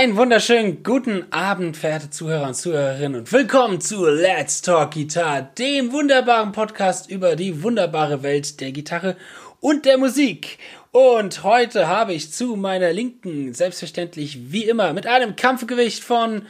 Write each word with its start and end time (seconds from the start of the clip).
Einen 0.00 0.16
wunderschönen 0.16 0.82
guten 0.82 1.30
Abend, 1.30 1.76
verehrte 1.76 2.08
Zuhörer 2.08 2.46
und 2.46 2.54
Zuhörerinnen 2.54 3.20
und 3.20 3.32
willkommen 3.32 3.82
zu 3.82 4.06
Let's 4.06 4.62
Talk 4.62 4.94
Guitar, 4.94 5.42
dem 5.42 5.92
wunderbaren 5.92 6.52
Podcast 6.52 7.10
über 7.10 7.36
die 7.36 7.62
wunderbare 7.62 8.22
Welt 8.22 8.62
der 8.62 8.72
Gitarre 8.72 9.18
und 9.60 9.84
der 9.84 9.98
Musik. 9.98 10.56
Und 10.90 11.44
heute 11.44 11.86
habe 11.86 12.14
ich 12.14 12.32
zu 12.32 12.56
meiner 12.56 12.94
Linken 12.94 13.52
selbstverständlich 13.52 14.50
wie 14.50 14.64
immer 14.64 14.94
mit 14.94 15.06
einem 15.06 15.36
Kampfgewicht 15.36 16.02
von 16.02 16.46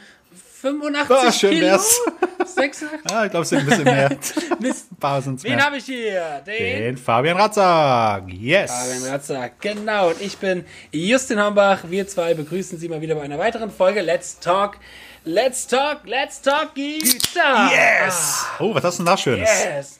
85 0.61 1.17
Ah, 1.17 1.31
schön 1.31 1.49
Kilo. 1.51 1.67
wär's. 1.67 2.01
86? 2.45 2.87
Ah, 3.11 3.25
ich 3.25 3.31
glaube, 3.31 3.43
es 3.43 3.49
sind 3.49 3.59
ein 3.59 3.65
bisschen 3.65 3.83
mehr. 3.83 4.09
Mist. 4.59 4.87
Wen 4.99 5.63
habe 5.63 5.77
ich 5.77 5.85
hier? 5.85 6.41
Den 6.45 6.83
Den 6.83 6.97
Fabian 6.97 7.37
Ratzak. 7.37 8.23
Yes. 8.31 8.71
Fabian 8.71 9.11
Ratzak, 9.13 9.59
genau. 9.61 10.09
Und 10.09 10.21
ich 10.21 10.37
bin 10.37 10.63
Justin 10.91 11.41
Hombach. 11.43 11.79
Wir 11.87 12.07
zwei 12.07 12.33
begrüßen 12.35 12.77
Sie 12.77 12.87
mal 12.89 13.01
wieder 13.01 13.15
bei 13.15 13.21
einer 13.23 13.39
weiteren 13.39 13.71
Folge 13.71 14.01
Let's 14.01 14.39
Talk. 14.39 14.77
Let's 15.23 15.65
Talk, 15.67 16.01
Let's 16.05 16.41
Talk 16.41 16.73
Guitar. 16.75 17.71
Yes. 17.71 18.45
Oh, 18.59 18.73
was 18.75 18.83
hast 18.83 18.99
du 18.99 19.03
denn 19.03 19.05
da 19.11 19.17
Schönes? 19.17 19.49
Yes. 19.63 19.99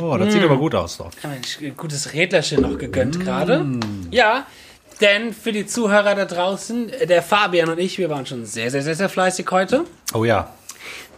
Oh, 0.00 0.16
das 0.18 0.32
sieht 0.32 0.42
Mm. 0.42 0.44
aber 0.46 0.56
gut 0.58 0.74
aus 0.74 0.98
doch. 0.98 1.10
Ein 1.22 1.42
gutes 1.76 2.12
Rädlerchen 2.12 2.62
noch 2.62 2.78
gegönnt 2.78 3.18
gerade. 3.20 3.66
Ja, 4.10 4.46
denn 5.04 5.34
für 5.34 5.52
die 5.52 5.66
Zuhörer 5.66 6.14
da 6.14 6.24
draußen, 6.24 6.90
der 7.08 7.22
Fabian 7.22 7.68
und 7.68 7.78
ich, 7.78 7.98
wir 7.98 8.08
waren 8.08 8.24
schon 8.24 8.46
sehr, 8.46 8.70
sehr, 8.70 8.82
sehr, 8.82 8.94
sehr 8.94 9.10
fleißig 9.10 9.46
heute. 9.50 9.84
Oh 10.14 10.24
ja. 10.24 10.50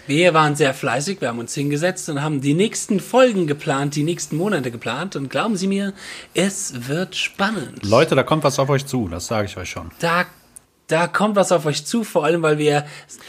Wir 0.09 0.35
waren 0.35 0.55
sehr 0.57 0.75
fleißig, 0.75 1.21
wir 1.21 1.29
haben 1.29 1.39
uns 1.39 1.55
hingesetzt 1.55 2.09
und 2.09 2.23
haben 2.23 2.41
die 2.41 2.55
nächsten 2.55 3.01
Folgen 3.01 3.47
geplant, 3.47 3.97
die 3.97 4.03
nächsten 4.03 4.37
Monate 4.37 4.71
geplant. 4.71 5.15
Und 5.17 5.31
glauben 5.31 5.57
Sie 5.57 5.67
mir, 5.67 5.93
es 6.35 6.89
wird 6.89 7.17
spannend. 7.17 7.85
Leute, 7.85 8.15
da 8.15 8.23
kommt 8.23 8.45
was 8.45 8.59
auf 8.59 8.69
euch 8.69 8.87
zu, 8.87 9.09
das 9.09 9.27
sage 9.27 9.47
ich 9.47 9.57
euch 9.57 9.71
schon. 9.71 9.91
da, 10.01 10.27
da 10.89 11.09
kommt 11.09 11.37
was 11.37 11.53
auf 11.53 11.67
euch 11.67 11.85
zu, 11.85 12.05
vor 12.05 12.25
allem 12.25 12.43
weil 12.43 12.59
wir 12.59 12.87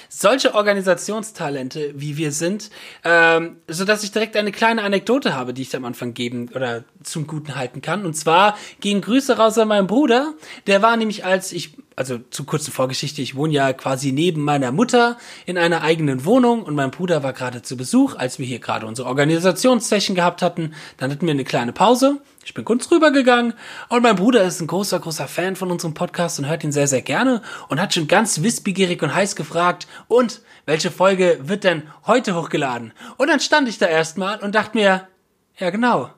solche 0.10 0.54
Organisationstalente 0.54 1.94
wie 1.96 2.18
wir 2.18 2.32
sind, 2.32 2.70
ähm, 3.04 3.58
so 3.68 3.86
dass 3.86 4.04
ich 4.04 4.12
direkt 4.12 4.36
eine 4.36 4.52
kleine 4.52 4.84
Anekdote 4.84 5.36
habe, 5.36 5.54
die 5.54 5.64
ich 5.64 5.76
am 5.76 5.86
Anfang 5.86 6.14
geben 6.14 6.50
oder 6.54 6.84
zum 7.04 7.26
Guten 7.28 7.56
halten 7.56 7.82
kann. 7.82 8.06
Und 8.06 8.14
zwar 8.14 8.58
gehen 8.80 9.02
Grüße 9.02 9.38
raus 9.38 9.58
an 9.58 9.68
meinen 9.68 9.88
Bruder. 9.88 10.34
Der 10.68 10.82
war 10.82 10.98
nämlich 10.98 11.26
als 11.26 11.52
ich 11.52 11.72
also 11.96 12.20
zu 12.30 12.44
kurze 12.44 12.70
Vorgeschichte, 12.70 13.24
ich 13.24 13.36
wohne 13.36 13.54
ja 13.54 13.74
quasi 13.74 14.12
neben 14.12 14.44
meiner 14.44 14.72
Mutter 14.72 15.18
in 15.48 15.58
einer 15.58 15.82
eigenen 15.82 16.26
Wohnung 16.26 16.62
und 16.62 16.76
mein 16.76 16.92
Bruder 16.92 17.24
war 17.24 17.34
gerade 17.34 17.64
zu 17.64 17.76
Besuch, 17.76 18.16
als 18.16 18.38
wir 18.38 18.46
hier 18.46 18.60
gerade 18.60 18.86
unsere 18.86 19.08
Organisationssession 19.08 20.16
gehabt 20.16 20.44
hatten. 20.44 20.76
Dann 20.98 21.10
hatten 21.10 21.26
wir 21.26 21.34
eine 21.34 21.44
kleine 21.44 21.74
Pause. 21.74 22.22
Ich 22.48 22.54
bin 22.54 22.64
kurz 22.64 22.90
rübergegangen 22.90 23.54
und 23.90 24.04
mein 24.04 24.16
Bruder 24.16 24.42
ist 24.42 24.62
ein 24.62 24.68
großer, 24.68 25.02
großer 25.02 25.28
Fan 25.28 25.58
von 25.58 25.70
unserem 25.70 25.94
Podcast 25.94 26.40
und 26.40 26.48
hört 26.48 26.64
ihn 26.64 26.72
sehr, 26.72 26.88
sehr 26.88 27.02
gerne 27.02 27.42
und 27.68 27.82
hat 27.82 27.94
schon 27.94 28.08
ganz 28.08 28.42
wissbegierig 28.42 29.04
und 29.04 29.14
heiß 29.14 29.36
gefragt, 29.36 29.86
und 30.08 30.40
welche 30.66 30.90
Folge 30.90 31.40
wird 31.42 31.66
denn 31.66 31.84
heute 32.06 32.36
hochgeladen? 32.36 32.94
Und 33.18 33.28
dann 33.28 33.42
stand 33.42 33.68
ich 33.68 33.80
da 33.80 33.88
erstmal 33.88 34.40
und 34.40 34.56
dachte 34.56 34.78
mir, 34.78 35.10
ja 35.58 35.72
genau, 35.72 36.10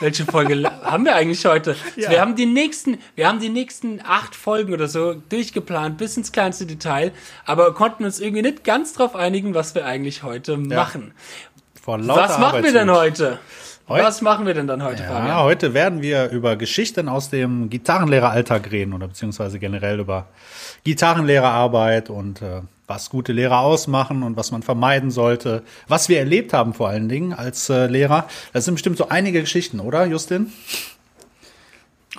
welche 0.00 0.24
Folge 0.24 0.60
haben 0.82 1.04
wir 1.04 1.14
eigentlich 1.14 1.46
heute? 1.46 1.76
Ja. 1.94 2.10
Wir 2.10 2.20
haben 2.20 2.34
die 2.34 2.46
nächsten, 2.46 2.98
wir 3.14 3.28
haben 3.28 3.38
die 3.38 3.48
nächsten 3.48 4.00
acht 4.04 4.34
Folgen 4.34 4.72
oder 4.72 4.88
so 4.88 5.14
durchgeplant, 5.14 5.98
bis 5.98 6.16
ins 6.16 6.32
kleinste 6.32 6.66
Detail, 6.66 7.12
aber 7.44 7.74
konnten 7.74 8.04
uns 8.04 8.18
irgendwie 8.18 8.42
nicht 8.42 8.64
ganz 8.64 8.92
drauf 8.92 9.14
einigen, 9.14 9.54
was 9.54 9.76
wir 9.76 9.86
eigentlich 9.86 10.24
heute 10.24 10.56
machen. 10.56 11.14
Vor 11.80 11.96
lauter 11.96 12.22
Was 12.22 12.38
machen 12.40 12.64
wir 12.64 12.72
denn 12.72 12.90
heute? 12.90 13.38
Heut- 13.88 14.02
Was 14.04 14.20
machen 14.20 14.46
wir 14.46 14.52
denn 14.54 14.66
dann 14.66 14.82
heute, 14.82 15.02
Ja, 15.02 15.08
Fabian? 15.08 15.38
heute 15.40 15.72
werden 15.74 16.02
wir 16.02 16.28
über 16.30 16.56
Geschichten 16.56 17.08
aus 17.08 17.30
dem 17.30 17.70
Gitarrenlehreralltag 17.70 18.70
reden 18.70 18.92
oder 18.92 19.08
beziehungsweise 19.08 19.58
generell 19.58 19.98
über 20.00 20.26
Gitarrenlehrerarbeit 20.84 22.10
und 22.10 22.42
äh, 22.42 22.60
was 22.86 23.10
gute 23.10 23.32
Lehrer 23.32 23.60
ausmachen 23.60 24.22
und 24.22 24.36
was 24.36 24.50
man 24.50 24.62
vermeiden 24.62 25.10
sollte, 25.10 25.62
was 25.88 26.08
wir 26.08 26.18
erlebt 26.18 26.52
haben 26.52 26.74
vor 26.74 26.88
allen 26.88 27.08
Dingen 27.08 27.32
als 27.32 27.68
äh, 27.70 27.86
Lehrer. 27.86 28.26
Das 28.52 28.64
sind 28.64 28.74
bestimmt 28.74 28.96
so 28.98 29.08
einige 29.08 29.40
Geschichten, 29.40 29.80
oder 29.80 30.06
Justin? 30.06 30.52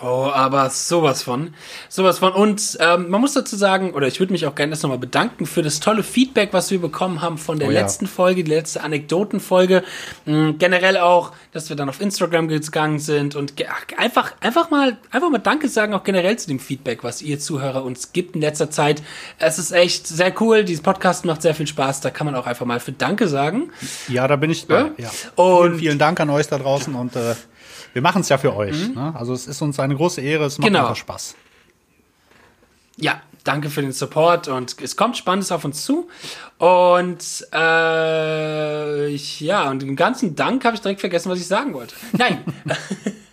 Oh, 0.01 0.29
aber 0.33 0.69
sowas 0.69 1.23
von. 1.23 1.53
Sowas 1.89 2.19
von. 2.19 2.31
Und 2.33 2.77
ähm, 2.79 3.09
man 3.09 3.19
muss 3.19 3.33
dazu 3.33 3.55
sagen, 3.57 3.91
oder 3.93 4.07
ich 4.07 4.19
würde 4.19 4.31
mich 4.31 4.45
auch 4.45 4.55
gerne 4.55 4.71
erst 4.71 4.83
nochmal 4.83 4.97
bedanken 4.99 5.45
für 5.45 5.61
das 5.61 5.79
tolle 5.81 6.03
Feedback, 6.03 6.49
was 6.53 6.71
wir 6.71 6.79
bekommen 6.79 7.21
haben 7.21 7.37
von 7.37 7.59
der 7.59 7.67
Oh 7.67 7.71
ja. 7.71 7.81
letzten 7.81 8.07
Folge, 8.07 8.43
die 8.43 8.51
letzte 8.51 8.81
Anekdotenfolge. 8.81 9.83
Mm, 10.25 10.51
generell 10.57 10.97
auch, 10.97 11.33
dass 11.51 11.69
wir 11.69 11.75
dann 11.75 11.89
auf 11.89 11.99
Instagram 11.99 12.47
gegangen 12.47 12.99
sind 12.99 13.35
und 13.35 13.57
ge 13.57 13.67
ach, 13.69 13.85
einfach, 13.97 14.33
einfach 14.39 14.69
mal, 14.69 14.97
einfach 15.11 15.29
mal 15.29 15.37
Danke 15.39 15.67
sagen, 15.67 15.93
auch 15.93 16.03
generell 16.03 16.37
zu 16.39 16.47
dem 16.47 16.59
Feedback, 16.59 17.03
was 17.03 17.21
ihr 17.21 17.39
Zuhörer 17.39 17.83
uns 17.83 18.13
gibt 18.13 18.35
in 18.35 18.41
letzter 18.41 18.69
Zeit. 18.71 19.01
Es 19.37 19.59
ist 19.59 19.71
echt 19.71 20.07
sehr 20.07 20.33
cool. 20.41 20.63
Dieses 20.63 20.81
Podcast 20.83 21.25
macht 21.25 21.41
sehr 21.41 21.55
viel 21.55 21.67
Spaß. 21.67 22.01
Da 22.01 22.09
kann 22.09 22.25
man 22.25 22.35
auch 22.35 22.45
einfach 22.47 22.65
mal 22.65 22.79
für 22.79 22.91
Danke 22.93 23.27
sagen. 23.27 23.71
Ja, 24.07 24.27
da 24.27 24.35
bin 24.37 24.49
ich 24.49 24.67
bei. 24.67 24.91
Ja. 24.97 25.09
Und- 25.35 25.69
vielen, 25.71 25.79
vielen 25.79 25.99
Dank 25.99 26.19
an 26.19 26.29
euch 26.29 26.47
da 26.47 26.57
draußen 26.57 26.95
und 26.95 27.15
äh, 27.15 27.35
wir 27.93 28.01
machen 28.01 28.21
es 28.21 28.29
ja 28.29 28.37
für 28.37 28.55
euch. 28.55 28.89
Ne? 28.95 29.13
Also 29.17 29.33
es 29.33 29.47
ist 29.47 29.61
uns 29.61 29.79
eine 29.79 29.95
große 29.95 30.21
Ehre, 30.21 30.45
es 30.45 30.57
macht 30.57 30.67
Genau. 30.67 30.81
einfach 30.81 30.95
Spaß. 30.95 31.35
Ja, 32.97 33.21
danke 33.45 33.69
für 33.69 33.81
den 33.81 33.93
Support 33.93 34.47
und 34.49 34.75
es 34.81 34.95
kommt 34.97 35.15
Spannendes 35.17 35.51
auf 35.51 35.63
uns 35.63 35.83
zu. 35.85 36.09
Und 36.57 37.47
äh, 37.53 39.07
ich, 39.07 39.39
ja, 39.39 39.69
und 39.69 39.81
den 39.81 39.95
ganzen 39.95 40.35
Dank 40.35 40.65
habe 40.65 40.75
ich 40.75 40.81
direkt 40.81 40.99
vergessen, 40.99 41.29
was 41.31 41.39
ich 41.39 41.47
sagen 41.47 41.73
wollte. 41.73 41.95
Nein. 42.11 42.43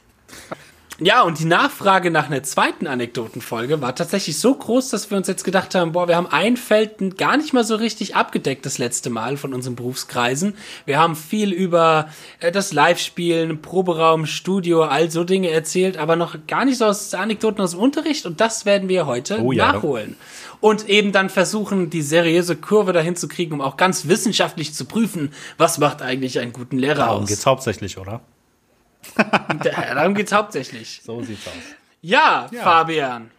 Ja, 0.98 1.22
und 1.22 1.38
die 1.38 1.44
Nachfrage 1.44 2.10
nach 2.10 2.26
einer 2.26 2.42
zweiten 2.42 2.86
Anekdotenfolge 2.86 3.82
war 3.82 3.94
tatsächlich 3.94 4.38
so 4.38 4.54
groß, 4.54 4.88
dass 4.88 5.10
wir 5.10 5.18
uns 5.18 5.28
jetzt 5.28 5.44
gedacht 5.44 5.74
haben, 5.74 5.92
boah, 5.92 6.08
wir 6.08 6.16
haben 6.16 6.26
ein 6.26 6.56
Feld 6.56 7.18
gar 7.18 7.36
nicht 7.36 7.52
mal 7.52 7.64
so 7.64 7.76
richtig 7.76 8.16
abgedeckt 8.16 8.64
das 8.64 8.78
letzte 8.78 9.10
Mal 9.10 9.36
von 9.36 9.52
unseren 9.52 9.76
Berufskreisen. 9.76 10.54
Wir 10.86 10.98
haben 10.98 11.14
viel 11.14 11.52
über 11.52 12.08
äh, 12.40 12.50
das 12.50 12.72
Live-Spielen, 12.72 13.60
Proberaum, 13.60 14.24
Studio, 14.24 14.84
all 14.84 15.10
so 15.10 15.24
Dinge 15.24 15.50
erzählt, 15.50 15.98
aber 15.98 16.16
noch 16.16 16.46
gar 16.46 16.64
nicht 16.64 16.78
so 16.78 16.86
aus 16.86 17.12
Anekdoten 17.12 17.60
aus 17.62 17.72
dem 17.72 17.80
Unterricht 17.80 18.24
und 18.24 18.40
das 18.40 18.64
werden 18.64 18.88
wir 18.88 19.04
heute 19.04 19.40
Oh 19.42 19.52
ja, 19.52 19.72
nachholen. 19.72 20.16
Und 20.60 20.88
eben 20.88 21.12
dann 21.12 21.28
versuchen, 21.28 21.90
die 21.90 22.00
seriöse 22.00 22.56
Kurve 22.56 22.94
dahin 22.94 23.16
zu 23.16 23.28
kriegen, 23.28 23.52
um 23.52 23.60
auch 23.60 23.76
ganz 23.76 24.08
wissenschaftlich 24.08 24.72
zu 24.72 24.86
prüfen, 24.86 25.32
was 25.58 25.76
macht 25.76 26.00
eigentlich 26.00 26.38
einen 26.40 26.54
guten 26.54 26.78
Lehrer 26.78 27.06
Darum 27.06 27.22
aus. 27.24 27.28
geht's 27.28 27.44
hauptsächlich, 27.44 27.98
oder? 27.98 28.22
Darum 29.94 30.14
geht's 30.14 30.32
hauptsächlich. 30.32 31.00
So 31.04 31.22
sieht's 31.22 31.46
aus. 31.46 31.52
Ja, 32.02 32.46
Ja. 32.50 32.62
Fabian. 32.62 33.30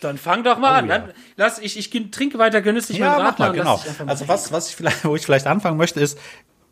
Dann 0.00 0.18
fang 0.18 0.44
doch 0.44 0.58
mal 0.58 0.72
Oh, 0.74 0.78
an. 0.78 0.88
ja. 0.88 1.08
Lass 1.36 1.58
ich, 1.58 1.78
ich 1.78 1.90
trinke 2.10 2.38
weiter 2.38 2.60
genüsslich 2.60 2.98
Ja, 2.98 3.12
meinen 3.12 3.26
Radler 3.26 3.46
mal, 3.46 3.52
genau. 3.54 3.80
Also 4.06 4.28
was, 4.28 4.52
was 4.52 4.68
ich 4.68 4.76
vielleicht, 4.76 5.04
wo 5.04 5.16
ich 5.16 5.24
vielleicht 5.24 5.46
anfangen 5.46 5.78
möchte, 5.78 5.98
ist, 6.00 6.18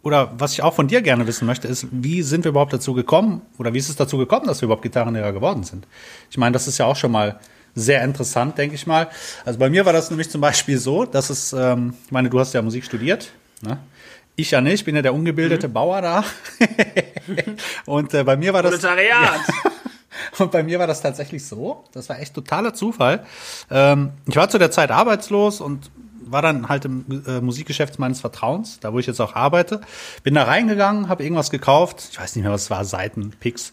oder 0.02 0.32
was 0.36 0.52
ich 0.52 0.62
auch 0.62 0.74
von 0.74 0.86
dir 0.88 1.00
gerne 1.00 1.26
wissen 1.26 1.46
möchte, 1.46 1.66
ist, 1.68 1.86
wie 1.92 2.22
sind 2.22 2.44
wir 2.44 2.50
überhaupt 2.50 2.72
dazu 2.74 2.92
gekommen, 2.92 3.40
oder 3.56 3.72
wie 3.72 3.78
ist 3.78 3.88
es 3.88 3.96
dazu 3.96 4.18
gekommen, 4.18 4.46
dass 4.48 4.60
wir 4.60 4.66
überhaupt 4.66 4.82
Gitarrenlehrer 4.82 5.32
geworden 5.32 5.62
sind? 5.64 5.86
Ich 6.30 6.36
meine, 6.36 6.52
das 6.52 6.66
ist 6.69 6.76
ja 6.78 6.84
auch 6.86 6.96
schon 6.96 7.12
mal 7.12 7.38
sehr 7.74 8.02
interessant, 8.04 8.58
denke 8.58 8.74
ich 8.74 8.86
mal. 8.86 9.08
Also 9.46 9.58
bei 9.58 9.70
mir 9.70 9.86
war 9.86 9.94
das 9.94 10.10
nämlich 10.10 10.28
zum 10.28 10.42
Beispiel 10.42 10.76
so, 10.78 11.06
dass 11.06 11.30
es, 11.30 11.54
ähm, 11.54 11.94
ich 12.04 12.10
meine, 12.10 12.28
du 12.28 12.38
hast 12.38 12.52
ja 12.52 12.60
Musik 12.60 12.84
studiert, 12.84 13.30
ne? 13.62 13.78
Ich 14.37 14.50
ja 14.50 14.60
nicht, 14.60 14.84
bin 14.84 14.97
ja 14.97 15.03
der 15.03 15.15
ungebildete 15.15 15.69
Mhm. 15.69 15.72
Bauer 15.72 16.00
da. 16.00 16.25
und 17.87 18.15
äh, 18.15 18.25
bei 18.25 18.37
mir 18.37 18.53
war 18.53 18.62
das. 18.62 18.72
Proletariat. 18.72 19.41
Und 20.38 20.50
bei 20.53 20.62
mir 20.62 20.78
war 20.78 20.87
das 20.87 21.03
tatsächlich 21.03 21.44
so. 21.44 21.84
Das 21.93 22.09
war 22.09 22.19
echt 22.19 22.34
totaler 22.34 22.75
Zufall. 22.75 23.26
Ähm, 23.70 24.12
ich 24.26 24.37
war 24.37 24.48
zu 24.48 24.59
der 24.59 24.70
Zeit 24.70 24.91
arbeitslos 24.91 25.60
und 25.60 25.91
war 26.25 26.41
dann 26.43 26.69
halt 26.69 26.84
im 26.87 27.25
äh, 27.26 27.41
Musikgeschäft 27.41 27.98
meines 27.98 28.20
Vertrauens, 28.20 28.78
da 28.81 28.93
wo 28.93 28.98
ich 28.98 29.06
jetzt 29.06 29.20
auch 29.20 29.34
arbeite. 29.34 29.81
Bin 30.22 30.34
da 30.34 30.44
reingegangen, 30.44 31.08
habe 31.08 31.23
irgendwas 31.25 31.50
gekauft. 31.50 32.08
Ich 32.12 32.19
weiß 32.20 32.37
nicht 32.37 32.44
mehr, 32.44 32.52
was 32.52 32.62
es 32.62 32.70
war, 32.70 32.85
Seiten, 32.85 33.32
Picks. 33.40 33.73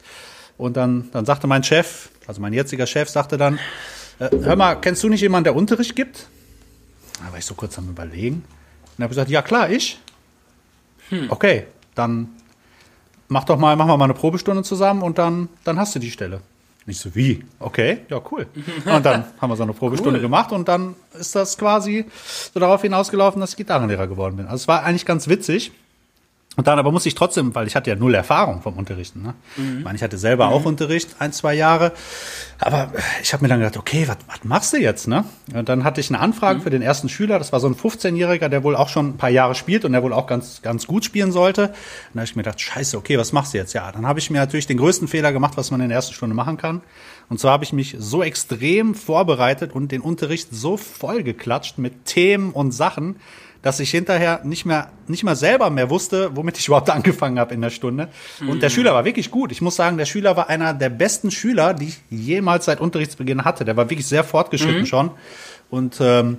Und 0.58 0.76
dann, 0.76 1.10
dann 1.14 1.26
sagte 1.26 1.48
mein 1.48 1.64
Chef, 1.64 2.10
also 2.28 2.42
mein 2.42 2.52
jetziger 2.54 2.86
Chef, 2.88 3.10
sagte 3.10 3.38
dann, 3.38 3.60
äh, 4.20 4.30
hör 4.42 4.56
mal, 4.58 4.76
kennst 4.76 5.04
du 5.04 5.10
nicht 5.10 5.22
jemanden, 5.22 5.46
der 5.46 5.56
Unterricht 5.56 5.96
gibt? 5.96 6.28
Da 7.24 7.32
war 7.32 7.40
ich 7.40 7.46
so 7.46 7.54
kurz 7.54 7.78
am 7.78 7.88
Überlegen. 7.90 8.44
Und 8.98 9.04
habe 9.04 9.10
gesagt, 9.10 9.30
ja 9.30 9.42
klar, 9.42 9.70
ich. 9.70 10.00
Okay, 11.30 11.66
dann 11.96 12.30
mach 13.28 13.44
doch 13.44 13.58
mal, 13.58 13.76
machen 13.76 13.90
wir 13.90 13.98
mal 13.98 14.06
eine 14.06 14.14
Probestunde 14.14 14.64
zusammen 14.64 15.02
und 15.02 15.18
dann, 15.18 15.50
dann 15.64 15.80
hast 15.80 15.96
du 15.96 16.00
die 16.00 16.12
Stelle. 16.12 16.42
Nicht 16.86 17.00
so 17.00 17.14
wie, 17.14 17.44
okay, 17.60 18.00
ja 18.10 18.20
cool. 18.32 18.48
Und 18.86 19.06
dann 19.06 19.26
haben 19.40 19.52
wir 19.52 19.56
so 19.56 19.62
eine 19.64 19.74
Probestunde 19.74 20.18
Cool. 20.18 20.24
gemacht 20.24 20.52
und 20.52 20.68
dann 20.68 20.96
ist 21.14 21.36
das 21.36 21.56
quasi 21.56 22.06
so 22.52 22.60
darauf 22.60 22.82
hinausgelaufen, 22.82 23.40
dass 23.40 23.52
ich 23.52 23.58
Gitarrenlehrer 23.58 24.08
geworden 24.08 24.38
bin. 24.38 24.46
Also 24.48 24.56
es 24.64 24.68
war 24.68 24.84
eigentlich 24.84 25.06
ganz 25.06 25.28
witzig. 25.28 25.72
Und 26.56 26.68
dann 26.68 26.80
aber 26.80 26.92
musste 26.92 27.08
ich 27.08 27.16
trotzdem, 27.16 27.54
weil 27.56 27.68
ich 27.68 27.76
hatte 27.76 27.90
ja 27.90 27.96
null 27.96 28.14
Erfahrung 28.14 28.62
vom 28.62 28.76
Unterrichten. 28.76 29.22
Ne? 29.22 29.34
Mhm. 29.56 29.78
Ich 29.78 29.84
meine, 29.84 29.96
ich 29.96 30.04
hatte 30.04 30.18
selber 30.18 30.48
mhm. 30.48 30.54
auch 30.54 30.66
Unterricht, 30.66 31.16
ein, 31.20 31.32
zwei 31.32 31.54
Jahre. 31.54 31.94
Aber 32.60 32.92
ich 33.22 33.32
habe 33.32 33.44
mir 33.44 33.50
dann 33.50 33.60
gedacht, 33.60 33.78
okay, 33.78 34.08
was 34.08 34.18
machst 34.44 34.74
du 34.74 34.78
jetzt? 34.78 35.08
Ne? 35.08 35.24
Und 35.54 35.70
dann 35.70 35.84
hatte 35.84 36.02
ich 36.02 36.10
eine 36.10 36.20
Anfrage 36.20 36.60
mhm. 36.60 36.64
für 36.64 36.70
den 36.70 36.82
ersten 36.82 37.08
Schüler. 37.08 37.38
Das 37.38 37.54
war 37.54 37.60
so 37.60 37.68
ein 37.68 37.76
15-Jähriger, 37.76 38.50
der 38.50 38.64
wohl 38.64 38.76
auch 38.76 38.90
schon 38.90 39.10
ein 39.10 39.18
paar 39.18 39.30
Jahre 39.30 39.56
spielt 39.56 39.86
und 39.86 39.94
der 39.94 40.04
wohl 40.04 40.12
auch 40.12 40.28
ganz, 40.28 40.62
ganz 40.62 40.88
gut 40.88 41.06
spielen 41.06 41.32
sollte. 41.32 41.68
Und 41.68 41.76
da 42.16 42.20
habe 42.20 42.26
ich 42.26 42.36
mir 42.36 42.44
gedacht, 42.44 42.60
scheiße, 42.60 42.98
okay, 42.98 43.18
was 43.18 43.32
machst 43.32 43.54
du 43.54 43.58
jetzt? 43.58 43.74
Ja, 43.74 43.92
dann 43.92 44.08
habe 44.08 44.20
ich 44.20 44.30
mir 44.30 44.40
natürlich 44.40 44.68
den 44.68 44.78
größten 44.78 45.08
Fehler 45.08 45.32
gemacht, 45.32 45.54
was 45.56 45.72
man 45.72 45.80
in 45.82 45.90
der 45.90 45.98
ersten 45.98 46.14
Stunde 46.14 46.36
machen 46.36 46.58
kann. 46.58 46.82
Und 47.30 47.40
zwar 47.40 47.54
habe 47.54 47.64
ich 47.64 47.74
mich 47.74 47.96
so 48.00 48.24
extrem 48.24 48.96
vorbereitet 48.96 49.72
und 49.72 49.92
den 49.92 50.02
Unterricht 50.02 50.50
so 50.52 50.78
vollgeklatscht 50.78 51.78
mit 51.78 52.06
Themen 52.06 52.52
und 52.52 52.72
Sachen, 52.72 53.18
dass 53.62 53.80
ich 53.80 53.92
hinterher 53.92 54.42
nicht 54.44 54.66
mehr, 54.66 54.90
nicht 55.08 55.24
mal 55.24 55.36
selber 55.36 55.70
mehr 55.70 55.90
wusste, 55.90 56.36
womit 56.36 56.58
ich 56.58 56.68
überhaupt 56.68 56.90
angefangen 56.90 57.40
habe 57.40 57.54
in 57.54 57.62
der 57.62 57.70
Stunde. 57.70 58.10
Und 58.42 58.56
mhm. 58.56 58.60
der 58.60 58.70
Schüler 58.70 58.94
war 58.94 59.06
wirklich 59.06 59.32
gut. 59.32 59.52
Ich 59.52 59.62
muss 59.62 59.76
sagen, 59.76 59.98
der 59.98 60.06
Schüler 60.06 60.38
war 60.38 60.50
einer 60.50 60.74
der 60.74 60.90
besten 60.90 61.32
Schüler, 61.32 61.74
die 61.74 61.88
ich 61.90 62.00
jemals 62.10 62.66
seit 62.66 62.80
Unterrichtsbeginn 62.80 63.46
hatte. 63.46 63.66
Der 63.66 63.76
war 63.78 63.90
wirklich 63.90 64.08
sehr 64.08 64.24
fortgeschritten 64.24 64.82
mhm. 64.82 64.86
schon. 64.86 65.12
Und 65.70 65.98
ähm, 66.02 66.38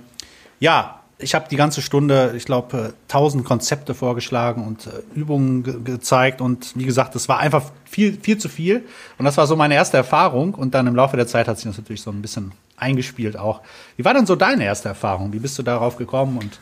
ja, 0.59 1.01
ich 1.21 1.35
habe 1.35 1.45
die 1.49 1.55
ganze 1.55 1.81
Stunde, 1.81 2.33
ich 2.35 2.45
glaube, 2.45 2.93
tausend 3.07 3.45
Konzepte 3.45 3.93
vorgeschlagen 3.93 4.65
und 4.65 4.87
äh, 4.87 4.89
Übungen 5.13 5.63
ge 5.63 5.75
gezeigt. 5.83 6.41
Und 6.41 6.71
wie 6.75 6.85
gesagt, 6.85 7.15
es 7.15 7.29
war 7.29 7.39
einfach 7.39 7.63
viel, 7.85 8.17
viel 8.19 8.37
zu 8.37 8.49
viel. 8.49 8.85
Und 9.17 9.25
das 9.25 9.37
war 9.37 9.45
so 9.47 9.55
meine 9.55 9.75
erste 9.75 9.97
Erfahrung. 9.97 10.55
Und 10.55 10.73
dann 10.73 10.87
im 10.87 10.95
Laufe 10.95 11.17
der 11.17 11.27
Zeit 11.27 11.47
hat 11.47 11.57
sich 11.57 11.65
das 11.65 11.77
natürlich 11.77 12.01
so 12.01 12.11
ein 12.11 12.21
bisschen 12.21 12.51
eingespielt 12.77 13.37
auch. 13.37 13.61
Wie 13.95 14.03
war 14.03 14.13
denn 14.13 14.25
so 14.25 14.35
deine 14.35 14.65
erste 14.65 14.89
Erfahrung? 14.89 15.33
Wie 15.33 15.39
bist 15.39 15.57
du 15.59 15.63
darauf 15.63 15.97
gekommen? 15.97 16.39
Und 16.39 16.59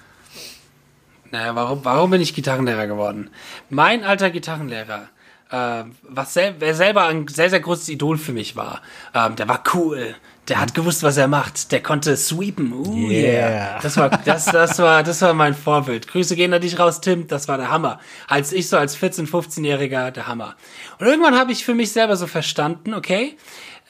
naja, 1.32 1.56
warum, 1.56 1.84
warum 1.84 2.10
bin 2.12 2.22
ich 2.22 2.34
Gitarrenlehrer 2.34 2.88
geworden? 2.88 3.30
Mein 3.70 4.04
alter 4.04 4.30
Gitarrenlehrer, 4.30 5.10
äh, 5.52 5.84
was 6.04 6.34
sel 6.34 6.56
wer 6.60 6.76
selber 6.76 7.06
ein 7.06 7.28
sehr, 7.28 7.50
sehr 7.50 7.60
großes 7.60 7.90
Idol 7.90 8.18
für 8.18 8.34
mich 8.34 8.56
war, 8.56 8.82
ähm, 9.14 9.36
der 9.36 9.48
war 9.48 9.64
cool, 9.74 10.16
der 10.50 10.60
hat 10.60 10.74
gewusst, 10.74 11.04
was 11.04 11.18
er 11.18 11.28
macht, 11.28 11.72
der 11.72 11.82
konnte 11.82 12.18
sweepen. 12.18 12.74
Uh, 12.74 12.96
yeah. 12.96 13.50
yeah. 13.50 13.80
Das 13.82 13.98
war, 13.98 14.10
das, 14.10 14.46
das 14.46 14.80
war, 14.80 15.04
das 15.04 15.22
war 15.22 15.34
mein 15.34 15.54
Vorbild. 15.54 16.08
Grüße 16.08 16.36
gehen 16.36 16.54
an 16.54 16.62
dich 16.62 16.80
raus, 16.80 17.02
Tim. 17.02 17.28
Das 17.28 17.48
war 17.48 17.58
der 17.58 17.70
Hammer. 17.70 18.00
Als 18.28 18.52
ich 18.52 18.68
so 18.68 18.78
als 18.78 18.98
14-, 18.98 19.30
15-Jähriger, 19.30 20.12
der 20.12 20.28
Hammer. 20.28 20.56
Und 20.98 21.06
irgendwann 21.06 21.38
habe 21.38 21.52
ich 21.52 21.64
für 21.64 21.76
mich 21.76 21.92
selber 21.92 22.16
so 22.16 22.26
verstanden, 22.26 22.94
okay, 22.94 23.38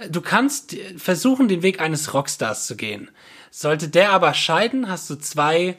du 0.09 0.21
kannst 0.21 0.75
versuchen, 0.97 1.47
den 1.47 1.61
Weg 1.61 1.81
eines 1.81 2.13
Rockstars 2.13 2.67
zu 2.67 2.75
gehen. 2.75 3.09
Sollte 3.51 3.87
der 3.87 4.11
aber 4.11 4.33
scheiden, 4.33 4.89
hast 4.89 5.09
du 5.09 5.15
zwei 5.15 5.77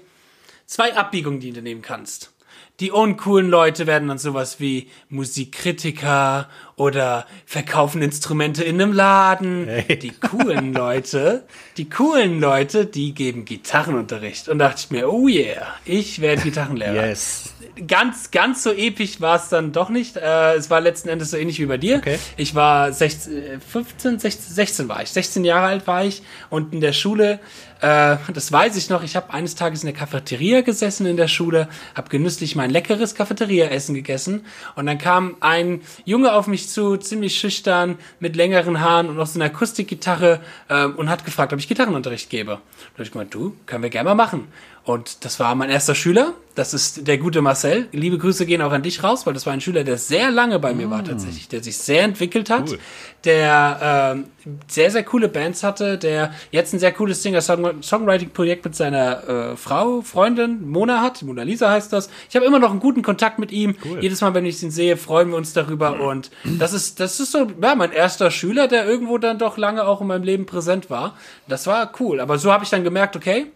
zwei 0.70 0.96
Abbiegungen, 0.96 1.40
die 1.40 1.52
du 1.52 1.60
nehmen 1.60 1.82
kannst. 1.82 2.32
Die 2.78 2.90
uncoolen 2.90 3.50
Leute 3.50 3.86
werden 3.86 4.08
dann 4.08 4.16
sowas 4.16 4.58
wie 4.58 4.88
Musikkritiker 5.10 6.48
oder 6.76 7.26
verkaufen 7.44 8.00
Instrumente 8.00 8.64
in 8.64 8.80
einem 8.80 8.94
Laden. 8.94 9.66
Hey. 9.66 9.98
Die 9.98 10.12
coolen 10.12 10.72
Leute, 10.72 11.44
die 11.76 11.90
coolen 11.90 12.40
Leute, 12.40 12.86
die 12.86 13.12
geben 13.12 13.44
Gitarrenunterricht. 13.44 14.48
Und 14.48 14.60
dachte 14.60 14.76
ich 14.78 14.90
mir, 14.90 15.12
oh 15.12 15.28
yeah, 15.28 15.66
ich 15.84 16.22
werde 16.22 16.40
Gitarrenlehrer. 16.40 17.08
Yes. 17.08 17.52
Ganz, 17.86 18.30
ganz 18.30 18.62
so 18.62 18.72
episch 18.72 19.20
war 19.20 19.36
es 19.36 19.50
dann 19.50 19.72
doch 19.72 19.90
nicht. 19.90 20.16
Äh, 20.16 20.54
es 20.54 20.70
war 20.70 20.80
letzten 20.80 21.10
Endes 21.10 21.32
so 21.32 21.36
ähnlich 21.36 21.58
wie 21.58 21.66
bei 21.66 21.76
dir. 21.76 21.98
Okay. 21.98 22.18
Ich 22.38 22.54
war 22.54 22.94
16, 22.94 23.60
15, 23.60 24.18
16, 24.20 24.54
16 24.54 24.88
war 24.88 25.02
ich. 25.02 25.10
16 25.10 25.44
Jahre 25.44 25.66
alt 25.66 25.86
war 25.86 26.04
ich 26.04 26.22
und 26.48 26.72
in 26.72 26.80
der 26.80 26.94
Schule 26.94 27.40
äh, 27.80 28.16
das 28.32 28.52
weiß 28.52 28.76
ich 28.76 28.90
noch. 28.90 29.02
Ich 29.02 29.16
habe 29.16 29.32
eines 29.32 29.54
Tages 29.54 29.82
in 29.82 29.86
der 29.86 29.94
Cafeteria 29.94 30.60
gesessen 30.60 31.06
in 31.06 31.16
der 31.16 31.28
Schule, 31.28 31.68
habe 31.94 32.08
genüsslich 32.08 32.56
mein 32.56 32.70
leckeres 32.70 33.14
Cafeteria-Essen 33.14 33.94
gegessen 33.94 34.44
und 34.76 34.86
dann 34.86 34.98
kam 34.98 35.36
ein 35.40 35.80
Junge 36.04 36.32
auf 36.32 36.46
mich 36.46 36.68
zu, 36.68 36.96
ziemlich 36.96 37.38
schüchtern, 37.38 37.98
mit 38.18 38.36
längeren 38.36 38.80
Haaren 38.80 39.08
und 39.08 39.16
noch 39.16 39.26
so 39.26 39.38
einer 39.38 39.46
Akustikgitarre 39.46 40.40
äh, 40.68 40.84
und 40.84 41.08
hat 41.08 41.24
gefragt, 41.24 41.52
ob 41.52 41.58
ich 41.58 41.68
Gitarrenunterricht 41.68 42.30
gebe. 42.30 42.52
Da 42.52 42.92
habe 42.94 43.02
ich 43.02 43.12
gemeint, 43.12 43.34
du, 43.34 43.56
können 43.66 43.82
wir 43.82 43.90
gerne 43.90 44.10
mal 44.10 44.14
machen. 44.14 44.48
Und 44.90 45.24
das 45.24 45.38
war 45.38 45.54
mein 45.54 45.70
erster 45.70 45.94
Schüler. 45.94 46.34
Das 46.56 46.74
ist 46.74 47.06
der 47.06 47.16
gute 47.16 47.42
Marcel. 47.42 47.86
Liebe 47.92 48.18
Grüße 48.18 48.44
gehen 48.44 48.60
auch 48.60 48.72
an 48.72 48.82
dich 48.82 49.04
raus, 49.04 49.24
weil 49.24 49.34
das 49.34 49.46
war 49.46 49.52
ein 49.52 49.60
Schüler, 49.60 49.84
der 49.84 49.98
sehr 49.98 50.32
lange 50.32 50.58
bei 50.58 50.74
mir 50.74 50.90
war 50.90 51.02
mm. 51.02 51.04
tatsächlich, 51.04 51.46
der 51.46 51.62
sich 51.62 51.78
sehr 51.78 52.02
entwickelt 52.02 52.50
hat, 52.50 52.70
cool. 52.70 52.78
der 53.24 54.16
äh, 54.44 54.48
sehr, 54.66 54.90
sehr 54.90 55.04
coole 55.04 55.28
Bands 55.28 55.62
hatte, 55.62 55.96
der 55.96 56.34
jetzt 56.50 56.74
ein 56.74 56.80
sehr 56.80 56.90
cooles 56.90 57.22
Singer-Songwriting-Projekt 57.22 58.64
mit 58.64 58.74
seiner 58.74 59.28
äh, 59.52 59.56
Frau, 59.56 60.00
Freundin 60.02 60.68
Mona 60.68 61.00
hat. 61.00 61.22
Mona 61.22 61.44
Lisa 61.44 61.70
heißt 61.70 61.92
das. 61.92 62.10
Ich 62.28 62.34
habe 62.34 62.44
immer 62.44 62.58
noch 62.58 62.72
einen 62.72 62.80
guten 62.80 63.02
Kontakt 63.02 63.38
mit 63.38 63.52
ihm. 63.52 63.76
Cool. 63.84 64.00
Jedes 64.00 64.20
Mal, 64.20 64.34
wenn 64.34 64.44
ich 64.44 64.60
ihn 64.60 64.72
sehe, 64.72 64.96
freuen 64.96 65.30
wir 65.30 65.36
uns 65.36 65.52
darüber. 65.52 66.00
Und 66.00 66.32
das 66.58 66.72
ist, 66.72 66.98
das 66.98 67.20
ist 67.20 67.30
so, 67.30 67.46
ja, 67.62 67.76
mein 67.76 67.92
erster 67.92 68.32
Schüler, 68.32 68.66
der 68.66 68.86
irgendwo 68.86 69.18
dann 69.18 69.38
doch 69.38 69.56
lange 69.56 69.86
auch 69.86 70.00
in 70.00 70.08
meinem 70.08 70.24
Leben 70.24 70.46
präsent 70.46 70.90
war. 70.90 71.16
Das 71.46 71.68
war 71.68 71.92
cool. 72.00 72.18
Aber 72.18 72.38
so 72.38 72.52
habe 72.52 72.64
ich 72.64 72.70
dann 72.70 72.82
gemerkt, 72.82 73.14
okay, 73.14 73.46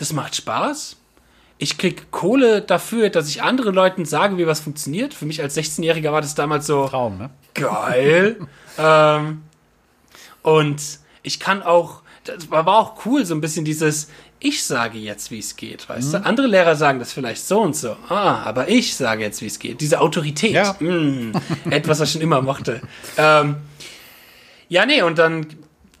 das 0.00 0.12
macht 0.14 0.34
Spaß. 0.34 0.96
Ich 1.58 1.76
krieg 1.76 2.10
Kohle 2.10 2.62
dafür, 2.62 3.10
dass 3.10 3.28
ich 3.28 3.42
anderen 3.42 3.74
Leuten 3.74 4.06
sage, 4.06 4.38
wie 4.38 4.46
was 4.46 4.60
funktioniert. 4.60 5.12
Für 5.12 5.26
mich 5.26 5.42
als 5.42 5.58
16-Jähriger 5.58 6.10
war 6.10 6.22
das 6.22 6.34
damals 6.34 6.66
so 6.66 6.88
Traum, 6.88 7.18
ne? 7.18 7.30
geil. 7.52 8.36
ähm, 8.78 9.42
und 10.40 10.80
ich 11.22 11.38
kann 11.38 11.62
auch, 11.62 12.00
das 12.24 12.50
war 12.50 12.66
auch 12.66 13.04
cool, 13.04 13.26
so 13.26 13.34
ein 13.34 13.42
bisschen 13.42 13.66
dieses, 13.66 14.08
ich 14.38 14.64
sage 14.64 14.96
jetzt, 14.96 15.30
wie 15.30 15.38
es 15.38 15.54
geht, 15.54 15.86
weißt 15.86 16.14
mhm. 16.14 16.22
du? 16.22 16.24
Andere 16.24 16.46
Lehrer 16.46 16.76
sagen 16.76 16.98
das 16.98 17.12
vielleicht 17.12 17.46
so 17.46 17.60
und 17.60 17.76
so. 17.76 17.94
Ah, 18.08 18.42
aber 18.44 18.70
ich 18.70 18.96
sage 18.96 19.22
jetzt, 19.22 19.42
wie 19.42 19.46
es 19.46 19.58
geht. 19.58 19.82
Diese 19.82 20.00
Autorität. 20.00 20.52
Ja. 20.52 20.76
Mh, 20.80 20.90
mm, 20.90 21.32
etwas, 21.70 22.00
was 22.00 22.08
ich 22.08 22.12
schon 22.14 22.22
immer 22.22 22.40
mochte. 22.40 22.80
Ähm, 23.18 23.56
ja, 24.70 24.86
nee, 24.86 25.02
und 25.02 25.18
dann 25.18 25.46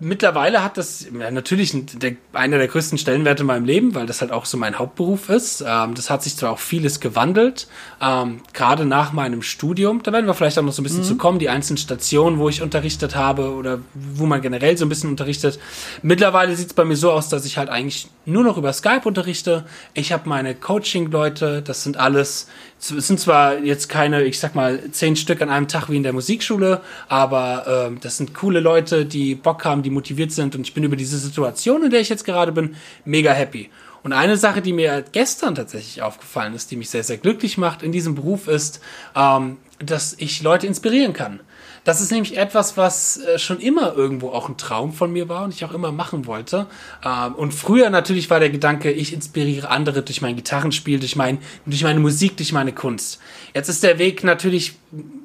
mittlerweile 0.00 0.64
hat 0.64 0.78
das 0.78 1.06
ja, 1.16 1.30
natürlich 1.30 1.72
der, 1.74 2.16
einer 2.32 2.58
der 2.58 2.66
größten 2.68 2.98
Stellenwerte 2.98 3.42
in 3.42 3.46
meinem 3.46 3.64
Leben, 3.64 3.94
weil 3.94 4.06
das 4.06 4.20
halt 4.22 4.32
auch 4.32 4.46
so 4.46 4.56
mein 4.56 4.78
Hauptberuf 4.78 5.28
ist. 5.28 5.62
Ähm, 5.66 5.94
das 5.94 6.10
hat 6.10 6.22
sich 6.22 6.36
zwar 6.36 6.52
auch 6.52 6.58
vieles 6.58 7.00
gewandelt, 7.00 7.68
ähm, 8.00 8.40
gerade 8.52 8.86
nach 8.86 9.12
meinem 9.12 9.42
Studium. 9.42 10.02
Da 10.02 10.12
werden 10.12 10.26
wir 10.26 10.34
vielleicht 10.34 10.58
auch 10.58 10.62
noch 10.62 10.72
so 10.72 10.80
ein 10.80 10.84
bisschen 10.84 11.00
mhm. 11.00 11.04
zu 11.04 11.16
kommen, 11.16 11.38
die 11.38 11.50
einzelnen 11.50 11.76
Stationen, 11.76 12.38
wo 12.38 12.48
ich 12.48 12.62
unterrichtet 12.62 13.14
habe 13.14 13.52
oder 13.52 13.80
wo 13.94 14.26
man 14.26 14.40
generell 14.40 14.76
so 14.76 14.86
ein 14.86 14.88
bisschen 14.88 15.10
unterrichtet. 15.10 15.60
Mittlerweile 16.02 16.56
sieht 16.56 16.68
es 16.68 16.74
bei 16.74 16.84
mir 16.84 16.96
so 16.96 17.12
aus, 17.12 17.28
dass 17.28 17.44
ich 17.44 17.58
halt 17.58 17.68
eigentlich 17.68 18.08
nur 18.24 18.42
noch 18.42 18.56
über 18.56 18.72
Skype 18.72 19.02
unterrichte. 19.04 19.64
Ich 19.94 20.12
habe 20.12 20.28
meine 20.28 20.54
Coaching-Leute, 20.54 21.62
das 21.62 21.84
sind 21.84 21.98
alles 21.98 22.48
es 22.80 23.06
sind 23.06 23.20
zwar 23.20 23.58
jetzt 23.58 23.88
keine, 23.88 24.24
ich 24.24 24.40
sag 24.40 24.54
mal, 24.54 24.90
zehn 24.90 25.14
Stück 25.14 25.42
an 25.42 25.50
einem 25.50 25.68
Tag 25.68 25.90
wie 25.90 25.96
in 25.96 26.02
der 26.02 26.14
Musikschule, 26.14 26.80
aber 27.08 27.90
äh, 27.92 28.00
das 28.00 28.16
sind 28.16 28.32
coole 28.34 28.60
Leute, 28.60 29.04
die 29.04 29.34
Bock 29.34 29.64
haben, 29.64 29.82
die 29.82 29.90
motiviert 29.90 30.32
sind 30.32 30.54
und 30.54 30.62
ich 30.62 30.72
bin 30.72 30.84
über 30.84 30.96
diese 30.96 31.18
Situation, 31.18 31.84
in 31.84 31.90
der 31.90 32.00
ich 32.00 32.08
jetzt 32.08 32.24
gerade 32.24 32.52
bin, 32.52 32.76
mega 33.04 33.32
happy. 33.32 33.68
Und 34.02 34.14
eine 34.14 34.38
Sache, 34.38 34.62
die 34.62 34.72
mir 34.72 35.04
gestern 35.12 35.54
tatsächlich 35.54 36.00
aufgefallen 36.00 36.54
ist, 36.54 36.70
die 36.70 36.76
mich 36.76 36.88
sehr, 36.88 37.04
sehr 37.04 37.18
glücklich 37.18 37.58
macht 37.58 37.82
in 37.82 37.92
diesem 37.92 38.14
Beruf, 38.14 38.48
ist, 38.48 38.80
ähm, 39.14 39.58
dass 39.78 40.14
ich 40.18 40.42
Leute 40.42 40.66
inspirieren 40.66 41.12
kann. 41.12 41.40
Das 41.84 42.00
ist 42.00 42.10
nämlich 42.10 42.36
etwas, 42.36 42.76
was 42.76 43.18
äh, 43.18 43.38
schon 43.38 43.58
immer 43.58 43.94
irgendwo 43.94 44.30
auch 44.30 44.48
ein 44.48 44.56
Traum 44.56 44.92
von 44.92 45.12
mir 45.12 45.28
war 45.28 45.44
und 45.44 45.54
ich 45.54 45.64
auch 45.64 45.72
immer 45.72 45.92
machen 45.92 46.26
wollte. 46.26 46.66
Ähm, 47.04 47.34
und 47.34 47.54
früher 47.54 47.88
natürlich 47.90 48.28
war 48.28 48.38
der 48.38 48.50
Gedanke, 48.50 48.90
ich 48.92 49.12
inspiriere 49.12 49.70
andere 49.70 50.02
durch 50.02 50.20
mein 50.20 50.36
Gitarrenspiel, 50.36 51.00
durch, 51.00 51.16
mein, 51.16 51.38
durch 51.64 51.82
meine 51.82 52.00
Musik, 52.00 52.36
durch 52.36 52.52
meine 52.52 52.72
Kunst. 52.72 53.18
Jetzt 53.54 53.68
ist 53.68 53.82
der 53.82 53.98
Weg 53.98 54.24
natürlich 54.24 54.74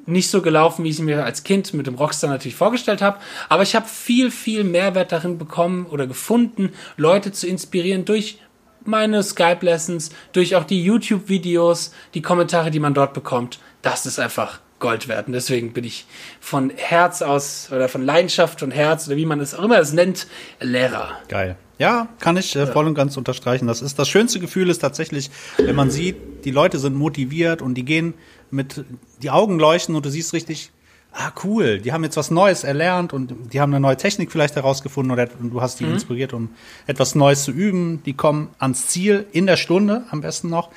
nicht 0.06 0.30
so 0.30 0.40
gelaufen, 0.40 0.84
wie 0.84 0.90
ich 0.90 0.98
mir 0.98 1.24
als 1.24 1.44
Kind 1.44 1.74
mit 1.74 1.86
dem 1.86 1.96
Rockstar 1.96 2.30
natürlich 2.30 2.56
vorgestellt 2.56 3.02
habe. 3.02 3.18
Aber 3.48 3.62
ich 3.62 3.74
habe 3.74 3.86
viel, 3.86 4.30
viel 4.30 4.64
Mehrwert 4.64 5.12
darin 5.12 5.38
bekommen 5.38 5.86
oder 5.86 6.06
gefunden, 6.06 6.72
Leute 6.96 7.32
zu 7.32 7.46
inspirieren 7.46 8.04
durch 8.04 8.38
meine 8.84 9.22
Skype-Lessons, 9.22 10.10
durch 10.32 10.54
auch 10.54 10.64
die 10.64 10.82
YouTube-Videos, 10.82 11.92
die 12.14 12.22
Kommentare, 12.22 12.70
die 12.70 12.80
man 12.80 12.94
dort 12.94 13.14
bekommt. 13.14 13.58
Das 13.82 14.06
ist 14.06 14.18
einfach 14.18 14.60
Gold 14.78 15.08
wert. 15.08 15.26
Und 15.26 15.32
deswegen 15.32 15.72
bin 15.72 15.84
ich 15.84 16.06
von 16.40 16.70
Herz 16.70 17.22
aus 17.22 17.70
oder 17.72 17.88
von 17.88 18.02
Leidenschaft 18.02 18.62
und 18.62 18.70
Herz 18.70 19.06
oder 19.06 19.16
wie 19.16 19.26
man 19.26 19.40
es 19.40 19.54
auch 19.54 19.64
immer 19.64 19.78
es 19.78 19.92
nennt, 19.92 20.26
Lehrer. 20.60 21.10
Geil. 21.28 21.56
Ja, 21.78 22.08
kann 22.20 22.36
ich 22.36 22.56
äh, 22.56 22.66
voll 22.66 22.86
und 22.86 22.94
ganz 22.94 23.16
unterstreichen. 23.16 23.66
Das 23.66 23.82
ist 23.82 23.98
das 23.98 24.08
schönste 24.08 24.40
Gefühl 24.40 24.70
ist 24.70 24.78
tatsächlich, 24.78 25.30
wenn 25.58 25.76
man 25.76 25.90
sieht, 25.90 26.16
die 26.44 26.50
Leute 26.50 26.78
sind 26.78 26.94
motiviert 26.94 27.60
und 27.60 27.74
die 27.74 27.84
gehen 27.84 28.14
mit 28.50 28.84
die 29.22 29.30
Augen 29.30 29.58
leuchten 29.58 29.94
und 29.94 30.06
du 30.06 30.10
siehst 30.10 30.32
richtig, 30.32 30.70
ah 31.12 31.32
cool, 31.44 31.78
die 31.78 31.92
haben 31.92 32.04
jetzt 32.04 32.16
was 32.16 32.30
Neues 32.30 32.64
erlernt 32.64 33.12
und 33.12 33.52
die 33.52 33.60
haben 33.60 33.72
eine 33.72 33.80
neue 33.80 33.96
Technik 33.96 34.32
vielleicht 34.32 34.56
herausgefunden 34.56 35.12
oder 35.12 35.26
du 35.26 35.60
hast 35.60 35.80
die 35.80 35.84
mhm. 35.84 35.94
inspiriert, 35.94 36.32
um 36.32 36.50
etwas 36.86 37.14
Neues 37.14 37.44
zu 37.44 37.50
üben. 37.50 38.02
Die 38.04 38.14
kommen 38.14 38.50
ans 38.58 38.86
Ziel 38.88 39.26
in 39.32 39.46
der 39.46 39.56
Stunde 39.56 40.04
am 40.10 40.20
besten 40.20 40.48
noch 40.48 40.70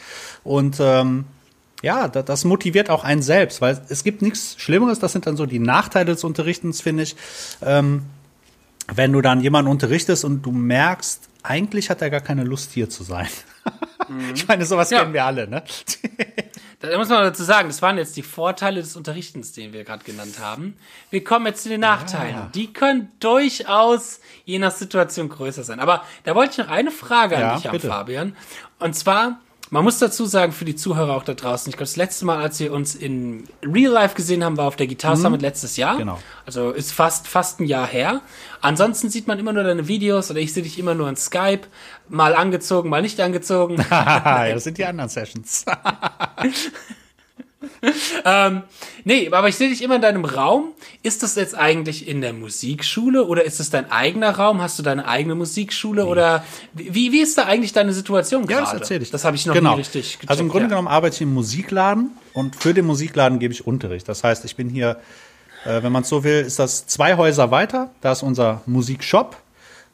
und 0.44 0.78
ähm, 0.80 1.26
ja, 1.82 2.08
das 2.08 2.46
motiviert 2.46 2.90
auch 2.90 3.04
einen 3.04 3.22
selbst, 3.22 3.62
weil 3.62 3.82
es 3.90 4.04
gibt 4.04 4.22
nichts 4.22 4.56
Schlimmeres, 4.58 5.00
das 5.00 5.14
sind 5.14 5.28
dann 5.28 5.38
so 5.38 5.46
die 5.46 5.60
Nachteile 5.60 6.14
des 6.14 6.24
Unterrichtens, 6.24 6.82
finde 6.82 7.04
ich. 7.04 7.16
Ähm, 7.62 8.04
wenn 8.94 9.14
du 9.14 9.22
dann 9.22 9.42
jemanden 9.42 9.70
unterrichtest 9.72 10.26
und 10.26 10.42
du 10.42 10.52
merkst, 10.52 11.30
eigentlich 11.44 11.90
hat 11.90 12.02
er 12.02 12.10
gar 12.10 12.22
keine 12.22 12.44
Lust 12.44 12.72
hier 12.72 12.90
zu 12.90 13.04
sein. 13.04 13.28
Mhm. 14.08 14.32
Ich 14.36 14.48
meine, 14.48 14.66
sowas 14.66 14.90
ja. 14.90 15.00
kennen 15.00 15.14
wir 15.14 15.24
alle, 15.26 15.48
ne? 15.48 15.64
Da 16.82 16.98
muss 16.98 17.10
man 17.10 17.24
dazu 17.24 17.44
sagen, 17.44 17.68
das 17.68 17.82
waren 17.82 17.98
jetzt 17.98 18.16
die 18.16 18.24
Vorteile 18.24 18.80
des 18.80 18.96
Unterrichtens, 18.96 19.52
den 19.52 19.74
wir 19.74 19.84
gerade 19.84 20.04
genannt 20.06 20.40
haben. 20.40 20.78
Wir 21.10 21.22
kommen 21.26 21.46
jetzt 21.46 21.64
zu 21.64 21.70
den 21.70 21.82
Nachteilen. 21.82 22.36
Ja. 22.36 22.50
Die 22.56 22.72
können 22.72 23.12
durchaus 23.20 24.22
je 24.46 24.60
nach 24.60 24.72
Situation 24.72 25.28
größer 25.28 25.64
sein. 25.66 25.82
Aber 25.82 26.06
da 26.24 26.36
wollte 26.36 26.54
ich 26.54 26.58
noch 26.60 26.70
eine 26.70 26.92
Frage 26.92 27.36
an 27.36 27.42
Ja, 27.42 27.56
dich 27.58 27.66
haben, 27.66 27.72
bitte. 27.74 27.90
Fabian. 27.90 28.36
Und 28.80 28.96
zwar, 28.96 29.42
man 29.72 29.84
muss 29.84 30.00
dazu 30.00 30.26
sagen, 30.26 30.52
für 30.52 30.66
die 30.66 30.76
Zuhörer 30.76 31.16
auch 31.16 31.24
da 31.24 31.34
draußen, 31.34 31.70
ich 31.70 31.78
glaube, 31.78 31.86
das 31.86 31.96
letzte 31.96 32.26
Mal, 32.26 32.40
als 32.40 32.60
wir 32.60 32.74
uns 32.74 32.96
in 32.96 33.44
Real 33.64 33.92
Life 33.92 34.16
gesehen 34.16 34.44
haben, 34.44 34.58
war 34.58 34.66
auf 34.66 34.76
der 34.76 34.88
Guitar 34.88 35.16
Summit 35.16 35.42
letztes 35.42 35.78
Jahr. 35.78 35.98
Genau. 35.98 36.20
Also 36.46 36.72
ist 36.72 36.92
fast, 36.92 37.28
fast 37.28 37.60
ein 37.60 37.66
Jahr 37.66 37.88
her. 37.88 38.22
Ansonsten 38.62 39.10
sieht 39.10 39.28
man 39.28 39.38
immer 39.38 39.54
nur 39.54 39.64
deine 39.64 39.88
Videos 39.88 40.32
oder 40.32 40.40
ich 40.40 40.54
sehe 40.54 40.64
dich 40.64 40.80
immer 40.80 40.96
nur 40.96 41.08
in 41.08 41.16
Skype, 41.16 41.68
mal 42.08 42.36
angezogen, 42.36 42.90
mal 42.90 43.02
nicht 43.02 43.20
angezogen. 43.20 43.78
das 43.90 44.64
sind 44.64 44.78
die 44.78 44.86
anderen 44.86 45.10
Sessions. 45.10 45.66
Nee, 49.04 49.30
aber 49.32 49.48
ich 49.48 49.56
sehe 49.56 49.70
dich 49.70 49.82
immer 49.82 49.96
in 49.96 50.02
deinem 50.02 50.26
Raum. 50.26 50.74
Ist 51.04 51.24
das 51.24 51.36
jetzt 51.36 51.56
eigentlich 51.56 52.08
in 52.08 52.22
der 52.22 52.34
Musikschule 52.34 53.26
oder 53.26 53.44
ist 53.44 53.60
es 53.60 53.70
dein 53.70 53.92
eigener 53.92 54.32
Raum? 54.32 54.62
Hast 54.62 54.78
du 54.78 54.84
deine 54.84 55.08
eigene 55.08 55.36
Musikschule 55.36 56.06
oder 56.06 56.44
wie, 56.74 57.12
wie 57.12 57.20
ist 57.20 57.38
da 57.38 57.46
eigentlich 57.46 57.74
deine 57.74 57.94
Situation 57.94 58.44
Ja, 58.44 58.48
gerade? 58.48 58.64
das 58.64 58.74
erzähle 58.74 59.04
ich. 59.04 59.12
Das 59.12 59.26
habe 59.26 59.36
ich 59.36 59.46
noch 59.46 59.54
genau. 59.54 59.72
nie 59.74 59.80
richtig 59.80 60.14
gecheckt. 60.14 60.30
Also 60.30 60.44
im 60.44 60.50
Grunde 60.50 60.66
ja. 60.66 60.70
genommen 60.70 60.88
arbeite 60.88 61.16
ich 61.16 61.22
im 61.22 61.34
Musikladen 61.34 62.12
und 62.34 62.56
für 62.56 62.74
den 62.74 62.86
Musikladen 62.86 63.40
gebe 63.40 63.54
ich 63.54 63.66
Unterricht. 63.66 64.08
Das 64.08 64.24
heißt, 64.24 64.46
ich 64.46 64.56
bin 64.56 64.70
hier, 64.70 64.98
äh, 65.66 65.82
wenn 65.82 65.92
man 65.92 66.04
es 66.04 66.10
so 66.10 66.24
will, 66.24 66.42
ist 66.42 66.60
das 66.60 66.88
zwei 66.88 67.18
Häuser 67.18 67.52
weiter. 67.52 67.90
Da 68.02 68.12
ist 68.12 68.24
unser 68.24 68.62
Musikshop. 68.66 69.38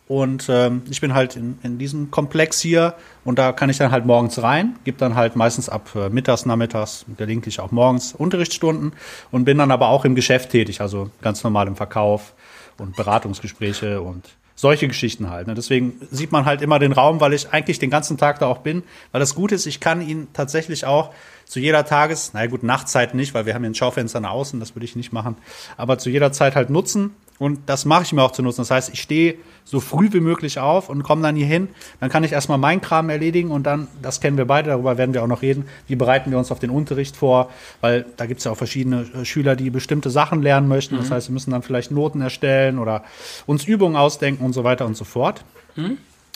Und 0.08 0.48
ähm, 0.50 0.84
ich 0.90 1.02
bin 1.02 1.14
halt 1.14 1.36
in, 1.36 1.58
in 1.64 1.78
diesem 1.80 2.12
Komplex 2.12 2.60
hier 2.60 2.96
und 3.26 3.40
da 3.40 3.52
kann 3.52 3.70
ich 3.70 3.78
dann 3.78 3.92
halt 3.92 4.06
morgens 4.06 4.42
rein, 4.42 4.78
gebe 4.86 4.98
dann 4.98 5.16
halt 5.16 5.36
meistens 5.36 5.68
ab 5.68 5.90
äh, 5.96 6.10
mittags, 6.10 6.46
nachmittags, 6.46 7.06
gelegentlich 7.18 7.60
auch 7.60 7.72
morgens 7.72 8.14
Unterrichtsstunden 8.14 8.94
und 9.32 9.44
bin 9.44 9.58
dann 9.58 9.72
aber 9.72 9.90
auch 9.90 10.06
im 10.06 10.16
Geschäft 10.16 10.52
tätig, 10.52 10.80
also 10.80 11.10
ganz 11.22 11.44
normal 11.44 11.68
im 11.68 11.76
Verkauf 11.76 12.34
und 12.78 12.96
Beratungsgespräche 12.96 14.00
und 14.02 14.24
solche 14.56 14.88
Geschichten 14.88 15.30
halt. 15.30 15.48
Ne? 15.48 15.54
Deswegen 15.54 15.94
sieht 16.12 16.32
man 16.32 16.46
halt 16.46 16.62
immer 16.62 16.80
den 16.80 16.94
Raum, 16.94 17.20
weil 17.20 17.34
ich 17.34 17.52
eigentlich 17.52 17.80
den 17.80 17.90
ganzen 17.90 18.18
Tag 18.18 18.40
da 18.40 18.48
auch 18.48 18.60
bin. 18.60 18.84
Weil 19.12 19.20
das 19.20 19.36
Gute 19.36 19.56
ist, 19.56 19.66
ich 19.66 19.82
kann 19.82 20.02
ihn 20.02 20.28
tatsächlich 20.32 20.86
auch 20.86 21.12
zu 21.46 21.60
jeder 21.60 21.86
Tages, 21.86 22.34
naja 22.34 22.48
gut, 22.48 22.64
Nachtzeit 22.64 23.14
nicht, 23.14 23.34
weil 23.34 23.46
wir 23.46 23.54
haben 23.54 23.64
hier 23.64 23.72
ein 23.72 23.76
Schaufenster 23.76 24.22
nach 24.22 24.32
außen, 24.32 24.60
das 24.60 24.76
würde 24.76 24.86
ich 24.86 24.96
nicht 24.96 25.14
machen, 25.14 25.36
aber 25.78 25.98
zu 25.98 26.10
jeder 26.10 26.32
Zeit 26.32 26.56
halt 26.56 26.70
nutzen. 26.70 27.16
Und 27.38 27.60
das 27.66 27.86
mache 27.86 28.04
ich 28.04 28.14
mir 28.14 28.24
auch 28.24 28.32
zu 28.32 28.42
nutzen. 28.42 28.62
Das 28.62 28.72
heißt, 28.72 28.94
ich 28.94 29.02
stehe 29.02 29.36
so 29.66 29.80
früh 29.80 30.14
wie 30.14 30.20
möglich 30.20 30.60
auf 30.60 30.90
und 30.90 31.04
komme 31.04 31.22
dann 31.24 31.36
hier 31.36 31.48
hin. 31.48 31.70
Dann 32.00 32.10
kann 32.10 32.24
ich 32.24 32.32
erstmal 32.32 32.58
meinen 32.58 32.82
Kram 32.82 33.10
erledigen 33.10 33.52
und 33.52 33.64
dann, 33.64 33.88
das 34.02 34.22
kennen 34.22 34.38
wir 34.38 34.46
beide, 34.46 34.70
darüber 34.70 34.98
werden 34.98 35.14
wir 35.14 35.24
auch 35.24 35.28
noch 35.28 35.42
reden, 35.42 35.66
wie 35.88 35.96
bereiten 35.96 36.32
wir 36.32 36.38
uns 36.38 36.52
auf 36.52 36.60
den 36.60 36.70
Unterricht 36.70 37.18
vor, 37.18 37.50
weil 37.82 38.06
da 38.16 38.26
gibt 38.26 38.40
es 38.40 38.46
ja 38.46 38.52
auch 38.52 38.58
verschiedene 38.58 39.02
äh, 39.02 39.26
Schüler, 39.26 39.56
die 39.56 39.70
bestimmte 39.70 40.12
Sachen 40.12 40.42
lernen 40.44 40.68
möchten. 40.68 40.96
Das 40.98 41.12
heißt, 41.12 41.28
sie 41.28 41.34
müssen 41.34 41.52
dann 41.52 41.64
vielleicht 41.64 41.92
Noten 41.92 42.22
erstellen 42.22 42.80
oder 42.80 43.04
uns 43.48 43.66
Übungen 43.66 43.96
ausdenken 43.98 44.46
und 44.46 44.54
so 44.54 44.64
weiter 44.64 44.86
und 44.86 44.96
so 44.96 45.04
fort. 45.04 45.44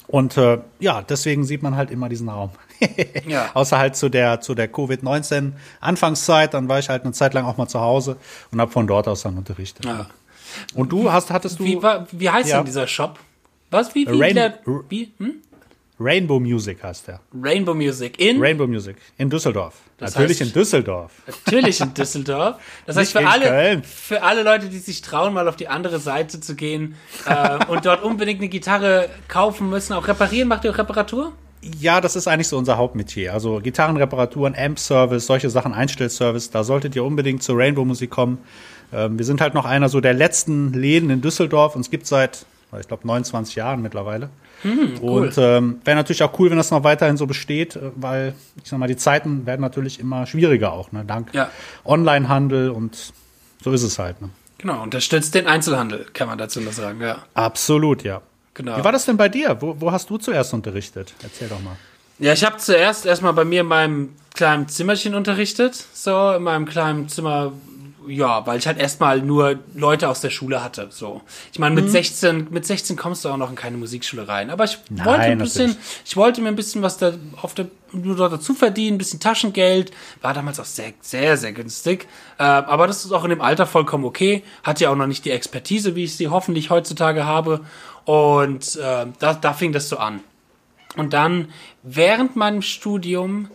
Und 0.07 0.37
äh, 0.37 0.57
ja, 0.79 1.03
deswegen 1.03 1.45
sieht 1.45 1.61
man 1.61 1.75
halt 1.75 1.91
immer 1.91 2.09
diesen 2.09 2.29
Raum. 2.29 2.49
Ja. 3.27 3.49
Außer 3.53 3.77
halt 3.77 3.97
zu 3.97 4.07
der, 4.07 4.39
zu 4.39 4.55
der 4.55 4.71
Covid-19 4.71 5.51
Anfangszeit, 5.81 6.53
dann 6.53 6.69
war 6.69 6.79
ich 6.79 6.87
halt 6.87 7.03
eine 7.03 7.11
Zeit 7.11 7.33
lang 7.33 7.45
auch 7.45 7.57
mal 7.57 7.67
zu 7.67 7.81
Hause 7.81 8.15
und 8.51 8.61
habe 8.61 8.71
von 8.71 8.87
dort 8.87 9.07
aus 9.07 9.21
dann 9.21 9.37
unterrichtet. 9.37 9.85
Ja. 9.85 10.07
Und 10.75 10.91
du 10.91 11.11
hast, 11.11 11.31
hattest 11.31 11.59
du 11.59 11.63
Wie, 11.65 11.81
wa- 11.81 12.05
wie 12.11 12.29
heißt 12.29 12.49
Ja. 12.49 12.57
denn 12.57 12.65
dieser 12.65 12.87
Shop? 12.87 13.19
Was? 13.71 13.93
Wie? 13.95 14.07
Wie? 14.07 14.21
Rain- 14.21 14.35
der, 14.35 14.59
wie? 14.89 15.11
Hm? 15.19 15.35
Rainbow 16.01 16.39
Music 16.39 16.81
heißt 16.81 17.09
der. 17.09 17.19
Rainbow 17.41 17.73
Music 17.73 18.17
in? 18.21 18.39
Rainbow 18.41 18.65
Music 18.65 18.95
in 19.17 19.29
Düsseldorf. 19.29 19.73
Das 19.97 20.15
Natürlich 20.15 20.37
heißt- 20.39 20.45
in 20.47 20.53
Düsseldorf. 20.53 21.11
Natürlich 21.45 21.81
in 21.81 21.93
Düsseldorf. 21.93 22.55
Das 22.85 22.95
heißt, 22.95 23.11
für 23.11 23.27
alle, 23.27 23.45
Köln. 23.47 23.83
für 23.83 24.23
alle 24.23 24.43
Leute, 24.43 24.69
die 24.69 24.77
sich 24.79 25.01
trauen, 25.01 25.33
mal 25.33 25.49
auf 25.49 25.57
die 25.57 25.67
andere 25.67 25.99
Seite 25.99 26.39
zu 26.39 26.55
gehen 26.55 26.95
äh, 27.25 27.65
und 27.65 27.85
dort 27.85 28.01
unbedingt 28.01 28.39
eine 28.39 28.47
Gitarre 28.47 29.09
kaufen 29.27 29.69
müssen, 29.69 29.91
auch 29.91 30.07
reparieren, 30.07 30.47
macht 30.47 30.63
ihr 30.63 30.71
auch 30.71 30.77
Reparatur? 30.77 31.33
Ja, 31.81 31.99
das 31.99 32.15
ist 32.15 32.29
eigentlich 32.29 32.47
so 32.47 32.57
unser 32.57 32.77
Hauptmetier. 32.77 33.33
Also 33.33 33.59
Gitarrenreparaturen, 33.61 34.55
Amp-Service, 34.55 35.25
solche 35.25 35.49
Sachen, 35.49 35.73
Einstellservice, 35.73 36.49
da 36.49 36.63
solltet 36.63 36.95
ihr 36.95 37.03
unbedingt 37.03 37.43
zur 37.43 37.57
Rainbow-Musik 37.57 38.09
kommen. 38.09 38.37
Ähm, 38.91 39.17
wir 39.17 39.25
sind 39.25 39.41
halt 39.41 39.53
noch 39.53 39.65
einer 39.65 39.89
so 39.89 40.01
der 40.01 40.13
letzten 40.13 40.73
Läden 40.73 41.09
in 41.09 41.21
Düsseldorf. 41.21 41.75
Uns 41.75 41.89
gibt 41.89 42.07
seit, 42.07 42.45
ich 42.79 42.87
glaube, 42.87 43.07
29 43.07 43.55
Jahren 43.55 43.81
mittlerweile. 43.81 44.29
Und 45.01 45.37
ähm, 45.37 45.81
wäre 45.85 45.95
natürlich 45.95 46.23
auch 46.23 46.37
cool, 46.37 46.49
wenn 46.49 46.57
das 46.57 46.71
noch 46.71 46.83
weiterhin 46.83 47.17
so 47.17 47.25
besteht, 47.25 47.75
äh, 47.75 47.91
weil, 47.95 48.33
ich 48.61 48.69
sag 48.69 48.79
mal, 48.79 48.87
die 48.87 48.97
Zeiten 48.97 49.45
werden 49.45 49.61
natürlich 49.61 49.99
immer 49.99 50.25
schwieriger 50.25 50.73
auch, 50.73 50.91
ne? 50.91 51.05
dank 51.05 51.33
Ja. 51.33 51.49
Onlinehandel 51.85 52.69
und 52.69 53.13
so 53.63 53.71
ist 53.71 53.83
es 53.83 53.99
halt. 53.99 54.21
Ne? 54.21 54.29
Genau, 54.57 54.83
unterstützt 54.83 55.33
den 55.35 55.47
Einzelhandel, 55.47 56.07
kann 56.13 56.27
man 56.27 56.37
dazu 56.37 56.59
nur 56.59 56.73
sagen, 56.73 57.01
ja. 57.01 57.19
Absolut, 57.33 58.03
ja. 58.03 58.21
Genau. 58.53 58.77
Wie 58.77 58.83
war 58.83 58.91
das 58.91 59.05
denn 59.05 59.15
bei 59.15 59.29
dir? 59.29 59.61
Wo, 59.61 59.79
wo 59.79 59.91
hast 59.91 60.09
du 60.09 60.17
zuerst 60.17 60.53
unterrichtet? 60.53 61.13
Erzähl 61.23 61.47
doch 61.47 61.61
mal. 61.61 61.77
Ja, 62.17 62.33
ich 62.33 62.43
habe 62.43 62.57
zuerst 62.57 63.05
erstmal 63.05 63.31
bei 63.31 63.45
mir 63.45 63.61
in 63.61 63.67
meinem 63.67 64.09
kleinen 64.33 64.67
Zimmerchen 64.67 65.15
unterrichtet, 65.15 65.75
so 65.93 66.33
in 66.33 66.43
meinem 66.43 66.65
kleinen 66.65 67.07
Zimmer, 67.07 67.53
ja, 68.09 68.45
weil 68.47 68.59
ich 68.59 68.67
halt 68.67 68.77
erstmal 68.77 69.21
nur 69.21 69.59
Leute 69.75 70.09
aus 70.09 70.21
der 70.21 70.29
Schule 70.29 70.63
hatte, 70.63 70.87
so. 70.89 71.21
Ich 71.53 71.59
meine, 71.59 71.75
mit 71.75 71.85
Mhm. 71.85 71.89
16, 71.89 72.47
mit 72.49 72.65
16 72.65 72.95
kommst 72.97 73.23
du 73.23 73.29
auch 73.29 73.37
noch 73.37 73.49
in 73.49 73.55
keine 73.55 73.77
Musikschule 73.77 74.27
rein, 74.27 74.49
aber 74.49 74.65
ich 74.65 74.77
Nein, 74.89 75.05
wollte 75.05 75.21
ein 75.21 75.37
bisschen, 75.37 75.67
natürlich. 75.67 75.87
ich 76.05 76.17
wollte 76.17 76.41
mir 76.41 76.49
ein 76.49 76.55
bisschen 76.55 76.81
was 76.81 76.97
da 76.97 77.13
auf 77.41 77.53
der 77.53 77.67
nur 77.91 78.15
dort 78.15 78.31
dazu 78.33 78.53
verdienen, 78.53 78.95
ein 78.95 78.97
bisschen 78.99 79.19
Taschengeld, 79.19 79.91
war 80.21 80.33
damals 80.33 80.59
auch 80.59 80.65
sehr, 80.65 80.93
sehr, 81.01 81.37
sehr 81.37 81.53
günstig, 81.53 82.07
äh, 82.37 82.43
aber 82.43 82.85
das 82.85 83.03
ist 83.03 83.11
auch 83.11 83.23
in 83.23 83.31
dem 83.31 83.41
Alter 83.41 83.65
vollkommen 83.65 84.05
okay, 84.05 84.43
hatte 84.63 84.83
ja 84.83 84.91
auch 84.91 84.95
noch 84.95 85.07
nicht 85.07 85.25
die 85.25 85.31
Expertise, 85.31 85.95
wie 85.95 86.03
ich 86.03 86.15
sie 86.15 86.27
hoffentlich 86.27 86.69
heutzutage 86.69 87.25
habe 87.25 87.61
und 88.05 88.75
äh, 88.75 89.07
da, 89.19 89.33
da 89.33 89.53
fing 89.53 89.71
das 89.73 89.89
so 89.89 89.97
an. 89.97 90.19
Und 90.97 91.13
dann 91.13 91.49
während 91.83 92.35
meinem 92.35 92.61
Studium, 92.61 93.49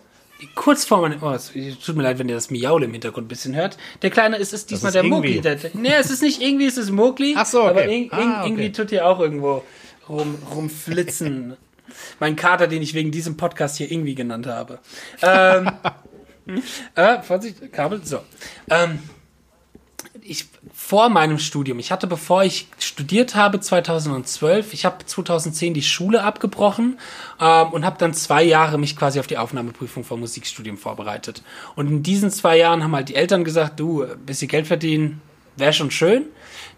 kurz 0.54 0.84
vor 0.84 1.00
meinem, 1.00 1.22
oh, 1.22 1.30
es 1.32 1.52
tut 1.84 1.96
mir 1.96 2.02
leid, 2.02 2.18
wenn 2.18 2.28
ihr 2.28 2.34
das 2.34 2.50
Miaule 2.50 2.86
im 2.86 2.92
Hintergrund 2.92 3.26
ein 3.26 3.28
bisschen 3.28 3.54
hört. 3.54 3.76
Der 4.02 4.10
Kleine, 4.10 4.38
es 4.38 4.52
ist 4.52 4.70
diesmal 4.70 4.90
ist 4.90 4.94
der. 4.94 5.02
Mogli. 5.04 5.40
Der, 5.40 5.58
nee, 5.74 5.92
es 5.98 6.10
ist 6.10 6.22
nicht 6.22 6.40
irgendwie, 6.42 6.66
es 6.66 6.76
ist 6.78 6.90
Mogli. 6.90 7.34
Ach 7.36 7.46
so, 7.46 7.62
okay. 7.62 7.70
Aber 7.70 7.82
irg- 7.82 8.08
Ah, 8.12 8.16
irg- 8.18 8.38
okay. 8.40 8.46
irgendwie 8.48 8.72
tut 8.72 8.90
hier 8.90 9.06
auch 9.06 9.20
irgendwo 9.20 9.62
rum, 10.08 10.36
rumflitzen. 10.54 11.56
mein 12.20 12.34
Kater, 12.36 12.66
den 12.66 12.82
ich 12.82 12.94
wegen 12.94 13.10
diesem 13.10 13.36
Podcast 13.36 13.76
hier 13.78 13.90
irgendwie 13.90 14.14
genannt 14.14 14.46
habe. 14.46 14.78
Ähm, 15.22 15.70
äh, 16.94 17.22
Vorsicht, 17.22 17.72
Kabel, 17.72 18.00
so. 18.04 18.20
Ähm, 18.70 18.98
ich 20.22 20.46
vor 20.72 21.08
meinem 21.08 21.38
Studium, 21.38 21.78
ich 21.78 21.90
hatte, 21.90 22.06
bevor 22.06 22.44
ich 22.44 22.68
studiert 22.78 23.34
habe, 23.34 23.60
2012, 23.60 24.72
ich 24.72 24.84
habe 24.84 25.04
2010 25.04 25.74
die 25.74 25.82
Schule 25.82 26.22
abgebrochen 26.22 26.98
ähm, 27.40 27.68
und 27.68 27.84
habe 27.84 27.98
dann 27.98 28.14
zwei 28.14 28.42
Jahre 28.42 28.78
mich 28.78 28.96
quasi 28.96 29.18
auf 29.18 29.26
die 29.26 29.38
Aufnahmeprüfung 29.38 30.04
vom 30.04 30.20
Musikstudium 30.20 30.78
vorbereitet. 30.78 31.42
Und 31.74 31.88
in 31.88 32.02
diesen 32.02 32.30
zwei 32.30 32.58
Jahren 32.58 32.82
haben 32.82 32.94
halt 32.94 33.08
die 33.08 33.16
Eltern 33.16 33.44
gesagt, 33.44 33.80
du, 33.80 34.06
bisschen 34.24 34.48
Geld 34.48 34.66
verdienen, 34.66 35.20
wäre 35.56 35.72
schon 35.72 35.90
schön. 35.90 36.26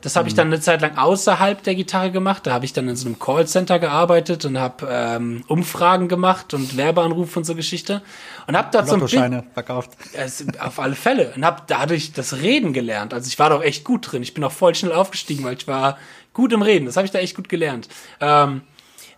Das 0.01 0.17
habe 0.17 0.29
ich 0.29 0.35
dann 0.35 0.49
eine 0.49 0.61
Zeit 0.61 0.83
lang 0.83 0.97
außerhalb 0.97 1.63
der 1.63 1.75
Gitarre 1.75 2.11
gemacht. 2.11 2.47
Da 2.47 2.53
habe 2.53 2.65
ich 2.65 2.73
dann 2.73 2.89
in 2.89 2.97
so 2.97 3.07
einem 3.07 3.19
Callcenter 3.19 3.79
gearbeitet 3.79 4.45
und 4.45 4.59
habe 4.59 4.87
ähm, 4.91 5.45
Umfragen 5.49 6.09
gemacht 6.09 6.55
und 6.55 6.77
Werbeanrufe 6.77 7.39
und 7.39 7.45
so 7.45 7.55
Geschichte. 7.55 8.03
Und 8.47 8.57
habe 8.57 8.69
dort 8.73 8.89
so 8.89 8.95
Lottoscheine 8.95 9.45
verkauft. 9.55 9.91
es, 10.13 10.45
auf 10.59 10.79
alle 10.79 10.95
Fälle. 10.95 11.33
Und 11.35 11.45
habe 11.45 11.63
dadurch 11.67 12.13
das 12.13 12.35
Reden 12.35 12.73
gelernt. 12.73 13.15
Also 13.15 13.29
ich 13.29 13.39
war 13.39 13.51
doch 13.51 13.63
echt 13.63 13.85
gut 13.85 14.13
drin. 14.13 14.23
Ich 14.23 14.35
bin 14.35 14.45
auch 14.45 14.53
voll 14.53 14.75
schnell 14.75 14.93
aufgestiegen, 14.93 15.45
weil 15.45 15.57
ich 15.57 15.67
war 15.67 15.99
gut 16.33 16.53
im 16.53 16.63
Reden. 16.63 16.87
Das 16.87 16.97
habe 16.97 17.07
ich 17.07 17.13
da 17.13 17.19
echt 17.19 17.35
gut 17.35 17.49
gelernt. 17.49 17.89
Ähm, 18.21 18.63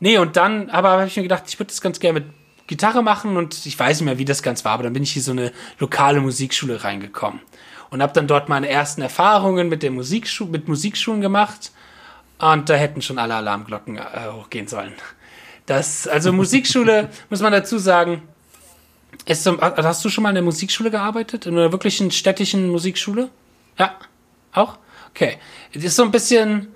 nee, 0.01 0.19
und 0.19 0.37
dann 0.37 0.71
aber 0.71 0.91
habe 0.91 1.07
ich 1.07 1.17
mir 1.17 1.23
gedacht, 1.23 1.45
ich 1.49 1.59
würde 1.59 1.69
das 1.69 1.81
ganz 1.81 2.01
gerne 2.01 2.21
mit 2.21 2.29
Gitarre 2.69 3.03
machen 3.03 3.37
und 3.37 3.67
ich 3.67 3.79
weiß 3.79 4.01
nicht 4.01 4.05
mehr, 4.05 4.19
wie 4.19 4.27
das 4.27 4.43
ganz 4.43 4.65
war, 4.65 4.73
aber 4.73 4.83
dann 4.83 4.93
bin 4.93 5.03
ich 5.03 5.13
hier 5.13 5.23
so 5.23 5.33
eine 5.33 5.53
lokale 5.79 6.21
Musikschule 6.21 6.85
reingekommen 6.85 7.41
und 7.91 8.03
habe 8.03 8.13
dann 8.13 8.27
dort 8.27 8.49
meine 8.49 8.69
ersten 8.69 9.03
Erfahrungen 9.03 9.69
mit 9.69 9.83
der 9.83 9.91
Musikschu 9.91 10.47
mit 10.47 10.69
Musikschulen 10.69 11.21
gemacht 11.21 11.73
und 12.39 12.69
da 12.69 12.75
hätten 12.75 13.03
schon 13.03 13.19
alle 13.19 13.35
Alarmglocken 13.35 13.99
äh, 13.99 14.03
hochgehen 14.33 14.69
sollen. 14.69 14.93
Das 15.67 16.07
also 16.07 16.33
Musikschule 16.33 17.11
muss 17.31 17.41
man 17.41 17.53
dazu 17.53 17.79
sagen, 17.79 18.23
ist 19.25 19.45
so, 19.45 19.61
hast 19.61 20.05
du 20.05 20.09
schon 20.09 20.23
mal 20.23 20.31
in 20.31 20.37
der 20.37 20.45
Musikschule 20.45 20.91
gearbeitet? 20.91 21.47
In 21.47 21.57
einer 21.57 21.73
wirklichen 21.73 22.11
städtischen 22.11 22.69
Musikschule? 22.69 23.31
Ja. 23.79 23.95
Auch? 24.53 24.79
Okay. 25.11 25.39
Ist 25.73 25.97
so 25.97 26.05
ein 26.05 26.11
bisschen 26.11 26.69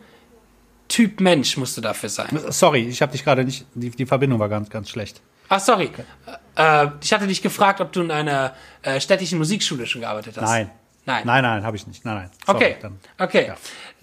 Typ 0.93 1.21
Mensch 1.21 1.57
musst 1.57 1.75
du 1.79 1.81
dafür 1.81 2.11
sein. 2.11 2.39
Sorry, 2.49 2.87
ich 2.87 3.01
habe 3.01 3.13
dich 3.13 3.25
gerade 3.25 3.45
nicht, 3.45 3.65
die, 3.75 3.89
die 3.89 4.05
Verbindung 4.05 4.39
war 4.39 4.51
ganz, 4.51 4.69
ganz 4.69 4.91
schlecht. 4.91 5.23
Ach, 5.49 5.59
sorry. 5.59 5.91
Äh, 6.55 6.89
ich 7.03 7.13
hatte 7.15 7.27
dich 7.27 7.41
gefragt, 7.41 7.81
ob 7.81 7.93
du 7.93 8.03
in 8.03 8.11
einer 8.11 8.55
äh, 8.83 9.01
städtischen 9.01 9.39
Musikschule 9.39 9.87
schon 9.87 10.03
gearbeitet 10.03 10.37
hast. 10.37 10.51
Nein. 10.51 10.71
Nein. 11.05 11.23
Nein, 11.27 11.43
nein, 11.43 11.65
habe 11.65 11.77
ich 11.77 11.87
nicht. 11.87 12.05
Nein, 12.05 12.15
nein. 12.17 12.31
Sorry, 12.47 12.57
Okay. 12.57 12.77
dann- 12.81 12.99
okay. 13.19 13.47
ja. 13.49 13.57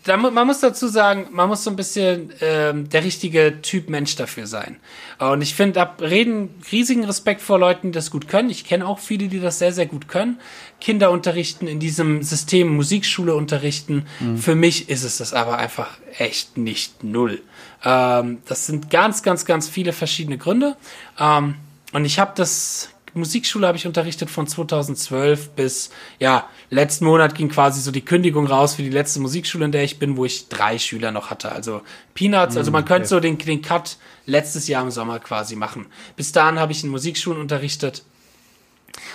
da, 0.03 0.17
man 0.17 0.45
muss 0.47 0.59
dazu 0.59 0.87
sagen, 0.89 1.27
man 1.31 1.47
muss 1.47 1.63
so 1.63 1.69
ein 1.69 1.75
bisschen 1.77 2.33
ähm, 2.41 2.89
der 2.89 3.03
richtige 3.05 3.61
Typ 3.61 3.89
Mensch 3.89 4.15
dafür 4.17 4.47
sein. 4.47 4.77
Und 5.17 5.41
ich 5.41 5.55
finde, 5.55 5.73
da 5.75 5.95
reden 6.05 6.49
riesigen 6.71 7.05
Respekt 7.05 7.41
vor 7.41 7.57
Leuten, 7.59 7.87
die 7.91 7.95
das 7.95 8.11
gut 8.11 8.27
können. 8.27 8.49
Ich 8.49 8.65
kenne 8.65 8.85
auch 8.85 8.99
viele, 8.99 9.27
die 9.29 9.39
das 9.39 9.59
sehr, 9.59 9.71
sehr 9.71 9.85
gut 9.85 10.07
können. 10.09 10.39
Kinder 10.81 11.11
unterrichten 11.11 11.67
in 11.67 11.79
diesem 11.79 12.21
System, 12.23 12.75
Musikschule 12.75 13.33
unterrichten. 13.35 14.05
Mhm. 14.19 14.37
Für 14.37 14.55
mich 14.55 14.89
ist 14.89 15.03
es 15.03 15.17
das 15.17 15.33
aber 15.33 15.57
einfach 15.57 15.97
echt 16.17 16.57
nicht 16.57 17.03
null. 17.03 17.41
Ähm, 17.83 18.39
das 18.45 18.65
sind 18.67 18.89
ganz, 18.89 19.23
ganz, 19.23 19.45
ganz 19.45 19.69
viele 19.69 19.93
verschiedene 19.93 20.37
Gründe. 20.37 20.75
Ähm, 21.17 21.55
und 21.93 22.03
ich 22.05 22.19
habe 22.19 22.33
das 22.35 22.89
Musikschule 23.13 23.67
habe 23.67 23.77
ich 23.77 23.87
unterrichtet 23.87 24.29
von 24.29 24.47
2012 24.47 25.49
bis, 25.51 25.91
ja, 26.19 26.47
letzten 26.69 27.05
Monat 27.05 27.35
ging 27.35 27.49
quasi 27.49 27.81
so 27.81 27.91
die 27.91 28.03
Kündigung 28.03 28.47
raus 28.47 28.75
für 28.75 28.83
die 28.83 28.89
letzte 28.89 29.19
Musikschule, 29.19 29.65
in 29.65 29.71
der 29.71 29.83
ich 29.83 29.99
bin, 29.99 30.17
wo 30.17 30.25
ich 30.25 30.49
drei 30.49 30.79
Schüler 30.79 31.11
noch 31.11 31.29
hatte. 31.29 31.51
Also 31.51 31.81
Peanuts, 32.13 32.57
also 32.57 32.71
man 32.71 32.85
könnte 32.85 33.07
so 33.07 33.19
den, 33.19 33.37
den 33.37 33.61
Cut 33.61 33.97
letztes 34.25 34.67
Jahr 34.67 34.83
im 34.83 34.91
Sommer 34.91 35.19
quasi 35.19 35.55
machen. 35.55 35.87
Bis 36.15 36.31
dahin 36.31 36.59
habe 36.59 36.71
ich 36.71 36.83
in 36.83 36.89
Musikschulen 36.89 37.39
unterrichtet 37.39 38.03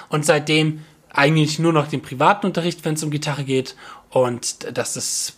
und 0.08 0.24
seitdem 0.24 0.82
eigentlich 1.10 1.58
nur 1.58 1.72
noch 1.72 1.88
den 1.88 2.02
privaten 2.02 2.46
Unterricht, 2.46 2.84
wenn 2.84 2.94
es 2.94 3.04
um 3.04 3.10
Gitarre 3.10 3.44
geht. 3.44 3.76
Und 4.10 4.76
das 4.76 4.96
ist 4.96 5.36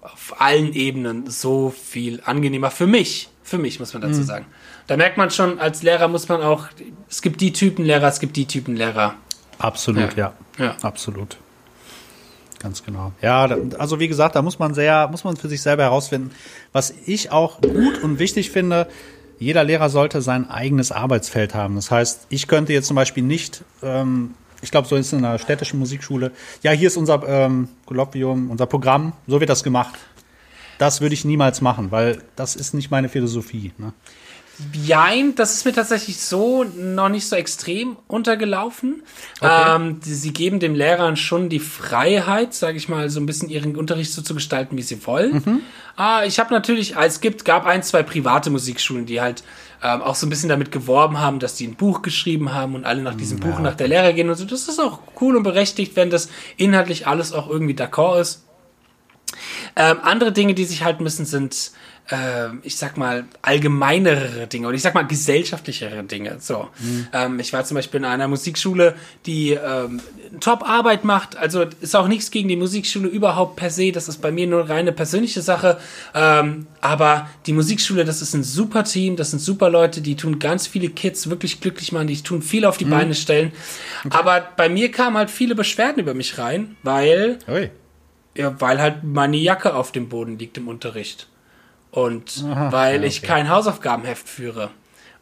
auf 0.00 0.40
allen 0.40 0.72
Ebenen 0.72 1.28
so 1.28 1.70
viel 1.70 2.22
angenehmer 2.24 2.70
für 2.70 2.86
mich. 2.86 3.28
Für 3.42 3.58
mich, 3.58 3.78
muss 3.78 3.92
man 3.92 4.02
dazu 4.02 4.20
mhm. 4.20 4.44
Da 4.86 4.96
merkt 4.96 5.16
man 5.16 5.30
schon, 5.30 5.58
als 5.58 5.82
Lehrer 5.82 6.08
muss 6.08 6.28
man 6.28 6.42
auch, 6.42 6.68
es 7.08 7.22
gibt 7.22 7.40
die 7.40 7.52
Typen 7.52 7.84
Lehrer, 7.84 8.06
es 8.06 8.20
gibt 8.20 8.36
die 8.36 8.46
Typen 8.46 8.76
Lehrer. 8.76 9.14
Absolut, 9.58 10.16
ja. 10.16 10.34
ja. 10.58 10.64
ja. 10.64 10.76
Absolut. 10.82 11.38
Ganz 12.60 12.84
genau. 12.84 13.12
Ja, 13.20 13.44
also 13.78 14.00
wie 14.00 14.08
gesagt, 14.08 14.34
da 14.34 14.42
muss 14.42 14.58
man 14.58 14.74
sehr, 14.74 15.08
muss 15.08 15.24
man 15.24 15.36
für 15.36 15.48
sich 15.48 15.60
selber 15.60 15.84
herausfinden. 15.84 16.30
Was 16.72 16.94
ich 17.04 17.30
auch 17.30 17.60
gut 17.60 18.02
und 18.02 18.18
wichtig 18.18 18.50
finde, 18.50 18.88
jeder 19.38 19.64
Lehrer 19.64 19.90
sollte 19.90 20.22
sein 20.22 20.48
eigenes 20.48 20.92
Arbeitsfeld 20.92 21.54
haben. 21.54 21.74
Das 21.74 21.90
heißt, 21.90 22.26
ich 22.30 22.48
könnte 22.48 22.72
jetzt 22.72 22.86
zum 22.86 22.96
Beispiel 22.96 23.22
nicht, 23.22 23.64
ähm, 23.82 24.34
ich 24.62 24.70
glaube, 24.70 24.88
so 24.88 24.96
ist 24.96 25.08
es 25.08 25.12
in 25.12 25.24
einer 25.24 25.38
städtischen 25.38 25.78
Musikschule, 25.78 26.32
ja, 26.62 26.70
hier 26.70 26.88
ist 26.88 26.96
unser 26.96 27.22
ähm, 27.28 27.68
Kolloquium, 27.84 28.50
unser 28.50 28.66
Programm, 28.66 29.12
so 29.26 29.40
wird 29.40 29.50
das 29.50 29.62
gemacht. 29.62 29.94
Das 30.78 31.00
würde 31.00 31.14
ich 31.14 31.24
niemals 31.24 31.60
machen, 31.60 31.90
weil 31.90 32.22
das 32.36 32.56
ist 32.56 32.74
nicht 32.74 32.90
meine 32.90 33.08
Philosophie. 33.08 33.72
Ne? 33.78 33.92
Jein, 34.72 35.34
das 35.34 35.52
ist 35.54 35.66
mir 35.66 35.72
tatsächlich 35.72 36.18
so 36.18 36.64
noch 36.64 37.10
nicht 37.10 37.28
so 37.28 37.36
extrem 37.36 37.96
untergelaufen. 38.08 39.02
Okay. 39.40 39.76
Ähm, 39.76 40.00
sie 40.02 40.32
geben 40.32 40.60
dem 40.60 40.74
Lehrern 40.74 41.16
schon 41.16 41.48
die 41.50 41.58
Freiheit, 41.58 42.54
sage 42.54 42.78
ich 42.78 42.88
mal, 42.88 43.10
so 43.10 43.20
ein 43.20 43.26
bisschen 43.26 43.50
ihren 43.50 43.76
Unterricht 43.76 44.12
so 44.12 44.22
zu 44.22 44.34
gestalten, 44.34 44.76
wie 44.78 44.82
sie 44.82 45.04
wollen. 45.06 45.42
Mhm. 45.44 45.60
Äh, 45.98 46.26
ich 46.26 46.38
habe 46.38 46.54
natürlich, 46.54 46.96
es 46.96 47.20
gibt, 47.20 47.44
gab 47.44 47.66
ein, 47.66 47.82
zwei 47.82 48.02
private 48.02 48.48
Musikschulen, 48.48 49.04
die 49.04 49.20
halt 49.20 49.44
ähm, 49.82 50.00
auch 50.00 50.14
so 50.14 50.26
ein 50.26 50.30
bisschen 50.30 50.48
damit 50.48 50.72
geworben 50.72 51.20
haben, 51.20 51.38
dass 51.38 51.54
die 51.54 51.66
ein 51.66 51.74
Buch 51.74 52.00
geschrieben 52.00 52.54
haben 52.54 52.74
und 52.74 52.86
alle 52.86 53.02
nach 53.02 53.14
diesem 53.14 53.38
ja. 53.38 53.46
Buch 53.46 53.58
nach 53.58 53.74
der 53.74 53.88
Lehre 53.88 54.14
gehen 54.14 54.30
und 54.30 54.36
so. 54.36 54.46
Das 54.46 54.68
ist 54.68 54.80
auch 54.80 55.00
cool 55.20 55.36
und 55.36 55.42
berechtigt, 55.42 55.96
wenn 55.96 56.08
das 56.08 56.30
inhaltlich 56.56 57.06
alles 57.06 57.32
auch 57.32 57.50
irgendwie 57.50 57.74
d'accord 57.74 58.20
ist. 58.20 58.44
Ähm, 59.74 59.98
andere 60.02 60.32
Dinge, 60.32 60.54
die 60.54 60.64
sich 60.64 60.82
halten 60.82 61.02
müssen, 61.02 61.26
sind 61.26 61.72
äh, 62.10 62.48
ich 62.62 62.76
sag 62.76 62.96
mal, 62.96 63.24
allgemeinere 63.42 64.46
Dinge 64.46 64.68
oder 64.68 64.76
ich 64.76 64.82
sag 64.82 64.94
mal 64.94 65.06
gesellschaftlichere 65.06 66.02
Dinge. 66.04 66.36
So, 66.40 66.68
mhm. 66.78 67.08
ähm, 67.12 67.40
ich 67.40 67.52
war 67.52 67.64
zum 67.64 67.76
Beispiel 67.76 67.98
in 67.98 68.04
einer 68.04 68.28
Musikschule, 68.28 68.94
die 69.26 69.52
ähm, 69.52 70.00
Top-Arbeit 70.40 71.04
macht. 71.04 71.36
Also 71.36 71.64
ist 71.80 71.96
auch 71.96 72.08
nichts 72.08 72.30
gegen 72.30 72.48
die 72.48 72.56
Musikschule 72.56 73.08
überhaupt 73.08 73.56
per 73.56 73.70
se. 73.70 73.92
Das 73.92 74.08
ist 74.08 74.20
bei 74.20 74.30
mir 74.30 74.46
nur 74.46 74.68
reine 74.68 74.92
persönliche 74.92 75.42
Sache. 75.42 75.78
Ähm, 76.14 76.66
aber 76.80 77.28
die 77.46 77.52
Musikschule, 77.52 78.04
das 78.04 78.22
ist 78.22 78.34
ein 78.34 78.44
super 78.44 78.84
Team, 78.84 79.16
das 79.16 79.30
sind 79.30 79.40
super 79.40 79.70
Leute, 79.70 80.00
die 80.00 80.16
tun 80.16 80.38
ganz 80.38 80.66
viele 80.66 80.88
Kids 80.88 81.28
wirklich 81.28 81.60
glücklich 81.60 81.92
machen, 81.92 82.06
die 82.06 82.22
tun 82.22 82.42
viel 82.42 82.64
auf 82.64 82.76
die 82.76 82.84
mhm. 82.84 82.90
Beine 82.90 83.14
stellen. 83.14 83.52
Okay. 84.04 84.16
Aber 84.16 84.48
bei 84.56 84.68
mir 84.68 84.90
kamen 84.90 85.16
halt 85.16 85.30
viele 85.30 85.54
Beschwerden 85.54 86.00
über 86.00 86.14
mich 86.14 86.38
rein, 86.38 86.76
weil, 86.82 87.38
ja, 88.36 88.60
weil 88.60 88.80
halt 88.80 89.02
meine 89.02 89.36
Jacke 89.36 89.74
auf 89.74 89.92
dem 89.92 90.08
Boden 90.08 90.38
liegt 90.38 90.56
im 90.58 90.68
Unterricht 90.68 91.28
und 91.96 92.44
Aha, 92.44 92.72
weil 92.72 93.00
ja, 93.00 93.06
ich 93.06 93.22
kein 93.22 93.48
Hausaufgabenheft 93.48 94.28
führe 94.28 94.68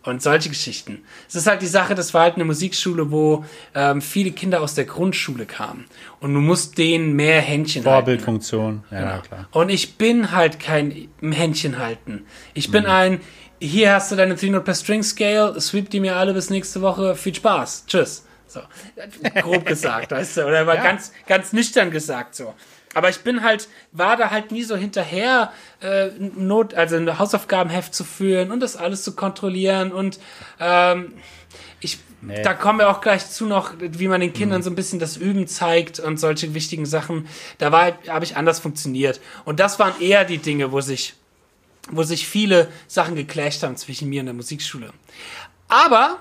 und 0.02 0.20
solche 0.20 0.48
Geschichten. 0.48 1.04
Es 1.28 1.36
ist 1.36 1.46
halt 1.46 1.62
die 1.62 1.68
Sache, 1.68 1.94
das 1.94 2.12
war 2.14 2.22
halt 2.22 2.34
eine 2.34 2.44
Musikschule, 2.44 3.12
wo 3.12 3.44
ähm, 3.76 4.02
viele 4.02 4.32
Kinder 4.32 4.60
aus 4.60 4.74
der 4.74 4.84
Grundschule 4.84 5.46
kamen 5.46 5.84
und 6.18 6.34
du 6.34 6.40
musst 6.40 6.76
denen 6.76 7.12
mehr 7.12 7.40
Händchen 7.40 7.84
Vorbildfunktion. 7.84 8.82
halten. 8.82 8.82
Vorbildfunktion, 8.84 8.84
ja, 8.90 9.12
genau. 9.12 9.22
klar. 9.22 9.48
Und 9.52 9.68
ich 9.68 9.96
bin 9.96 10.32
halt 10.32 10.58
kein 10.58 11.08
Händchen 11.22 11.78
halten. 11.78 12.26
Ich 12.54 12.72
bin 12.72 12.82
mhm. 12.82 12.90
ein, 12.90 13.20
hier 13.60 13.92
hast 13.92 14.10
du 14.10 14.16
deine 14.16 14.34
3 14.34 14.48
Note 14.48 14.64
per 14.64 14.74
String 14.74 15.04
Scale, 15.04 15.60
sweep 15.60 15.90
die 15.90 16.00
mir 16.00 16.16
alle 16.16 16.34
bis 16.34 16.50
nächste 16.50 16.82
Woche, 16.82 17.14
viel 17.14 17.36
Spaß, 17.36 17.84
tschüss. 17.86 18.26
So, 18.48 18.60
grob 19.40 19.64
gesagt, 19.64 20.10
weißt 20.10 20.38
du, 20.38 20.46
oder 20.46 20.66
war 20.66 20.74
ja. 20.74 20.82
ganz, 20.82 21.12
ganz 21.28 21.52
nüchtern 21.52 21.92
gesagt 21.92 22.34
so. 22.34 22.52
Aber 22.94 23.10
ich 23.10 23.20
bin 23.20 23.42
halt, 23.42 23.68
war 23.92 24.16
da 24.16 24.30
halt 24.30 24.52
nie 24.52 24.62
so 24.62 24.76
hinterher, 24.76 25.52
äh, 25.80 26.08
Not, 26.18 26.74
also 26.74 26.96
ein 26.96 27.18
Hausaufgabenheft 27.18 27.94
zu 27.94 28.04
führen 28.04 28.50
und 28.50 28.60
das 28.60 28.76
alles 28.76 29.02
zu 29.02 29.14
kontrollieren 29.14 29.92
und 29.92 30.18
ähm, 30.60 31.12
ich, 31.80 31.98
nee. 32.22 32.42
da 32.42 32.54
kommen 32.54 32.78
wir 32.78 32.88
auch 32.88 33.00
gleich 33.00 33.28
zu 33.28 33.46
noch, 33.46 33.74
wie 33.78 34.08
man 34.08 34.20
den 34.20 34.32
Kindern 34.32 34.60
mhm. 34.60 34.64
so 34.64 34.70
ein 34.70 34.76
bisschen 34.76 34.98
das 34.98 35.16
Üben 35.16 35.46
zeigt 35.46 36.00
und 36.00 36.18
solche 36.18 36.54
wichtigen 36.54 36.86
Sachen. 36.86 37.28
Da 37.58 37.72
war, 37.72 37.92
habe 38.08 38.24
ich 38.24 38.36
anders 38.36 38.58
funktioniert. 38.60 39.20
Und 39.44 39.60
das 39.60 39.78
waren 39.78 40.00
eher 40.00 40.24
die 40.24 40.38
Dinge, 40.38 40.72
wo 40.72 40.80
sich, 40.80 41.14
wo 41.90 42.02
sich 42.02 42.26
viele 42.26 42.68
Sachen 42.86 43.16
geclasht 43.16 43.62
haben 43.62 43.76
zwischen 43.76 44.08
mir 44.08 44.20
und 44.20 44.26
der 44.26 44.34
Musikschule. 44.34 44.90
Aber 45.68 46.18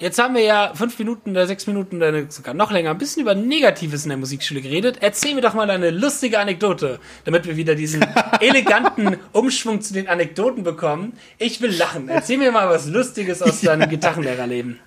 Jetzt 0.00 0.18
haben 0.18 0.34
wir 0.34 0.42
ja 0.42 0.72
fünf 0.74 0.98
Minuten 0.98 1.30
oder 1.30 1.46
sechs 1.46 1.68
Minuten 1.68 1.98
oder 1.98 2.28
sogar 2.28 2.52
noch 2.52 2.72
länger 2.72 2.90
ein 2.90 2.98
bisschen 2.98 3.22
über 3.22 3.36
Negatives 3.36 4.02
in 4.02 4.08
der 4.08 4.18
Musikschule 4.18 4.60
geredet. 4.60 4.98
Erzähl 5.00 5.36
mir 5.36 5.40
doch 5.40 5.54
mal 5.54 5.70
eine 5.70 5.90
lustige 5.90 6.40
Anekdote, 6.40 6.98
damit 7.24 7.46
wir 7.46 7.56
wieder 7.56 7.76
diesen 7.76 8.04
eleganten 8.40 9.18
Umschwung 9.30 9.82
zu 9.82 9.94
den 9.94 10.08
Anekdoten 10.08 10.64
bekommen. 10.64 11.12
Ich 11.38 11.60
will 11.60 11.70
lachen. 11.70 12.08
Erzähl 12.08 12.38
mir 12.38 12.50
mal 12.50 12.68
was 12.68 12.88
Lustiges 12.88 13.40
aus 13.40 13.60
deinem 13.60 13.88
Gitarrenlehrerleben. 13.88 14.80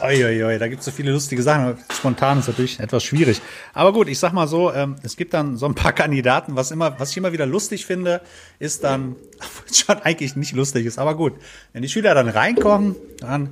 Uiuiui, 0.00 0.58
da 0.58 0.68
gibt 0.68 0.80
es 0.80 0.86
so 0.86 0.92
viele 0.92 1.10
lustige 1.10 1.42
Sachen. 1.42 1.76
Spontan 1.92 2.38
ist 2.38 2.46
natürlich 2.46 2.78
etwas 2.78 3.02
schwierig. 3.02 3.40
Aber 3.72 3.92
gut, 3.92 4.08
ich 4.08 4.20
sag 4.20 4.32
mal 4.32 4.46
so, 4.46 4.72
ähm, 4.72 4.96
es 5.02 5.16
gibt 5.16 5.34
dann 5.34 5.56
so 5.56 5.66
ein 5.66 5.74
paar 5.74 5.92
Kandidaten. 5.92 6.54
Was 6.54 6.70
immer, 6.70 6.98
was 6.98 7.10
ich 7.10 7.16
immer 7.16 7.32
wieder 7.32 7.46
lustig 7.46 7.86
finde, 7.86 8.20
ist 8.60 8.84
dann, 8.84 9.16
schon 9.72 9.98
eigentlich 10.02 10.36
nicht 10.36 10.52
lustig 10.52 10.86
ist, 10.86 10.98
aber 10.98 11.16
gut. 11.16 11.34
Wenn 11.72 11.82
die 11.82 11.88
Schüler 11.88 12.14
dann 12.14 12.28
reinkommen, 12.28 12.94
dann 13.20 13.50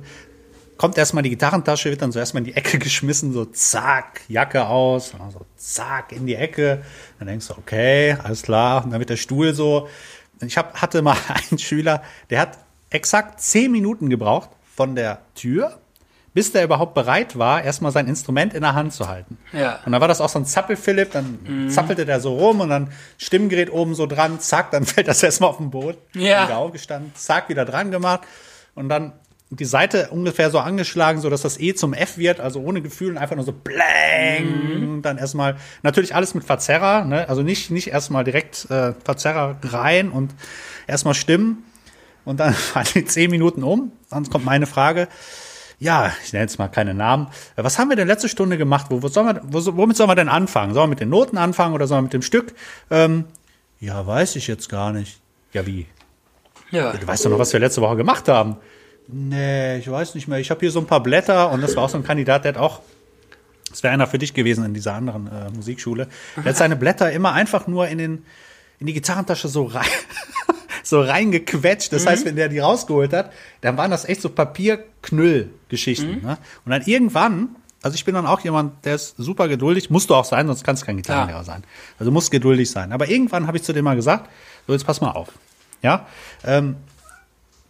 kommt 0.77 0.97
erstmal 0.97 1.23
die 1.23 1.29
Gitarrentasche, 1.29 1.89
wird 1.89 2.01
dann 2.01 2.11
so 2.11 2.19
erstmal 2.19 2.41
in 2.41 2.45
die 2.45 2.55
Ecke 2.55 2.79
geschmissen, 2.79 3.33
so 3.33 3.45
zack, 3.45 4.21
Jacke 4.27 4.67
aus, 4.67 5.13
so 5.31 5.45
zack, 5.55 6.11
in 6.11 6.25
die 6.25 6.35
Ecke. 6.35 6.83
Dann 7.19 7.27
denkst 7.27 7.47
du, 7.47 7.53
okay, 7.57 8.17
alles 8.23 8.43
klar. 8.43 8.83
Und 8.83 8.91
dann 8.91 8.99
wird 8.99 9.09
der 9.09 9.17
Stuhl 9.17 9.53
so. 9.53 9.87
Ich 10.41 10.57
hab, 10.57 10.81
hatte 10.81 11.01
mal 11.01 11.17
einen 11.49 11.59
Schüler, 11.59 12.03
der 12.29 12.41
hat 12.41 12.57
exakt 12.89 13.41
zehn 13.41 13.71
Minuten 13.71 14.09
gebraucht 14.09 14.49
von 14.75 14.95
der 14.95 15.19
Tür, 15.35 15.79
bis 16.33 16.51
der 16.51 16.63
überhaupt 16.63 16.95
bereit 16.95 17.37
war, 17.37 17.63
erstmal 17.63 17.91
sein 17.91 18.07
Instrument 18.07 18.53
in 18.53 18.61
der 18.61 18.73
Hand 18.73 18.93
zu 18.93 19.07
halten. 19.07 19.37
Ja. 19.51 19.79
Und 19.85 19.91
dann 19.91 20.01
war 20.01 20.07
das 20.07 20.19
auch 20.19 20.29
so 20.29 20.39
ein 20.39 20.45
Zappel-Philipp, 20.45 21.11
dann 21.11 21.39
mhm. 21.43 21.69
zappelte 21.69 22.05
der 22.05 22.19
so 22.19 22.35
rum 22.35 22.61
und 22.61 22.69
dann 22.69 22.91
Stimmgerät 23.17 23.71
oben 23.71 23.93
so 23.93 24.07
dran, 24.07 24.39
zack, 24.39 24.71
dann 24.71 24.85
fällt 24.85 25.07
das 25.07 25.21
erstmal 25.21 25.51
auf 25.51 25.57
den 25.57 25.69
Boden. 25.69 25.97
Ja. 26.13 26.45
Wieder 26.45 26.57
aufgestanden, 26.57 27.11
zack, 27.15 27.49
wieder 27.49 27.65
dran 27.65 27.91
gemacht. 27.91 28.21
Und 28.75 28.89
dann 28.89 29.13
die 29.55 29.65
Seite 29.65 30.09
ungefähr 30.11 30.49
so 30.49 30.59
angeschlagen, 30.59 31.21
so 31.21 31.29
dass 31.29 31.41
das 31.41 31.59
E 31.59 31.73
zum 31.73 31.93
F 31.93 32.17
wird, 32.17 32.39
also 32.39 32.61
ohne 32.61 32.81
Gefühl 32.81 33.17
einfach 33.17 33.35
nur 33.35 33.45
so 33.45 33.51
blang. 33.51 34.95
Mhm. 34.97 35.01
Dann 35.01 35.17
erstmal 35.17 35.57
natürlich 35.81 36.15
alles 36.15 36.33
mit 36.33 36.43
Verzerrer, 36.43 37.05
ne? 37.05 37.27
also 37.29 37.41
nicht 37.41 37.71
nicht 37.71 37.87
erstmal 37.87 38.23
direkt 38.23 38.69
äh, 38.69 38.93
Verzerrer 39.03 39.57
rein 39.63 40.09
und 40.09 40.33
erstmal 40.87 41.13
stimmen 41.13 41.63
und 42.25 42.39
dann 42.39 42.55
waren 42.73 42.87
die 42.93 43.05
zehn 43.05 43.31
Minuten 43.31 43.63
um. 43.63 43.91
Dann 44.09 44.29
kommt 44.29 44.45
meine 44.45 44.65
Frage. 44.65 45.07
Ja, 45.79 46.13
ich 46.23 46.31
nenne 46.31 46.45
jetzt 46.45 46.59
mal 46.59 46.69
keine 46.69 46.93
Namen. 46.93 47.27
Was 47.55 47.77
haben 47.77 47.89
wir 47.89 47.97
denn 47.97 48.07
letzte 48.07 48.29
Stunde 48.29 48.57
gemacht? 48.57 48.85
Wo, 48.89 49.03
wo 49.03 49.07
sollen 49.09 49.35
wir, 49.35 49.41
wo, 49.43 49.77
womit 49.77 49.97
sollen 49.97 50.09
wir 50.09 50.15
denn 50.15 50.29
anfangen? 50.29 50.73
Sollen 50.73 50.85
wir 50.85 50.91
mit 50.91 50.99
den 51.01 51.09
Noten 51.09 51.37
anfangen 51.37 51.73
oder 51.73 51.87
sollen 51.87 51.99
wir 51.99 52.03
mit 52.03 52.13
dem 52.13 52.21
Stück? 52.21 52.53
Ähm, 52.89 53.25
ja, 53.79 54.05
weiß 54.05 54.37
ich 54.37 54.47
jetzt 54.47 54.69
gar 54.69 54.93
nicht. 54.93 55.19
Ja, 55.51 55.65
wie? 55.65 55.87
Ja. 56.71 56.93
Du 56.93 57.05
weißt 57.05 57.25
doch 57.25 57.31
noch, 57.31 57.39
was 57.39 57.51
wir 57.51 57.59
letzte 57.59 57.81
Woche 57.81 57.97
gemacht 57.97 58.27
haben. 58.29 58.57
Nee, 59.07 59.77
ich 59.77 59.89
weiß 59.89 60.15
nicht 60.15 60.27
mehr. 60.27 60.39
Ich 60.39 60.49
habe 60.49 60.59
hier 60.61 60.71
so 60.71 60.79
ein 60.79 60.87
paar 60.87 61.03
Blätter 61.03 61.51
und 61.51 61.61
das 61.61 61.75
war 61.75 61.83
auch 61.83 61.89
so 61.89 61.97
ein 61.97 62.03
Kandidat, 62.03 62.45
der 62.45 62.53
hat 62.53 62.59
auch, 62.59 62.81
das 63.69 63.83
wäre 63.83 63.93
einer 63.93 64.07
für 64.07 64.17
dich 64.17 64.33
gewesen 64.33 64.63
in 64.65 64.73
dieser 64.73 64.93
anderen 64.93 65.27
äh, 65.27 65.49
Musikschule, 65.53 66.07
der 66.37 66.45
hat 66.45 66.57
seine 66.57 66.75
Blätter 66.75 67.11
immer 67.11 67.33
einfach 67.33 67.67
nur 67.67 67.87
in, 67.87 67.97
den, 67.97 68.25
in 68.79 68.87
die 68.87 68.93
Gitarrentasche 68.93 69.49
so 69.49 69.65
rein, 69.65 69.85
so 70.83 71.01
reingequetscht. 71.01 71.91
Das 71.91 72.05
mhm. 72.05 72.09
heißt, 72.09 72.25
wenn 72.25 72.35
der 72.37 72.49
die 72.49 72.59
rausgeholt 72.59 73.11
hat, 73.13 73.31
dann 73.61 73.77
waren 73.77 73.91
das 73.91 74.05
echt 74.05 74.21
so 74.21 74.29
Papierknüll-Geschichten. 74.29 76.21
Mhm. 76.21 76.27
Ne? 76.27 76.37
Und 76.65 76.71
dann 76.71 76.81
irgendwann 76.83 77.55
Also 77.81 77.95
ich 77.95 78.05
bin 78.05 78.15
dann 78.15 78.25
auch 78.25 78.39
jemand, 78.39 78.85
der 78.85 78.95
ist 78.95 79.15
super 79.17 79.49
geduldig. 79.49 79.89
Musst 79.89 80.09
du 80.09 80.15
auch 80.15 80.23
sein, 80.23 80.47
sonst 80.47 80.63
kannst 80.63 80.83
du 80.83 80.85
kein 80.85 80.95
Gitarrenlehrer 80.95 81.39
Ja. 81.39 81.43
sein. 81.43 81.63
Also 81.99 82.09
du 82.09 82.13
musst 82.13 82.31
geduldig 82.31 82.71
sein. 82.71 82.93
Aber 82.93 83.09
irgendwann 83.09 83.45
habe 83.47 83.57
ich 83.57 83.63
zu 83.63 83.73
dem 83.73 83.83
mal 83.83 83.97
gesagt, 83.97 84.29
so 84.65 84.71
jetzt 84.71 84.85
pass 84.85 85.01
mal 85.01 85.11
auf. 85.11 85.27
Ja, 85.81 86.07
ähm, 86.45 86.77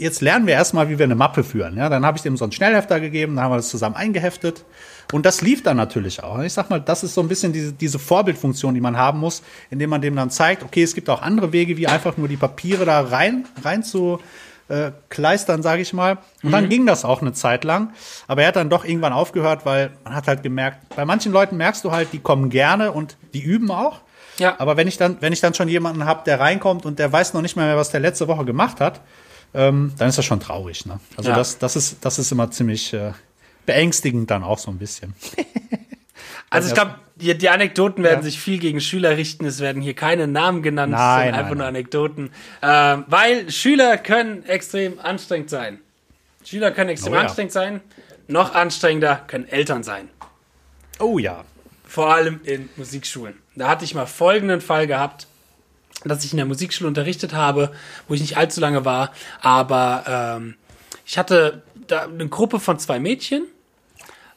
jetzt 0.03 0.21
lernen 0.21 0.45
wir 0.45 0.53
erstmal, 0.53 0.89
wie 0.89 0.99
wir 0.99 1.05
eine 1.05 1.15
Mappe 1.15 1.43
führen. 1.43 1.77
Ja, 1.77 1.89
dann 1.89 2.05
habe 2.05 2.17
ich 2.17 2.21
dem 2.21 2.37
so 2.37 2.45
einen 2.45 2.51
Schnellhefter 2.51 2.99
gegeben, 2.99 3.35
dann 3.35 3.45
haben 3.45 3.51
wir 3.51 3.57
das 3.57 3.69
zusammen 3.69 3.95
eingeheftet. 3.95 4.65
Und 5.11 5.25
das 5.25 5.41
lief 5.41 5.63
dann 5.63 5.77
natürlich 5.77 6.23
auch. 6.23 6.39
Ich 6.39 6.53
sag 6.53 6.69
mal, 6.69 6.79
das 6.79 7.03
ist 7.03 7.13
so 7.13 7.21
ein 7.21 7.27
bisschen 7.27 7.53
diese, 7.53 7.73
diese 7.73 7.99
Vorbildfunktion, 7.99 8.73
die 8.73 8.81
man 8.81 8.97
haben 8.97 9.19
muss, 9.19 9.43
indem 9.69 9.89
man 9.89 10.01
dem 10.01 10.15
dann 10.15 10.29
zeigt, 10.29 10.63
okay, 10.63 10.83
es 10.83 10.93
gibt 10.93 11.09
auch 11.09 11.21
andere 11.21 11.51
Wege, 11.51 11.77
wie 11.77 11.87
einfach 11.87 12.17
nur 12.17 12.27
die 12.27 12.37
Papiere 12.37 12.85
da 12.85 13.01
rein, 13.01 13.45
rein 13.63 13.83
zu 13.83 14.19
äh, 14.69 14.91
kleistern, 15.09 15.61
sage 15.61 15.81
ich 15.81 15.93
mal. 15.93 16.17
Und 16.41 16.51
dann 16.51 16.69
ging 16.69 16.85
das 16.85 17.05
auch 17.05 17.21
eine 17.21 17.33
Zeit 17.33 17.63
lang. 17.63 17.93
Aber 18.27 18.41
er 18.41 18.49
hat 18.49 18.55
dann 18.55 18.69
doch 18.69 18.85
irgendwann 18.85 19.13
aufgehört, 19.13 19.65
weil 19.65 19.91
man 20.03 20.15
hat 20.15 20.27
halt 20.27 20.43
gemerkt, 20.43 20.95
bei 20.95 21.05
manchen 21.05 21.31
Leuten 21.31 21.57
merkst 21.57 21.83
du 21.83 21.91
halt, 21.91 22.11
die 22.11 22.19
kommen 22.19 22.49
gerne 22.49 22.91
und 22.91 23.17
die 23.33 23.41
üben 23.41 23.71
auch. 23.71 24.01
Ja. 24.39 24.55
Aber 24.57 24.77
wenn 24.77 24.87
ich 24.87 24.97
dann, 24.97 25.17
wenn 25.19 25.33
ich 25.33 25.41
dann 25.41 25.53
schon 25.53 25.67
jemanden 25.67 26.05
habe, 26.05 26.23
der 26.25 26.39
reinkommt 26.39 26.85
und 26.85 26.99
der 26.99 27.11
weiß 27.11 27.33
noch 27.33 27.41
nicht 27.41 27.55
mehr, 27.55 27.65
mehr 27.65 27.77
was 27.77 27.91
der 27.91 27.99
letzte 27.99 28.27
Woche 28.27 28.45
gemacht 28.45 28.79
hat, 28.79 29.01
ähm, 29.53 29.93
dann 29.97 30.09
ist 30.09 30.17
das 30.17 30.25
schon 30.25 30.39
traurig. 30.39 30.85
Ne? 30.85 30.99
Also 31.17 31.29
Ja. 31.29 31.35
das, 31.35 31.57
das 31.59 31.75
ist, 31.75 31.97
das 32.05 32.19
ist 32.19 32.31
immer 32.31 32.49
ziemlich 32.51 32.93
äh, 32.93 33.11
beängstigend 33.65 34.29
dann 34.31 34.43
auch 34.43 34.59
so 34.59 34.71
ein 34.71 34.77
bisschen. 34.77 35.13
Also 36.49 36.67
ich 36.67 36.75
glaube, 36.75 36.95
die, 37.15 37.35
die 37.35 37.49
Anekdoten 37.49 38.03
werden 38.03 38.17
Ja. 38.19 38.21
sich 38.23 38.39
viel 38.39 38.59
gegen 38.59 38.79
Schüler 38.79 39.17
richten. 39.17 39.43
Es 39.45 39.59
werden 39.59 39.81
hier 39.81 39.95
keine 39.95 40.27
Namen 40.27 40.61
genannt, 40.61 40.91
Nein, 40.91 40.99
es 41.01 41.23
sind 41.23 41.31
nein, 41.31 41.33
einfach 41.33 41.49
nur 41.55 41.57
nein. 41.65 41.67
Anekdoten. 41.69 42.29
Ähm, 42.61 43.05
weil 43.07 43.49
Schüler 43.49 43.97
können 43.97 44.45
extrem 44.45 44.99
anstrengend 44.99 45.49
sein. 45.49 45.79
Schüler 46.45 46.69
können 46.69 46.91
extrem 46.91 47.13
Oh 47.13 47.15
ja. 47.15 47.21
anstrengend 47.23 47.53
sein. 47.53 47.81
Noch 48.27 48.53
anstrengender 48.53 49.15
können 49.25 49.47
Eltern 49.47 49.81
sein. 49.81 50.09
Oh 50.99 51.17
ja. 51.17 51.43
Vor 51.87 52.13
allem 52.13 52.39
in 52.43 52.69
Musikschulen. 52.75 53.33
Da 53.55 53.67
hatte 53.67 53.83
ich 53.83 53.95
mal 53.95 54.05
folgenden 54.05 54.61
Fall 54.61 54.85
gehabt, 54.85 55.25
dass 56.05 56.23
ich 56.23 56.31
in 56.31 56.37
der 56.37 56.45
Musikschule 56.45 56.87
unterrichtet 56.87 57.33
habe, 57.33 57.71
wo 58.07 58.13
ich 58.13 58.21
nicht 58.21 58.37
allzu 58.37 58.61
lange 58.61 58.85
war, 58.85 59.11
aber 59.41 60.37
ähm, 60.37 60.55
ich 61.05 61.17
hatte 61.17 61.63
da 61.87 62.03
eine 62.03 62.27
Gruppe 62.27 62.59
von 62.59 62.79
zwei 62.79 62.99
Mädchen 62.99 63.45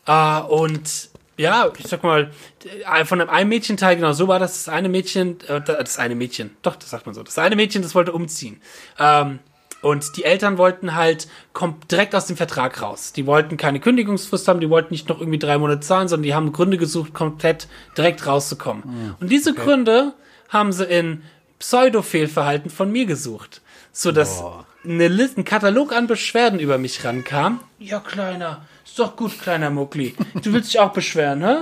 äh, 0.06 0.40
und 0.40 1.10
ja, 1.38 1.70
ich 1.78 1.86
sag 1.86 2.02
mal, 2.02 2.30
äh, 2.64 3.04
von 3.04 3.20
einem 3.20 3.30
einen 3.30 3.48
Mädchenteil 3.48 3.96
genau 3.96 4.12
so 4.12 4.26
war 4.28 4.38
das, 4.38 4.64
das 4.64 4.72
eine 4.72 4.88
Mädchen, 4.88 5.38
äh, 5.48 5.60
das 5.60 5.98
eine 5.98 6.14
Mädchen, 6.14 6.56
doch, 6.62 6.76
das 6.76 6.90
sagt 6.90 7.06
man 7.06 7.14
so, 7.14 7.22
das 7.22 7.38
eine 7.38 7.56
Mädchen, 7.56 7.82
das 7.82 7.94
wollte 7.94 8.12
umziehen. 8.12 8.60
Ähm, 8.98 9.40
und 9.82 10.16
die 10.16 10.24
Eltern 10.24 10.58
wollten 10.58 10.94
halt 10.94 11.28
kommt 11.52 11.92
direkt 11.92 12.14
aus 12.14 12.26
dem 12.26 12.36
Vertrag 12.36 12.80
raus. 12.82 13.12
Die 13.12 13.26
wollten 13.26 13.56
keine 13.56 13.78
Kündigungsfrist 13.78 14.48
haben, 14.48 14.58
die 14.58 14.70
wollten 14.70 14.92
nicht 14.92 15.08
noch 15.08 15.20
irgendwie 15.20 15.38
drei 15.38 15.58
Monate 15.58 15.80
zahlen, 15.80 16.08
sondern 16.08 16.24
die 16.24 16.34
haben 16.34 16.50
Gründe 16.52 16.78
gesucht, 16.78 17.14
komplett 17.14 17.68
direkt 17.96 18.26
rauszukommen. 18.26 19.14
Und 19.20 19.30
diese 19.30 19.54
Gründe 19.54 20.14
haben 20.48 20.72
sie 20.72 20.84
in 20.84 21.22
Pseudo-Fehlverhalten 21.58 22.70
von 22.70 22.90
mir 22.90 23.06
gesucht. 23.06 23.60
So 23.92 24.12
dass 24.12 24.40
Boah. 24.40 24.66
eine 24.84 25.08
Liste, 25.08 25.40
ein 25.40 25.44
Katalog 25.44 25.92
an 25.94 26.06
Beschwerden 26.06 26.58
über 26.60 26.76
mich 26.78 27.04
rankam. 27.04 27.60
Ja, 27.78 28.00
Kleiner, 28.00 28.64
ist 28.84 28.98
doch 28.98 29.16
gut, 29.16 29.38
kleiner 29.40 29.70
Muckli. 29.70 30.14
Du 30.42 30.52
willst 30.52 30.72
dich 30.72 30.80
auch 30.80 30.92
beschweren, 30.92 31.42
hä? 31.42 31.56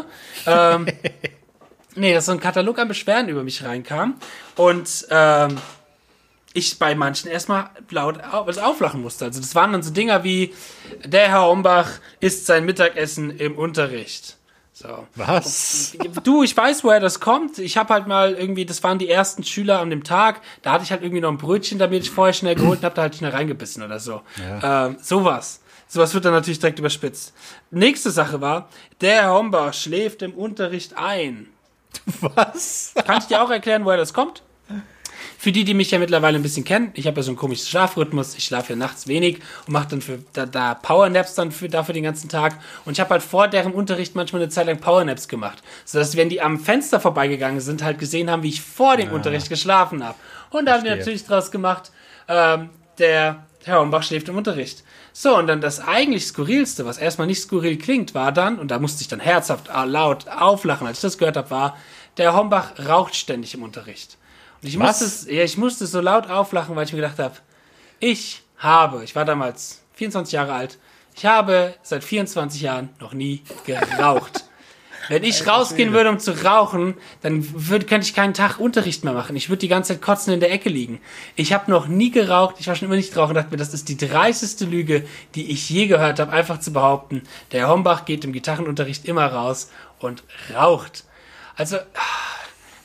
Ähm, 0.47 0.87
nee, 1.95 2.13
dass 2.13 2.27
so 2.27 2.33
ein 2.33 2.41
Katalog 2.41 2.79
an 2.79 2.89
Beschwerden 2.89 3.29
über 3.29 3.45
mich 3.45 3.63
reinkam. 3.65 4.15
Und 4.57 5.07
ähm, 5.11 5.57
ich 6.55 6.79
bei 6.79 6.95
manchen 6.95 7.29
erstmal 7.31 7.71
laut 7.91 8.23
au- 8.23 8.43
also 8.45 8.61
auflachen 8.63 9.01
musste. 9.03 9.25
Also 9.27 9.41
das 9.41 9.55
waren 9.55 9.73
dann 9.73 9.83
so 9.83 9.91
Dinger 9.93 10.23
wie, 10.25 10.53
der 11.05 11.29
Herr 11.29 11.43
Hombach 11.47 11.91
isst 12.21 12.47
sein 12.47 12.65
Mittagessen 12.65 13.31
im 13.39 13.57
Unterricht. 13.59 14.37
So. 14.77 15.07
Was? 15.15 15.97
Du, 16.25 16.43
ich 16.43 16.57
weiß, 16.57 16.83
woher 16.83 16.99
das 16.99 17.21
kommt. 17.21 17.61
Ich 17.61 17.77
habe 17.77 17.95
halt 17.95 18.09
mal 18.09 18.35
irgendwie, 18.35 18.67
das 18.67 18.83
waren 18.83 18.99
die 18.99 19.09
ersten 19.09 19.45
Schüler 19.45 19.79
an 19.79 19.89
dem 19.89 20.03
Tag. 20.03 20.41
Da 20.63 20.73
hatte 20.73 20.83
ich 20.83 20.91
halt 20.91 21.03
irgendwie 21.03 21.21
noch 21.21 21.31
ein 21.31 21.39
Brötchen, 21.39 21.79
damit 21.79 22.03
ich 22.03 22.11
vorher 22.11 22.33
schnell 22.33 22.57
geholt 22.57 22.81
und 22.81 22.85
hab 22.85 22.97
da 22.97 23.03
halt 23.03 23.15
schnell 23.15 23.31
reingebissen 23.31 23.85
oder 23.85 24.01
so. 24.01 24.23
Ja. 24.37 24.87
Ähm, 24.87 24.97
sowas. 25.01 25.61
Sowas 25.87 26.13
wird 26.13 26.25
dann 26.25 26.33
natürlich 26.33 26.59
direkt 26.59 26.81
überspitzt. 26.81 27.35
Nächste 27.71 28.11
Sache 28.11 28.41
war, 28.41 28.69
der 29.01 29.23
Herr 29.23 29.35
Hombach 29.35 29.73
schläft 29.73 30.23
im 30.23 30.35
Unterricht 30.35 30.99
ein. 30.99 31.47
Was? 32.21 32.95
Kann 33.07 33.19
ich 33.19 33.27
dir 33.27 33.43
auch 33.43 33.51
erklären, 33.51 33.85
woher 33.85 33.99
das 33.99 34.13
kommt? 34.13 34.43
Für 35.39 35.53
die, 35.53 35.65
die 35.65 35.75
mich 35.75 35.91
ja 35.91 35.99
mittlerweile 35.99 36.39
ein 36.39 36.43
bisschen 36.43 36.65
kennen, 36.65 36.91
ich 36.95 37.07
habe 37.07 37.17
ja 37.17 37.23
so 37.23 37.31
einen 37.31 37.37
komischen 37.37 37.67
Schlafrhythmus, 37.67 38.35
ich 38.35 38.45
schlafe 38.45 38.73
ja 38.73 38.77
nachts 38.77 39.07
wenig 39.09 39.41
und 39.67 39.73
mache 39.73 39.89
dann 39.89 40.01
für 40.01 40.19
da, 40.33 40.47
da 40.47 40.75
Powernaps 40.75 41.35
dann 41.35 41.53
für, 41.53 41.69
dafür 41.69 41.93
den 41.93 42.05
ganzen 42.05 42.29
Tag. 42.29 42.59
Und 42.85 42.93
ich 42.93 43.01
habe 43.01 43.11
halt 43.11 43.23
vor 43.23 43.49
deren 43.49 43.73
Unterricht 43.73 44.15
manchmal 44.15 44.43
eine 44.43 44.51
Zeit 44.51 44.67
lang 44.67 44.81
Powernaps 44.81 45.29
gemacht. 45.29 45.63
Sodass, 45.85 46.17
wenn 46.17 46.29
die 46.29 46.41
am 46.41 46.59
Fenster 46.59 47.01
vorbeigegangen 47.01 47.61
sind, 47.61 47.83
halt 47.83 47.99
gesehen 47.99 48.31
haben, 48.31 48.43
wie 48.43 48.49
ich 48.49 48.61
vor 48.61 48.97
dem 48.97 49.13
Unterricht 49.13 49.49
geschlafen 49.49 50.05
habe. 50.05 50.17
Und 50.51 50.67
da 50.67 50.73
haben 50.73 50.81
Verstehe. 50.81 50.99
natürlich 50.99 51.25
draus 51.27 51.51
gemacht, 51.51 51.91
ähm, 52.29 52.71
der 52.99 53.45
Herr 53.65 53.81
Hombach 53.81 54.03
schläft 54.03 54.29
im 54.29 54.37
Unterricht. 54.37 54.85
So, 55.13 55.37
und 55.39 55.47
dann 55.47 55.61
das 55.61 55.81
eigentlich 55.81 56.27
Skurrilste, 56.27 56.85
was 56.85 56.99
erstmal 56.99 57.27
nicht 57.27 57.41
skurril 57.41 57.79
klingt, 57.79 58.15
war 58.15 58.33
dann, 58.33 58.59
und 58.59 58.71
da 58.71 58.79
musste 58.79 59.03
ich 59.03 59.09
dann 59.09 59.21
herzhaft 59.21 59.69
äh, 59.69 59.85
laut 59.85 60.29
auflachen, 60.29 60.87
als 60.87 60.99
ich 60.99 61.03
das 61.03 61.19
gehört 61.19 61.37
habe, 61.37 61.51
war, 61.51 61.79
der 62.17 62.35
Hombach 62.35 62.73
raucht 62.87 63.15
ständig 63.15 63.55
im 63.55 63.63
Unterricht. 63.63 64.19
Ich 64.65 64.79
Was? 64.79 65.01
musste, 65.01 65.05
es, 65.05 65.27
ja, 65.31 65.45
ich 65.45 65.59
musste 65.59 65.87
so 65.87 66.01
laut 66.01 66.29
auflachen, 66.29 66.75
weil 66.75 66.87
ich 66.87 66.93
mir 66.93 67.01
gedacht 67.01 67.19
habe, 67.19 67.35
ich 68.01 68.43
habe, 68.59 69.05
ich 69.05 69.15
war 69.15 69.25
damals 69.25 69.83
24 69.95 70.33
Jahre 70.33 70.55
alt, 70.55 70.79
ich 71.15 71.27
habe 71.27 71.75
seit 71.83 72.03
24 72.03 72.63
Jahren 72.63 72.89
noch 72.99 73.13
nie 73.13 73.43
geraucht. 73.67 74.45
Wenn 75.09 75.23
ich 75.23 75.47
rausgehen 75.47 75.93
würde, 75.93 76.09
um 76.09 76.19
zu 76.19 76.45
rauchen, 76.45 76.95
dann 77.21 77.47
würd, 77.69 77.87
könnte 77.87 78.07
ich 78.07 78.15
keinen 78.15 78.33
Tag 78.33 78.59
Unterricht 78.59 79.05
mehr 79.05 79.13
machen. 79.13 79.37
Ich 79.37 79.51
würde 79.51 79.61
die 79.61 79.69
ganze 79.69 79.93
Zeit 79.93 80.03
kotzen 80.03 80.33
in 80.33 80.41
der 80.41 80.51
Ecke 80.51 80.71
liegen. 80.71 80.99
Ich 81.37 81.53
habe 81.53 81.71
noch 81.71 81.87
nie 81.87 82.11
geraucht, 82.11 82.57
ich 82.59 82.67
war 82.69 82.75
schon 82.75 82.87
immer 82.87 82.97
nicht 82.97 83.15
rauchen, 83.15 83.35
dachte 83.35 83.51
mir, 83.51 83.59
das 83.59 83.75
ist 83.75 83.91
die 83.91 83.99
dreisteste 83.99 84.65
Lüge, 84.65 85.07
die 85.35 85.51
ich 85.51 85.69
je 85.69 85.89
gehört 85.89 86.21
habe, 86.21 86.33
einfach 86.33 86.59
zu 86.59 86.73
behaupten, 86.73 87.23
der 87.53 87.61
Herr 87.61 87.69
Hombach 87.69 88.07
geht 88.07 88.25
im 88.25 88.33
Gitarrenunterricht 88.33 89.05
immer 89.05 89.27
raus 89.27 89.71
und 89.99 90.25
raucht. 90.55 91.05
Also, 91.55 91.77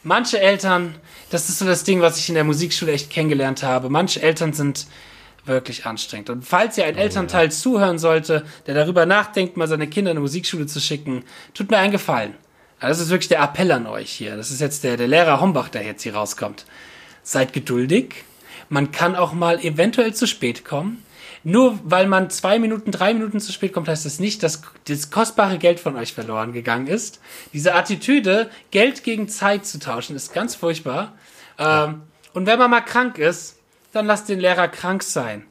manche 0.04 0.42
Eltern, 0.42 0.96
das 1.30 1.50
ist 1.50 1.60
so 1.60 1.66
das 1.66 1.84
Ding, 1.84 2.02
was 2.02 2.18
ich 2.18 2.30
in 2.30 2.36
der 2.36 2.44
Musikschule 2.44 2.92
echt 2.92 3.10
kennengelernt 3.10 3.64
habe. 3.64 3.90
Manche 3.90 4.22
Eltern 4.22 4.54
sind 4.54 4.88
wirklich 5.46 5.86
anstrengend. 5.86 6.30
Und 6.30 6.46
falls 6.46 6.78
ihr 6.78 6.86
ein 6.86 6.96
Elternteil 6.96 7.52
zuhören 7.52 8.00
sollte, 8.00 8.46
der 8.68 8.76
darüber 8.76 9.06
nachdenkt, 9.06 9.58
mal 9.58 9.68
seine 9.68 9.88
Kinder 9.88 10.12
in 10.12 10.18
eine 10.18 10.22
Musikschule 10.22 10.68
zu 10.68 10.80
schicken, 10.80 11.24
tut 11.54 11.72
mir 11.72 11.78
einen 11.78 11.92
Gefallen. 11.92 12.36
Das 12.80 13.00
ist 13.00 13.10
wirklich 13.10 13.28
der 13.28 13.42
Appell 13.42 13.72
an 13.72 13.88
euch 13.88 14.10
hier. 14.10 14.38
Das 14.38 14.52
ist 14.52 14.62
jetzt 14.62 14.84
der, 14.84 14.96
der 14.96 15.08
Lehrer 15.08 15.42
Hombach, 15.42 15.70
der 15.70 15.84
jetzt 15.84 16.04
hier 16.04 16.16
rauskommt. 16.16 16.66
Seid 17.24 17.52
geduldig. 17.52 18.24
Man 18.70 18.92
kann 18.92 19.16
auch 19.16 19.34
mal 19.34 19.60
eventuell 19.60 20.14
zu 20.14 20.28
spät 20.28 20.64
kommen. 20.64 21.04
Nur 21.44 21.80
weil 21.84 22.08
man 22.08 22.30
zwei 22.30 22.60
Minuten, 22.60 22.92
drei 22.92 23.14
Minuten 23.14 23.40
zu 23.40 23.52
spät 23.52 23.74
kommt, 23.74 23.88
heißt 23.88 24.06
das 24.06 24.20
nicht, 24.20 24.44
dass 24.44 24.62
das 24.88 25.10
kostbare 25.10 25.58
Geld 25.58 25.80
von 25.80 25.96
euch 25.96 26.14
verloren 26.14 26.52
gegangen 26.52 26.88
ist. 26.88 27.22
Diese 27.54 27.76
Attitüde, 27.76 28.50
Geld 28.72 29.04
gegen 29.04 29.30
Zeit 29.30 29.66
zu 29.66 29.80
tauschen, 29.80 30.16
ist 30.16 30.34
ganz 30.34 30.56
furchtbar. 30.56 31.14
Ähm, 31.58 32.02
und 32.34 32.46
wenn 32.46 32.60
man 32.60 32.70
mal 32.70 32.82
krank 32.82 33.18
ist, 33.18 33.60
dann 33.94 34.06
lasst 34.06 34.30
den 34.30 34.40
Lehrer 34.40 34.68
krank 34.68 35.04
sein. 35.04 35.44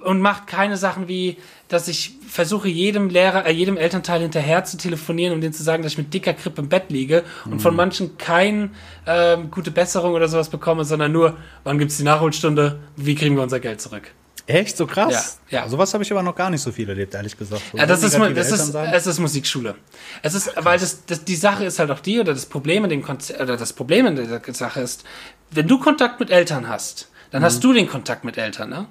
Und 0.00 0.20
macht 0.20 0.46
keine 0.46 0.76
Sachen 0.76 1.08
wie, 1.08 1.38
dass 1.68 1.88
ich 1.88 2.16
versuche, 2.28 2.68
jedem 2.68 3.08
Lehrer, 3.08 3.46
äh, 3.46 3.52
jedem 3.52 3.76
Elternteil 3.76 4.20
hinterher 4.20 4.64
zu 4.64 4.76
telefonieren, 4.76 5.32
um 5.32 5.40
denen 5.40 5.54
zu 5.54 5.62
sagen, 5.62 5.82
dass 5.82 5.92
ich 5.92 5.98
mit 5.98 6.12
dicker 6.12 6.34
Krippe 6.34 6.60
im 6.60 6.68
Bett 6.68 6.90
liege 6.90 7.24
und 7.46 7.60
von 7.60 7.74
manchen 7.74 8.18
keine 8.18 8.70
ähm, 9.06 9.50
gute 9.50 9.70
Besserung 9.70 10.12
oder 10.12 10.28
sowas 10.28 10.50
bekomme, 10.50 10.84
sondern 10.84 11.12
nur, 11.12 11.38
wann 11.62 11.78
gibt's 11.78 11.96
die 11.96 12.02
Nachholstunde, 12.02 12.80
wie 12.96 13.14
kriegen 13.14 13.36
wir 13.36 13.42
unser 13.42 13.60
Geld 13.60 13.80
zurück? 13.80 14.10
Echt 14.46 14.76
so 14.76 14.86
krass? 14.86 15.38
Ja, 15.48 15.60
ja. 15.62 15.68
Sowas 15.68 15.94
habe 15.94 16.04
ich 16.04 16.12
aber 16.12 16.22
noch 16.22 16.34
gar 16.34 16.50
nicht 16.50 16.60
so 16.60 16.70
viel 16.70 16.88
erlebt, 16.88 17.14
ehrlich 17.14 17.36
gesagt. 17.36 17.62
So 17.72 17.78
Ja, 17.78 17.86
das 17.86 18.02
ist, 18.02 18.14
das 18.18 18.50
ist, 18.52 18.74
es 18.74 19.06
ist 19.06 19.18
Musikschule. 19.18 19.74
Es 20.22 20.34
ist, 20.34 20.52
weil 20.56 20.78
das, 20.78 21.06
das, 21.06 21.24
die 21.24 21.36
Sache 21.36 21.64
ist 21.64 21.78
halt 21.78 21.90
auch 21.90 22.00
die, 22.00 22.20
oder 22.20 22.34
das 22.34 22.44
Problem 22.46 22.84
in 22.84 22.90
dem 22.90 23.02
Konzept, 23.02 23.40
oder 23.40 23.56
das 23.56 23.72
Problem 23.72 24.06
in 24.06 24.16
der 24.16 24.40
Sache 24.52 24.80
ist, 24.80 25.04
wenn 25.50 25.66
du 25.66 25.78
Kontakt 25.78 26.20
mit 26.20 26.30
Eltern 26.30 26.68
hast, 26.68 27.08
dann 27.30 27.40
Mhm. 27.40 27.46
hast 27.46 27.64
du 27.64 27.72
den 27.72 27.88
Kontakt 27.88 28.24
mit 28.24 28.36
Eltern, 28.36 28.68
ne? 28.70 28.86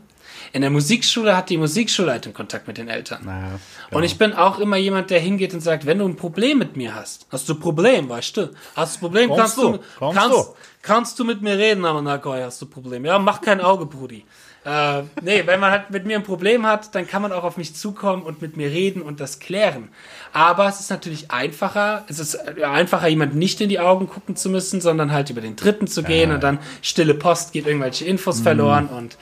In 0.52 0.62
der 0.62 0.70
Musikschule 0.70 1.36
hat 1.38 1.50
die 1.50 1.58
Musikschulleitung 1.58 2.34
Kontakt 2.34 2.68
mit 2.68 2.78
den 2.78 2.88
Eltern. 2.88 3.24
Naja, 3.26 3.60
Und 3.92 4.04
ich 4.04 4.18
bin 4.18 4.34
auch 4.34 4.60
immer 4.60 4.78
jemand, 4.78 5.10
der 5.10 5.20
hingeht 5.20 5.54
und 5.54 5.62
sagt, 5.62 5.86
wenn 5.86 6.00
du 6.00 6.06
ein 6.08 6.16
Problem 6.16 6.58
mit 6.60 6.76
mir 6.76 6.94
hast, 6.94 7.26
hast 7.30 7.48
du 7.50 7.54
ein 7.54 7.60
Problem, 7.60 8.10
weißt 8.10 8.38
du? 8.38 8.50
Hast 8.76 8.96
du 8.96 8.98
ein 8.98 9.00
Problem, 9.00 9.30
Kommst 9.30 9.42
kannst 9.42 9.58
du, 9.58 9.72
du, 9.72 9.80
kannst, 10.14 10.32
du. 10.32 10.56
kannst 10.82 11.20
du 11.20 11.24
mit 11.24 11.42
mir 11.42 11.58
reden, 11.58 11.86
aber 11.86 12.02
na 12.02 12.22
hast 12.24 12.62
du 12.62 12.66
ein 12.66 12.70
Problem. 12.70 13.06
Ja, 13.06 13.18
mach 13.20 13.42
kein 13.42 13.62
Auge, 13.62 13.86
Brudi. 13.86 14.26
Äh, 14.66 15.04
nee, 15.22 15.44
wenn 15.46 15.60
man 15.60 15.72
halt 15.72 15.90
mit 15.90 16.06
mir 16.06 16.16
ein 16.18 16.24
Problem 16.24 16.66
hat, 16.66 16.96
dann 16.96 17.06
kann 17.06 17.22
man 17.22 17.34
auch 17.34 17.44
auf 17.44 17.58
mich 17.58 17.76
zukommen 17.76 18.24
und 18.24 18.42
mit 18.42 18.56
mir 18.56 18.70
reden 18.70 19.02
und 19.02 19.20
das 19.20 19.40
klären. 19.40 19.90
Aber 20.32 20.70
es 20.70 20.80
ist 20.80 20.90
natürlich 20.90 21.32
einfacher, 21.32 22.06
es 22.08 22.18
ist 22.20 22.36
äh, 22.36 22.64
einfacher, 22.64 23.08
jemand 23.10 23.36
nicht 23.36 23.60
in 23.60 23.68
die 23.68 23.80
Augen 23.80 24.08
gucken 24.08 24.38
zu 24.38 24.50
müssen, 24.50 24.80
sondern 24.80 25.12
halt 25.12 25.30
über 25.30 25.42
den 25.42 25.58
Dritten 25.58 25.88
zu 25.88 26.02
gehen 26.02 26.32
und 26.32 26.42
dann 26.42 26.60
stille 26.82 27.14
Post 27.14 27.52
geht 27.52 27.68
irgendwelche 27.68 28.06
Infos 28.06 28.40
Mhm. 28.40 28.44
verloren 28.44 28.88
und 28.88 29.18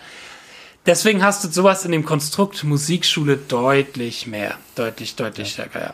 deswegen 0.85 1.23
hast 1.23 1.43
du 1.43 1.47
sowas 1.49 1.85
in 1.85 1.91
dem 1.91 2.05
Konstrukt 2.05 2.63
Musikschule 2.63 3.37
deutlich 3.37 4.27
mehr. 4.27 4.55
Deutlich, 4.75 5.15
deutlich 5.15 5.53
stärker, 5.53 5.81
ja. 5.81 5.93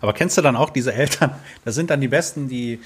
Aber 0.00 0.12
kennst 0.12 0.38
du 0.38 0.42
dann 0.42 0.56
auch 0.56 0.70
diese 0.70 0.92
Eltern? 0.94 1.34
Das 1.64 1.74
sind 1.74 1.90
dann 1.90 2.00
die 2.00 2.08
Besten, 2.08 2.48
die 2.48 2.80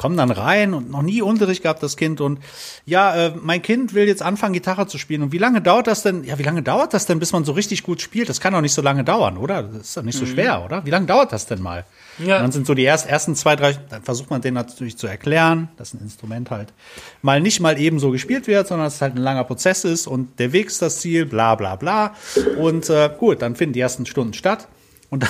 kommen 0.00 0.16
dann 0.16 0.30
rein 0.30 0.72
und 0.72 0.90
noch 0.90 1.02
nie 1.02 1.20
Unterricht 1.20 1.62
gehabt, 1.62 1.82
das 1.82 1.98
Kind. 1.98 2.22
Und 2.22 2.38
ja, 2.86 3.14
äh, 3.14 3.32
mein 3.38 3.60
Kind 3.60 3.92
will 3.92 4.08
jetzt 4.08 4.22
anfangen, 4.22 4.54
Gitarre 4.54 4.86
zu 4.86 4.96
spielen. 4.96 5.22
Und 5.22 5.32
wie 5.32 5.38
lange 5.38 5.60
dauert 5.60 5.88
das 5.88 6.02
denn? 6.02 6.24
Ja, 6.24 6.38
wie 6.38 6.42
lange 6.42 6.62
dauert 6.62 6.94
das 6.94 7.04
denn, 7.04 7.18
bis 7.18 7.32
man 7.32 7.44
so 7.44 7.52
richtig 7.52 7.82
gut 7.82 8.00
spielt? 8.00 8.30
Das 8.30 8.40
kann 8.40 8.54
doch 8.54 8.62
nicht 8.62 8.72
so 8.72 8.80
lange 8.80 9.04
dauern, 9.04 9.36
oder? 9.36 9.62
Das 9.62 9.88
ist 9.88 9.96
doch 9.98 10.02
nicht 10.02 10.16
so 10.16 10.24
mhm. 10.24 10.30
schwer, 10.30 10.64
oder? 10.64 10.86
Wie 10.86 10.90
lange 10.90 11.04
dauert 11.04 11.34
das 11.34 11.44
denn 11.44 11.60
mal? 11.60 11.84
Ja. 12.16 12.36
Und 12.36 12.44
dann 12.44 12.52
sind 12.52 12.66
so 12.66 12.72
die 12.72 12.82
erst, 12.84 13.10
ersten 13.10 13.36
zwei, 13.36 13.56
drei, 13.56 13.74
dann 13.90 14.00
versucht 14.00 14.30
man 14.30 14.40
denen 14.40 14.54
natürlich 14.54 14.96
zu 14.96 15.06
erklären, 15.06 15.68
dass 15.76 15.92
ein 15.92 16.00
Instrument 16.00 16.50
halt 16.50 16.72
mal 17.20 17.42
nicht 17.42 17.60
mal 17.60 17.78
eben 17.78 17.98
so 17.98 18.10
gespielt 18.10 18.46
wird, 18.46 18.68
sondern 18.68 18.86
dass 18.86 18.94
es 18.94 19.02
halt 19.02 19.16
ein 19.16 19.22
langer 19.22 19.44
Prozess 19.44 19.84
ist 19.84 20.06
und 20.06 20.38
der 20.38 20.54
Weg 20.54 20.68
ist 20.68 20.80
das 20.80 21.00
Ziel, 21.00 21.26
bla 21.26 21.56
bla 21.56 21.76
bla. 21.76 22.14
Und 22.58 22.88
äh, 22.88 23.10
gut, 23.18 23.42
dann 23.42 23.54
finden 23.54 23.74
die 23.74 23.80
ersten 23.80 24.06
Stunden 24.06 24.32
statt. 24.32 24.66
Und, 25.10 25.26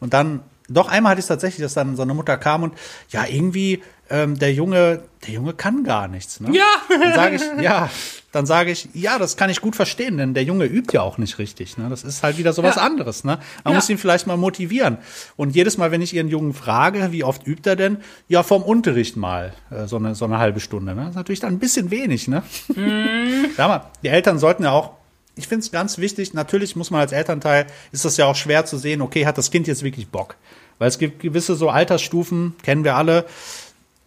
und 0.00 0.14
dann, 0.14 0.40
doch 0.68 0.88
einmal 0.88 1.12
hatte 1.12 1.20
ich 1.20 1.24
es 1.24 1.28
tatsächlich, 1.28 1.62
dass 1.62 1.74
dann 1.74 1.96
so 1.96 2.02
eine 2.02 2.14
Mutter 2.14 2.36
kam 2.36 2.62
und 2.62 2.74
ja, 3.10 3.24
irgendwie 3.26 3.82
ähm, 4.10 4.38
der 4.38 4.52
Junge, 4.52 5.02
der 5.26 5.34
Junge 5.34 5.52
kann 5.52 5.84
gar 5.84 6.08
nichts. 6.08 6.40
Ne? 6.40 6.56
Ja. 6.56 6.64
Dann 6.88 7.14
sage 7.14 7.36
ich, 7.36 7.62
ja, 7.62 7.90
dann 8.32 8.46
sage 8.46 8.70
ich, 8.70 8.88
ja, 8.94 9.18
das 9.18 9.36
kann 9.36 9.50
ich 9.50 9.60
gut 9.60 9.76
verstehen, 9.76 10.18
denn 10.18 10.34
der 10.34 10.44
Junge 10.44 10.64
übt 10.64 10.94
ja 10.94 11.02
auch 11.02 11.18
nicht 11.18 11.38
richtig. 11.38 11.76
Ne? 11.78 11.88
Das 11.88 12.04
ist 12.04 12.22
halt 12.22 12.38
wieder 12.38 12.52
sowas 12.52 12.76
ja. 12.76 12.82
anderes. 12.82 13.24
Ne? 13.24 13.38
Man 13.64 13.72
ja. 13.72 13.78
muss 13.78 13.88
ihn 13.88 13.98
vielleicht 13.98 14.26
mal 14.26 14.36
motivieren. 14.36 14.98
Und 15.36 15.54
jedes 15.54 15.78
Mal, 15.78 15.90
wenn 15.90 16.02
ich 16.02 16.14
ihren 16.14 16.28
Jungen 16.28 16.54
frage, 16.54 17.12
wie 17.12 17.24
oft 17.24 17.46
übt 17.46 17.68
er 17.68 17.76
denn? 17.76 17.98
Ja, 18.28 18.42
vom 18.42 18.62
Unterricht 18.62 19.16
mal 19.16 19.54
äh, 19.70 19.86
so, 19.86 19.96
eine, 19.96 20.14
so 20.14 20.24
eine 20.24 20.38
halbe 20.38 20.60
Stunde. 20.60 20.94
Ne? 20.94 21.00
Das 21.02 21.10
ist 21.10 21.16
natürlich 21.16 21.40
dann 21.40 21.54
ein 21.54 21.58
bisschen 21.58 21.90
wenig. 21.90 22.28
Ne? 22.28 22.42
Mhm. 22.74 23.50
mal, 23.56 23.90
die 24.02 24.08
Eltern 24.08 24.38
sollten 24.38 24.64
ja 24.64 24.72
auch 24.72 24.97
ich 25.38 25.46
finde 25.46 25.64
es 25.64 25.70
ganz 25.70 25.98
wichtig, 25.98 26.34
natürlich 26.34 26.76
muss 26.76 26.90
man 26.90 27.00
als 27.00 27.12
Elternteil, 27.12 27.66
ist 27.92 28.04
das 28.04 28.16
ja 28.16 28.26
auch 28.26 28.36
schwer 28.36 28.66
zu 28.66 28.76
sehen, 28.76 29.00
okay, 29.00 29.24
hat 29.24 29.38
das 29.38 29.50
Kind 29.50 29.66
jetzt 29.68 29.82
wirklich 29.84 30.08
Bock? 30.08 30.36
Weil 30.78 30.88
es 30.88 30.98
gibt 30.98 31.20
gewisse 31.20 31.54
so 31.54 31.70
Altersstufen, 31.70 32.56
kennen 32.62 32.84
wir 32.84 32.96
alle, 32.96 33.24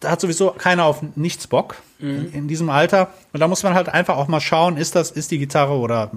da 0.01 0.11
hat 0.11 0.19
sowieso 0.19 0.51
keiner 0.51 0.85
auf 0.85 1.01
nichts 1.15 1.47
Bock 1.47 1.75
mhm. 1.99 2.09
in, 2.09 2.33
in, 2.33 2.47
diesem 2.47 2.69
Alter. 2.69 3.13
Und 3.31 3.39
da 3.39 3.47
muss 3.47 3.63
man 3.63 3.75
halt 3.75 3.87
einfach 3.87 4.17
auch 4.17 4.27
mal 4.27 4.41
schauen, 4.41 4.75
ist 4.75 4.95
das, 4.95 5.11
ist 5.11 5.31
die 5.31 5.37
Gitarre 5.37 5.73
oder 5.73 6.11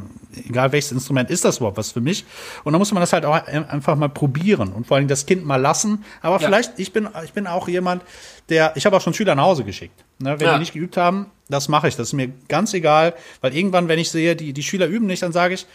egal 0.49 0.73
welches 0.73 0.91
Instrument, 0.91 1.31
ist 1.31 1.45
das 1.45 1.59
überhaupt 1.59 1.77
was 1.77 1.93
für 1.93 2.01
mich? 2.01 2.25
Und 2.65 2.73
da 2.73 2.79
muss 2.79 2.93
man 2.93 3.01
das 3.03 3.13
halt 3.13 3.25
auch 3.25 3.35
einfach 3.35 3.95
mal 3.97 4.09
probieren 4.09 4.73
und 4.73 4.87
vor 4.87 4.97
allem 4.97 5.07
das 5.07 5.27
Kind 5.27 5.45
mal 5.45 5.61
lassen. 5.61 6.05
Aber 6.23 6.41
ja. 6.41 6.47
vielleicht, 6.47 6.79
ich 6.79 6.93
bin, 6.93 7.09
ich 7.25 7.35
bin 7.35 7.47
auch 7.47 7.69
jemand, 7.69 8.03
der, 8.49 8.73
ich 8.75 8.87
habe 8.87 8.97
auch 8.97 9.03
schon 9.03 9.15
Schüler 9.15 9.35
nach 9.35 9.45
Hause 9.45 9.65
geschickt. 9.65 10.05
Ne, 10.19 10.41
wenn 10.41 10.47
ja. 10.47 10.55
die 10.55 10.61
nicht 10.61 10.73
geübt 10.73 10.97
haben, 10.97 11.27
das 11.49 11.69
mache 11.69 11.89
ich. 11.89 11.97
Das 11.97 12.09
ist 12.09 12.13
mir 12.15 12.33
ganz 12.49 12.73
egal, 12.73 13.15
weil 13.43 13.55
irgendwann, 13.55 13.89
wenn 13.89 13.99
ich 13.99 14.11
sehe, 14.11 14.35
die, 14.35 14.55
die 14.55 14.63
Schüler 14.63 14.87
üben 14.87 15.07
nicht, 15.07 15.23
dann 15.23 15.33
sage 15.33 15.55
ich, 15.55 15.67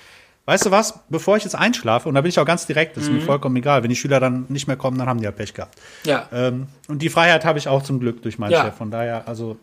weißt 0.50 0.66
du 0.66 0.72
was, 0.72 1.02
bevor 1.10 1.38
ich 1.38 1.44
jetzt 1.44 1.54
einschlafe, 1.54 2.10
und 2.10 2.16
da 2.16 2.22
bin 2.22 2.30
ich 2.30 2.40
auch 2.40 2.46
ganz 2.46 2.66
direkt, 2.66 2.98
das 2.98 3.04
ist 3.04 3.12
mhm. 3.12 3.18
mir 3.18 3.22
vollkommen 3.22 3.56
egal, 3.56 3.84
wenn 3.84 3.90
die 3.90 3.96
Schüler 3.96 4.20
dann 4.20 4.46
nicht 4.50 4.66
mehr 4.66 4.78
kommen, 4.78 4.98
dann 4.98 5.08
haben 5.08 5.20
die 5.20 5.26
ja 5.26 5.32
Pech 5.32 5.54
gehabt. 5.54 5.78
Ja. 6.06 6.28
Ähm, 6.34 6.68
und 6.88 7.04
die 7.04 7.10
Freiheit 7.10 7.46
habe 7.46 7.60
ich 7.60 7.68
auch 7.68 7.84
zum 7.84 8.00
Glück 8.00 8.24
durch 8.24 8.40
meinen 8.40 8.52
ja. 8.52 8.66
Chef. 8.66 8.76
Von 8.76 8.90
daher, 8.90 9.28
also, 9.28 9.58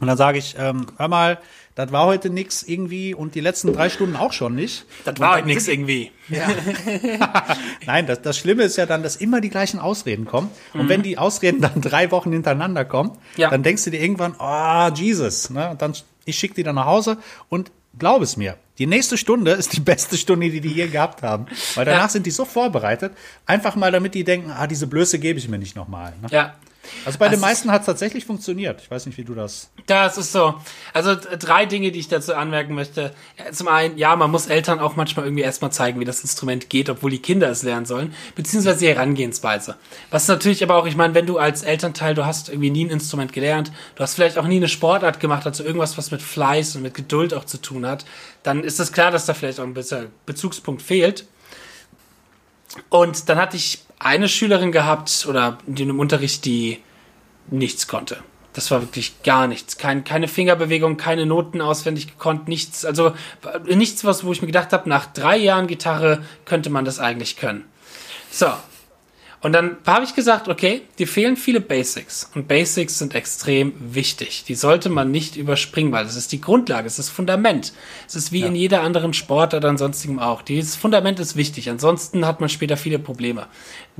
und 0.00 0.06
dann 0.08 0.16
sage 0.16 0.38
ich, 0.38 0.56
ähm, 0.58 0.86
hör 0.96 1.06
mal, 1.06 1.38
das 1.76 1.92
war 1.92 2.06
heute 2.06 2.28
nix 2.28 2.64
irgendwie 2.64 3.14
und 3.14 3.36
die 3.36 3.40
letzten 3.40 3.72
drei 3.72 3.88
Stunden 3.88 4.16
auch 4.16 4.32
schon 4.32 4.56
nicht. 4.56 4.84
Das 5.04 5.20
war 5.20 5.36
heute 5.36 5.46
nix 5.46 5.68
irgendwie. 5.68 6.10
Ja. 6.28 6.48
Nein, 7.86 8.08
das, 8.08 8.20
das 8.20 8.36
Schlimme 8.36 8.64
ist 8.64 8.76
ja 8.76 8.86
dann, 8.86 9.04
dass 9.04 9.14
immer 9.14 9.40
die 9.40 9.48
gleichen 9.48 9.78
Ausreden 9.78 10.24
kommen. 10.24 10.50
Und 10.74 10.84
mhm. 10.84 10.88
wenn 10.88 11.02
die 11.02 11.18
Ausreden 11.18 11.60
dann 11.60 11.80
drei 11.80 12.10
Wochen 12.10 12.32
hintereinander 12.32 12.84
kommen, 12.84 13.12
ja. 13.36 13.48
dann 13.48 13.62
denkst 13.62 13.84
du 13.84 13.90
dir 13.90 14.00
irgendwann, 14.00 14.34
oh, 14.40 14.90
Jesus. 14.92 15.50
Ne? 15.50 15.70
Und 15.70 15.80
dann, 15.80 15.94
ich 16.24 16.36
schicke 16.36 16.54
die 16.54 16.64
dann 16.64 16.74
nach 16.74 16.86
Hause 16.86 17.18
und 17.48 17.70
glaub 17.96 18.22
es 18.22 18.36
mir, 18.36 18.56
die 18.80 18.86
nächste 18.86 19.18
Stunde 19.18 19.52
ist 19.52 19.76
die 19.76 19.80
beste 19.80 20.16
Stunde, 20.16 20.48
die 20.48 20.62
die 20.62 20.70
hier 20.70 20.88
gehabt 20.88 21.22
haben. 21.22 21.46
Weil 21.74 21.84
danach 21.84 22.04
ja. 22.04 22.08
sind 22.08 22.24
die 22.24 22.30
so 22.30 22.46
vorbereitet, 22.46 23.12
einfach 23.44 23.76
mal 23.76 23.92
damit 23.92 24.14
die 24.14 24.24
denken, 24.24 24.50
ah, 24.50 24.66
diese 24.66 24.86
Blöße 24.86 25.18
gebe 25.18 25.38
ich 25.38 25.48
mir 25.48 25.58
nicht 25.58 25.76
nochmal. 25.76 26.14
Ne? 26.22 26.28
Ja. 26.30 26.54
Also 27.04 27.18
bei 27.18 27.26
das 27.26 27.36
den 27.36 27.40
meisten 27.40 27.70
hat 27.70 27.80
es 27.82 27.86
tatsächlich 27.86 28.24
funktioniert. 28.24 28.82
Ich 28.82 28.90
weiß 28.90 29.06
nicht, 29.06 29.16
wie 29.18 29.24
du 29.24 29.34
das. 29.34 29.70
Das 29.86 30.18
ist 30.18 30.32
so. 30.32 30.54
Also 30.92 31.14
drei 31.14 31.66
Dinge, 31.66 31.92
die 31.92 31.98
ich 31.98 32.08
dazu 32.08 32.34
anmerken 32.34 32.74
möchte. 32.74 33.12
Zum 33.52 33.68
einen, 33.68 33.96
ja, 33.96 34.14
man 34.16 34.30
muss 34.30 34.46
Eltern 34.46 34.80
auch 34.80 34.96
manchmal 34.96 35.26
irgendwie 35.26 35.42
erstmal 35.42 35.72
zeigen, 35.72 36.00
wie 36.00 36.04
das 36.04 36.20
Instrument 36.20 36.68
geht, 36.68 36.90
obwohl 36.90 37.10
die 37.10 37.20
Kinder 37.20 37.48
es 37.48 37.62
lernen 37.62 37.86
sollen, 37.86 38.14
beziehungsweise 38.34 38.80
die 38.80 38.88
Herangehensweise. 38.88 39.76
Was 40.10 40.28
natürlich 40.28 40.62
aber 40.62 40.76
auch, 40.76 40.86
ich 40.86 40.96
meine, 40.96 41.14
wenn 41.14 41.26
du 41.26 41.38
als 41.38 41.62
Elternteil, 41.62 42.14
du 42.14 42.26
hast 42.26 42.48
irgendwie 42.48 42.70
nie 42.70 42.84
ein 42.84 42.90
Instrument 42.90 43.32
gelernt, 43.32 43.72
du 43.94 44.02
hast 44.02 44.14
vielleicht 44.14 44.38
auch 44.38 44.46
nie 44.46 44.56
eine 44.56 44.68
Sportart 44.68 45.20
gemacht, 45.20 45.46
also 45.46 45.64
irgendwas, 45.64 45.96
was 45.98 46.10
mit 46.10 46.22
Fleiß 46.22 46.76
und 46.76 46.82
mit 46.82 46.94
Geduld 46.94 47.34
auch 47.34 47.44
zu 47.44 47.58
tun 47.58 47.86
hat, 47.86 48.04
dann 48.42 48.64
ist 48.64 48.80
es 48.80 48.92
klar, 48.92 49.10
dass 49.10 49.26
da 49.26 49.34
vielleicht 49.34 49.60
auch 49.60 49.64
ein 49.64 49.74
bisschen 49.74 50.08
Bezugspunkt 50.26 50.82
fehlt. 50.82 51.26
Und 52.88 53.28
dann 53.28 53.38
hatte 53.38 53.56
ich 53.56 53.82
eine 54.00 54.28
Schülerin 54.28 54.72
gehabt 54.72 55.26
oder 55.28 55.58
in 55.68 55.76
dem 55.76 56.00
Unterricht, 56.00 56.44
die 56.44 56.78
nichts 57.50 57.86
konnte. 57.86 58.18
Das 58.52 58.70
war 58.72 58.80
wirklich 58.80 59.22
gar 59.22 59.46
nichts. 59.46 59.76
Kein, 59.76 60.02
keine 60.02 60.26
Fingerbewegung, 60.26 60.96
keine 60.96 61.24
Noten 61.24 61.60
auswendig 61.60 62.08
gekonnt, 62.08 62.48
nichts. 62.48 62.84
Also 62.84 63.12
nichts, 63.66 64.04
was, 64.04 64.24
wo 64.24 64.32
ich 64.32 64.40
mir 64.40 64.48
gedacht 64.48 64.72
habe, 64.72 64.88
nach 64.88 65.06
drei 65.06 65.36
Jahren 65.36 65.68
Gitarre 65.68 66.24
könnte 66.46 66.70
man 66.70 66.84
das 66.84 66.98
eigentlich 66.98 67.36
können. 67.36 67.64
So, 68.32 68.48
und 69.42 69.52
dann 69.52 69.78
habe 69.86 70.04
ich 70.04 70.14
gesagt, 70.14 70.48
okay, 70.48 70.82
dir 70.98 71.08
fehlen 71.08 71.36
viele 71.36 71.62
Basics. 71.62 72.30
Und 72.34 72.46
Basics 72.46 72.98
sind 72.98 73.14
extrem 73.14 73.72
wichtig. 73.78 74.44
Die 74.46 74.54
sollte 74.54 74.90
man 74.90 75.10
nicht 75.10 75.36
überspringen, 75.36 75.92
weil 75.92 76.04
das 76.04 76.16
ist 76.16 76.32
die 76.32 76.42
Grundlage, 76.42 76.86
es 76.86 76.98
ist 76.98 77.08
das 77.08 77.08
Fundament. 77.08 77.72
Es 78.06 78.16
ist 78.16 78.32
wie 78.32 78.40
ja. 78.40 78.48
in 78.48 78.54
jeder 78.54 78.82
anderen 78.82 79.14
Sport 79.14 79.54
oder 79.54 79.76
sonstigem 79.78 80.18
auch. 80.18 80.42
Dieses 80.42 80.76
Fundament 80.76 81.20
ist 81.20 81.36
wichtig. 81.36 81.70
Ansonsten 81.70 82.26
hat 82.26 82.40
man 82.40 82.50
später 82.50 82.76
viele 82.76 82.98
Probleme. 82.98 83.46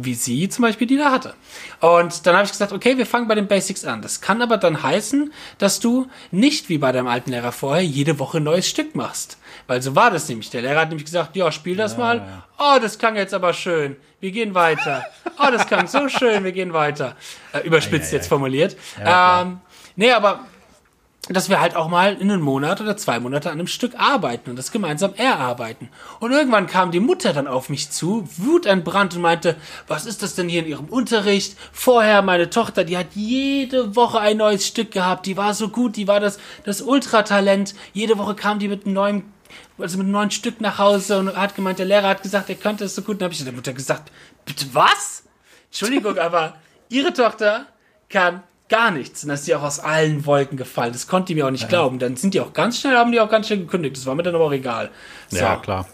Wie 0.05 0.15
sie 0.15 0.49
zum 0.49 0.63
Beispiel, 0.63 0.87
die 0.87 0.97
da 0.97 1.11
hatte. 1.11 1.35
Und 1.81 2.27
dann 2.27 2.35
habe 2.35 2.45
ich 2.45 2.51
gesagt, 2.51 2.73
okay, 2.73 2.97
wir 2.99 3.07
fangen 3.07 3.29
bei 3.29 3.35
den 3.35 3.49
Basics 3.49 3.85
an. 3.85 4.03
Das 4.03 4.21
kann 4.21 4.43
aber 4.43 4.57
dann 4.57 4.83
heißen, 4.83 5.33
dass 5.59 5.81
du 5.81 6.09
nicht 6.31 6.69
wie 6.69 6.79
bei 6.79 6.93
deinem 6.93 7.09
alten 7.09 7.31
Lehrer 7.31 7.53
vorher 7.53 7.85
jede 7.85 8.19
Woche 8.19 8.39
ein 8.39 8.45
neues 8.45 8.69
Stück 8.69 8.95
machst. 8.95 9.39
Weil 9.67 9.83
so 9.83 9.95
war 9.95 10.11
das 10.11 10.29
nämlich. 10.29 10.51
Der 10.51 10.63
Lehrer 10.63 10.81
hat 10.81 10.89
nämlich 10.89 11.05
gesagt, 11.05 11.37
ja, 11.37 11.51
spiel 11.53 11.77
das 11.77 11.93
ja, 11.93 11.99
mal. 11.99 12.17
Ja. 12.19 12.45
Oh, 12.59 12.79
das 12.81 12.99
klang 12.99 13.17
jetzt 13.17 13.35
aber 13.35 13.53
schön. 13.53 13.97
Wir 14.21 14.33
gehen 14.33 14.55
weiter. 14.55 15.05
Oh, 15.39 15.51
das 15.51 15.67
klang 15.67 15.87
so 15.87 16.09
schön. 16.09 16.45
Wir 16.45 16.53
gehen 16.53 16.73
weiter. 16.73 17.17
Äh, 17.53 17.61
überspitzt 17.61 18.13
jetzt 18.13 18.29
formuliert. 18.29 18.77
ähm, 19.03 19.61
nee, 19.97 20.13
aber 20.13 20.41
dass 21.29 21.51
wir 21.51 21.61
halt 21.61 21.77
auch 21.77 21.89
mal 21.89 22.15
in 22.15 22.31
einem 22.31 22.41
Monat 22.41 22.81
oder 22.81 22.97
zwei 22.97 23.21
Monate 23.21 23.51
an 23.51 23.59
einem 23.59 23.67
Stück 23.67 23.95
arbeiten 23.99 24.51
und 24.51 24.57
das 24.57 24.73
gemeinsam 24.73 25.15
erarbeiten. 25.15 25.91
Und 26.19 26.33
irgendwann 26.33 26.67
kam 26.67 26.91
die 26.91 27.01
Mutter 27.01 27.33
dann 27.33 27.47
auf 27.47 27.69
mich 27.69 27.91
zu, 27.91 28.27
wutentbrannt 28.39 29.15
und 29.15 29.23
meinte, 29.23 29.57
was 29.87 30.07
ist 30.07 30.23
das 30.23 30.35
denn 30.35 30.49
hier 30.49 30.63
in 30.63 30.69
ihrem 30.69 30.87
Unterricht? 30.87 31.57
Vorher 31.73 32.23
meine 32.23 32.49
Tochter, 32.49 32.85
die 32.85 32.97
hat 32.97 33.09
jede 33.15 33.95
Woche 33.95 34.19
ein 34.19 34.39
neues 34.39 34.67
Stück 34.67 34.93
gehabt, 34.93 35.27
die 35.27 35.37
war 35.37 35.53
so 35.53 35.69
gut, 35.69 35.97
die 35.97 36.09
war 36.09 36.21
das, 36.21 36.39
das 36.65 36.81
Ultratalent. 36.81 37.75
Jede 37.93 38.17
Woche 38.17 38.35
kam 38.35 38.59
die 38.59 38.69
mit 38.69 38.87
einem 38.87 38.95
neuen 38.95 39.25
also 39.79 39.99
mit 39.99 40.05
einem 40.05 40.13
neuen 40.13 40.31
Stück 40.31 40.61
nach 40.61 40.79
Hause 40.79 41.19
und 41.19 41.37
hat 41.37 41.55
gemeint, 41.55 41.79
der 41.79 41.87
Lehrer 41.87 42.09
hat 42.09 42.23
gesagt, 42.23 42.51
er 42.51 42.55
könnte 42.55 42.85
es 42.85 42.95
so 42.95 43.03
gut. 43.03 43.15
Und 43.15 43.23
dann 43.23 43.27
habe 43.27 43.35
ich 43.35 43.43
der 43.43 43.53
Mutter 43.53 43.73
gesagt, 43.73 44.13
bitte 44.45 44.67
was? 44.73 45.25
Entschuldigung, 45.67 46.19
aber 46.19 46.57
ihre 46.89 47.13
Tochter 47.13 47.67
kann 48.09 48.43
gar 48.71 48.91
nichts. 48.91 49.23
Und 49.23 49.29
dann 49.29 49.35
ist 49.35 49.47
die 49.47 49.55
auch 49.55 49.63
aus 49.63 49.79
allen 49.81 50.25
Wolken 50.25 50.57
gefallen. 50.57 50.93
Das 50.93 51.07
konnte 51.07 51.27
die 51.27 51.35
mir 51.35 51.47
auch 51.47 51.51
nicht 51.51 51.65
ja. 51.65 51.69
glauben. 51.69 51.99
Dann 51.99 52.17
sind 52.17 52.33
die 52.33 52.41
auch 52.41 52.53
ganz 52.53 52.81
schnell, 52.81 52.97
haben 52.97 53.13
die 53.13 53.21
auch 53.21 53.29
ganz 53.29 53.47
schnell 53.47 53.59
gekündigt. 53.59 53.97
Das 53.97 54.07
war 54.07 54.15
mir 54.15 54.23
dann 54.23 54.35
aber 54.35 54.47
auch 54.47 54.53
egal. 54.53 54.91
So. 55.29 55.39
Ja, 55.39 55.57
klar. 55.57 55.87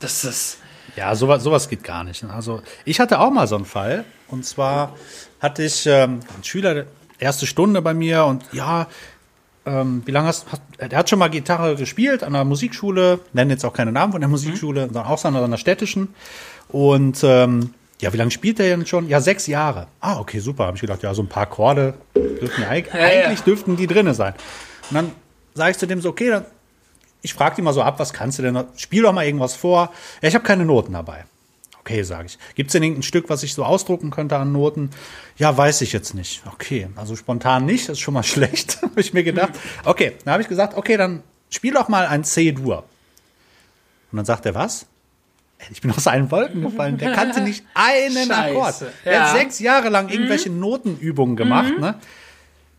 Das 0.00 0.24
ist. 0.24 0.58
Ja, 0.96 1.14
sowas, 1.14 1.42
sowas 1.42 1.68
geht 1.68 1.84
gar 1.84 2.04
nicht. 2.04 2.24
Also, 2.24 2.62
ich 2.84 3.00
hatte 3.00 3.20
auch 3.20 3.30
mal 3.30 3.46
so 3.46 3.56
einen 3.56 3.64
Fall. 3.64 4.04
Und 4.28 4.44
zwar 4.44 4.94
hatte 5.40 5.62
ich 5.62 5.86
ähm, 5.86 6.20
einen 6.34 6.44
Schüler, 6.44 6.84
erste 7.18 7.46
Stunde 7.46 7.80
bei 7.82 7.94
mir 7.94 8.24
und 8.24 8.44
ja, 8.52 8.86
ähm, 9.64 10.02
wie 10.04 10.10
lange 10.10 10.28
hast 10.28 10.46
du, 10.50 10.56
er 10.78 10.96
hat 10.96 11.10
schon 11.10 11.18
mal 11.18 11.28
Gitarre 11.28 11.76
gespielt 11.76 12.22
an 12.22 12.32
der 12.32 12.44
Musikschule, 12.44 13.20
nennen 13.32 13.50
jetzt 13.50 13.64
auch 13.64 13.72
keine 13.72 13.92
Namen 13.92 14.12
von 14.12 14.20
der 14.20 14.30
Musikschule, 14.30 14.82
mhm. 14.82 14.94
sondern 14.94 15.06
auch 15.06 15.24
an 15.24 15.36
einer 15.36 15.58
städtischen. 15.58 16.14
Und 16.68 17.22
ähm, 17.22 17.74
ja, 18.00 18.12
wie 18.12 18.16
lange 18.18 18.30
spielt 18.30 18.60
er 18.60 18.68
denn 18.76 18.86
schon? 18.86 19.08
Ja, 19.08 19.20
sechs 19.20 19.46
Jahre. 19.46 19.88
Ah, 20.00 20.18
okay, 20.18 20.38
super. 20.38 20.66
Habe 20.66 20.76
ich 20.76 20.82
gedacht, 20.82 21.02
ja, 21.02 21.14
so 21.14 21.22
ein 21.22 21.28
paar 21.28 21.44
Akkorde 21.44 21.94
dürften 22.14 22.62
ja, 22.62 22.68
eigentlich, 22.68 22.94
ja, 22.94 23.00
eigentlich 23.00 23.42
dürften 23.42 23.76
die 23.76 23.86
drinne 23.86 24.12
sein. 24.14 24.34
Und 24.90 24.94
dann 24.94 25.12
sage 25.54 25.70
ich 25.70 25.78
zu 25.78 25.86
dem 25.86 26.00
so, 26.00 26.10
okay, 26.10 26.28
dann, 26.28 26.44
ich 27.22 27.32
frage 27.32 27.56
die 27.56 27.62
mal 27.62 27.72
so 27.72 27.82
ab, 27.82 27.98
was 27.98 28.12
kannst 28.12 28.38
du 28.38 28.42
denn? 28.42 28.64
Spiel 28.76 29.02
doch 29.02 29.12
mal 29.12 29.24
irgendwas 29.24 29.54
vor. 29.54 29.92
Ja, 30.20 30.28
ich 30.28 30.34
habe 30.34 30.44
keine 30.44 30.66
Noten 30.66 30.92
dabei. 30.92 31.24
Okay, 31.80 32.02
sage 32.02 32.26
ich. 32.26 32.38
Gibt 32.54 32.68
es 32.68 32.72
denn 32.72 32.82
irgendein 32.82 33.04
Stück, 33.04 33.30
was 33.30 33.42
ich 33.44 33.54
so 33.54 33.64
ausdrucken 33.64 34.10
könnte 34.10 34.36
an 34.36 34.52
Noten? 34.52 34.90
Ja, 35.36 35.56
weiß 35.56 35.80
ich 35.82 35.92
jetzt 35.92 36.14
nicht. 36.14 36.42
Okay, 36.52 36.88
also 36.96 37.16
spontan 37.16 37.64
nicht, 37.64 37.88
das 37.88 37.94
ist 37.94 38.00
schon 38.00 38.14
mal 38.14 38.22
schlecht, 38.24 38.82
habe 38.82 39.00
ich 39.00 39.14
mir 39.14 39.22
gedacht. 39.22 39.52
Okay, 39.84 40.12
dann 40.24 40.32
habe 40.32 40.42
ich 40.42 40.48
gesagt, 40.48 40.76
okay, 40.76 40.96
dann 40.96 41.22
spiel 41.48 41.72
doch 41.72 41.88
mal 41.88 42.06
ein 42.06 42.24
C-Dur. 42.24 42.84
Und 44.10 44.16
dann 44.16 44.26
sagt 44.26 44.44
er, 44.46 44.54
was? 44.54 44.86
Ich 45.70 45.80
bin 45.80 45.90
aus 45.90 46.06
allen 46.06 46.30
Wolken 46.30 46.62
gefallen. 46.62 46.98
Der 46.98 47.12
kannte 47.12 47.40
nicht 47.40 47.64
einen 47.74 48.28
Scheiße. 48.28 48.34
Akkord. 48.34 48.74
Er 49.04 49.12
ja. 49.12 49.20
hat 49.22 49.36
sechs 49.36 49.58
Jahre 49.58 49.88
lang 49.88 50.08
irgendwelche 50.08 50.50
mhm. 50.50 50.60
Notenübungen 50.60 51.36
gemacht. 51.36 51.72
Mhm. 51.74 51.80
Ne? 51.80 51.94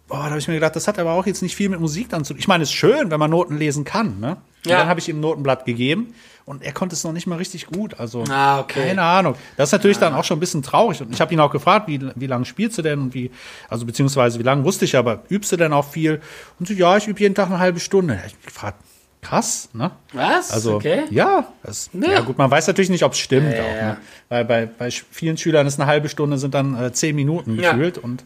Boah, 0.07 0.23
da 0.23 0.29
habe 0.29 0.39
ich 0.39 0.47
mir 0.47 0.53
gedacht, 0.53 0.75
das 0.75 0.87
hat 0.87 0.99
aber 0.99 1.11
auch 1.11 1.25
jetzt 1.25 1.41
nicht 1.41 1.55
viel 1.55 1.67
mit 1.69 1.81
Musik 1.81 2.09
dann 2.09 2.23
zu 2.23 2.33
tun. 2.33 2.39
Ich 2.39 2.47
meine, 2.47 2.63
es 2.63 2.69
ist 2.69 2.75
schön, 2.75 3.11
wenn 3.11 3.19
man 3.19 3.29
Noten 3.29 3.57
lesen 3.57 3.83
kann. 3.83 4.19
Ne? 4.21 4.37
Und 4.63 4.71
Ja. 4.71 4.77
dann 4.77 4.87
habe 4.87 4.99
ich 5.01 5.09
ihm 5.09 5.17
ein 5.17 5.21
Notenblatt 5.21 5.65
gegeben 5.65 6.13
und 6.45 6.63
er 6.63 6.71
konnte 6.71 6.95
es 6.95 7.03
noch 7.03 7.11
nicht 7.11 7.27
mal 7.27 7.35
richtig 7.35 7.65
gut. 7.67 7.99
Also 7.99 8.23
Ah, 8.29 8.61
okay. 8.61 8.87
keine 8.87 9.01
Ahnung. 9.01 9.35
Das 9.57 9.67
ist 9.69 9.73
natürlich 9.73 9.97
dann 9.97 10.13
auch 10.13 10.23
schon 10.23 10.37
ein 10.37 10.39
bisschen 10.39 10.63
traurig. 10.63 11.01
Und 11.01 11.13
ich 11.13 11.19
habe 11.19 11.33
ihn 11.33 11.41
auch 11.41 11.51
gefragt, 11.51 11.89
wie, 11.89 11.99
wie 12.15 12.27
lange 12.27 12.45
spielst 12.45 12.77
du 12.77 12.83
denn 12.83 13.01
und 13.01 13.13
wie, 13.13 13.31
also 13.67 13.85
beziehungsweise 13.85 14.39
wie 14.39 14.43
lange 14.43 14.63
wusste 14.63 14.85
ich, 14.85 14.95
aber 14.95 15.23
übst 15.29 15.51
du 15.51 15.57
denn 15.57 15.73
auch 15.73 15.85
viel? 15.89 16.21
Und 16.57 16.69
so, 16.69 16.73
ja, 16.73 16.95
ich 16.95 17.07
übe 17.07 17.19
jeden 17.19 17.35
Tag 17.35 17.47
eine 17.47 17.59
halbe 17.59 17.81
Stunde. 17.81 18.17
Ich 18.27 18.35
mich 18.35 18.45
gefragt, 18.45 18.81
krass, 19.27 19.69
ne? 19.73 19.91
Was? 20.13 20.51
Also 20.51 20.75
okay. 20.75 21.03
ja, 21.09 21.47
das, 21.63 21.89
Ja. 21.93 22.11
ja. 22.13 22.21
gut, 22.21 22.37
man 22.37 22.49
weiß 22.49 22.67
natürlich 22.67 22.89
nicht, 22.89 23.03
ob 23.03 23.13
es 23.13 23.19
stimmt 23.19 23.53
Ja, 23.53 23.63
auch, 23.63 23.75
ja. 23.75 23.85
ne? 23.93 23.97
Weil 24.29 24.45
bei, 24.45 24.65
bei 24.65 24.89
vielen 24.91 25.37
Schülern 25.37 25.67
ist 25.67 25.79
eine 25.79 25.87
halbe 25.87 26.09
Stunde 26.09 26.37
sind 26.37 26.53
dann 26.53 26.75
äh, 26.81 26.91
zehn 26.93 27.15
Minuten 27.15 27.57
gefühlt 27.57 27.97
und 27.97 28.23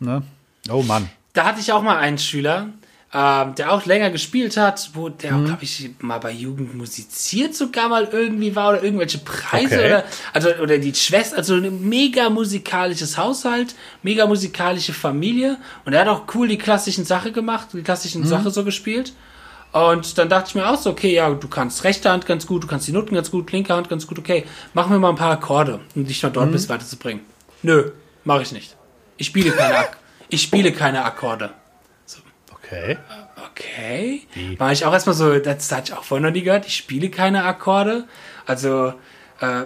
ne? 0.00 0.22
Oh 0.70 0.82
Mann. 0.82 1.08
Da 1.32 1.44
hatte 1.46 1.60
ich 1.60 1.72
auch 1.72 1.82
mal 1.82 1.96
einen 1.98 2.18
Schüler, 2.18 2.68
ähm, 3.12 3.54
der 3.56 3.72
auch 3.72 3.84
länger 3.86 4.10
gespielt 4.10 4.56
hat, 4.56 4.90
wo 4.94 5.08
der, 5.08 5.32
Mhm. 5.32 5.44
glaube 5.46 5.62
ich, 5.64 5.90
mal 6.00 6.18
bei 6.18 6.32
Jugend 6.32 6.74
musiziert 6.74 7.54
sogar 7.54 7.88
mal 7.88 8.08
irgendwie 8.10 8.56
war 8.56 8.70
oder 8.70 8.82
irgendwelche 8.82 9.18
Preise 9.18 9.76
Okay. 9.76 9.86
oder, 9.86 10.04
also, 10.32 10.48
oder 10.62 10.78
die 10.78 10.94
Schwester, 10.94 11.36
also 11.36 11.54
ein 11.54 11.88
mega 11.88 12.28
musikalisches 12.30 13.16
Haushalt, 13.18 13.74
mega 14.02 14.26
musikalische 14.26 14.92
Familie 14.92 15.58
und 15.84 15.92
er 15.92 16.00
hat 16.00 16.08
auch 16.08 16.22
cool 16.34 16.48
die 16.48 16.58
klassischen 16.58 17.04
Sache 17.04 17.30
gemacht, 17.30 17.68
die 17.72 17.82
klassischen 17.82 18.22
Mhm. 18.22 18.26
Sache 18.26 18.50
so 18.50 18.64
gespielt. 18.64 19.12
Und 19.74 20.18
dann 20.18 20.28
dachte 20.28 20.50
ich 20.50 20.54
mir 20.54 20.68
auch 20.70 20.78
so, 20.80 20.90
okay, 20.90 21.12
ja, 21.12 21.28
du 21.30 21.48
kannst 21.48 21.82
rechte 21.82 22.08
Hand 22.08 22.26
ganz 22.26 22.46
gut, 22.46 22.62
du 22.62 22.68
kannst 22.68 22.86
die 22.86 22.92
Noten 22.92 23.12
ganz 23.14 23.30
gut, 23.32 23.50
linke 23.50 23.74
Hand 23.74 23.88
ganz 23.88 24.06
gut, 24.06 24.20
okay, 24.20 24.44
machen 24.72 24.92
wir 24.92 25.00
mal 25.00 25.08
ein 25.08 25.16
paar 25.16 25.32
Akkorde, 25.32 25.80
um 25.96 26.06
dich 26.06 26.20
von 26.20 26.30
Mhm. 26.30 26.34
dort 26.34 26.52
bis 26.52 26.68
weiterzubringen. 26.68 27.24
Nö, 27.62 27.90
mache 28.22 28.42
ich 28.42 28.52
nicht. 28.52 28.76
Ich 29.16 29.26
spiele 29.26 29.50
keine, 29.50 29.76
Ak 29.78 29.96
ich 30.28 30.42
spiele 30.42 30.70
keine 30.72 31.04
Akkorde. 31.04 31.50
Okay. 32.52 32.96
Okay. 33.50 34.22
War 34.58 34.70
ich 34.72 34.84
auch 34.84 34.92
erstmal 34.92 35.14
so, 35.14 35.38
das 35.38 35.70
hatte 35.72 35.92
ich 35.92 35.98
auch 35.98 36.04
vorher 36.04 36.26
noch 36.26 36.32
nie 36.32 36.42
gehört. 36.42 36.66
Ich 36.66 36.76
spiele 36.76 37.10
keine 37.10 37.44
Akkorde. 37.44 38.04
Also, 38.46 38.94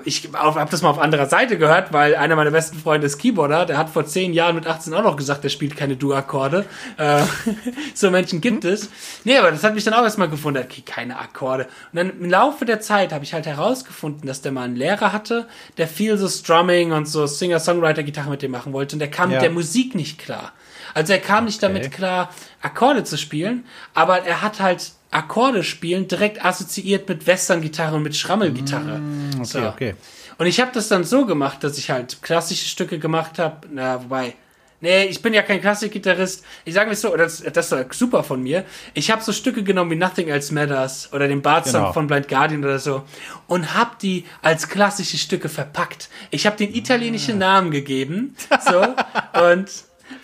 ich 0.04 0.28
habe 0.32 0.70
das 0.70 0.82
mal 0.82 0.90
auf 0.90 0.98
anderer 0.98 1.26
Seite 1.26 1.58
gehört, 1.58 1.92
weil 1.92 2.14
einer 2.16 2.36
meiner 2.36 2.50
besten 2.50 2.78
Freunde 2.78 3.06
ist 3.06 3.18
Keyboarder. 3.18 3.66
Der 3.66 3.76
hat 3.78 3.90
vor 3.90 4.06
zehn 4.06 4.32
Jahren 4.32 4.54
mit 4.54 4.66
18 4.66 4.94
auch 4.94 5.02
noch 5.02 5.16
gesagt, 5.16 5.44
er 5.44 5.50
spielt 5.50 5.76
keine 5.76 5.96
Du-Akkorde. 5.96 6.64
Äh, 6.96 7.22
so 7.94 8.10
Menschen 8.10 8.40
gibt 8.40 8.64
es. 8.64 8.90
Nee, 9.24 9.36
aber 9.38 9.50
das 9.50 9.64
hat 9.64 9.74
mich 9.74 9.84
dann 9.84 9.94
auch 9.94 10.02
erstmal 10.02 10.28
gewundert. 10.28 10.66
Okay, 10.66 10.82
keine 10.84 11.18
Akkorde. 11.18 11.64
Und 11.92 11.96
dann 11.96 12.10
im 12.10 12.30
Laufe 12.30 12.64
der 12.64 12.80
Zeit 12.80 13.12
habe 13.12 13.24
ich 13.24 13.34
halt 13.34 13.46
herausgefunden, 13.46 14.26
dass 14.26 14.40
der 14.42 14.52
mal 14.52 14.62
einen 14.62 14.76
Lehrer 14.76 15.12
hatte, 15.12 15.46
der 15.76 15.88
viel 15.88 16.16
so 16.16 16.28
Strumming 16.28 16.92
und 16.92 17.08
so 17.08 17.26
Singer-Songwriter-Gitarre 17.26 18.30
mit 18.30 18.42
dem 18.42 18.50
machen 18.50 18.72
wollte. 18.72 18.96
Und 18.96 19.00
der 19.00 19.10
kam 19.10 19.30
Ja. 19.30 19.36
mit 19.36 19.42
der 19.42 19.50
Musik 19.50 19.94
nicht 19.94 20.18
klar. 20.18 20.52
Also 20.94 21.12
er 21.12 21.18
kam 21.20 21.44
nicht 21.44 21.62
damit 21.62 21.90
klar, 21.92 22.30
Akkorde 22.62 23.04
zu 23.04 23.18
spielen, 23.18 23.64
aber 23.94 24.20
er 24.24 24.42
hat 24.42 24.60
halt 24.60 24.92
Akkorde 25.10 25.64
spielen 25.64 26.06
direkt 26.08 26.44
assoziiert 26.44 27.08
mit 27.08 27.26
Western-Gitarre 27.26 27.96
und 27.96 28.02
mit 28.02 28.16
Schrammelgitarre. 28.16 29.00
Okay, 29.36 29.44
So. 29.44 29.60
okay. 29.68 29.94
Und 30.36 30.46
ich 30.46 30.60
habe 30.60 30.70
das 30.72 30.88
dann 30.88 31.04
so 31.04 31.26
gemacht, 31.26 31.64
dass 31.64 31.78
ich 31.78 31.90
halt 31.90 32.22
klassische 32.22 32.66
Stücke 32.68 32.98
gemacht 32.98 33.38
habe. 33.38 33.66
Na, 33.72 34.00
wobei, 34.02 34.34
nee, 34.80 35.04
ich 35.06 35.20
bin 35.20 35.34
ja 35.34 35.42
kein 35.42 35.60
Klassikgitarrist. 35.60 36.44
Ich 36.64 36.74
sage 36.74 36.90
mir 36.90 36.94
so, 36.94 37.16
das, 37.16 37.42
das 37.42 37.72
ist 37.72 37.94
super 37.94 38.22
von 38.22 38.42
mir. 38.42 38.64
Ich 38.94 39.10
habe 39.10 39.20
so 39.22 39.32
Stücke 39.32 39.64
genommen 39.64 39.90
wie 39.90 39.96
Nothing 39.96 40.28
Else 40.28 40.54
Matters 40.54 41.12
oder 41.12 41.26
den 41.26 41.42
Bart-Song 41.42 41.80
Genau. 41.80 41.92
von 41.92 42.06
Blind 42.06 42.28
Guardian 42.28 42.62
oder 42.64 42.78
so 42.78 43.02
und 43.48 43.74
habe 43.74 43.92
die 44.00 44.26
als 44.42 44.68
klassische 44.68 45.16
Stücke 45.18 45.48
verpackt. 45.48 46.08
Ich 46.30 46.46
habe 46.46 46.56
den 46.56 46.72
italienischen 46.74 47.38
Namen 47.38 47.70
gegeben, 47.72 48.36
so 48.64 48.80
und 49.42 49.68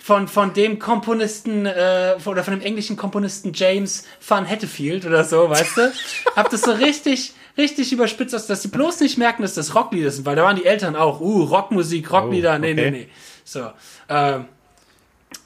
von, 0.05 0.27
von 0.27 0.53
dem 0.53 0.77
Komponisten 0.77 1.65
äh, 1.65 2.13
oder 2.25 2.43
von 2.43 2.53
dem 2.53 2.61
englischen 2.61 2.95
Komponisten 2.95 3.53
James 3.55 4.03
Van 4.27 4.45
Hettefield 4.45 5.03
oder 5.03 5.23
so, 5.23 5.49
weißt 5.49 5.77
du? 5.77 5.91
Hab 6.35 6.51
das 6.51 6.61
so 6.61 6.73
richtig, 6.73 7.33
richtig 7.57 7.91
überspitzt, 7.91 8.31
dass, 8.31 8.45
dass 8.45 8.61
sie 8.61 8.67
bloß 8.67 8.99
nicht 8.99 9.17
merken, 9.17 9.41
dass 9.41 9.55
das 9.55 9.73
Rocklieder 9.73 10.11
sind, 10.11 10.27
weil 10.27 10.35
da 10.35 10.43
waren 10.43 10.57
die 10.57 10.65
Eltern 10.67 10.95
auch, 10.95 11.21
uh, 11.21 11.45
Rockmusik, 11.45 12.11
Rocklieder, 12.11 12.53
Oh, 12.53 12.59
nee, 12.59 12.75
nee, 12.75 12.81
okay. 12.81 12.91
nee. 12.91 13.09
So. 13.43 13.71
Ähm, 14.07 14.45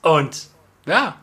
und 0.01 0.47
ja, 0.85 1.15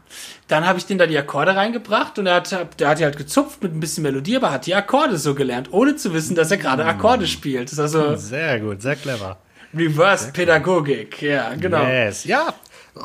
dann 0.48 0.66
habe 0.66 0.78
ich 0.78 0.86
den 0.86 0.96
da 0.96 1.06
die 1.06 1.18
Akkorde 1.18 1.54
reingebracht 1.56 2.18
und 2.18 2.26
er 2.26 2.36
hat, 2.36 2.80
der 2.80 2.88
hat 2.88 3.00
die 3.00 3.04
halt 3.04 3.18
gezupft 3.18 3.62
mit 3.62 3.74
ein 3.74 3.80
bisschen 3.80 4.02
Melodie, 4.02 4.36
aber 4.36 4.50
hat 4.50 4.64
die 4.64 4.74
Akkorde 4.74 5.18
so 5.18 5.34
gelernt, 5.34 5.74
ohne 5.74 5.96
zu 5.96 6.14
wissen, 6.14 6.36
dass 6.36 6.50
er 6.50 6.56
gerade. 6.56 6.86
Akkorde 6.86 7.26
spielt. 7.26 7.64
Das 7.64 7.74
ist 7.74 7.80
also 7.80 8.16
Sehr 8.16 8.60
gut, 8.60 8.80
sehr 8.80 8.96
clever. 8.96 9.36
Reverse-Pädagogik, 9.76 11.20
ja, 11.20 11.54
genau. 11.54 11.84
Yes. 11.84 12.24
Ja, 12.24 12.54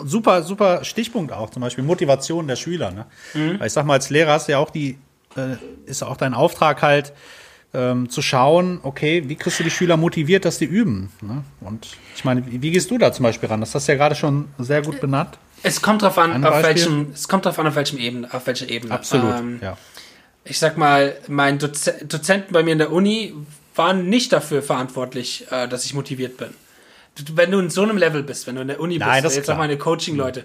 super, 0.06 0.44
super 0.44 0.84
Stichpunkt 0.84 1.32
auch, 1.32 1.50
zum 1.50 1.62
Beispiel 1.62 1.84
Motivation 1.84 2.48
der 2.48 2.56
Schüler. 2.56 2.92
Ne? 2.92 3.06
Mhm. 3.34 3.60
Weil 3.60 3.68
ich 3.68 3.74
sag 3.74 3.86
mal, 3.86 3.94
als 3.94 4.10
Lehrer 4.10 4.34
hast 4.34 4.48
du 4.48 4.54
ja 4.54 4.58
auch 4.60 4.70
die, 4.70 4.98
äh, 5.36 5.56
ist 5.86 6.04
auch 6.04 6.18
dein 6.18 6.34
Auftrag 6.34 6.82
halt, 6.82 7.14
ähm, 7.74 8.10
zu 8.10 8.22
schauen, 8.22 8.80
okay, 8.84 9.24
wie 9.28 9.36
kriegst 9.36 9.60
du 9.60 9.64
die 9.64 9.72
Schüler 9.72 9.96
motiviert, 9.98 10.46
dass 10.46 10.58
die 10.58 10.66
üben? 10.66 11.10
Ne? 11.22 11.44
Und 11.62 11.88
ich 12.16 12.26
meine, 12.26 12.46
wie, 12.46 12.62
wie 12.62 12.72
gehst 12.72 12.92
du 12.92 12.98
da 12.98 13.14
zum 13.14 13.24
Beispiel 13.24 13.48
ran? 13.48 13.62
Das 13.62 13.74
hast 13.74 13.88
du 13.88 13.94
ja 13.94 13.98
gerade 13.98 14.16
schon 14.16 14.50
sehr 14.58 14.82
gut 14.82 15.00
benannt. 15.00 15.38
Es 15.64 15.82
kommt 15.82 16.02
drauf 16.02 16.18
an, 16.18 16.32
Ein 16.32 16.44
auf 16.44 16.62
Beispiel? 16.62 16.76
welchem, 16.76 17.12
es 17.14 17.28
kommt 17.28 17.46
drauf 17.46 17.60
an, 17.60 17.68
auf 17.68 17.76
welchem 17.76 17.98
Ebene, 18.00 18.34
auf 18.34 18.46
welcher 18.48 18.70
Ebene. 18.70 18.94
Absolut. 18.94 19.36
Ähm, 19.36 19.60
ja. 19.62 19.78
Ich 20.44 20.60
sag 20.60 20.78
mal, 20.78 21.16
mein 21.28 21.60
Doze 21.60 22.04
Dozenten 22.04 22.52
bei 22.52 22.64
mir 22.64 22.72
in 22.72 22.80
der 22.80 22.92
Uni 22.92 23.34
waren 23.76 24.10
nicht 24.10 24.34
dafür 24.34 24.64
verantwortlich, 24.64 25.46
äh, 25.52 25.68
dass 25.68 25.86
ich 25.86 25.94
motiviert 25.94 26.38
bin. 26.38 26.50
Wenn 27.36 27.52
du 27.52 27.60
in 27.60 27.70
so 27.70 27.84
einem 27.84 27.98
Level 27.98 28.24
bist, 28.24 28.48
wenn 28.48 28.56
du 28.56 28.62
in 28.62 28.68
der 28.68 28.80
Uni 28.80 28.98
Nein, 28.98 29.24
bist, 29.24 29.36
jetzt 29.36 29.50
auch 29.50 29.58
meine 29.58 29.78
Coaching-Leute, 29.78 30.44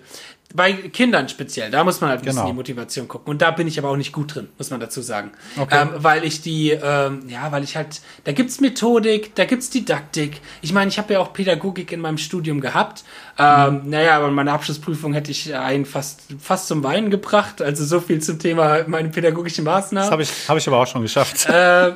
bei 0.54 0.72
Kindern 0.72 1.28
speziell, 1.28 1.70
da 1.72 1.82
muss 1.82 2.00
man 2.00 2.10
halt 2.10 2.20
ein 2.20 2.24
bisschen 2.24 2.36
Genau. 2.38 2.48
die 2.50 2.54
Motivation 2.54 3.08
gucken. 3.08 3.28
Und 3.30 3.42
da 3.42 3.50
bin 3.50 3.66
ich 3.66 3.78
aber 3.80 3.90
auch 3.90 3.96
nicht 3.96 4.12
gut 4.12 4.34
drin, 4.34 4.48
muss 4.58 4.70
man 4.70 4.78
dazu 4.78 5.02
sagen. 5.02 5.32
Okay. 5.58 5.76
Ähm, 5.82 5.90
weil 5.96 6.24
ich 6.24 6.40
die, 6.40 6.70
ähm, 6.70 7.28
ja, 7.28 7.50
weil 7.50 7.64
ich 7.64 7.76
halt, 7.76 8.00
da 8.24 8.30
gibt's 8.32 8.60
Methodik, 8.60 9.34
da 9.34 9.44
gibt's 9.44 9.70
Didaktik. 9.70 10.40
Ich 10.62 10.72
meine, 10.72 10.88
ich 10.88 10.98
habe 10.98 11.12
ja 11.14 11.18
auch 11.20 11.32
Pädagogik 11.32 11.90
in 11.90 12.00
meinem 12.00 12.16
Studium 12.18 12.60
gehabt. 12.60 13.02
Ähm, 13.38 13.82
Mhm. 13.84 13.90
Naja, 13.90 14.16
aber 14.18 14.30
meine 14.30 14.52
Abschlussprüfung 14.52 15.12
hätte 15.14 15.32
ich 15.32 15.52
einen 15.54 15.84
fast, 15.84 16.22
fast 16.40 16.68
zum 16.68 16.82
Weinen 16.84 17.10
gebracht. 17.10 17.60
Also 17.60 17.84
so 17.84 18.00
viel 18.00 18.22
zum 18.22 18.38
Thema 18.38 18.84
meine 18.86 19.08
pädagogischen 19.08 19.64
Maßnahmen. 19.64 20.06
Das 20.06 20.12
habe 20.12 20.22
ich, 20.22 20.48
hab 20.48 20.56
ich 20.56 20.66
aber 20.68 20.78
auch 20.78 20.86
schon 20.86 21.02
geschafft. 21.02 21.46
Äh, 21.46 21.92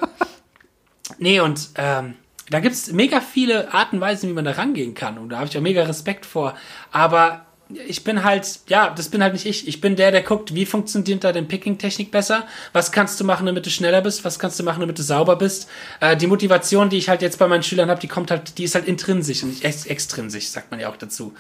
Nee, 1.19 1.41
und 1.41 1.71
ähm, 1.75 2.15
da 2.51 2.61
gibt's 2.61 2.93
mega 2.93 3.21
viele 3.21 3.73
Arten 3.73 3.97
und 3.97 4.01
Weisen, 4.03 4.29
wie 4.29 4.35
man 4.35 4.45
da 4.45 4.53
rangehen 4.53 4.95
kann. 4.95 5.19
Und 5.19 5.31
da 5.31 5.39
habe 5.39 5.49
ich 5.49 5.57
auch 5.57 5.63
mega 5.63 5.85
Respekt 5.85 6.27
vor. 6.27 6.55
Aber 6.91 7.47
ich 7.87 8.03
bin 8.05 8.25
halt, 8.25 8.61
ja, 8.69 8.91
das 8.91 9.09
bin 9.09 9.23
halt 9.23 9.33
nicht 9.33 9.47
ich. 9.47 9.69
Ich 9.69 9.81
bin 9.81 9.97
der, 9.97 10.11
der 10.11 10.23
guckt, 10.23 10.55
wie 10.55 10.67
funktioniert 10.67 11.23
da 11.23 11.33
denn 11.33 11.49
Picking-Technik 11.49 12.11
besser? 12.11 12.47
Was 12.73 12.91
kannst 12.93 13.21
du 13.21 13.25
machen, 13.25 13.47
damit 13.47 13.67
du 13.67 13.71
schneller 13.71 14.01
bist? 14.01 14.25
Was 14.25 14.39
kannst 14.39 14.59
du 14.59 14.65
machen, 14.65 14.81
damit 14.81 14.99
du 14.99 15.03
sauber 15.03 15.37
bist? 15.37 15.69
Äh, 16.01 16.17
die 16.17 16.27
Motivation, 16.27 16.91
die 16.91 16.99
ich 16.99 17.09
halt 17.09 17.23
jetzt 17.23 17.39
bei 17.39 17.47
meinen 17.47 17.63
Schülern 17.63 17.89
habe, 17.89 18.01
die 18.01 18.09
kommt 18.09 18.31
halt, 18.31 18.59
die 18.59 18.65
ist 18.65 18.75
halt 18.75 18.87
intrinsisch 18.87 19.43
und 19.43 19.51
nicht 19.51 19.65
ex 19.65 19.87
extrinsisch, 19.87 20.49
sagt 20.49 20.71
man 20.71 20.81
ja 20.81 20.91
auch 20.91 20.97
dazu. 20.97 21.35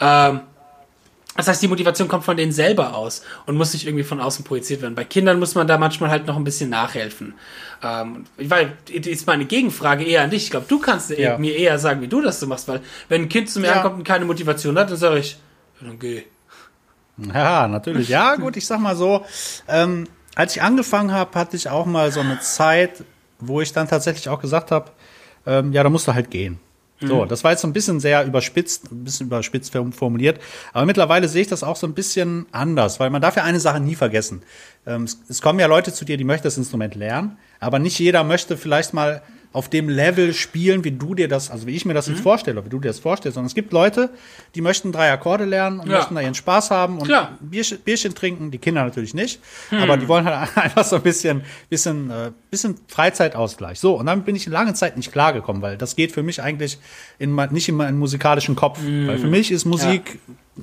Ähm, 0.00 0.40
das 1.36 1.48
heißt, 1.48 1.62
die 1.62 1.68
Motivation 1.68 2.08
kommt 2.08 2.24
von 2.24 2.36
denen 2.36 2.52
selber 2.52 2.94
aus 2.96 3.22
und 3.46 3.56
muss 3.56 3.72
nicht 3.72 3.86
irgendwie 3.86 4.04
von 4.04 4.20
außen 4.20 4.44
projiziert 4.44 4.82
werden. 4.82 4.94
Bei 4.94 5.04
Kindern 5.04 5.38
muss 5.38 5.54
man 5.54 5.66
da 5.66 5.78
manchmal 5.78 6.10
halt 6.10 6.26
noch 6.26 6.36
ein 6.36 6.44
bisschen 6.44 6.70
nachhelfen. 6.70 7.34
Ähm, 7.82 8.24
weil, 8.38 8.72
ist 8.90 9.26
meine 9.26 9.44
Gegenfrage 9.44 10.04
eher 10.04 10.22
an 10.22 10.30
dich. 10.30 10.44
Ich 10.44 10.50
glaube, 10.50 10.66
du 10.68 10.78
kannst 10.78 11.10
Ja. 11.10 11.36
mir 11.38 11.54
eher 11.56 11.78
sagen, 11.78 12.00
wie 12.00 12.08
du 12.08 12.20
das 12.22 12.40
so 12.40 12.46
machst, 12.46 12.68
weil 12.68 12.80
wenn 13.08 13.22
ein 13.22 13.28
Kind 13.28 13.50
zu 13.50 13.60
mir 13.60 13.66
Ja. 13.68 13.74
ankommt 13.76 13.96
und 13.98 14.04
keine 14.04 14.24
Motivation 14.24 14.78
hat, 14.78 14.90
dann 14.90 14.96
sage 14.96 15.18
ich, 15.18 15.38
ja, 15.80 15.86
dann 15.88 15.98
geh. 15.98 16.22
Ja, 17.34 17.66
natürlich. 17.68 18.08
Ja, 18.08 18.36
gut, 18.36 18.56
ich 18.56 18.66
sag 18.66 18.78
mal 18.80 18.94
so, 18.96 19.24
ähm, 19.68 20.06
als 20.34 20.54
ich 20.56 20.62
angefangen 20.62 21.12
habe, 21.12 21.38
hatte 21.38 21.56
ich 21.56 21.68
auch 21.70 21.86
mal 21.86 22.12
so 22.12 22.20
eine 22.20 22.40
Zeit, 22.40 23.04
wo 23.38 23.60
ich 23.60 23.72
dann 23.72 23.88
tatsächlich 23.88 24.28
auch 24.28 24.40
gesagt 24.40 24.70
habe, 24.70 24.90
ähm, 25.46 25.72
ja, 25.72 25.82
da 25.82 25.88
musst 25.88 26.06
du 26.08 26.14
halt 26.14 26.30
gehen. 26.30 26.58
So, 27.00 27.26
das 27.26 27.44
war 27.44 27.50
jetzt 27.50 27.60
so 27.60 27.68
ein 27.68 27.74
bisschen 27.74 28.00
sehr 28.00 28.24
überspitzt, 28.24 28.90
ein 28.90 29.04
bisschen 29.04 29.26
überspitzt 29.26 29.76
formuliert. 29.92 30.40
Aber 30.72 30.86
mittlerweile 30.86 31.28
sehe 31.28 31.42
ich 31.42 31.48
das 31.48 31.62
auch 31.62 31.76
so 31.76 31.86
ein 31.86 31.92
bisschen 31.92 32.46
anders, 32.52 33.00
weil 33.00 33.10
man 33.10 33.20
darf 33.20 33.36
ja 33.36 33.44
eine 33.44 33.60
Sache 33.60 33.80
nie 33.80 33.94
vergessen. 33.94 34.42
Ähm, 34.86 35.06
es 35.28 35.42
kommen 35.42 35.58
ja 35.58 35.66
Leute 35.66 35.92
zu 35.92 36.04
dir, 36.06 36.16
die 36.16 36.24
möchten 36.24 36.44
das 36.44 36.56
Instrument 36.56 36.94
lernen, 36.94 37.36
aber 37.60 37.78
nicht 37.78 37.98
jeder 37.98 38.24
möchte 38.24 38.56
vielleicht 38.56 38.94
mal 38.94 39.22
auf 39.56 39.70
dem 39.70 39.88
Level 39.88 40.34
spielen, 40.34 40.84
wie 40.84 40.90
du 40.90 41.14
dir 41.14 41.28
das, 41.28 41.50
also 41.50 41.66
wie 41.66 41.74
ich 41.74 41.86
mir 41.86 41.94
das 41.94 42.08
jetzt 42.08 42.20
vorstelle, 42.20 42.62
wie 42.62 42.68
du 42.68 42.78
dir 42.78 42.88
das 42.88 42.98
vorstellst. 42.98 43.36
Sondern 43.36 43.46
es 43.46 43.54
gibt 43.54 43.72
Leute, 43.72 44.10
die 44.54 44.60
möchten 44.60 44.92
drei 44.92 45.10
Akkorde 45.10 45.46
lernen 45.46 45.80
und 45.80 45.88
Ja. 45.88 45.96
möchten 45.96 46.14
da 46.14 46.20
ihren 46.20 46.34
Spaß 46.34 46.70
haben 46.70 46.98
und 46.98 47.08
Bierchen, 47.40 47.78
Bierchen 47.78 48.14
trinken. 48.14 48.50
Die 48.50 48.58
Kinder 48.58 48.84
natürlich 48.84 49.14
nicht, 49.14 49.40
aber 49.70 49.96
die 49.96 50.08
wollen 50.08 50.26
halt 50.26 50.50
einfach 50.58 50.84
so 50.84 50.96
ein 50.96 51.02
bisschen, 51.02 51.40
bisschen, 51.70 52.10
äh, 52.10 52.32
bisschen 52.50 52.76
Freizeitausgleich. 52.86 53.80
So, 53.80 53.94
und 53.98 54.04
damit 54.04 54.26
bin 54.26 54.36
ich 54.36 54.44
lange 54.46 54.74
Zeit 54.74 54.98
nicht 54.98 55.10
klargekommen, 55.10 55.62
weil 55.62 55.78
das 55.78 55.96
geht 55.96 56.12
für 56.12 56.22
mich 56.22 56.42
eigentlich 56.42 56.76
in, 57.18 57.34
nicht 57.50 57.70
in 57.70 57.76
meinen 57.76 57.98
musikalischen 57.98 58.56
Kopf. 58.56 58.78
Weil 58.82 59.16
für 59.16 59.26
mich 59.26 59.50
ist 59.50 59.64
Musik, 59.64 60.18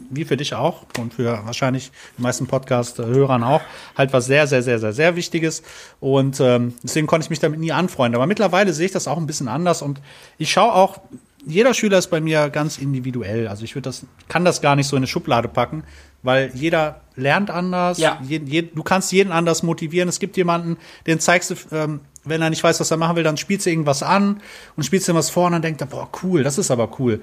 wie 0.10 0.25
für 0.25 0.38
dich 0.38 0.56
auch 0.56 0.86
und 0.99 1.13
für 1.13 1.45
wahrscheinlich 1.45 1.91
die 2.17 2.21
meisten 2.21 2.47
Podcast-Hörern 2.47 3.43
auch, 3.43 3.62
halt 3.97 4.13
was 4.13 4.25
sehr, 4.25 4.47
sehr, 4.47 4.63
sehr, 4.63 4.79
sehr, 4.79 4.93
sehr 4.93 5.15
Wichtiges. 5.15 5.63
Und 5.99 6.39
ähm, 6.39 6.73
deswegen 6.84 7.08
konnte 7.08 7.25
ich 7.25 7.29
mich 7.29 7.39
damit 7.39 7.60
nie 7.60 7.71
anfreunden. 7.71 8.15
Aber 8.15 8.27
mittlerweile 8.27 8.73
sehe 8.73 8.87
ich 8.87 8.91
das 8.91 9.08
auch 9.08 9.17
ein 9.17 9.27
bisschen 9.27 9.48
anders 9.48 9.81
und 9.81 10.02
ich 10.37 10.52
schaue 10.52 10.73
auch, 10.73 11.00
jeder 11.46 11.73
Schüler 11.73 11.98
ist 11.98 12.08
bei 12.08 12.21
mir 12.21 12.50
ganz 12.50 12.77
individuell. 12.77 13.48
Also 13.48 13.63
ich 13.63 13.75
würde 13.75 13.89
das, 13.89 14.06
kann 14.27 14.46
das 14.46 14.62
gar 14.62 14.75
nicht 14.75 14.87
so 14.87 14.96
in 14.96 15.02
eine 15.02 15.08
Schublade 15.08 15.48
packen, 15.48 15.83
weil 16.21 16.52
jeder 16.54 17.02
lernt 17.15 17.52
anders. 17.52 17.98
Ja. 17.98 18.19
Je, 18.23 18.41
je, 18.46 18.62
du 18.62 18.83
kannst 18.83 19.12
jeden 19.12 19.31
anders 19.31 19.63
motivieren. 19.63 20.10
Es 20.10 20.19
gibt 20.19 20.37
jemanden, 20.37 20.77
den 21.06 21.19
zeigst 21.19 21.52
du, 21.52 21.56
ähm, 21.71 22.00
wenn 22.26 22.42
er 22.42 22.50
nicht 22.50 22.63
weiß, 22.63 22.80
was 22.80 22.90
er 22.90 22.98
machen 22.98 23.15
will, 23.17 23.24
dann 23.24 23.38
spielst 23.38 23.65
du 23.65 23.69
irgendwas 23.69 24.02
an 24.04 24.42
und 24.78 24.84
spielst 24.84 25.10
ihm 25.10 25.15
was 25.15 25.30
vor 25.30 25.48
und 25.48 25.52
dann 25.54 25.62
denkt 25.62 25.82
er, 25.82 25.88
boah, 25.88 26.10
cool, 26.24 26.44
das 26.44 26.58
ist 26.58 26.71
aber 26.71 26.90
cool. 27.00 27.21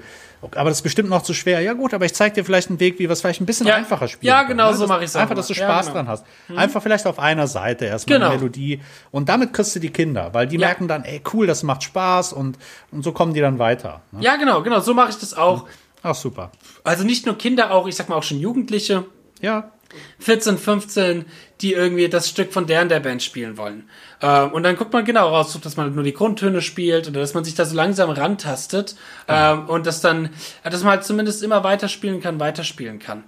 Aber 0.55 0.69
das 0.69 0.77
ist 0.79 0.81
bestimmt 0.83 1.09
noch 1.09 1.21
zu 1.23 1.33
schwer. 1.33 1.59
Ja 1.61 1.73
gut, 1.73 1.93
aber 1.93 2.05
ich 2.05 2.13
zeig 2.13 2.33
dir 2.33 2.43
vielleicht 2.45 2.69
einen 2.69 2.79
Weg, 2.79 2.95
wie 2.99 3.03
wir 3.03 3.11
es 3.11 3.21
vielleicht 3.21 3.41
ein 3.41 3.45
bisschen 3.45 3.67
Ja. 3.67 3.75
einfacher 3.75 4.07
spielen 4.07 4.27
Ja, 4.27 4.39
können, 4.43 4.57
genau 4.57 4.69
ne? 4.71 4.75
so 4.75 4.81
Das- 4.83 4.89
mach 4.89 5.01
ich's 5.01 5.15
auch 5.15 5.21
Einfach, 5.21 5.35
dass 5.35 5.47
du 5.47 5.53
immer. 5.53 5.61
Ja, 5.63 5.67
Spaß 5.69 5.85
genau. 5.87 5.95
dran 5.97 6.07
hast. 6.07 6.25
Einfach 6.55 6.81
vielleicht 6.83 7.05
auf 7.07 7.19
einer 7.19 7.47
Seite 7.47 7.85
erstmal 7.85 8.17
Genau. 8.19 8.29
eine 8.31 8.37
Melodie. 8.39 8.81
Und 9.11 9.29
damit 9.29 9.53
kriegst 9.53 9.75
du 9.75 9.79
die 9.79 9.89
Kinder, 9.91 10.29
weil 10.33 10.47
die 10.47 10.57
Ja. 10.57 10.67
merken 10.67 10.87
dann, 10.87 11.03
ey, 11.03 11.21
cool, 11.33 11.47
das 11.47 11.63
macht 11.63 11.83
Spaß 11.83 12.33
und, 12.33 12.57
und 12.91 13.03
so 13.03 13.11
kommen 13.11 13.33
die 13.33 13.41
dann 13.41 13.59
weiter. 13.59 14.01
Ne? 14.11 14.23
Ja, 14.23 14.35
genau, 14.35 14.61
genau, 14.63 14.79
so 14.79 14.93
mache 14.93 15.09
ich 15.11 15.17
das 15.17 15.33
auch. 15.35 15.67
Ach, 16.03 16.15
super. 16.15 16.51
Also 16.83 17.03
nicht 17.03 17.25
nur 17.27 17.37
Kinder, 17.37 17.71
auch, 17.71 17.87
ich 17.87 17.95
sag 17.95 18.09
mal 18.09 18.15
auch 18.15 18.23
schon 18.23 18.39
Jugendliche. 18.39 19.05
Ja, 19.41 19.71
14, 20.19 20.57
15, 20.57 21.25
die 21.59 21.73
irgendwie 21.73 22.07
das 22.09 22.29
Stück 22.29 22.53
von 22.53 22.65
der 22.65 22.81
und 22.81 22.89
der 22.89 22.99
Band 23.01 23.21
spielen 23.21 23.57
wollen. 23.57 23.89
Ähm, 24.21 24.51
und 24.51 24.63
dann 24.63 24.75
guckt 24.75 24.93
man 24.93 25.05
genau 25.05 25.29
raus, 25.29 25.57
dass 25.61 25.77
man 25.77 25.93
nur 25.93 26.03
die 26.03 26.13
Grundtöne 26.13 26.61
spielt 26.61 27.07
oder 27.07 27.21
dass 27.21 27.33
man 27.33 27.43
sich 27.43 27.55
da 27.55 27.65
so 27.65 27.75
langsam 27.75 28.09
rantastet 28.09 28.95
ähm, 29.27 29.67
und 29.67 29.87
dass 29.87 30.01
dann, 30.01 30.29
dass 30.63 30.83
man 30.83 30.91
halt 30.91 31.03
zumindest 31.03 31.43
immer 31.43 31.63
weiterspielen 31.63 32.21
kann, 32.21 32.39
weiterspielen 32.39 32.99
kann. 32.99 33.23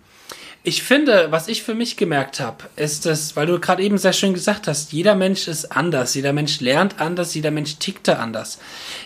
Ich 0.65 0.81
finde, 0.81 1.27
was 1.29 1.49
ich 1.49 1.61
für 1.61 1.75
mich 1.75 1.97
gemerkt 1.97 2.39
habe, 2.39 2.63
ist 2.77 3.05
es, 3.05 3.35
weil 3.35 3.47
du 3.47 3.59
gerade 3.59 3.83
eben 3.83 3.97
sehr 3.97 4.13
schön 4.13 4.33
gesagt 4.33 4.67
hast, 4.67 4.93
jeder 4.93 5.13
Mensch 5.13 5.49
ist 5.49 5.65
anders, 5.73 6.15
jeder 6.15 6.31
Mensch 6.31 6.61
lernt 6.61 7.01
anders, 7.01 7.33
jeder 7.33 7.51
Mensch 7.51 7.79
tickt 7.79 8.07
da 8.07 8.13
anders. 8.13 8.59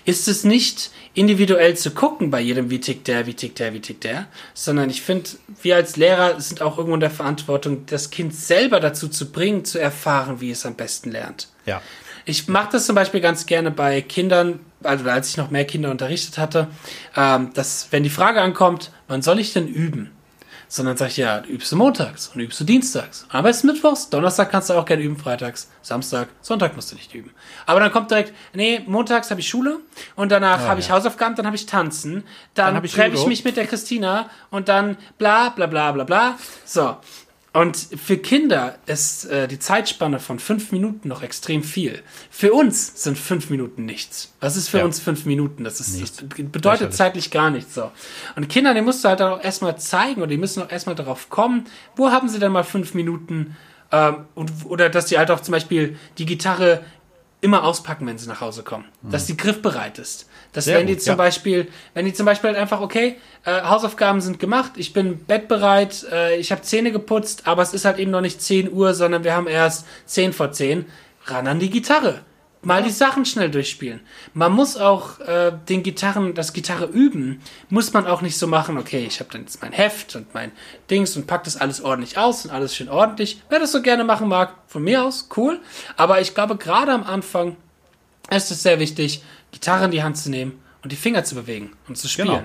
Ist 0.06 0.28
es 0.28 0.44
nicht 0.44 0.92
individuell 1.16 1.76
zu 1.76 1.90
gucken 1.92 2.30
bei 2.30 2.42
jedem, 2.42 2.70
wie 2.70 2.80
tickt 2.80 3.08
der, 3.08 3.26
wie 3.26 3.34
tickt 3.34 3.58
der, 3.58 3.74
wie 3.74 3.80
tickt 3.80 4.04
der, 4.04 4.28
sondern 4.54 4.92
ich 4.92 5.02
finde, 5.02 5.32
wir 5.64 5.78
als 5.78 5.96
Lehrer 5.96 6.40
sind 6.40 6.62
auch 6.62 6.78
irgendwo 6.78 6.94
in 6.94 7.00
der 7.00 7.10
Verantwortung, 7.10 7.88
das 7.88 8.12
Kind 8.12 8.36
selber 8.36 8.80
dazu 8.80 9.08
zu 9.08 9.32
bringen, 9.32 9.66
zu 9.66 9.80
erfahren, 9.80 10.40
wie 10.40 10.52
es 10.52 10.64
am 10.64 10.76
besten 10.76 11.12
lernt. 11.12 11.48
ja. 11.66 11.82
Ich 12.30 12.50
mache 12.50 12.74
das 12.74 12.86
zum 12.86 12.94
Beispiel 12.94 13.22
ganz 13.22 13.46
gerne 13.46 13.72
bei 13.72 14.02
Kindern, 14.02 14.60
also 14.84 15.10
als 15.10 15.30
ich 15.30 15.38
noch 15.38 15.50
mehr 15.50 15.64
Kinder 15.64 15.90
unterrichtet 15.90 16.38
hatte, 16.38 16.68
ähm, 17.16 17.52
dass 17.54 17.88
wenn 17.92 18.04
die 18.04 18.10
Frage 18.10 18.42
ankommt, 18.42 18.92
wann 19.08 19.22
soll 19.22 19.40
ich 19.40 19.54
denn 19.54 19.66
üben? 19.66 20.12
Sondern 20.70 20.98
sage 20.98 21.12
ich, 21.12 21.18
ja, 21.18 21.42
übst 21.44 21.72
du 21.72 21.78
montags 21.78 22.28
und 22.34 22.42
übst 22.42 22.60
du 22.60 22.64
dienstags. 22.66 23.26
Aber 23.30 23.50
es 23.50 23.58
ist 23.58 23.64
mittwochs, 23.64 24.10
Donnerstag 24.10 24.52
kannst 24.52 24.70
du 24.70 24.74
auch 24.74 24.86
gerne 24.86 25.02
üben, 25.02 25.18
freitags, 25.18 25.70
Samstag, 25.82 26.28
Sonntag 26.42 26.76
musst 26.76 26.92
du 26.92 26.96
nicht 26.96 27.14
üben. 27.16 27.32
Aber 27.66 27.80
dann 27.80 27.92
kommt 27.92 28.12
direkt, 28.12 28.34
nee, 28.54 28.82
montags 28.86 29.32
habe 29.32 29.40
ich 29.40 29.48
Schule 29.48 29.80
und 30.16 30.30
danach 30.32 30.60
habe 30.68 30.80
ich 30.82 30.90
ja. 30.90 30.96
Hausaufgaben, 30.96 31.36
dann 31.36 31.46
habe 31.46 31.56
ich 31.56 31.66
Tanzen, 31.66 32.24
dann, 32.54 32.84
ich 32.84 32.94
treffe 32.94 33.16
ich 33.16 33.26
mich 33.28 33.46
mit 33.46 33.56
der 33.56 33.66
Christina 33.66 34.30
und 34.50 34.68
dann 34.68 34.98
bla 35.18 35.50
bla 35.50 35.68
bla 35.68 35.92
bla 35.94 36.04
bla. 36.04 36.38
So. 36.66 36.98
Und 37.58 37.76
für 37.76 38.18
Kinder 38.20 38.76
ist 38.86 39.26
äh, 39.26 39.48
die 39.48 39.58
Zeitspanne 39.58 40.20
von 40.20 40.38
fünf 40.38 40.72
Minuten 40.72 41.08
noch 41.08 41.24
extrem 41.24 41.64
viel. 41.64 42.04
Für 42.30 42.54
uns 42.54 43.02
sind 43.04 43.18
fünf 43.18 43.50
Minuten 43.50 43.84
nichts. 43.84 44.32
Was 44.42 44.56
ist 44.56 44.70
für 44.70 44.78
Ja. 44.78 44.86
uns 44.86 45.00
fünf 45.00 45.26
Minuten? 45.26 45.64
Das 45.64 45.80
ist 45.80 45.98
Nichts. 46.00 46.18
das 46.18 46.28
bedeutet 46.52 46.94
zeitlich 46.94 47.32
gar 47.32 47.50
nichts 47.50 47.74
so. 47.74 47.90
Und 48.36 48.48
Kindern, 48.48 48.76
die 48.76 48.84
musst 48.84 49.04
du 49.04 49.10
halt 49.10 49.24
auch 49.24 49.44
erstmal 49.44 49.76
zeigen 49.80 50.22
oder 50.22 50.30
die 50.30 50.38
müssen 50.38 50.62
auch 50.62 50.70
erstmal 50.70 50.94
darauf 50.94 51.32
kommen, 51.32 51.66
wo 51.96 52.12
haben 52.12 52.30
sie 52.30 52.38
denn 52.38 52.52
mal 52.52 52.64
fünf 52.64 52.94
Minuten 52.94 53.58
ähm, 53.92 54.26
und, 54.36 54.52
oder 54.66 54.90
dass 54.90 55.08
die 55.08 55.18
halt 55.18 55.32
auch 55.32 55.40
zum 55.40 55.54
Beispiel 55.54 55.98
die 56.20 56.28
Gitarre 56.28 56.84
immer 57.42 57.64
auspacken, 57.64 58.06
wenn 58.06 58.20
sie 58.20 58.28
nach 58.28 58.42
Hause 58.42 58.62
kommen. 58.62 58.86
Dass 59.02 59.26
die 59.26 59.36
griffbereit 59.36 59.98
ist. 59.98 60.30
Dass 60.54 60.66
Sehr 60.66 60.80
wenn 60.80 60.88
die 60.88 60.94
gut, 60.94 61.04
zum 61.04 61.12
ja. 61.12 61.16
Beispiel, 61.16 61.68
wenn 61.94 62.06
die 62.06 62.14
zum 62.14 62.26
Beispiel 62.26 62.50
halt 62.50 62.60
einfach, 62.60 62.82
okay, 62.82 63.18
äh, 63.46 63.62
Hausaufgaben 63.62 64.22
sind 64.22 64.40
gemacht, 64.40 64.74
ich 64.76 64.94
bin 64.94 65.26
bettbereit, 65.26 66.06
äh, 66.12 66.38
ich 66.38 66.52
habe 66.52 66.62
Zähne 66.62 66.92
geputzt, 66.92 67.48
aber 67.48 67.62
es 67.62 67.74
ist 67.74 67.86
halt 67.86 68.00
eben 68.00 68.12
noch 68.12 68.22
nicht 68.22 68.42
10 68.42 68.72
Uhr, 68.72 68.94
sondern 68.94 69.24
wir 69.24 69.36
haben 69.36 69.48
erst 69.48 69.86
10 70.06 70.34
vor 70.34 70.52
10, 70.52 70.86
ran 71.26 71.48
an 71.48 71.60
die 71.60 71.70
Gitarre. 71.70 72.22
Mal 72.64 72.84
die 72.84 72.90
Sachen 72.90 73.24
schnell 73.24 73.52
durchspielen. 73.52 74.02
Man 74.34 74.52
muss 74.52 74.78
auch 74.78 75.20
äh, 75.20 75.54
den 75.70 75.84
Gitarren, 75.84 76.34
das 76.34 76.54
Gitarre 76.54 76.86
üben, 76.86 77.42
muss 77.70 77.94
man 77.94 78.08
auch 78.08 78.22
nicht 78.22 78.38
so 78.38 78.48
machen, 78.48 78.78
okay, 78.78 79.06
ich 79.08 79.20
habe 79.20 79.30
dann 79.32 79.42
jetzt 79.42 79.62
mein 79.62 79.72
Heft 79.72 80.16
und 80.16 80.34
mein 80.34 80.52
Dings 80.90 81.16
und 81.16 81.28
pack 81.28 81.44
das 81.44 81.56
alles 81.56 81.82
ordentlich 81.82 82.18
aus 82.18 82.46
und 82.46 82.52
alles 82.52 82.76
schön 82.76 82.90
ordentlich. 82.90 83.42
Wer 83.50 83.60
das 83.60 83.72
so 83.72 83.82
gerne 83.82 84.04
machen 84.04 84.28
mag, 84.28 84.56
von 84.66 84.84
mir 84.84 85.04
aus, 85.04 85.30
cool. 85.38 85.60
Aber 85.98 86.20
ich 86.20 86.34
glaube, 86.34 86.58
gerade 86.58 86.92
am 86.92 87.04
Anfang 87.04 87.56
ist 88.30 88.52
es 88.52 88.64
sehr 88.64 88.80
wichtig, 88.80 89.22
Gitarre 89.52 89.86
in 89.86 89.92
die 89.92 90.04
Hand 90.04 90.18
zu 90.18 90.30
nehmen 90.30 90.60
und 90.84 90.92
die 90.92 90.96
Finger 90.96 91.24
zu 91.24 91.36
bewegen 91.36 91.72
und 91.88 91.98
zu 91.98 92.08
spielen. 92.08 92.28
Genau. 92.28 92.44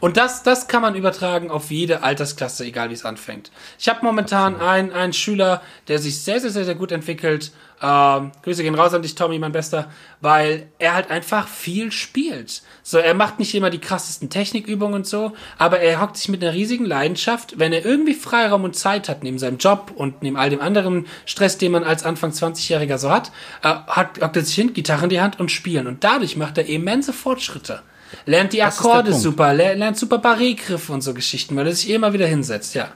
Und 0.00 0.16
das, 0.16 0.42
das 0.42 0.68
kann 0.68 0.82
man 0.82 0.94
übertragen 0.94 1.50
auf 1.50 1.70
jede 1.70 2.02
Altersklasse, 2.02 2.64
egal 2.64 2.90
wie 2.90 2.94
es 2.94 3.04
anfängt. 3.04 3.50
Ich 3.78 3.88
habe 3.88 4.04
momentan 4.04 4.60
einen, 4.60 4.92
einen 4.92 5.12
Schüler, 5.12 5.62
der 5.88 5.98
sich 5.98 6.22
sehr, 6.22 6.40
sehr, 6.40 6.50
sehr, 6.50 6.64
sehr 6.64 6.74
gut 6.74 6.92
entwickelt. 6.92 7.52
Ähm, 7.82 8.30
Grüße 8.42 8.62
gehen 8.62 8.76
raus 8.76 8.94
an 8.94 9.02
dich, 9.02 9.16
Tommy, 9.16 9.40
mein 9.40 9.50
Bester, 9.50 9.90
weil 10.20 10.68
er 10.78 10.94
halt 10.94 11.10
einfach 11.10 11.48
viel 11.48 11.90
spielt. 11.90 12.62
So, 12.84 12.98
er 12.98 13.14
macht 13.14 13.40
nicht 13.40 13.54
immer 13.56 13.70
die 13.70 13.80
krassesten 13.80 14.30
Technikübungen 14.30 14.94
und 14.94 15.06
so, 15.06 15.32
aber 15.58 15.80
er 15.80 16.00
hockt 16.00 16.16
sich 16.16 16.28
mit 16.28 16.42
einer 16.44 16.52
riesigen 16.52 16.84
Leidenschaft, 16.84 17.58
wenn 17.58 17.72
er 17.72 17.84
irgendwie 17.84 18.14
Freiraum 18.14 18.62
und 18.62 18.76
Zeit 18.76 19.08
hat, 19.08 19.24
neben 19.24 19.40
seinem 19.40 19.58
Job 19.58 19.92
und 19.96 20.22
neben 20.22 20.36
all 20.36 20.50
dem 20.50 20.60
anderen 20.60 21.06
Stress, 21.26 21.58
den 21.58 21.72
man 21.72 21.82
als 21.82 22.04
Anfang 22.04 22.30
20-Jähriger 22.30 22.98
so 22.98 23.10
hat, 23.10 23.32
äh, 23.64 23.74
hat, 23.88 24.20
hockt 24.20 24.36
er 24.36 24.44
sich 24.44 24.54
hin, 24.54 24.74
Gitarre 24.74 25.04
in 25.04 25.10
die 25.10 25.20
Hand 25.20 25.40
und 25.40 25.50
spielen. 25.50 25.88
Und 25.88 26.04
dadurch 26.04 26.36
macht 26.36 26.58
er 26.58 26.66
immense 26.66 27.12
Fortschritte. 27.12 27.82
Lernt 28.26 28.52
die 28.52 28.62
Akkorde 28.62 29.12
super, 29.14 29.52
ler- 29.54 29.74
lernt 29.74 29.96
super 29.96 30.16
Barré-Griffe 30.18 30.92
und 30.92 31.00
so 31.02 31.14
Geschichten, 31.14 31.56
weil 31.56 31.66
er 31.66 31.74
sich 31.74 31.90
immer 31.90 32.12
wieder 32.12 32.26
hinsetzt, 32.26 32.74
ja. 32.74 32.88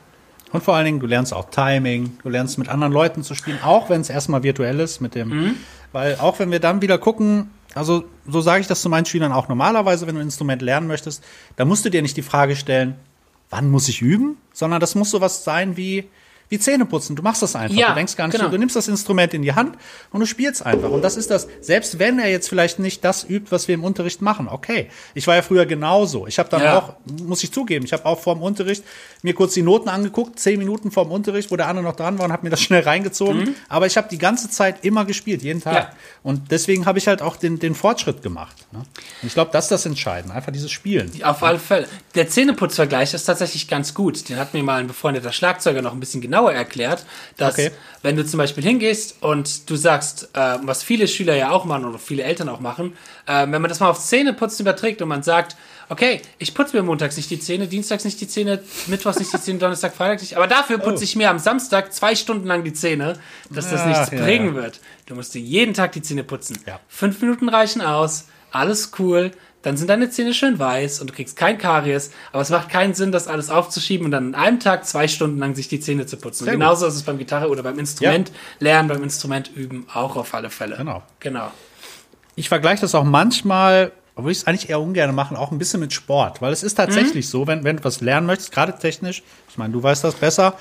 Und 0.52 0.62
vor 0.62 0.74
allen 0.76 0.84
Dingen, 0.84 1.00
du 1.00 1.06
lernst 1.06 1.34
auch 1.34 1.50
Timing, 1.50 2.18
du 2.22 2.28
lernst 2.28 2.56
mit 2.58 2.68
anderen 2.68 2.92
Leuten 2.92 3.22
zu 3.22 3.34
spielen, 3.34 3.58
auch 3.64 3.90
wenn 3.90 4.00
es 4.00 4.10
erstmal 4.10 4.42
virtuell 4.42 4.78
ist 4.80 5.00
mit 5.00 5.14
dem, 5.14 5.28
Mhm. 5.28 5.54
weil 5.92 6.16
auch 6.16 6.38
wenn 6.38 6.50
wir 6.50 6.60
dann 6.60 6.80
wieder 6.82 6.98
gucken, 6.98 7.50
also 7.74 8.04
so 8.26 8.40
sage 8.40 8.60
ich 8.60 8.66
das 8.66 8.80
zu 8.80 8.88
meinen 8.88 9.04
Schülern 9.06 9.32
auch 9.32 9.48
normalerweise, 9.48 10.06
wenn 10.06 10.14
du 10.14 10.20
ein 10.20 10.26
Instrument 10.26 10.62
lernen 10.62 10.86
möchtest, 10.86 11.22
da 11.56 11.64
musst 11.64 11.84
du 11.84 11.90
dir 11.90 12.00
nicht 12.00 12.16
die 12.16 12.22
Frage 12.22 12.56
stellen, 12.56 12.94
wann 13.50 13.68
muss 13.70 13.88
ich 13.88 14.00
üben, 14.02 14.36
sondern 14.52 14.80
das 14.80 14.94
muss 14.94 15.10
sowas 15.10 15.44
sein 15.44 15.76
wie 15.76 16.08
wie 16.48 16.58
Zähne 16.58 16.86
putzen. 16.86 17.16
Du 17.16 17.22
machst 17.22 17.42
das 17.42 17.56
einfach. 17.56 17.76
Ja, 17.76 17.88
du 17.88 17.94
denkst 17.96 18.16
gar 18.16 18.26
nicht, 18.28 18.36
genau. 18.38 18.50
du 18.50 18.58
nimmst 18.58 18.76
das 18.76 18.86
Instrument 18.88 19.34
in 19.34 19.42
die 19.42 19.52
Hand 19.54 19.76
und 20.10 20.20
du 20.20 20.26
spielst 20.26 20.64
einfach. 20.64 20.90
Und 20.90 21.02
das 21.02 21.16
ist 21.16 21.30
das, 21.30 21.48
selbst 21.60 21.98
wenn 21.98 22.18
er 22.18 22.30
jetzt 22.30 22.48
vielleicht 22.48 22.78
nicht 22.78 23.04
das 23.04 23.24
übt, 23.28 23.50
was 23.50 23.66
wir 23.68 23.74
im 23.74 23.82
Unterricht 23.84 24.22
machen. 24.22 24.48
Okay. 24.48 24.88
Ich 25.14 25.26
war 25.26 25.34
ja 25.34 25.42
früher 25.42 25.66
genauso. 25.66 26.26
Ich 26.26 26.38
habe 26.38 26.48
dann 26.48 26.62
Ja. 26.62 26.78
auch, 26.78 26.94
muss 27.22 27.42
ich 27.42 27.52
zugeben, 27.52 27.84
ich 27.84 27.92
habe 27.92 28.04
auch 28.06 28.20
vor 28.20 28.34
dem 28.34 28.42
Unterricht 28.42 28.84
mir 29.22 29.34
kurz 29.34 29.54
die 29.54 29.62
Noten 29.62 29.88
angeguckt, 29.88 30.38
zehn 30.38 30.58
Minuten 30.58 30.90
vor 30.90 31.04
dem 31.04 31.12
Unterricht, 31.12 31.50
wo 31.50 31.56
der 31.56 31.66
andere 31.68 31.84
noch 31.84 31.96
dran 31.96 32.18
war 32.18 32.26
und 32.26 32.32
habe 32.32 32.44
mir 32.44 32.50
das 32.50 32.60
schnell 32.62 32.82
reingezogen. 32.82 33.54
Aber 33.68 33.86
ich 33.86 33.96
habe 33.96 34.08
die 34.08 34.18
ganze 34.18 34.48
Zeit 34.50 34.84
immer 34.84 35.04
gespielt, 35.04 35.42
jeden 35.42 35.60
Tag. 35.62 35.72
Mhm. 35.72 35.78
Ja. 35.78 35.90
Und 36.22 36.50
deswegen 36.50 36.86
habe 36.86 36.98
ich 36.98 37.08
halt 37.08 37.22
auch 37.22 37.36
den, 37.36 37.58
den 37.58 37.74
Fortschritt 37.74 38.22
gemacht. 38.22 38.56
Ne? 38.72 38.78
Und 38.78 39.26
ich 39.26 39.34
glaube, 39.34 39.50
das 39.52 39.64
ist 39.64 39.70
das 39.72 39.86
Entscheidende, 39.86 40.34
einfach 40.34 40.52
dieses 40.52 40.70
Spielen. 40.70 41.10
Auf 41.24 41.42
alle 41.42 41.58
Fälle. 41.58 41.88
Der 42.14 42.28
Zähneputzvergleich 42.28 43.14
ist 43.14 43.24
tatsächlich 43.24 43.66
ganz 43.68 43.94
gut. 43.94 44.28
Den 44.28 44.38
hat 44.38 44.54
mir 44.54 44.62
mal 44.62 44.80
ein 44.80 44.86
befreundeter 44.86 45.32
Schlagzeuger 45.32 45.82
noch 45.82 45.92
ein 45.92 46.00
bisschen 46.00 46.20
genauer 46.36 46.52
erklärt, 46.52 47.04
dass 47.36 47.54
Okay. 47.54 47.70
wenn 48.02 48.16
du 48.16 48.24
zum 48.24 48.38
Beispiel 48.38 48.62
hingehst 48.62 49.16
und 49.22 49.68
du 49.70 49.76
sagst, 49.76 50.28
äh, 50.34 50.58
was 50.62 50.82
viele 50.82 51.08
Schüler 51.08 51.34
ja 51.34 51.50
auch 51.50 51.64
machen 51.64 51.84
oder 51.84 51.98
viele 51.98 52.22
Eltern 52.22 52.48
auch 52.48 52.60
machen, 52.60 52.96
äh, 53.26 53.42
wenn 53.42 53.62
man 53.62 53.68
das 53.68 53.80
mal 53.80 53.88
aufs 53.88 54.08
Zähneputzen 54.08 54.64
überträgt 54.64 55.00
und 55.02 55.08
man 55.08 55.22
sagt, 55.22 55.56
okay, 55.88 56.20
ich 56.38 56.52
putze 56.54 56.76
mir 56.76 56.82
montags 56.82 57.16
nicht 57.16 57.30
die 57.30 57.38
Zähne, 57.38 57.68
dienstags 57.68 58.04
nicht 58.04 58.20
die 58.20 58.28
Zähne, 58.28 58.60
mittwochs 58.88 59.18
nicht 59.18 59.32
die 59.32 59.40
Zähne, 59.40 59.58
Donnerstag, 59.60 59.94
Freitag 59.94 60.20
nicht, 60.20 60.36
aber 60.36 60.46
dafür 60.48 60.78
putze 60.78 61.04
ich 61.04 61.14
mir 61.16 61.30
am 61.30 61.38
Samstag 61.38 61.92
zwei 61.92 62.14
Stunden 62.14 62.46
lang 62.46 62.64
die 62.64 62.72
Zähne, 62.72 63.18
dass 63.50 63.70
das 63.70 63.80
Ja, 63.80 63.86
nichts 63.88 64.10
ja, 64.10 64.18
bringen 64.22 64.56
ja. 64.56 64.62
wird. 64.62 64.80
Du 65.06 65.14
musst 65.14 65.34
dir 65.34 65.40
jeden 65.40 65.74
Tag 65.74 65.92
die 65.92 66.02
Zähne 66.02 66.24
putzen. 66.24 66.58
Ja. 66.66 66.80
Fünf 66.88 67.20
Minuten 67.20 67.48
reichen 67.48 67.80
aus, 67.80 68.26
alles 68.50 68.90
cool. 68.98 69.30
Dann 69.66 69.76
sind 69.76 69.90
deine 69.90 70.08
Zähne 70.10 70.32
schön 70.32 70.60
weiß 70.60 71.00
und 71.00 71.10
du 71.10 71.12
kriegst 71.12 71.34
kein 71.34 71.58
Karies. 71.58 72.12
Aber 72.30 72.40
es 72.40 72.50
macht 72.50 72.68
keinen 72.68 72.94
Sinn, 72.94 73.10
das 73.10 73.26
alles 73.26 73.50
aufzuschieben 73.50 74.04
und 74.04 74.12
dann 74.12 74.32
an 74.32 74.40
einem 74.40 74.60
Tag 74.60 74.86
zwei 74.86 75.08
Stunden 75.08 75.38
lang 75.40 75.56
sich 75.56 75.66
die 75.66 75.80
Zähne 75.80 76.06
zu 76.06 76.18
putzen. 76.18 76.44
Sehr 76.44 76.54
Und 76.54 76.60
gut. 76.60 76.66
genauso 76.68 76.86
ist 76.86 76.94
es 76.94 77.02
beim 77.02 77.18
Gitarre 77.18 77.48
oder 77.48 77.64
beim 77.64 77.76
Instrument 77.80 78.30
lernen, 78.60 78.88
beim 78.88 79.02
Instrument 79.02 79.50
üben, 79.56 79.88
auch 79.92 80.14
auf 80.14 80.34
alle 80.34 80.50
Fälle. 80.50 80.76
Genau. 80.76 81.02
Genau. 81.18 81.50
ich 82.36 82.48
vergleiche 82.48 82.82
das 82.82 82.94
auch 82.94 83.02
manchmal, 83.02 83.90
obwohl 84.14 84.30
ich 84.30 84.38
es 84.38 84.46
eigentlich 84.46 84.70
eher 84.70 84.80
ungern 84.80 85.12
mache, 85.16 85.36
auch 85.36 85.50
ein 85.50 85.58
bisschen 85.58 85.80
mit 85.80 85.92
Sport. 85.92 86.40
Weil 86.40 86.52
es 86.52 86.62
ist 86.62 86.74
tatsächlich 86.76 87.28
so, 87.28 87.48
wenn, 87.48 87.64
wenn 87.64 87.78
du 87.78 87.82
was 87.82 88.00
lernen 88.00 88.28
möchtest, 88.28 88.52
gerade 88.52 88.78
technisch, 88.78 89.24
ich 89.50 89.58
meine, 89.58 89.72
du 89.72 89.82
weißt 89.82 90.04
das 90.04 90.14
besser, 90.14 90.54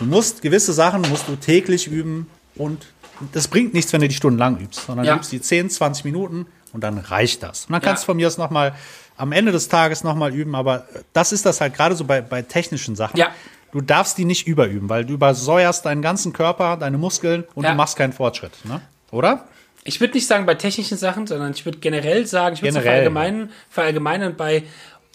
du 0.00 0.04
musst 0.04 0.42
gewisse 0.42 0.72
Sachen 0.72 1.02
musst 1.02 1.28
du 1.28 1.36
täglich 1.36 1.86
üben 1.86 2.26
und 2.56 2.86
das 3.32 3.46
bringt 3.46 3.72
nichts, 3.72 3.92
wenn 3.92 4.00
du 4.00 4.08
die 4.08 4.16
stundenlang 4.16 4.58
übst, 4.58 4.84
sondern 4.84 5.06
Ja. 5.06 5.12
du 5.12 5.18
übst 5.20 5.30
die 5.30 5.40
10, 5.40 5.70
20 5.70 6.04
Minuten 6.04 6.46
und 6.76 6.82
dann 6.82 6.98
reicht 6.98 7.42
das. 7.42 7.64
Und 7.64 7.72
dann 7.72 7.80
kannst 7.80 8.02
Ja. 8.02 8.04
du 8.04 8.12
von 8.12 8.16
mir 8.18 8.26
aus 8.26 8.36
nochmal 8.36 8.74
am 9.16 9.32
Ende 9.32 9.50
des 9.50 9.68
Tages 9.68 10.04
nochmal 10.04 10.34
üben, 10.34 10.54
aber 10.54 10.84
das 11.14 11.32
ist 11.32 11.46
das 11.46 11.62
halt 11.62 11.72
gerade 11.74 11.96
so 11.96 12.04
bei, 12.04 12.20
bei 12.20 12.42
technischen 12.42 12.94
Sachen. 12.96 13.16
Ja. 13.18 13.28
Du 13.72 13.80
darfst 13.80 14.18
die 14.18 14.26
nicht 14.26 14.46
überüben, 14.46 14.90
weil 14.90 15.06
du 15.06 15.14
übersäuerst 15.14 15.86
deinen 15.86 16.02
ganzen 16.02 16.34
Körper, 16.34 16.76
deine 16.76 16.98
Muskeln 16.98 17.44
und 17.54 17.64
Ja. 17.64 17.70
du 17.70 17.76
machst 17.76 17.96
keinen 17.96 18.12
Fortschritt. 18.12 18.52
Ne? 18.64 18.82
Oder? 19.10 19.46
Ich 19.84 20.00
würde 20.00 20.14
nicht 20.14 20.26
sagen 20.26 20.44
bei 20.44 20.54
technischen 20.54 20.98
Sachen, 20.98 21.26
sondern 21.26 21.52
ich 21.52 21.64
würde 21.64 21.78
generell 21.78 22.26
sagen, 22.26 22.54
ich 22.56 22.62
würde 22.62 22.80
verallgemeinern, 22.82 23.50
verallgemeinern 23.70 24.36
bei 24.36 24.64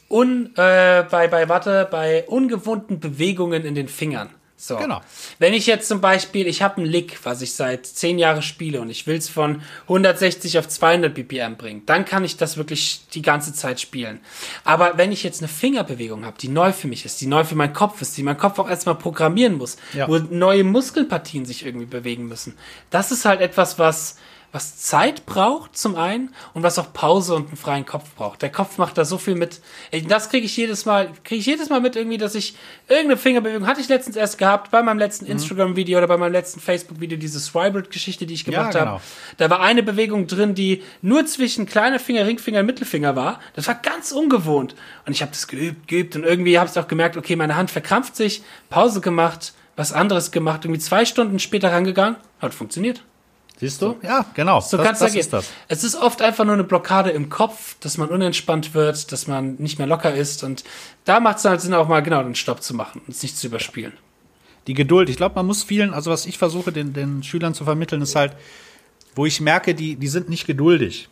un, 0.09 0.47
äh, 0.57 1.03
bei, 1.09 1.28
bei, 1.28 1.47
warte, 1.47 1.88
bei 1.91 2.24
ungewohnten 2.28 2.99
Bewegungen 2.99 3.66
in 3.66 3.76
den 3.76 3.88
Fingern. 3.88 4.30
So. 4.64 4.78
Genau. 4.78 5.01
Wenn 5.39 5.55
ich 5.55 5.66
jetzt 5.66 5.88
zum 5.88 6.01
Beispiel, 6.01 6.45
ich 6.45 6.62
habe 6.62 6.80
ein 6.82 6.86
Lick, 6.86 7.18
was 7.24 7.41
ich 7.41 7.53
seit 7.53 7.88
zehn 7.88 8.20
Jahren 8.20 8.43
spiele 8.43 8.80
und 8.80 8.91
ich 8.91 9.07
will 9.07 9.16
es 9.18 9.28
von 9.28 9.64
160 9.88 10.59
auf 10.59 10.68
200 10.68 11.12
BPM 11.16 11.55
bringen, 11.57 11.82
dann 11.88 12.05
kann 12.05 12.24
ich 12.24 12.38
das 12.38 12.57
wirklich 12.57 13.01
die 13.12 13.24
ganze 13.24 13.53
Zeit 13.53 13.82
spielen. 13.82 14.20
Aber 14.64 14.99
wenn 14.99 15.12
ich 15.12 15.24
jetzt 15.24 15.41
eine 15.41 15.47
Fingerbewegung 15.47 16.26
habe, 16.26 16.38
die 16.39 16.47
neu 16.47 16.74
für 16.74 16.88
mich 16.88 17.05
ist, 17.05 17.20
die 17.22 17.26
neu 17.26 17.43
für 17.43 17.55
meinen 17.55 17.74
Kopf 17.74 18.03
ist, 18.03 18.16
die 18.18 18.22
mein 18.24 18.38
Kopf 18.38 18.59
auch 18.59 18.70
erstmal 18.70 18.93
programmieren 18.95 19.57
muss, 19.57 19.78
Ja. 19.93 20.07
wo 20.07 20.20
neue 20.20 20.64
Muskelpartien 20.64 21.43
sich 21.45 21.66
irgendwie 21.66 21.88
bewegen 21.88 22.28
müssen, 22.28 22.55
das 22.91 23.12
ist 23.12 23.26
halt 23.26 23.41
etwas, 23.41 23.80
was 23.80 24.16
was 24.52 24.78
Zeit 24.78 25.26
braucht 25.26 25.78
zum 25.78 25.95
einen 25.95 26.34
und 26.54 26.64
was 26.64 26.78
auch 26.78 26.91
Pause 26.91 27.36
und 27.36 27.47
einen 27.47 27.58
freien 27.58 27.86
Kopf 27.86 28.14
braucht. 28.16 28.41
Der 28.41 28.52
Kopf 28.52 28.78
macht 28.78 28.97
da 28.97 29.06
so 29.06 29.18
viel 29.18 29.36
mit. 29.36 29.62
Das 30.08 30.30
kriege 30.30 30.45
ich 30.45 30.58
jedes 30.58 30.86
Mal, 30.86 31.10
kriege 31.24 31.39
ich 31.39 31.45
jedes 31.45 31.70
Mal 31.70 31.80
mit 31.80 31.95
irgendwie, 31.95 32.18
dass 32.18 32.36
ich 32.36 32.56
irgendeine 32.89 33.18
Fingerbewegung 33.18 33.66
hatte 33.66 33.80
ich 33.80 33.88
letztens 33.88 34.16
erst 34.18 34.38
gehabt 34.38 34.72
bei 34.72 34.84
meinem 34.84 34.99
letzten 34.99 35.26
Mhm. 35.26 35.32
Instagram-Video 35.32 35.97
oder 35.97 36.08
bei 36.08 36.18
meinem 36.18 36.34
letzten 36.34 36.60
Facebook-Video 36.60 37.18
diese 37.18 37.39
Swibert-Geschichte, 37.39 38.26
die 38.26 38.34
ich 38.34 38.43
gemacht 38.43 38.74
genau. 38.74 38.86
habe. 38.86 39.02
Da 39.38 39.49
war 39.49 39.62
eine 39.62 39.84
Bewegung 39.84 40.28
drin, 40.28 40.54
die 40.54 40.84
nur 41.02 41.26
zwischen 41.26 41.66
kleiner 41.66 41.99
Finger, 41.99 42.26
Ringfinger 42.26 42.60
und 42.60 42.66
Mittelfinger 42.66 43.16
war. 43.16 43.39
Das 43.54 43.68
war 43.68 43.76
ganz 43.76 44.12
ungewohnt 44.12 44.76
und 45.06 45.14
ich 45.14 45.22
habe 45.22 45.32
das 45.32 45.47
geübt, 45.47 45.88
geübt 45.88 46.16
und 46.16 46.24
irgendwie 46.24 46.60
habe 46.60 46.70
ich 46.70 46.78
auch 46.78 46.88
gemerkt, 46.88 47.16
okay, 47.16 47.36
meine 47.36 47.56
Hand 47.56 47.72
verkrampft 47.72 48.16
sich, 48.16 48.43
Pause 48.70 48.99
gemacht, 49.02 49.54
was 49.78 49.93
anderes 49.93 50.32
gemacht, 50.32 50.66
irgendwie 50.66 50.82
zwei 50.82 51.06
Stunden 51.06 51.39
später 51.39 51.72
rangegangen, 51.72 52.18
hat 52.39 52.54
funktioniert. 52.54 53.02
Siehst 53.62 53.82
du? 53.82 53.95
Ja, 54.01 54.26
genau. 54.34 54.59
So 54.59 54.76
das, 54.76 54.86
kann's 54.86 54.99
das 54.99 55.12
gehen. 55.14 55.22
ist 55.22 55.32
das. 55.32 55.49
Es 55.70 55.84
ist 55.86 55.95
oft 55.95 56.22
einfach 56.22 56.43
nur 56.43 56.55
eine 56.55 56.64
Blockade 56.66 57.12
im 57.12 57.30
Kopf, 57.30 57.78
dass 57.80 57.97
man 57.97 58.09
unentspannt 58.09 58.74
wird, 58.74 59.12
dass 59.14 59.28
man 59.28 59.55
nicht 59.59 59.78
mehr 59.78 59.88
locker 59.88 60.14
ist. 60.14 60.43
Und 60.43 60.64
da 61.05 61.20
macht 61.22 61.38
es 61.38 61.45
halt 61.45 61.62
Sinn, 61.62 61.74
auch 61.74 61.88
mal 61.88 62.01
genau 62.01 62.22
den 62.24 62.36
Stopp 62.36 62.62
zu 62.64 62.74
machen 62.74 63.01
und 63.07 63.16
es 63.16 63.22
nicht 63.22 63.38
zu 63.38 63.47
überspielen. 63.47 63.93
Die 64.68 64.74
Geduld. 64.74 65.09
Ich 65.09 65.16
glaube, 65.18 65.36
man 65.36 65.45
muss 65.45 65.64
vielen, 65.64 65.93
also 65.93 66.12
was 66.12 66.26
ich 66.26 66.38
versuche, 66.38 66.72
den, 66.72 66.91
den 66.93 67.24
Schülern 67.24 67.53
zu 67.53 67.64
vermitteln, 67.64 68.01
ist 68.01 68.16
halt, 68.16 68.34
wo 69.16 69.26
ich 69.26 69.39
merke, 69.41 69.76
die, 69.76 69.95
die 69.95 70.07
sind 70.07 70.28
nicht 70.30 70.45
geduldig. 70.47 71.07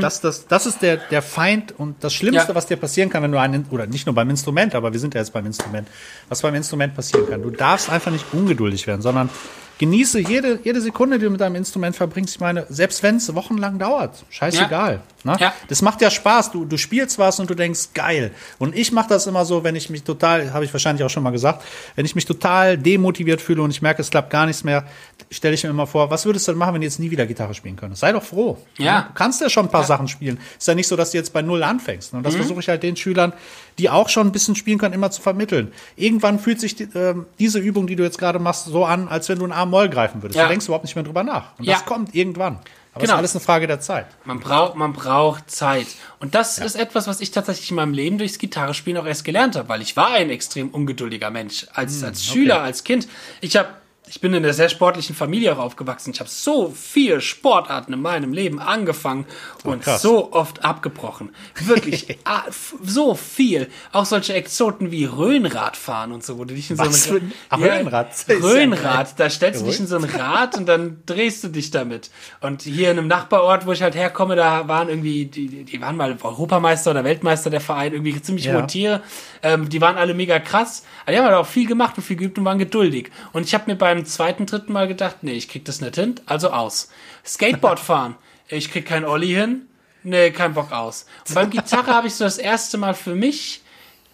Das, 0.00 0.20
das, 0.20 0.48
das 0.48 0.66
ist 0.66 0.82
der, 0.82 0.96
der 0.96 1.22
Feind 1.22 1.72
und 1.78 2.02
das 2.02 2.12
Schlimmste, 2.12 2.44
Mhm. 2.44 2.48
Ja. 2.48 2.54
was 2.56 2.66
dir 2.66 2.76
passieren 2.76 3.10
kann, 3.10 3.22
wenn 3.22 3.30
du 3.30 3.38
ein, 3.40 3.64
oder 3.70 3.86
nicht 3.86 4.06
nur 4.06 4.14
beim 4.14 4.28
Instrument, 4.30 4.74
aber 4.74 4.92
wir 4.92 4.98
sind 4.98 5.14
ja 5.14 5.20
jetzt 5.20 5.32
beim 5.32 5.46
Instrument, 5.46 5.86
was 6.28 6.42
beim 6.42 6.54
Instrument 6.56 6.94
passieren 6.96 7.28
kann. 7.28 7.42
Du 7.42 7.50
darfst 7.50 7.88
einfach 7.88 8.10
nicht 8.10 8.24
ungeduldig 8.32 8.86
werden, 8.88 9.02
sondern 9.02 9.30
genieße 9.78 10.18
jede, 10.20 10.58
jede 10.64 10.80
Sekunde, 10.80 11.18
die 11.18 11.24
du 11.24 11.30
mit 11.30 11.40
deinem 11.40 11.56
Instrument 11.56 11.94
verbringst. 11.96 12.34
Ich 12.34 12.40
meine, 12.40 12.66
selbst 12.68 13.02
wenn 13.02 13.16
es 13.16 13.34
wochenlang 13.34 13.78
dauert, 13.78 14.24
scheißegal. 14.30 15.00
Ne? 15.24 15.36
Ja. 15.40 15.52
Das 15.68 15.82
macht 15.82 16.00
ja 16.00 16.10
Spaß. 16.10 16.52
Du, 16.52 16.64
du 16.64 16.76
spielst 16.76 17.18
was 17.18 17.40
und 17.40 17.50
du 17.50 17.54
denkst, 17.54 17.88
geil. 17.94 18.32
Und 18.58 18.76
ich 18.76 18.92
mache 18.92 19.08
das 19.08 19.26
immer 19.26 19.44
so, 19.44 19.64
wenn 19.64 19.74
ich 19.76 19.90
mich 19.90 20.02
total, 20.04 20.52
habe 20.52 20.64
ich 20.64 20.72
wahrscheinlich 20.72 21.04
auch 21.04 21.10
schon 21.10 21.22
mal 21.22 21.30
gesagt, 21.30 21.64
wenn 21.96 22.04
ich 22.04 22.14
mich 22.14 22.24
total 22.24 22.78
demotiviert 22.78 23.40
fühle 23.40 23.62
und 23.62 23.70
ich 23.70 23.82
merke, 23.82 24.00
es 24.02 24.10
klappt 24.10 24.30
gar 24.30 24.46
nichts 24.46 24.64
mehr, 24.64 24.84
stelle 25.30 25.54
ich 25.54 25.64
mir 25.64 25.70
immer 25.70 25.86
vor, 25.86 26.10
was 26.10 26.24
würdest 26.24 26.46
du 26.48 26.52
denn 26.52 26.58
machen, 26.58 26.74
wenn 26.74 26.80
du 26.80 26.86
jetzt 26.86 27.00
nie 27.00 27.10
wieder 27.10 27.26
Gitarre 27.26 27.54
spielen 27.54 27.76
könntest? 27.76 28.00
Sei 28.00 28.12
doch 28.12 28.22
froh. 28.22 28.58
Ja. 28.78 29.02
Du 29.08 29.14
kannst 29.14 29.40
ja 29.40 29.48
schon 29.50 29.66
ein 29.66 29.70
paar 29.70 29.84
Sachen 29.84 30.08
spielen. 30.08 30.38
Ist 30.58 30.68
ja 30.68 30.74
nicht 30.74 30.86
so, 30.88 30.96
dass 30.96 31.10
du 31.10 31.18
jetzt 31.18 31.32
bei 31.32 31.42
Null 31.42 31.62
anfängst. 31.62 32.14
Und 32.14 32.22
das 32.24 32.34
Mhm. 32.34 32.38
versuche 32.38 32.60
ich 32.60 32.68
halt 32.68 32.82
den 32.82 32.96
Schülern, 32.96 33.32
die 33.78 33.90
auch 33.90 34.08
schon 34.08 34.26
ein 34.28 34.32
bisschen 34.32 34.54
spielen 34.56 34.78
können, 34.78 34.94
immer 34.94 35.10
zu 35.10 35.20
vermitteln. 35.22 35.72
Irgendwann 35.96 36.38
fühlt 36.38 36.60
sich 36.60 36.74
die, 36.76 36.88
ähm, 36.94 37.26
diese 37.38 37.58
Übung, 37.58 37.86
die 37.86 37.96
du 37.96 38.02
jetzt 38.02 38.18
gerade 38.18 38.38
machst, 38.38 38.64
so 38.66 38.84
an, 38.84 39.08
als 39.08 39.28
wenn 39.28 39.38
du 39.38 39.44
ein 39.44 39.52
A-Moll 39.68 39.88
greifen 39.88 40.22
würdest. 40.22 40.36
Ja. 40.36 40.44
Du 40.44 40.48
denkst 40.50 40.66
überhaupt 40.66 40.84
nicht 40.84 40.94
mehr 40.94 41.04
drüber 41.04 41.22
nach. 41.22 41.58
Und 41.58 41.64
Ja. 41.64 41.74
das 41.74 41.84
kommt 41.84 42.14
irgendwann. 42.14 42.56
Aber 42.56 43.04
es 43.04 43.10
Genau. 43.10 43.14
ist 43.14 43.18
alles 43.18 43.34
eine 43.36 43.40
Frage 43.44 43.66
der 43.66 43.80
Zeit. 43.80 44.06
Man 44.24 44.40
braucht, 44.40 44.74
man 44.74 44.92
braucht 44.92 45.50
Zeit. 45.50 45.86
Und 46.20 46.34
das 46.34 46.58
ist 46.58 46.74
etwas, 46.74 47.06
was 47.06 47.20
ich 47.20 47.30
tatsächlich 47.30 47.70
in 47.70 47.76
meinem 47.76 47.92
Leben 47.92 48.18
durchs 48.18 48.38
Gitarrespielen 48.38 49.00
auch 49.00 49.06
erst 49.06 49.24
gelernt 49.24 49.54
habe, 49.56 49.68
weil 49.68 49.82
ich 49.82 49.96
war 49.96 50.10
ein 50.14 50.30
extrem 50.30 50.70
ungeduldiger 50.70 51.30
Mensch. 51.30 51.66
Als, 51.74 52.02
als 52.02 52.24
Schüler, 52.24 52.62
als 52.62 52.82
Kind. 52.84 53.06
Ich 53.40 53.56
habe 53.56 53.68
ich 54.10 54.20
bin 54.20 54.32
in 54.34 54.44
einer 54.44 54.52
sehr 54.52 54.68
sportlichen 54.68 55.14
Familie 55.14 55.52
auch 55.54 55.58
aufgewachsen. 55.58 56.10
Ich 56.12 56.20
habe 56.20 56.30
so 56.30 56.72
viele 56.74 57.20
Sportarten 57.20 57.92
in 57.92 58.00
meinem 58.02 58.32
Leben 58.32 58.58
angefangen 58.60 59.26
und 59.64 59.82
krass. 59.82 60.02
so 60.02 60.32
oft 60.32 60.64
abgebrochen. 60.64 61.30
Wirklich 61.64 62.18
so 62.82 63.14
viel. 63.14 63.68
Auch 63.92 64.04
solche 64.04 64.34
Exoten 64.34 64.90
wie 64.90 65.04
Röhnradfahren 65.04 66.12
und 66.12 66.24
so, 66.24 66.38
wo 66.38 66.44
du 66.44 66.54
dich 66.54 66.70
in 66.70 66.78
Was 66.78 67.04
so 67.04 67.16
ein 67.16 67.32
für 67.50 67.54
ein- 67.56 67.62
Röhnrad? 67.62 68.10
Ist 68.12 68.28
ja 68.28 68.36
Röhnrad, 68.36 69.18
da 69.20 69.30
stellst 69.30 69.62
du 69.62 69.66
dich 69.66 69.80
in 69.80 69.86
so 69.86 69.96
ein 69.96 70.04
Rad 70.04 70.56
und 70.56 70.66
dann 70.66 71.02
drehst 71.06 71.44
du 71.44 71.48
dich 71.48 71.70
damit. 71.70 72.10
Und 72.40 72.62
hier 72.62 72.90
in 72.90 72.98
einem 72.98 73.08
Nachbarort, 73.08 73.66
wo 73.66 73.72
ich 73.72 73.82
halt 73.82 73.94
herkomme, 73.94 74.36
da 74.36 74.68
waren 74.68 74.88
irgendwie, 74.88 75.26
die, 75.26 75.64
die 75.64 75.80
waren 75.80 75.96
mal 75.96 76.16
Europameister 76.22 76.90
oder 76.92 77.04
Weltmeister 77.04 77.50
der 77.50 77.60
Verein, 77.60 77.92
irgendwie 77.92 78.20
ziemlich 78.20 78.46
Ja. 78.46 78.54
hohe 78.54 78.66
Tiere. 78.66 79.02
Ähm, 79.42 79.68
die 79.68 79.80
waren 79.80 79.96
alle 79.96 80.14
mega 80.14 80.38
krass. 80.40 80.84
Aber 81.02 81.12
die 81.12 81.18
haben 81.18 81.26
halt 81.26 81.36
auch 81.36 81.46
viel 81.46 81.66
gemacht 81.66 81.94
und 81.96 82.02
viel 82.02 82.16
geübt 82.16 82.38
und 82.38 82.44
waren 82.44 82.58
geduldig. 82.58 83.10
Und 83.32 83.44
ich 83.44 83.54
habe 83.54 83.64
mir 83.70 83.76
beim 83.76 83.97
zweiten, 84.04 84.46
dritten 84.46 84.72
Mal 84.72 84.88
gedacht, 84.88 85.18
nee, 85.22 85.32
ich 85.32 85.48
krieg 85.48 85.64
das 85.64 85.80
nicht 85.80 85.96
hin, 85.96 86.16
also 86.26 86.50
aus. 86.50 86.90
Skateboard 87.24 87.80
fahren, 87.80 88.16
ich 88.48 88.70
krieg 88.70 88.86
kein 88.86 89.04
Olli 89.04 89.28
hin, 89.28 89.66
nee, 90.02 90.30
kein 90.30 90.54
Bock 90.54 90.72
aus. 90.72 91.06
Und 91.28 91.34
beim 91.34 91.50
Gitarre 91.50 91.92
habe 91.94 92.06
ich 92.06 92.14
so 92.14 92.24
das 92.24 92.38
erste 92.38 92.78
Mal 92.78 92.94
für 92.94 93.14
mich 93.14 93.62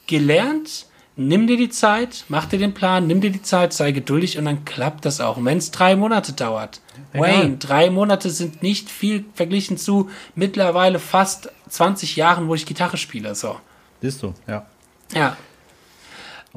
gelernt, 0.06 0.86
nimm 1.16 1.46
dir 1.46 1.56
die 1.56 1.68
Zeit, 1.68 2.24
mach 2.28 2.46
dir 2.46 2.58
den 2.58 2.74
Plan, 2.74 3.06
nimm 3.06 3.20
dir 3.20 3.30
die 3.30 3.42
Zeit, 3.42 3.72
sei 3.72 3.92
geduldig 3.92 4.38
und 4.38 4.44
dann 4.44 4.64
klappt 4.64 5.04
das 5.04 5.20
auch. 5.20 5.36
Und 5.36 5.44
wenn 5.44 5.58
es 5.58 5.70
drei 5.70 5.96
Monate 5.96 6.32
dauert. 6.32 6.80
Wayne, 7.12 7.58
drei 7.58 7.90
Monate 7.90 8.30
sind 8.30 8.62
nicht 8.62 8.90
viel 8.90 9.24
verglichen 9.34 9.78
zu 9.78 10.10
mittlerweile 10.34 10.98
fast 10.98 11.50
20 11.68 12.16
Jahren, 12.16 12.48
wo 12.48 12.54
ich 12.54 12.66
Gitarre 12.66 12.96
spiele. 12.96 13.34
So. 13.36 13.56
Siehst 14.00 14.22
du, 14.22 14.34
ja. 14.48 14.66
Ja. 15.14 15.36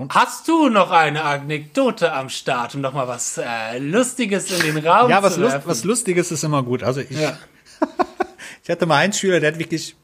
Hast 0.10 0.48
du 0.48 0.70
noch 0.70 0.92
eine 0.92 1.24
Anekdote 1.24 2.14
am 2.14 2.30
Start, 2.30 2.76
um 2.76 2.82
noch 2.82 2.94
mal 2.94 3.08
was 3.08 3.38
äh, 3.40 3.80
Lustiges 3.80 4.52
in 4.52 4.76
den 4.76 4.86
Raum 4.86 5.10
Ja, 5.10 5.24
was, 5.24 5.36
zu 5.36 5.42
werfen? 5.42 5.64
was 5.66 5.84
Lustiges 5.84 6.32
ist 6.32 6.44
immer 6.44 6.62
gut. 6.64 6.84
Also 6.84 7.02
ich, 7.02 7.10
Ja. 7.12 7.38
ich 8.64 8.70
hatte 8.70 8.86
mal 8.86 8.98
einen 8.98 9.14
Schüler, 9.14 9.40
der 9.40 9.54
hat 9.54 9.60
wirklich 9.60 9.96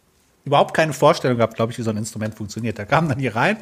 überhaupt 0.45 0.73
keine 0.75 0.93
Vorstellung 0.93 1.37
gehabt, 1.37 1.55
glaube 1.55 1.71
ich, 1.71 1.77
wie 1.77 1.83
so 1.83 1.91
ein 1.91 1.97
Instrument 1.97 2.35
funktioniert. 2.35 2.77
Der 2.77 2.85
kam 2.85 3.07
dann 3.07 3.19
hier 3.19 3.35
rein 3.35 3.57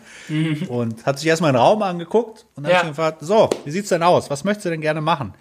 und 0.70 1.06
hat 1.06 1.20
sich 1.20 1.28
erstmal 1.28 1.52
den 1.52 1.58
Raum 1.58 1.82
angeguckt 1.84 2.46
und 2.56 2.64
dann 2.64 2.72
Mhm. 2.72 2.78
Ja. 2.78 2.82
ihn 2.84 2.90
gefragt, 2.90 3.18
so, 3.22 3.50
wie 3.66 3.72
sieht's 3.72 3.90
denn 3.90 4.02
aus? 4.02 4.30
Was 4.30 4.44
möchtest 4.44 4.66
du 4.66 4.70
denn 4.70 4.82
gerne 4.82 5.02
machen? 5.02 5.34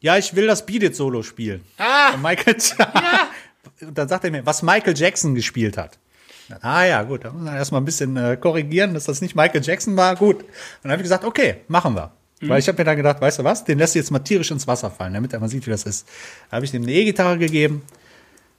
Ja, 0.00 0.16
ich 0.16 0.34
will 0.36 0.46
das 0.46 0.64
Beat 0.64 0.82
It 0.84 0.96
Solo 0.96 1.22
spielen. 1.22 1.64
Ah, 1.78 2.12
Und 2.14 2.22
Michael 2.22 2.56
Und 3.80 3.98
dann 3.98 4.08
sagt 4.08 4.24
er 4.24 4.30
mir, 4.30 4.46
was 4.46 4.62
Michael 4.62 4.96
Jackson 4.96 5.34
gespielt 5.34 5.76
hat. 5.76 5.98
Ah 6.60 6.84
ja, 6.84 7.02
gut, 7.02 7.24
da 7.24 7.30
muss 7.32 7.42
man 7.42 7.54
erstmal 7.54 7.80
ein 7.80 7.84
bisschen 7.84 8.16
äh, 8.16 8.36
korrigieren, 8.36 8.94
dass 8.94 9.04
das 9.04 9.20
nicht 9.20 9.34
Michael 9.34 9.62
Jackson 9.62 9.96
war. 9.96 10.16
Gut. 10.16 10.42
Und 10.42 10.46
dann 10.82 10.92
habe 10.92 11.00
ich 11.02 11.04
gesagt, 11.04 11.24
okay, 11.24 11.56
machen 11.68 11.94
wir. 11.94 12.12
Weil 12.48 12.58
ich 12.58 12.66
habe 12.66 12.78
mir 12.78 12.84
dann 12.84 12.96
gedacht, 12.96 13.20
weißt 13.20 13.38
du 13.38 13.44
was, 13.44 13.64
den 13.64 13.78
lässt 13.78 13.94
du 13.94 14.00
jetzt 14.00 14.10
mal 14.10 14.18
tierisch 14.18 14.50
ins 14.50 14.66
Wasser 14.66 14.90
fallen, 14.90 15.14
damit 15.14 15.32
er 15.32 15.38
mal 15.38 15.48
sieht, 15.48 15.64
wie 15.66 15.70
das 15.70 15.84
ist. 15.84 16.08
Da 16.50 16.56
habe 16.56 16.64
ich 16.64 16.74
ihm 16.74 16.82
eine 16.82 16.92
E-Gitarre 16.92 17.38
gegeben 17.38 17.82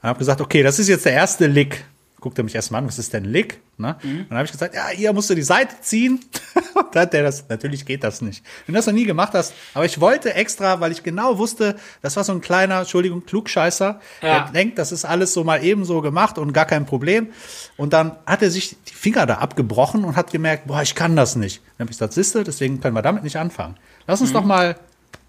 und 0.02 0.10
habe 0.10 0.20
gesagt, 0.20 0.40
okay, 0.40 0.64
das 0.64 0.80
ist 0.80 0.88
jetzt 0.88 1.06
der 1.06 1.14
erste 1.14 1.48
Lick. 1.48 1.84
Guckt 2.24 2.38
er 2.38 2.46
mich 2.46 2.56
erstmal 2.56 2.80
an, 2.82 2.88
was 2.88 3.00
ist 3.00 3.12
denn 3.12 3.26
Lick? 3.26 3.60
Ne? 3.78 3.98
Und 4.02 4.28
dann 4.30 4.38
habe 4.38 4.46
ich 4.46 4.52
gesagt, 4.54 4.74
ja, 4.74 4.88
hier 4.88 5.12
musst 5.12 5.30
du 5.30 5.36
die 5.36 5.42
Seite 5.42 5.76
ziehen. 5.82 6.22
und 6.74 6.96
dann 6.96 7.02
hat 7.02 7.12
der 7.12 7.24
das, 7.24 7.50
natürlich 7.50 7.86
geht 7.86 8.02
das 8.02 8.22
nicht. 8.22 8.46
Wenn 8.66 8.74
du 8.74 8.80
das 8.80 8.86
noch 8.86 8.94
nie 8.94 9.04
gemacht 9.04 9.34
hast, 9.34 9.54
aber 9.74 9.84
ich 9.84 10.00
wollte 10.00 10.34
extra, 10.34 10.80
weil 10.80 10.94
ich 10.94 11.04
genau 11.04 11.38
wusste, 11.38 11.76
das 12.02 12.16
war 12.16 12.24
so 12.24 12.32
ein 12.32 12.40
kleiner, 12.40 12.80
Entschuldigung, 12.80 13.26
Klugscheißer, 13.26 14.00
Ja. 14.22 14.40
der 14.40 14.52
denkt, 14.54 14.78
das 14.78 14.94
ist 14.94 15.04
alles 15.04 15.34
so 15.34 15.44
mal 15.44 15.62
ebenso 15.62 16.00
gemacht 16.00 16.38
und 16.38 16.54
gar 16.54 16.64
kein 16.66 16.86
Problem. 16.86 17.28
Und 17.76 17.92
dann 17.92 18.16
hat 18.26 18.42
er 18.42 18.52
sich 18.52 18.78
die 18.88 18.94
Finger 18.94 19.26
da 19.26 19.40
abgebrochen 19.40 20.06
und 20.06 20.16
hat 20.16 20.32
gemerkt, 20.32 20.68
boah, 20.68 20.82
ich 20.82 20.96
kann 20.96 21.18
das 21.18 21.36
nicht. 21.36 21.58
Dann 21.78 21.86
habe 21.88 21.92
ich 21.92 21.98
gesagt, 21.98 22.14
siehste, 22.14 22.46
deswegen 22.46 22.80
können 22.80 22.96
wir 22.96 23.02
damit 23.02 23.24
nicht 23.26 23.36
anfangen. 23.36 23.76
Lass 24.08 24.22
uns 24.22 24.32
doch 24.32 24.46
mal 24.46 24.78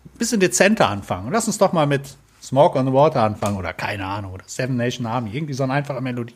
ein 0.04 0.18
bisschen 0.18 0.38
dezenter 0.38 0.88
anfangen. 0.88 1.32
Lass 1.32 1.48
uns 1.48 1.58
doch 1.58 1.72
mal 1.72 1.88
mit 1.88 2.02
Smoke 2.44 2.78
on 2.78 2.86
the 2.86 2.92
Water 2.92 3.22
anfangen 3.22 3.56
oder 3.56 3.72
keine 3.72 4.04
Ahnung, 4.06 4.32
oder 4.32 4.44
Seven 4.46 4.76
Nation 4.76 5.06
Army, 5.06 5.30
irgendwie 5.32 5.54
so 5.54 5.62
eine 5.64 5.72
einfache 5.72 6.00
Melodie. 6.00 6.34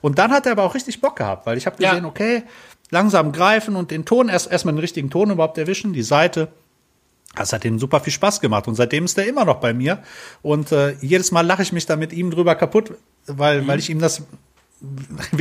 Und 0.00 0.18
dann 0.18 0.30
hat 0.30 0.46
er 0.46 0.52
aber 0.52 0.62
auch 0.64 0.74
richtig 0.74 1.00
Bock 1.00 1.16
gehabt, 1.16 1.46
weil 1.46 1.58
ich 1.58 1.66
habe 1.66 1.82
Ja. 1.82 1.90
gesehen, 1.90 2.04
okay, 2.04 2.44
langsam 2.90 3.32
greifen 3.32 3.74
und 3.76 3.90
den 3.90 4.04
Ton, 4.04 4.28
erst 4.28 4.50
erstmal 4.50 4.74
den 4.74 4.80
richtigen 4.80 5.10
Ton 5.10 5.30
überhaupt 5.30 5.58
erwischen, 5.58 5.92
die 5.92 6.02
Seite. 6.02 6.48
Das 7.34 7.52
hat 7.54 7.64
ihm 7.64 7.78
super 7.78 7.98
viel 8.00 8.12
Spaß 8.12 8.40
gemacht 8.40 8.68
und 8.68 8.74
seitdem 8.74 9.06
ist 9.06 9.16
er 9.16 9.26
immer 9.26 9.44
noch 9.46 9.56
bei 9.56 9.72
mir. 9.72 10.02
Und 10.42 10.70
äh, 10.70 10.92
jedes 11.00 11.32
Mal 11.32 11.40
lache 11.46 11.62
ich 11.62 11.72
mich 11.72 11.86
da 11.86 11.96
mit 11.96 12.12
ihm 12.12 12.30
drüber 12.30 12.54
kaputt, 12.54 12.92
weil, 13.26 13.66
weil 13.66 13.78
ich 13.78 13.88
ihm 13.88 14.00
das 14.00 14.22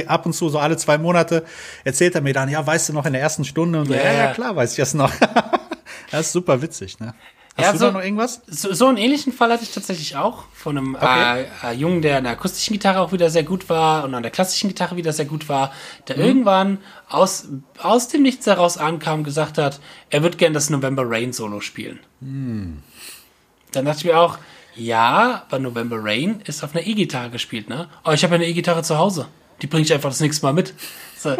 ab 0.07 0.25
und 0.25 0.33
zu 0.33 0.47
so 0.49 0.59
alle 0.59 0.77
zwei 0.77 0.97
Monate 0.97 1.43
erzählt 1.83 2.15
er 2.15 2.21
mir 2.21 2.33
dann, 2.33 2.47
ja, 2.47 2.65
weißt 2.65 2.89
du 2.89 2.93
noch 2.93 3.05
in 3.05 3.13
der 3.13 3.21
ersten 3.21 3.43
Stunde 3.43 3.81
und 3.81 3.87
so, 3.87 3.93
Ja, 3.93 4.03
ja, 4.03 4.11
ja, 4.13 4.17
ja. 4.25 4.33
klar, 4.33 4.55
weiß 4.55 4.71
ich 4.71 4.77
das 4.77 4.93
noch. 4.93 5.11
das 6.11 6.27
ist 6.27 6.31
super 6.31 6.61
witzig, 6.61 6.99
ne? 6.99 7.13
Hast 7.57 7.65
Ja, 7.65 7.71
du 7.73 7.77
so- 7.79 7.85
da 7.87 7.91
noch 7.91 8.01
irgendwas? 8.03 8.41
So, 8.47 8.73
so 8.73 8.87
einen 8.87 8.97
ähnlichen 8.97 9.33
Fall 9.33 9.51
hatte 9.51 9.63
ich 9.63 9.71
tatsächlich 9.73 10.15
auch 10.15 10.45
von 10.53 10.77
einem 10.77 10.95
Okay. 10.95 11.45
äh, 11.63 11.71
äh, 11.71 11.73
Jungen, 11.73 12.01
der 12.01 12.17
an 12.17 12.23
der 12.23 12.33
akustischen 12.33 12.73
Gitarre 12.73 13.01
auch 13.01 13.11
wieder 13.11 13.29
sehr 13.29 13.43
gut 13.43 13.67
war 13.69 14.05
und 14.05 14.15
an 14.15 14.23
der 14.23 14.31
klassischen 14.31 14.69
Gitarre 14.69 14.95
wieder 14.95 15.11
sehr 15.11 15.25
gut 15.25 15.49
war, 15.49 15.73
der 16.07 16.15
Mhm. 16.17 16.21
irgendwann 16.23 16.77
aus, 17.09 17.47
aus 17.77 18.07
dem 18.07 18.21
Nichts 18.21 18.45
heraus 18.47 18.77
ankam 18.77 19.19
und 19.19 19.23
gesagt 19.25 19.57
hat, 19.57 19.79
er 20.09 20.23
wird 20.23 20.37
gern 20.37 20.53
das 20.53 20.69
November 20.69 21.03
Rain 21.05 21.33
Solo 21.33 21.59
spielen. 21.59 21.99
Mhm. 22.21 22.81
Dann 23.73 23.85
dachte 23.85 23.99
ich 23.99 24.05
mir 24.05 24.17
auch, 24.19 24.37
Ja, 24.73 25.43
aber 25.49 25.59
November 25.59 25.97
Rain 26.01 26.39
ist 26.45 26.63
auf 26.63 26.73
einer 26.73 26.87
E-Gitarre 26.87 27.29
gespielt, 27.29 27.67
ne? 27.67 27.89
Aber 28.03 28.13
ich 28.13 28.23
habe 28.23 28.35
ja 28.35 28.39
eine 28.39 28.47
E-Gitarre 28.49 28.83
zu 28.83 28.97
Hause. 28.97 29.27
Die 29.61 29.67
bringe 29.67 29.83
ich 29.83 29.93
einfach 29.93 30.09
das 30.09 30.21
nächste 30.21 30.45
Mal 30.45 30.53
mit. 30.53 30.73
So. 31.17 31.35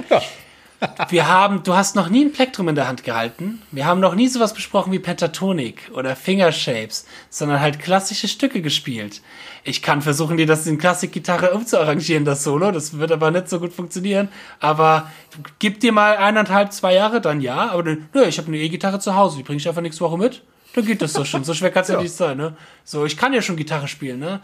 Wir 1.10 1.28
haben, 1.28 1.62
du 1.62 1.76
hast 1.76 1.96
noch 1.96 2.10
nie 2.10 2.26
ein 2.26 2.32
Plektrum 2.32 2.68
in 2.68 2.74
der 2.74 2.88
Hand 2.88 3.04
gehalten. 3.04 3.62
Wir 3.72 3.86
haben 3.86 4.00
noch 4.00 4.16
nie 4.16 4.28
sowas 4.28 4.54
besprochen 4.54 4.92
wie 4.92 4.98
Pentatonik 4.98 5.92
oder 5.94 6.16
Fingershapes, 6.16 7.06
sondern 7.30 7.60
halt 7.60 7.80
klassische 7.80 8.28
Stücke 8.28 8.64
gespielt. 8.64 9.22
Ich 9.64 9.84
kann 9.84 10.02
versuchen, 10.02 10.38
dir 10.38 10.48
das 10.48 10.66
in 10.66 10.80
Klassikgitarre 10.80 11.52
umzuarrangieren, 11.52 12.26
das 12.26 12.44
Solo. 12.44 12.72
Das 12.72 12.98
wird 12.98 13.12
aber 13.12 13.30
nicht 13.30 13.48
so 13.48 13.60
gut 13.60 13.74
funktionieren. 13.74 14.30
Aber 14.60 15.12
gib 15.60 15.80
dir 15.82 15.92
mal 15.92 16.18
eineinhalb, 16.18 16.74
zwei 16.74 16.96
Jahre, 16.96 17.22
dann 17.22 17.42
ja. 17.42 17.70
Aber 17.70 17.84
dann, 17.84 18.10
nö, 18.14 18.24
ich 18.24 18.40
habe 18.40 18.48
eine 18.48 18.58
E-Gitarre 18.58 19.00
zu 19.00 19.16
Hause, 19.16 19.38
die 19.38 19.44
bringe 19.44 19.58
ich 19.58 19.68
einfach 19.68 19.84
nächste 19.84 20.04
Woche 20.04 20.18
mit. 20.18 20.42
Dann 20.74 20.86
geht 20.86 21.02
das 21.02 21.14
doch 21.14 21.26
schon. 21.26 21.44
So 21.44 21.54
schwer 21.54 21.70
kann 21.70 21.84
es 21.84 21.90
ja. 21.90 21.96
ja 21.96 22.02
nicht 22.02 22.14
sein, 22.14 22.38
ne? 22.38 22.56
So, 22.84 23.06
ich 23.06 23.18
kann 23.18 23.34
ja 23.34 23.42
schon 23.42 23.58
Gitarre 23.58 23.88
spielen, 23.88 24.20
ne? 24.20 24.42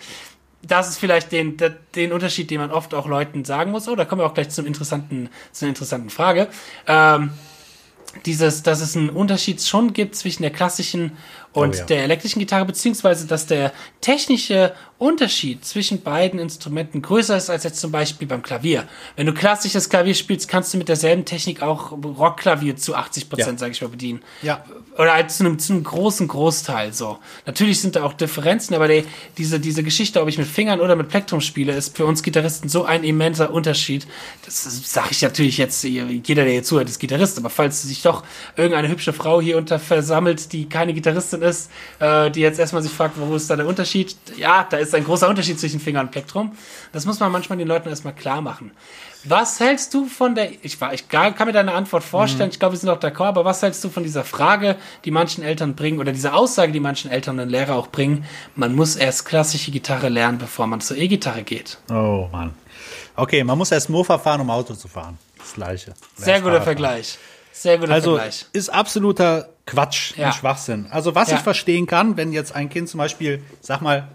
Das 0.68 0.90
ist 0.90 0.98
vielleicht 0.98 1.32
den, 1.32 1.58
den 1.96 2.12
Unterschied, 2.12 2.50
den 2.52 2.60
man 2.60 2.72
oft 2.72 2.94
auch 2.94 3.08
Leuten 3.08 3.46
sagen 3.46 3.72
muss. 3.72 3.88
Oh, 3.88 3.96
da 3.96 4.06
kommen 4.06 4.22
wir 4.22 4.26
auch 4.26 4.34
gleich 4.34 4.50
zum 4.50 4.66
interessanten, 4.66 5.30
zu 5.52 5.66
einer 5.66 5.70
interessanten 5.70 6.10
Frage. 6.10 6.48
Ähm, 6.88 7.32
dieses, 8.26 8.64
dass 8.64 8.82
es 8.82 8.96
einen 8.96 9.10
Unterschied 9.10 9.62
schon 9.62 9.94
gibt 9.94 10.16
zwischen 10.16 10.42
der 10.42 10.52
klassischen 10.52 11.18
und 11.58 11.74
oh, 11.74 11.78
ja. 11.80 11.86
der 11.86 12.04
elektrischen 12.04 12.38
Gitarre, 12.38 12.66
beziehungsweise 12.66 13.26
dass 13.26 13.48
der 13.48 13.74
technische 14.00 14.74
Unterschied 15.00 15.66
zwischen 15.66 16.02
beiden 16.02 16.40
Instrumenten 16.40 17.02
größer 17.02 17.38
ist 17.38 17.50
als 17.50 17.64
jetzt 17.64 17.80
zum 17.80 17.92
Beispiel 17.92 18.28
beim 18.28 18.44
Klavier. 18.44 18.88
Wenn 19.16 19.26
du 19.26 19.34
klassisches 19.34 19.90
Klavier 19.90 20.14
spielst, 20.14 20.50
kannst 20.50 20.74
du 20.74 20.78
mit 20.78 20.88
derselben 20.88 21.26
Technik 21.26 21.62
auch 21.62 21.92
Rockklavier 21.92 22.76
zu 22.76 22.96
80 22.96 23.30
Prozent, 23.30 23.54
ja. 23.54 23.58
sage 23.58 23.72
ich 23.72 23.82
mal, 23.82 23.90
bedienen. 23.90 24.22
Ja. 24.42 24.64
Oder 24.98 25.14
halt 25.14 25.32
zu 25.32 25.46
einem, 25.46 25.60
zu 25.60 25.74
einem 25.74 25.84
großen 25.84 26.28
Großteil 26.28 26.94
so. 26.94 27.20
Natürlich 27.46 27.82
sind 27.82 27.96
da 27.96 28.04
auch 28.04 28.14
Differenzen, 28.14 28.76
aber 28.76 28.88
die, 28.88 29.04
diese, 29.38 29.60
diese 29.60 29.84
Geschichte, 29.84 30.22
ob 30.22 30.28
ich 30.28 30.38
mit 30.38 30.48
Fingern 30.48 30.82
oder 30.82 30.96
mit 30.96 31.10
Plektrum 31.10 31.42
spiele, 31.42 31.74
ist 31.74 31.96
für 31.96 32.06
uns 32.06 32.24
Gitarristen 32.24 32.70
so 32.70 32.86
ein 32.86 33.04
immenser 33.04 33.52
Unterschied. 33.52 34.08
Das 34.46 34.64
sage 34.92 35.10
ich 35.12 35.22
natürlich 35.22 35.58
jetzt, 35.58 35.84
jeder, 35.84 36.44
der 36.44 36.52
hier 36.52 36.64
zuhört, 36.64 36.90
ist 36.90 37.00
Gitarrist, 37.00 37.38
aber 37.38 37.50
falls 37.50 37.84
sich 37.84 38.02
doch 38.02 38.24
irgendeine 38.56 38.90
hübsche 38.90 39.14
Frau 39.14 39.42
hier 39.42 39.58
unter 39.58 39.80
versammelt, 39.80 40.52
die 40.54 40.68
keine 40.68 40.94
Gitarristin 40.94 41.42
ist, 41.44 41.47
äh, 42.00 42.32
die 42.32 42.42
jetzt 42.42 42.60
erstmal 42.60 42.82
sich 42.82 42.92
fragt, 42.92 43.16
wo 43.18 43.36
ist 43.36 43.50
da 43.50 43.56
der 43.56 43.68
Unterschied? 43.68 44.16
Ja, 44.38 44.66
da 44.70 44.78
ist 44.78 44.88
ist 44.88 44.96
ein 44.96 45.04
großer 45.04 45.28
Unterschied 45.28 45.60
zwischen 45.60 45.80
Finger 45.80 46.02
und 46.02 46.12
Plektrum. 46.12 46.58
Das 46.92 47.06
muss 47.06 47.20
man 47.20 47.32
manchmal 47.32 47.58
den 47.58 47.68
Leuten 47.68 47.90
erstmal 47.90 48.14
klar 48.14 48.42
machen. 48.42 48.72
Was 49.24 49.60
hältst 49.60 49.94
du 49.94 50.06
von 50.06 50.36
der, 50.36 50.52
ich, 50.64 50.80
war, 50.80 50.94
ich 50.94 51.10
kann 51.10 51.34
mir 51.46 51.52
deine 51.52 51.74
Antwort 51.74 52.04
vorstellen, 52.04 52.50
mhm. 52.50 52.54
ich 52.54 52.60
glaube, 52.60 52.74
wir 52.74 52.80
sind 52.80 52.90
auch 52.90 53.00
d'accord, 53.00 53.28
aber 53.28 53.46
was 53.46 53.62
hältst 53.62 53.84
du 53.84 53.90
von 53.90 54.04
dieser 54.04 54.24
Frage, 54.24 54.78
die 55.04 55.12
manchen 55.12 55.44
Eltern 55.44 55.76
bringen, 55.76 56.00
oder 56.00 56.12
dieser 56.12 56.34
Aussage, 56.36 56.72
die 56.72 56.80
manchen 56.80 57.12
Eltern 57.12 57.40
und 57.40 57.50
Lehrer 57.50 57.76
auch 57.76 57.88
bringen, 57.88 58.26
man 58.56 58.76
muss 58.76 58.96
erst 58.96 59.26
klassische 59.26 59.72
Gitarre 59.72 60.10
lernen, 60.10 60.38
bevor 60.38 60.68
man 60.68 60.82
zur 60.82 60.98
E-Gitarre 60.98 61.44
geht? 61.44 61.78
Oh 61.90 62.28
Mann. 62.32 62.54
Okay, 63.16 63.44
man 63.44 63.58
muss 63.58 63.72
erst 63.72 63.90
Mofa 63.90 64.18
fahren, 64.18 64.42
um 64.42 64.50
Auto 64.50 64.76
zu 64.76 64.88
fahren. 64.88 65.18
Das 65.38 65.54
Gleiche. 65.54 65.94
Sehr 66.16 66.40
guter 66.40 66.62
Vergleich. 66.62 67.18
Sehr 67.62 67.78
guter 67.80 67.94
also, 67.94 68.16
Vergleich. 68.16 68.46
Ist 68.54 68.70
absoluter 68.70 69.50
Quatsch 69.66 70.14
ja. 70.16 70.28
und 70.28 70.34
Schwachsinn. 70.36 70.88
Also 70.92 71.16
was 71.16 71.32
ja. 71.32 71.38
ich 71.38 71.42
verstehen 71.42 71.88
kann, 71.88 72.16
wenn 72.16 72.32
jetzt 72.32 72.54
ein 72.56 72.70
Kind 72.70 72.88
zum 72.88 73.00
Beispiel, 73.00 73.42
sag 73.62 73.82
mal, 73.82 74.08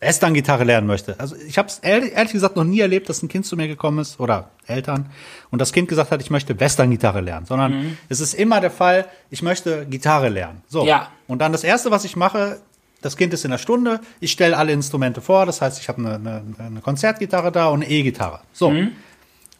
Western-Gitarre 0.00 0.64
lernen 0.64 0.86
möchte. 0.86 1.18
Also 1.18 1.36
ich 1.36 1.58
habe 1.58 1.68
es 1.68 1.78
ehrlich, 1.78 2.32
gesagt 2.32 2.56
noch 2.56 2.64
nie 2.64 2.80
erlebt, 2.80 3.08
dass 3.08 3.22
ein 3.22 3.28
Kind 3.28 3.44
zu 3.44 3.56
mir 3.56 3.68
gekommen 3.68 3.98
ist 3.98 4.18
oder 4.18 4.50
Eltern 4.66 5.10
und 5.50 5.60
das 5.60 5.72
Kind 5.72 5.88
gesagt 5.88 6.10
hat, 6.10 6.22
ich 6.22 6.30
möchte 6.30 6.58
Western-Gitarre 6.58 7.20
lernen, 7.20 7.46
sondern 7.46 7.72
mhm. 7.72 7.98
es 8.08 8.20
ist 8.20 8.34
immer 8.34 8.60
der 8.60 8.70
Fall, 8.70 9.06
ich 9.30 9.42
möchte 9.42 9.86
Gitarre 9.86 10.28
lernen. 10.28 10.62
So. 10.68 10.86
Ja. 10.86 11.08
Und 11.26 11.40
dann 11.40 11.52
das 11.52 11.64
erste, 11.64 11.90
was 11.90 12.04
ich 12.04 12.16
mache, 12.16 12.60
das 13.02 13.16
Kind 13.16 13.32
ist 13.34 13.44
in 13.44 13.50
der 13.50 13.58
Stunde, 13.58 14.00
ich 14.20 14.32
stelle 14.32 14.56
alle 14.56 14.72
Instrumente 14.72 15.20
vor, 15.20 15.46
das 15.46 15.60
heißt, 15.60 15.80
ich 15.80 15.88
habe 15.88 15.98
eine, 16.00 16.14
eine, 16.14 16.42
eine 16.58 16.80
Konzertgitarre 16.80 17.52
da 17.52 17.68
und 17.68 17.82
eine 17.82 17.90
E-Gitarre. 17.90 18.40
So. 18.52 18.70
Mhm. 18.70 18.92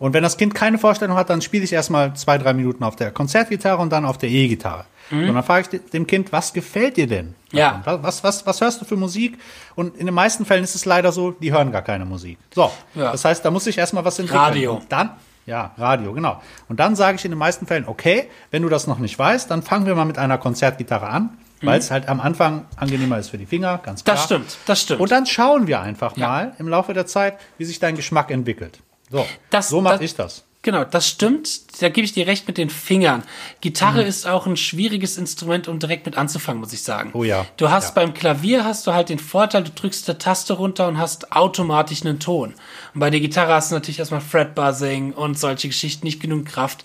Und 0.01 0.15
wenn 0.15 0.23
das 0.23 0.39
Kind 0.39 0.55
keine 0.55 0.79
Vorstellung 0.79 1.17
hat, 1.17 1.29
dann 1.29 1.43
spiele 1.43 1.63
ich 1.63 1.73
erstmal 1.75 2.15
zwei, 2.15 2.39
drei 2.39 2.55
Minuten 2.55 2.83
auf 2.83 2.97
der 2.97 3.11
Konzertgitarre 3.11 3.81
und 3.81 3.91
dann 3.91 4.07
auf 4.07 4.17
der 4.17 4.31
E-Gitarre. 4.31 4.87
Mhm. 5.11 5.29
Und 5.29 5.35
dann 5.35 5.45
frage 5.45 5.69
ich 5.71 5.91
dem 5.91 6.07
Kind, 6.07 6.33
was 6.33 6.55
gefällt 6.55 6.97
dir 6.97 7.07
denn? 7.07 7.35
Ja. 7.53 7.83
Was, 7.85 8.25
was, 8.25 8.47
was 8.47 8.63
hörst 8.63 8.81
du 8.81 8.87
für 8.87 8.97
Musik? 8.97 9.39
Und 9.75 9.99
in 9.99 10.07
den 10.07 10.15
meisten 10.15 10.47
Fällen 10.47 10.65
ist 10.65 10.75
es 10.75 10.87
leider 10.87 11.13
so, 11.13 11.33
die 11.33 11.53
hören 11.53 11.71
gar 11.71 11.83
keine 11.83 12.07
Musik. 12.07 12.39
So. 12.55 12.73
Ja. 12.95 13.13
Das 13.13 13.27
heißt, 13.27 13.45
da 13.45 13.51
muss 13.51 13.67
ich 13.67 13.77
erstmal 13.77 14.03
was 14.03 14.19
entwickeln. 14.19 14.43
Radio. 14.43 14.75
Und 14.77 14.91
dann, 14.91 15.11
ja, 15.45 15.73
Radio, 15.77 16.15
genau. 16.15 16.41
Und 16.71 16.81
dann 16.81 16.97
sage 16.97 17.17
ich 17.17 17.25
in 17.27 17.31
den 17.31 17.39
meisten 17.39 17.67
Fällen, 17.67 17.85
okay, 17.87 18.29
wenn 18.51 18.63
du 18.63 18.71
das 18.71 18.87
noch 18.87 19.01
nicht 19.01 19.19
weißt, 19.19 19.51
dann 19.51 19.63
fangen 19.63 19.85
wir 19.85 19.95
mal 19.95 20.07
mit 20.07 20.17
einer 20.17 20.39
Konzertgitarre 20.39 21.09
an, 21.09 21.37
weil 21.61 21.79
es 21.79 21.91
mhm. 21.91 21.95
halt 21.95 22.09
am 22.09 22.21
Anfang 22.21 22.65
angenehmer 22.77 23.19
ist 23.19 23.29
für 23.29 23.39
die 23.39 23.45
Finger, 23.45 23.81
ganz 23.83 24.03
klar. 24.03 24.17
Das 24.17 24.25
stimmt, 24.25 24.57
das 24.65 24.81
stimmt. 24.81 25.01
Und 25.01 25.11
dann 25.11 25.27
schauen 25.27 25.67
wir 25.67 25.83
einfach 25.83 26.17
ja. 26.17 26.27
mal 26.27 26.55
im 26.59 26.69
Laufe 26.69 26.95
der 26.95 27.07
Zeit, 27.07 27.39
wie 27.59 27.67
sich 27.67 27.79
dein 27.81 27.97
Geschmack 27.97 28.31
entwickelt. 28.31 28.81
So, 29.11 29.27
das, 29.51 29.69
so 29.69 29.81
mache 29.81 30.05
ich 30.05 30.15
das. 30.15 30.45
Genau, 30.63 30.85
das 30.85 31.09
stimmt. 31.09 31.81
Da 31.81 31.89
gebe 31.89 32.05
ich 32.05 32.13
dir 32.13 32.27
recht 32.27 32.47
mit 32.47 32.59
den 32.59 32.69
Fingern. 32.69 33.23
Gitarre 33.63 34.03
mhm. 34.03 34.09
ist 34.09 34.27
auch 34.27 34.47
ein 34.47 34.59
schwieriges 34.59 35.17
Instrument, 35.17 35.69
um 35.69 35.79
direkt 35.79 36.05
mit 36.05 36.19
anzufangen, 36.19 36.61
muss 36.61 36.75
ich 36.75 36.83
sagen. 36.83 37.11
Oh 37.15 37.25
ja. 37.25 37.47
Du 37.57 37.71
hast 37.71 37.89
ja. 37.89 38.03
beim 38.03 38.13
Klavier 38.13 38.65
hast 38.65 38.87
du 38.87 38.93
halt 38.93 39.09
den 39.09 39.19
Vorteil, 39.19 39.65
du 39.65 39.71
drückst 39.71 40.09
eine 40.09 40.19
Taste 40.19 40.53
runter 40.53 40.87
und 40.87 40.99
hast 40.99 41.33
automatisch 41.33 42.03
einen 42.03 42.21
Ton. 42.21 42.55
Und 42.93 43.01
bei 43.01 43.09
der 43.09 43.21
Gitarre 43.21 43.55
hast 43.55 43.71
du 43.71 43.75
natürlich 43.75 44.01
erstmal 44.01 44.21
Fretbuzzing 44.21 45.15
und 45.15 45.39
solche 45.39 45.69
Geschichten, 45.69 46.07
nicht 46.07 46.21
genug 46.21 46.45
Kraft. 46.45 46.85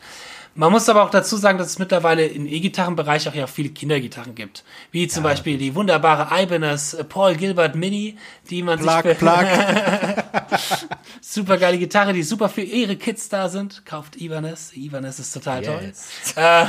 Man 0.57 0.71
muss 0.71 0.87
aber 0.87 1.03
auch 1.03 1.09
dazu 1.09 1.35
sagen, 1.35 1.57
dass 1.57 1.67
es 1.67 1.79
mittlerweile 1.79 2.25
im 2.25 2.47
E-Gitarrenbereich 2.47 3.27
auch 3.27 3.35
ja 3.35 3.45
viele 3.45 3.69
Kindergitarren 3.69 4.35
gibt. 4.35 4.63
Wie 4.89 5.05
zum 5.05 5.25
ja. 5.25 5.31
Beispiel 5.31 5.57
die 5.57 5.75
wunderbare 5.75 6.29
Ibanez 6.41 6.93
äh, 6.93 7.03
Paul 7.03 7.35
Gilbert 7.35 7.75
Mini, 7.75 8.17
die 8.49 8.63
man 8.63 8.79
plug, 8.79 9.01
sich 9.03 9.17
plug. 9.17 9.45
super 11.21 11.57
geile 11.57 11.77
Gitarre, 11.77 12.13
die 12.13 12.23
super 12.23 12.47
für 12.47 12.61
ihre 12.61 12.95
Kids 12.95 13.27
da 13.27 13.49
sind. 13.49 13.85
Kauft 13.85 14.15
Ibanez. 14.15 14.71
Ibanez 14.73 15.19
ist 15.19 15.33
total 15.33 15.61
yes. 15.61 16.33
toll. 16.33 16.43
Äh, 16.43 16.67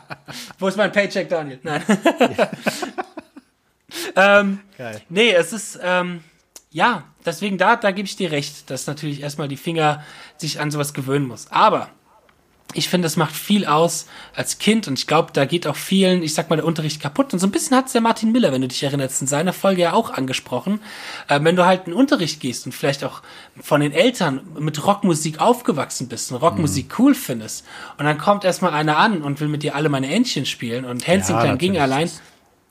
wo 0.60 0.68
ist 0.68 0.76
mein 0.76 0.92
Paycheck, 0.92 1.28
Daniel? 1.28 1.58
Nein. 1.64 1.82
ähm, 4.14 4.60
Geil. 4.78 5.02
Nee, 5.08 5.32
es 5.32 5.52
ist, 5.52 5.80
ähm, 5.82 6.22
ja, 6.70 7.02
deswegen 7.26 7.58
da, 7.58 7.74
da 7.74 7.90
gebe 7.90 8.06
ich 8.06 8.14
dir 8.14 8.30
recht, 8.30 8.70
dass 8.70 8.86
natürlich 8.86 9.22
erstmal 9.22 9.48
die 9.48 9.56
Finger 9.56 10.04
sich 10.36 10.60
an 10.60 10.70
sowas 10.70 10.94
gewöhnen 10.94 11.26
muss. 11.26 11.50
Aber 11.50 11.90
ich 12.74 12.88
finde, 12.88 13.06
das 13.06 13.16
macht 13.16 13.34
viel 13.34 13.66
aus 13.66 14.06
als 14.34 14.58
Kind 14.58 14.88
und 14.88 14.98
ich 14.98 15.06
glaube, 15.06 15.32
da 15.32 15.44
geht 15.44 15.66
auch 15.66 15.76
vielen, 15.76 16.22
ich 16.22 16.34
sag 16.34 16.50
mal, 16.50 16.56
der 16.56 16.64
Unterricht 16.64 17.00
kaputt. 17.00 17.32
Und 17.32 17.38
so 17.38 17.46
ein 17.46 17.50
bisschen 17.50 17.76
hat 17.76 17.86
es 17.86 17.92
der 17.92 18.00
Martin 18.00 18.32
Miller, 18.32 18.52
wenn 18.52 18.60
du 18.60 18.68
dich 18.68 18.82
erinnerst, 18.82 19.20
in 19.22 19.28
seiner 19.28 19.52
Folge 19.52 19.82
ja 19.82 19.92
auch 19.92 20.10
angesprochen. 20.10 20.80
Äh, 21.28 21.40
wenn 21.42 21.56
du 21.56 21.64
halt 21.64 21.86
in 21.86 21.92
Unterricht 21.92 22.40
gehst 22.40 22.66
und 22.66 22.72
vielleicht 22.72 23.04
auch 23.04 23.22
von 23.60 23.80
den 23.80 23.92
Eltern 23.92 24.40
mit 24.58 24.84
Rockmusik 24.84 25.40
aufgewachsen 25.40 26.08
bist 26.08 26.32
und 26.32 26.38
Rockmusik 26.38 26.86
mhm. 26.88 26.94
cool 26.98 27.14
findest 27.14 27.64
und 27.98 28.04
dann 28.04 28.18
kommt 28.18 28.44
erstmal 28.44 28.72
einer 28.72 28.96
an 28.96 29.22
und 29.22 29.40
will 29.40 29.48
mit 29.48 29.62
dir 29.62 29.74
alle 29.74 29.88
meine 29.88 30.12
Entchen 30.12 30.46
spielen 30.46 30.84
und 30.84 31.06
Hänschen 31.06 31.36
ja, 31.36 31.54
ging 31.54 31.78
allein. 31.78 32.10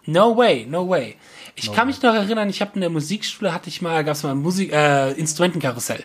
No 0.05 0.35
way, 0.35 0.65
no 0.69 0.89
way. 0.89 1.15
Ich 1.55 1.67
no 1.67 1.73
kann 1.73 1.87
way. 1.87 1.93
mich 1.93 2.01
noch 2.01 2.13
erinnern, 2.13 2.49
ich 2.49 2.61
habe 2.61 2.71
in 2.75 2.81
der 2.81 2.89
Musikschule 2.89 3.53
hatte 3.53 3.69
ich 3.69 3.81
mal, 3.81 4.03
gab 4.03 4.15
es 4.15 4.23
mal 4.23 4.31
ein 4.31 4.41
Musik, 4.41 4.73
äh, 4.73 5.11
Instrumentenkarussell. 5.13 6.03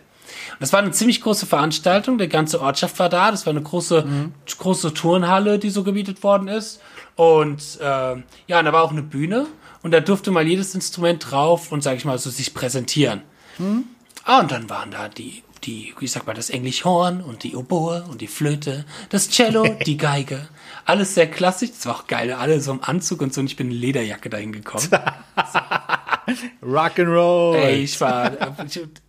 Das 0.60 0.72
war 0.72 0.80
eine 0.80 0.90
ziemlich 0.90 1.20
große 1.20 1.46
Veranstaltung. 1.46 2.18
Die 2.18 2.28
ganze 2.28 2.60
Ortschaft 2.60 2.98
war 2.98 3.08
da. 3.08 3.30
Das 3.30 3.46
war 3.46 3.52
eine 3.52 3.62
große, 3.62 4.02
mhm. 4.02 4.32
große 4.58 4.94
Turnhalle, 4.94 5.58
die 5.58 5.70
so 5.70 5.84
gebietet 5.84 6.22
worden 6.22 6.48
ist. 6.48 6.80
Und 7.16 7.78
äh, 7.80 7.84
ja, 7.84 8.58
und 8.58 8.64
da 8.64 8.72
war 8.72 8.82
auch 8.82 8.92
eine 8.92 9.02
Bühne. 9.02 9.46
Und 9.82 9.92
da 9.92 10.00
durfte 10.00 10.30
mal 10.30 10.46
jedes 10.46 10.74
Instrument 10.74 11.30
drauf 11.30 11.72
und, 11.72 11.82
sag 11.82 11.96
ich 11.96 12.04
mal, 12.04 12.18
so 12.18 12.30
sich 12.30 12.54
präsentieren. 12.54 13.22
Mhm. 13.58 13.84
Ah, 14.24 14.40
und 14.40 14.50
dann 14.50 14.68
waren 14.68 14.90
da 14.90 15.08
die, 15.08 15.42
die, 15.64 15.94
wie 15.98 16.06
sag 16.06 16.26
mal, 16.26 16.34
das 16.34 16.50
Englischhorn 16.50 17.22
und 17.22 17.44
die 17.44 17.56
Oboe 17.56 18.04
und 18.08 18.20
die 18.20 18.26
Flöte, 18.26 18.84
das 19.10 19.30
Cello, 19.30 19.64
die 19.86 19.96
Geige. 19.96 20.48
Alles 20.84 21.14
sehr 21.14 21.30
klassisch. 21.30 21.70
Das 21.70 21.86
war 21.86 21.96
auch 21.96 22.06
geil. 22.06 22.32
Alle 22.32 22.60
so 22.60 22.72
im 22.72 22.82
Anzug 22.82 23.22
und 23.22 23.32
so. 23.32 23.40
Und 23.40 23.46
ich 23.46 23.56
bin 23.56 23.70
in 23.70 23.76
Lederjacke 23.76 24.30
dahin 24.30 24.52
gekommen. 24.52 24.88
Rock'n'Roll. 26.62 27.54
Ey, 27.56 27.82
ich 27.82 28.00
war, 28.00 28.32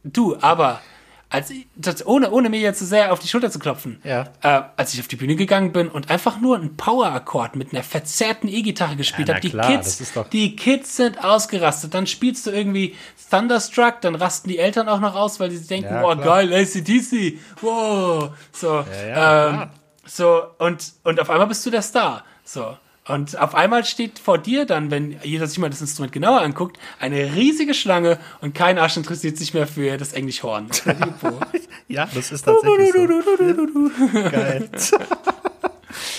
du, 0.04 0.38
aber 0.40 0.82
als 1.30 1.52
ich, 1.52 1.68
ohne, 2.06 2.32
ohne 2.32 2.50
mir 2.50 2.60
jetzt 2.60 2.80
zu 2.80 2.86
sehr 2.86 3.14
auf 3.14 3.20
die 3.20 3.28
Schulter 3.28 3.52
zu 3.52 3.60
klopfen, 3.60 4.02
ja. 4.04 4.30
äh, 4.42 4.62
als 4.76 4.94
ich 4.94 5.00
auf 5.00 5.08
die 5.08 5.16
Bühne 5.16 5.36
gegangen 5.36 5.72
bin 5.72 5.88
und 5.88 6.10
einfach 6.10 6.40
nur 6.40 6.56
einen 6.56 6.76
Power-Akkord 6.76 7.56
mit 7.56 7.72
einer 7.72 7.84
verzerrten 7.84 8.50
E-Gitarre 8.50 8.96
gespielt 8.96 9.30
ja, 9.30 9.36
habe, 9.36 9.48
die 9.48 9.56
Kids, 9.56 10.14
die 10.32 10.56
Kids 10.56 10.96
sind 10.96 11.24
ausgerastet. 11.24 11.94
Dann 11.94 12.08
spielst 12.08 12.48
du 12.48 12.52
irgendwie 12.52 12.96
Thunderstruck, 13.30 14.02
dann 14.02 14.16
rasten 14.16 14.50
die 14.50 14.58
Eltern 14.58 14.90
auch 14.90 15.00
noch 15.00 15.16
aus, 15.16 15.40
weil 15.40 15.52
sie 15.52 15.66
denken, 15.68 15.94
ja, 15.94 16.04
oh 16.04 16.16
geil, 16.16 16.52
ACDC, 16.52 17.38
wow, 17.62 18.32
so, 18.52 18.84
ähm, 18.90 19.70
so, 20.06 20.42
und, 20.58 20.94
und 21.04 21.20
auf 21.20 21.30
einmal 21.30 21.48
bist 21.48 21.64
du 21.64 21.70
der 21.70 21.84
Star, 21.84 22.24
so. 22.44 22.76
Und 23.10 23.40
auf 23.40 23.56
einmal 23.56 23.86
steht 23.86 24.20
vor 24.20 24.38
dir 24.38 24.66
dann, 24.66 24.92
wenn 24.92 25.16
jeder 25.24 25.48
sich 25.48 25.58
mal 25.58 25.70
das 25.70 25.82
Instrument 25.82 26.14
genauer 26.14 26.42
anguckt, 26.42 26.78
eine 27.00 27.36
riesige 27.36 27.74
Schlange 27.74 28.20
und 28.42 28.54
kein 28.54 28.78
Arsch 28.78 28.98
interessiert 28.98 29.36
sich 29.38 29.54
mehr 29.54 29.66
für 29.68 29.98
das 29.98 30.14
Englischhorn. 30.14 30.68
ja, 31.88 32.08
das 32.14 32.32
ist 32.32 32.44
tatsächlich 32.44 32.94
so. 32.94 34.22
Geil. 34.30 34.70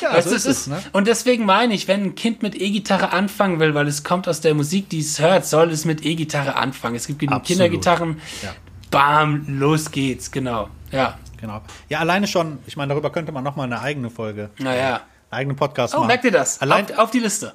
Ja, 0.00 0.14
Weißt 0.14 0.24
so 0.24 0.30
du, 0.30 0.36
ist 0.36 0.46
es 0.46 0.66
ne? 0.66 0.82
Und 0.92 1.06
deswegen 1.06 1.44
meine 1.44 1.74
ich, 1.74 1.86
wenn 1.86 2.02
ein 2.02 2.14
Kind 2.14 2.42
mit 2.42 2.60
E-Gitarre 2.60 3.12
anfangen 3.12 3.60
will, 3.60 3.74
weil 3.74 3.86
es 3.86 4.02
kommt 4.02 4.28
aus 4.28 4.40
der 4.40 4.54
Musik, 4.54 4.88
die 4.88 4.98
es 4.98 5.20
hört, 5.20 5.46
soll 5.46 5.70
es 5.70 5.84
mit 5.84 6.04
E-Gitarre 6.04 6.56
anfangen. 6.56 6.96
Es 6.96 7.06
gibt 7.06 7.20
genug. 7.20 7.44
Kindergitarren. 7.44 8.20
Ja. 8.42 8.54
Bam, 8.90 9.44
los 9.46 9.90
geht's, 9.90 10.30
genau. 10.30 10.68
Ja. 10.90 11.18
Genau. 11.40 11.62
Ja, 11.88 12.00
alleine 12.00 12.26
schon, 12.26 12.58
ich 12.66 12.76
meine, 12.76 12.90
darüber 12.90 13.10
könnte 13.10 13.32
man 13.32 13.44
nochmal 13.44 13.66
eine 13.66 13.80
eigene 13.80 14.10
Folge, 14.10 14.50
Naja. 14.58 15.00
Eigenen 15.30 15.56
Podcast 15.56 15.94
Oh, 15.94 15.98
machen. 15.98 16.08
merkt 16.08 16.24
ihr 16.24 16.32
das? 16.32 16.60
Allein, 16.60 16.84
auf, 16.92 16.98
auf 16.98 17.10
die 17.10 17.20
Liste. 17.20 17.52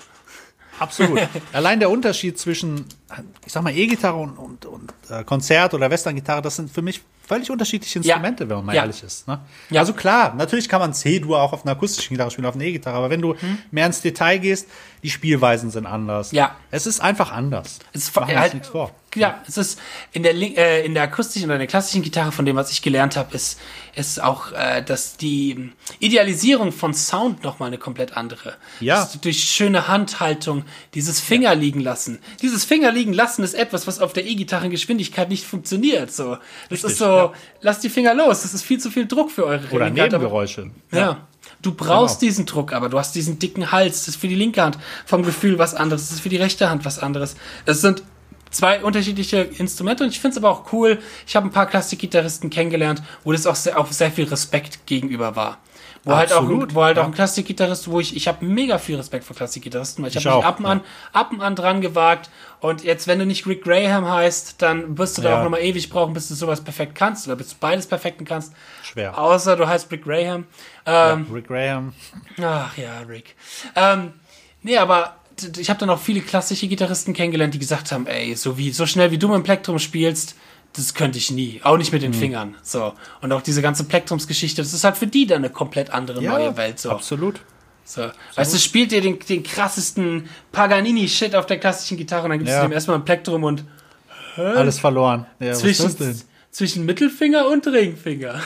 Absolut. 0.80 1.19
Allein 1.53 1.80
der 1.80 1.89
Unterschied 1.89 2.38
zwischen, 2.38 2.86
ich 3.45 3.53
sag 3.53 3.63
mal, 3.63 3.76
E-Gitarre 3.76 4.17
und, 4.17 4.38
und, 4.38 4.65
und 4.65 4.91
äh, 5.09 5.23
Konzert 5.23 5.73
oder 5.73 5.89
Western-Gitarre, 5.89 6.41
das 6.41 6.57
sind 6.57 6.69
für 6.69 6.82
mich 6.82 7.01
völlig 7.28 7.49
unterschiedliche 7.49 7.99
Instrumente, 7.99 8.47
wenn 8.49 8.57
man 8.57 8.65
mal 8.67 8.76
Ja. 8.76 8.82
ehrlich 8.84 9.01
ist. 9.01 9.28
Ne? 9.28 9.39
Ja. 9.71 9.80
Also 9.82 9.93
klar, 9.93 10.36
natürlich 10.36 10.67
kann 10.69 10.80
man 10.82 10.93
C-Dur 10.93 11.41
auch 11.41 11.53
auf 11.53 11.63
einer 11.65 11.71
akustischen 11.71 12.13
Gitarre 12.13 12.30
spielen, 12.30 12.45
auf 12.45 12.55
einer 12.55 12.65
E-Gitarre, 12.65 12.97
aber 12.97 13.09
wenn 13.09 13.21
du 13.21 13.36
mehr 13.71 13.88
ins 13.88 14.01
Detail 14.01 14.38
gehst, 14.38 14.67
die 15.06 15.12
Spielweisen 15.12 15.70
sind 15.70 15.86
anders. 15.86 16.32
Ja. 16.32 16.56
Es 16.72 16.88
ist 16.88 16.99
einfach 16.99 17.32
anders. 17.32 17.78
Es 17.93 18.06
ist 18.06 18.16
halt, 18.16 18.56
nichts 18.56 18.70
vor. 18.70 18.91
Ja, 19.14 19.43
es 19.47 19.56
ist 19.56 19.80
in 20.14 20.24
der 20.24 20.34
äh, 20.34 20.84
in 20.84 20.95
der 20.95 21.03
akustischen 21.03 21.47
oder 21.47 21.60
der 21.60 21.68
klassischen 21.68 22.01
Gitarre, 22.01 22.32
von 22.32 22.43
dem 22.43 22.56
was 22.56 22.72
ich 22.72 22.82
gelernt 22.82 23.16
habe, 23.16 23.36
ist 23.36 23.60
ist 23.93 24.22
auch, 24.22 24.51
äh, 24.53 24.82
dass 24.82 25.16
die 25.16 25.70
Idealisierung 25.99 26.72
von 26.72 26.95
Sound 26.95 27.43
noch 27.43 27.60
mal 27.60 27.68
eine 27.68 27.78
komplett 27.78 28.18
andere. 28.18 28.56
Ja. 28.80 28.95
Das, 28.95 29.22
durch 29.22 29.43
schöne 29.43 29.88
Handhaltung, 29.88 30.64
dieses 30.95 31.20
Finger 31.20 31.53
liegen 31.53 31.82
lassen. 31.82 32.18
Dieses 32.41 32.66
Finger 32.66 32.91
liegen 32.91 33.14
lassen 33.14 33.43
ist 33.43 33.53
etwas, 33.53 33.86
was 33.86 33.99
auf 33.99 34.12
der 34.12 34.26
E-Gitarrengeschwindigkeit 34.26 35.30
nicht 35.30 35.45
funktioniert. 35.45 36.12
So, 36.12 36.38
das 36.70 36.84
Richtig, 36.84 36.91
ist 36.93 36.97
so, 36.97 37.06
ja. 37.06 37.34
lasst 37.62 37.84
die 37.84 37.89
Finger 37.89 38.16
los. 38.16 38.41
Das 38.41 38.56
ist 38.56 38.64
viel 38.64 38.80
zu 38.80 38.89
viel 38.89 39.06
Druck 39.06 39.30
für 39.30 39.45
eure 39.45 39.70
Oder 39.70 39.91
Nebengeräusche. 39.91 40.72
ja. 40.91 41.28
Du 41.66 41.74
brauchst 41.74 42.20
Genau. 42.20 42.30
diesen 42.30 42.45
Druck, 42.45 42.74
aber 42.74 42.89
du 42.89 42.99
hast 42.99 43.16
diesen 43.16 43.39
dicken 43.39 43.72
Hals. 43.72 43.99
Das 44.05 44.09
ist 44.09 44.16
für 44.18 44.28
die 44.28 44.36
linke 44.36 44.61
Hand 44.61 44.78
vom 45.05 45.24
Gefühl 45.24 45.57
was 45.57 45.74
anderes. 45.74 46.03
Das 46.03 46.11
ist 46.18 46.22
für 46.22 46.30
die 46.30 46.38
rechte 46.38 46.70
Hand 46.70 46.86
was 46.86 46.99
anderes. 46.99 47.36
Es 47.66 47.82
sind 47.82 48.03
zwei 48.51 48.84
unterschiedliche 48.84 49.41
Instrumente 49.41 50.03
und 50.03 50.11
ich 50.11 50.20
finde 50.20 50.38
es 50.38 50.38
aber 50.38 50.51
auch 50.51 50.72
cool. 50.72 50.99
Ich 51.26 51.36
habe 51.36 51.47
ein 51.47 51.51
paar 51.51 51.66
Klassikgitarristen 51.66 52.51
kennengelernt, 52.51 53.01
wo 53.24 53.32
das 53.32 53.47
auch 53.47 53.55
sehr, 53.55 53.80
auch 53.80 53.91
sehr 53.91 54.11
viel 54.11 54.26
Respekt 54.26 54.86
gegenüber 54.86 55.36
war. 55.36 55.57
Wo 56.06 56.16
halt 56.16 56.32
auch, 56.32 56.43
wo 56.47 56.84
halt 56.84 56.97
ja. 56.97 57.03
auch 57.03 57.08
ein 57.08 57.14
Klassikgitarrist, 57.14 57.89
wo 57.89 57.99
ich, 57.99 58.16
ich 58.16 58.28
habe 58.28 58.45
mega 58.45 58.78
viel 58.78 58.95
Respekt 58.95 59.26
vor 59.26 59.36
Klassikgitarristen, 59.36 60.03
weil 60.03 60.12
ich, 60.12 60.16
Ich 60.18 60.26
habe 60.28 60.38
mich 60.38 60.45
ab 60.45 60.60
und, 60.60 60.66
an, 60.68 60.82
ab 61.14 61.32
und 61.32 61.41
an 61.41 61.56
dran 61.56 61.82
gewagt. 61.82 62.30
Und 62.60 62.84
jetzt, 62.84 63.08
wenn 63.08 63.18
du 63.20 63.26
nicht 63.26 63.47
Rick 63.47 63.64
Graham 63.64 64.08
heißt, 64.08 64.62
dann 64.62 64.97
wirst 64.99 65.18
du 65.18 65.24
da 65.24 65.30
Ja. 65.32 65.39
auch 65.39 65.43
nochmal 65.43 65.62
ewig 65.62 65.89
brauchen, 65.89 66.14
bis 66.14 66.28
du 66.28 66.36
sowas 66.36 66.62
perfekt 66.64 66.93
kannst 66.95 67.26
oder 67.28 67.36
bis 67.36 67.49
du 67.49 67.56
beides 67.60 67.88
perfekten 67.88 68.24
kannst. 68.24 68.53
Schwer. 68.84 69.18
Außer 69.18 69.56
du 69.56 69.68
heißt 69.68 69.91
Rick 69.91 70.03
Graham. 70.03 70.45
Ähm, 70.86 71.26
Ja, 71.28 71.34
Rick 71.34 71.47
Graham. 71.47 71.93
Ach 72.41 72.78
ja, 72.78 72.99
Rick. 73.10 73.36
Ähm, 73.76 74.14
nee, 74.62 74.78
aber 74.78 75.16
ich 75.58 75.70
habe 75.70 75.80
dann 75.80 75.89
auch 75.89 75.99
viele 75.99 76.22
klassische 76.22 76.68
Gitarristen 76.68 77.14
kennengelernt, 77.14 77.53
die 77.53 77.60
gesagt 77.60 77.91
haben, 77.91 78.08
ey, 78.08 78.36
so 78.36 78.58
wie 78.58 78.72
so 78.72 78.86
schnell 78.86 79.12
wie 79.12 79.18
du 79.18 79.28
mit 79.28 79.38
dem 79.38 79.43
Plektrum 79.43 79.80
spielst, 79.80 80.36
das 80.76 80.93
könnte 80.93 81.17
ich 81.17 81.32
nie, 81.32 81.61
auch 81.63 81.78
nicht 81.78 81.91
mit 81.91 82.01
Mhm. 82.01 82.07
den 82.07 82.13
Fingern. 82.13 82.55
So 82.63 82.93
und 83.21 83.32
auch 83.32 83.41
diese 83.41 83.61
ganze 83.61 83.84
Plektrumsgeschichte, 83.86 84.61
das 84.61 84.73
ist 84.73 84.84
halt 84.84 84.97
für 84.97 85.07
die 85.07 85.26
dann 85.28 85.38
eine 85.39 85.49
komplett 85.49 85.89
andere 85.91 86.21
neue 86.21 86.55
Welt. 86.57 86.80
So, 86.80 86.91
absolut. 86.91 87.39
so. 87.84 88.09
weißt 88.36 88.53
du, 88.53 88.57
spielt 88.57 88.91
ihr 88.91 89.01
den, 89.01 89.19
den 89.19 89.43
krassesten 89.43 90.30
Paganini-Shit 90.51 91.36
auf 91.36 91.45
der 91.45 91.59
klassischen 91.59 91.97
Gitarre 91.97 92.23
und 92.26 92.30
dann 92.32 92.39
gibst 92.39 92.51
Ja. 92.53 92.61
du 92.61 92.67
dem 92.69 92.73
erstmal 92.73 92.97
ein 92.97 93.05
Plektrum 93.05 93.43
und 93.43 93.63
Alles 94.38 94.80
verloren. 94.80 95.26
Ja, 95.39 95.51
was 95.51 95.63
ist 95.63 95.80
das 95.84 95.95
denn? 95.95 96.13
zwischen, 96.13 96.28
zwischen 96.51 96.86
Mittelfinger 96.86 97.47
und 97.47 97.65
Ringfinger. 97.67 98.41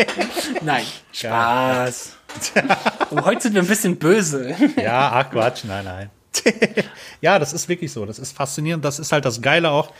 Nein, 0.62 0.84
Spaß. 1.12 2.16
Oh, 3.10 3.20
heute 3.26 3.42
sind 3.42 3.54
wir 3.54 3.60
ein 3.60 3.68
bisschen 3.68 3.96
böse. 3.98 4.54
Ja, 4.82 5.10
ach 5.12 5.30
Quatsch, 5.30 5.64
nein, 5.64 5.84
nein. 5.84 6.10
ja, 7.20 7.38
das 7.38 7.52
ist 7.52 7.68
wirklich 7.68 7.92
so. 7.92 8.06
Das 8.06 8.18
ist 8.18 8.34
faszinierend. 8.34 8.82
Das 8.86 8.98
ist 8.98 9.12
halt 9.12 9.26
das 9.26 9.42
Geile 9.42 9.70
auch. 9.70 9.92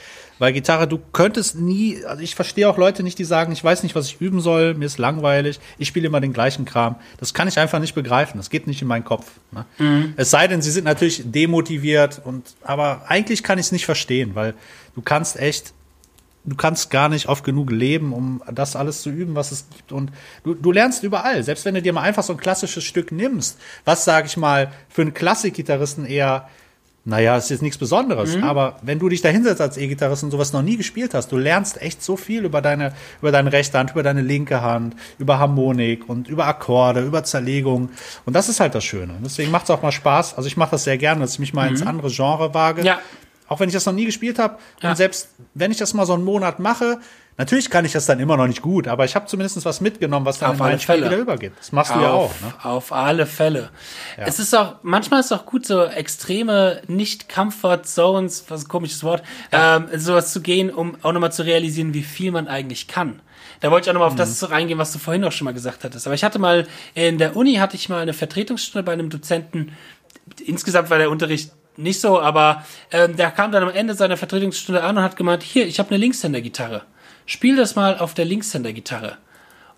Weil 0.43 0.53
Gitarre, 0.53 0.89
du 0.89 0.99
könntest 0.99 1.55
nie, 1.55 2.05
also 2.05 2.21
ich 2.21 2.35
verstehe 2.35 2.69
auch 2.69 2.77
Leute 2.77 3.05
nicht, 3.05 3.17
die 3.17 3.25
sagen, 3.25 3.53
ich 3.53 3.63
weiß 3.63 3.85
nicht, 3.85 3.95
was 3.95 4.07
ich 4.09 4.21
üben 4.21 4.41
soll, 4.41 4.75
mir 4.75 4.87
ist 4.87 4.99
langweilig, 4.99 5.61
ich 5.79 5.87
spiele 5.87 6.09
immer 6.09 6.21
den 6.21 6.33
gleichen 6.33 6.65
Kram. 6.65 6.97
Das 7.19 7.33
kann 7.33 7.47
ich 7.47 7.61
einfach 7.61 7.79
nicht 7.79 7.95
begreifen. 7.95 8.39
Das 8.39 8.51
geht 8.51 8.67
nicht 8.67 8.83
in 8.83 8.89
meinen 8.89 9.05
Kopf. 9.05 9.31
Ne? 9.53 9.67
Mhm. 9.79 10.15
Es 10.17 10.31
sei 10.31 10.49
denn, 10.49 10.61
sie 10.61 10.73
sind 10.73 10.83
natürlich 10.83 11.23
demotiviert 11.25 12.21
und, 12.25 12.57
aber 12.65 13.03
eigentlich 13.07 13.45
kann 13.45 13.61
ich 13.61 13.67
es 13.67 13.73
nicht 13.73 13.85
verstehen, 13.85 14.35
weil 14.35 14.55
du 14.97 15.01
kannst 15.01 15.39
echt, 15.39 15.75
du 16.43 16.57
kannst 16.57 16.91
gar 16.91 17.09
nicht 17.09 17.29
oft 17.29 17.45
genug 17.45 17.71
leben, 17.71 18.13
um 18.13 18.43
das 18.51 18.75
alles 18.75 19.03
zu 19.03 19.11
üben, 19.11 19.37
was 19.37 19.53
es 19.53 19.67
gibt. 19.71 19.93
Und 19.93 20.11
du, 20.43 20.55
du 20.55 20.73
lernst 20.73 21.05
überall. 21.05 21.45
Selbst 21.45 21.65
wenn 21.67 21.77
du 21.77 21.83
dir 21.83 21.93
mal 21.93 22.03
einfach 22.03 22.25
so 22.25 22.33
ein 22.33 22.39
klassisches 22.41 22.83
Stück 22.83 23.13
nimmst, 23.13 23.61
was, 23.85 24.05
sag 24.05 24.27
ich 24.27 24.37
mal, 24.37 24.73
für 24.89 25.03
einen 25.03 25.15
Klassikgitarristen 25.15 26.05
eher, 26.05 26.49
naja, 27.05 27.37
ist 27.37 27.51
jetzt 27.51 27.63
nichts 27.63 27.79
Besonderes. 27.79 28.37
Aber 28.43 28.77
wenn 28.83 29.01
du 29.01 29.09
dich 29.09 29.21
da 29.21 29.29
hinsetzt 29.29 29.61
als 29.61 29.77
E-Gitarrist 29.77 30.23
und 30.23 30.31
sowas 30.31 30.53
noch 30.53 30.63
nie 30.63 30.77
gespielt 30.77 31.15
hast, 31.15 31.33
du 31.33 31.37
lernst 31.37 31.83
echt 31.83 32.03
so 32.03 32.17
viel 32.17 32.45
über 32.45 32.63
deine, 32.63 32.93
über 33.21 33.33
deine 33.33 33.53
rechte 33.53 33.77
Hand, 33.77 33.91
über 33.91 34.05
deine 34.05 34.23
linke 34.23 34.63
Hand, 34.63 34.95
über 35.19 35.41
Harmonik 35.41 36.09
und 36.09 36.29
über 36.29 36.47
Akkorde, 36.47 37.01
über 37.01 37.25
Zerlegung. 37.25 37.91
Und 38.25 38.35
das 38.35 38.49
ist 38.49 38.61
halt 38.61 38.77
das 38.77 38.85
Schöne. 38.85 39.15
Deswegen 39.25 39.51
macht 39.51 39.65
es 39.65 39.71
auch 39.71 39.83
mal 39.83 39.91
Spaß. 39.91 40.37
Also 40.37 40.47
ich 40.47 40.57
mache 40.57 40.71
das 40.73 40.85
sehr 40.85 40.97
gerne, 40.97 41.23
dass 41.23 41.33
ich 41.33 41.39
mich 41.41 41.53
mal 41.53 41.69
ins 41.69 41.83
andere 41.83 42.09
Genre 42.09 42.55
wage. 42.55 42.83
Ja. 42.83 43.01
Auch 43.49 43.59
wenn 43.59 43.69
ich 43.69 43.75
das 43.75 43.85
noch 43.85 43.93
nie 43.93 44.07
gespielt 44.07 44.39
habe. 44.39 44.59
Ja. 44.81 44.91
Und 44.91 44.97
selbst 44.97 45.31
wenn 45.55 45.73
ich 45.73 45.79
das 45.79 45.95
mal 45.95 46.07
so 46.07 46.15
einen 46.15 46.25
Monat 46.25 46.61
mache, 46.61 47.01
natürlich 47.39 47.71
kann 47.71 47.85
ich 47.85 47.93
das 47.93 48.07
dann 48.07 48.21
immer 48.21 48.37
noch 48.37 48.47
nicht 48.47 48.63
gut, 48.63 48.89
aber 48.89 49.05
ich 49.05 49.15
habe 49.15 49.27
zumindest 49.27 49.65
was 49.65 49.81
mitgenommen, 49.81 50.27
was 50.27 50.39
dann 50.39 50.51
Auf 50.51 50.57
in 50.59 50.63
alle 50.63 50.79
Fälle. 50.79 51.07
wieder 51.07 51.17
übergeht. 51.17 51.53
Das 51.59 51.73
machst 51.73 51.95
du 51.95 52.01
ja 52.01 52.11
auch. 52.11 52.25
Auf, 52.31 52.43
Ne? 52.43 52.53
auf 52.65 52.93
alle 52.93 53.27
Fälle. 53.27 53.71
Es 54.17 54.39
ist 54.39 54.55
auch, 54.57 54.77
manchmal 54.83 55.21
ist 55.21 55.27
es 55.27 55.33
auch 55.33 55.47
gut, 55.47 55.67
so 55.67 55.85
extreme 55.85 56.83
Nicht-Comfort-Zones, 56.89 58.45
was 58.49 58.65
ein 58.65 58.69
komisches 58.69 59.03
Wort, 59.05 59.23
ähm, 59.51 59.87
sowas 59.97 60.33
zu 60.33 60.41
gehen, 60.41 60.71
um 60.71 60.97
auch 61.03 61.13
nochmal 61.13 61.33
zu 61.33 61.43
realisieren, 61.45 61.95
wie 61.95 62.03
viel 62.03 62.33
man 62.33 62.49
eigentlich 62.49 62.89
kann. 62.89 63.21
Da 63.61 63.71
wollte 63.71 63.85
ich 63.87 63.91
auch 63.91 63.95
nochmal 63.95 64.09
auf 64.09 64.15
Mhm. 64.15 64.19
das 64.19 64.51
reingehen, 64.51 64.79
was 64.79 64.93
du 64.93 64.99
vorhin 64.99 65.25
auch 65.25 65.33
schon 65.33 65.45
mal 65.45 65.55
gesagt 65.55 65.85
hattest. 65.85 66.07
Aber 66.07 66.15
ich 66.15 66.25
hatte 66.25 66.39
mal, 66.39 66.67
in 66.95 67.19
der 67.19 67.37
Uni 67.37 67.55
hatte 67.55 67.77
ich 67.77 67.89
mal 67.89 68.01
eine 68.01 68.13
Vertretungsstunde 68.13 68.83
bei 68.85 68.93
einem 68.93 69.11
Dozenten. 69.11 69.73
Insgesamt 70.45 70.91
war 70.91 70.99
der 70.99 71.11
Unterricht 71.11 71.53
nicht 71.77 72.01
so, 72.01 72.21
aber 72.21 72.65
ähm, 72.91 73.17
der 73.17 73.31
kam 73.31 73.51
dann 73.53 73.63
am 73.63 73.71
Ende 73.71 73.95
seiner 73.95 74.17
Vertretungsstunde 74.17 74.83
an 74.83 74.97
und 74.99 75.03
hat 75.03 75.17
gemeint, 75.17 75.43
hier, 75.43 75.67
ich 75.67 75.79
habe 75.79 75.89
eine 75.91 75.99
Linkshänder-Gitarre. 75.99 76.83
Spiel 77.33 77.57
das 77.57 77.77
mal 77.77 77.97
auf 77.97 78.13
der 78.13 78.27
Linkshänder-Gitarre. 78.27 79.17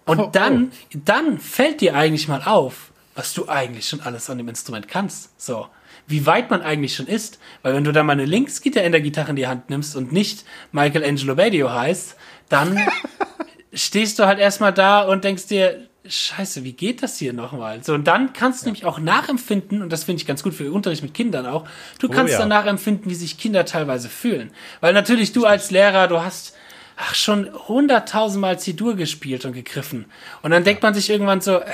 Und 0.06 0.18
Oh, 0.18 0.28
dann, 0.32 0.72
dann 0.92 1.38
fällt 1.38 1.80
dir 1.82 1.94
eigentlich 1.94 2.26
mal 2.26 2.42
auf, 2.42 2.90
was 3.14 3.32
du 3.32 3.48
eigentlich 3.48 3.88
schon 3.88 4.00
alles 4.00 4.28
an 4.28 4.38
dem 4.38 4.48
Instrument 4.48 4.88
kannst. 4.88 5.40
So. 5.40 5.68
Wie 6.08 6.26
weit 6.26 6.50
man 6.50 6.62
eigentlich 6.62 6.96
schon 6.96 7.06
ist. 7.06 7.38
Weil 7.62 7.74
wenn 7.74 7.84
du 7.84 7.92
dann 7.92 8.06
mal 8.06 8.14
eine 8.14 8.24
Linksgitarre 8.24 9.30
in 9.30 9.36
die 9.36 9.46
Hand 9.46 9.70
nimmst 9.70 9.94
und 9.94 10.10
nicht 10.10 10.44
Michelangelo 10.72 11.36
Badio 11.36 11.72
heißt, 11.72 12.16
dann 12.48 12.76
stehst 13.72 14.18
du 14.18 14.26
halt 14.26 14.40
erstmal 14.40 14.72
da 14.72 15.02
und 15.02 15.22
denkst 15.22 15.46
dir, 15.46 15.88
Scheiße, 16.06 16.64
wie 16.64 16.72
geht 16.72 17.04
das 17.04 17.18
hier 17.18 17.32
nochmal? 17.32 17.84
So, 17.84 17.94
und 17.94 18.08
dann 18.08 18.32
kannst 18.32 18.62
du 18.62 18.66
nämlich 18.66 18.84
auch 18.84 18.98
nachempfinden, 18.98 19.80
und 19.80 19.92
das 19.92 20.02
finde 20.02 20.20
ich 20.20 20.26
ganz 20.26 20.42
gut 20.42 20.54
für 20.54 20.70
Unterricht 20.72 21.04
mit 21.04 21.14
Kindern 21.14 21.46
auch, 21.46 21.68
du 22.00 22.08
kannst 22.08 22.32
ja. 22.32 22.40
dann 22.40 22.48
nachempfinden, 22.48 23.08
wie 23.10 23.14
sich 23.14 23.38
Kinder 23.38 23.64
teilweise 23.64 24.08
fühlen. 24.08 24.50
Weil 24.80 24.92
natürlich 24.92 25.32
du 25.32 25.46
als 25.46 25.70
Lehrer, 25.70 26.08
du 26.08 26.20
hast 26.20 26.54
ach, 26.96 27.14
schon 27.14 27.48
hunderttausendmal 27.68 28.58
C-Dur 28.58 28.94
gespielt 28.96 29.44
und 29.44 29.52
gegriffen. 29.52 30.06
Und 30.42 30.50
dann 30.50 30.64
denkt 30.64 30.82
man 30.82 30.94
sich 30.94 31.10
irgendwann 31.10 31.40
so, 31.40 31.58
äh, 31.60 31.64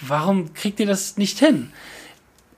warum 0.00 0.54
kriegt 0.54 0.80
ihr 0.80 0.86
das 0.86 1.16
nicht 1.16 1.38
hin? 1.38 1.72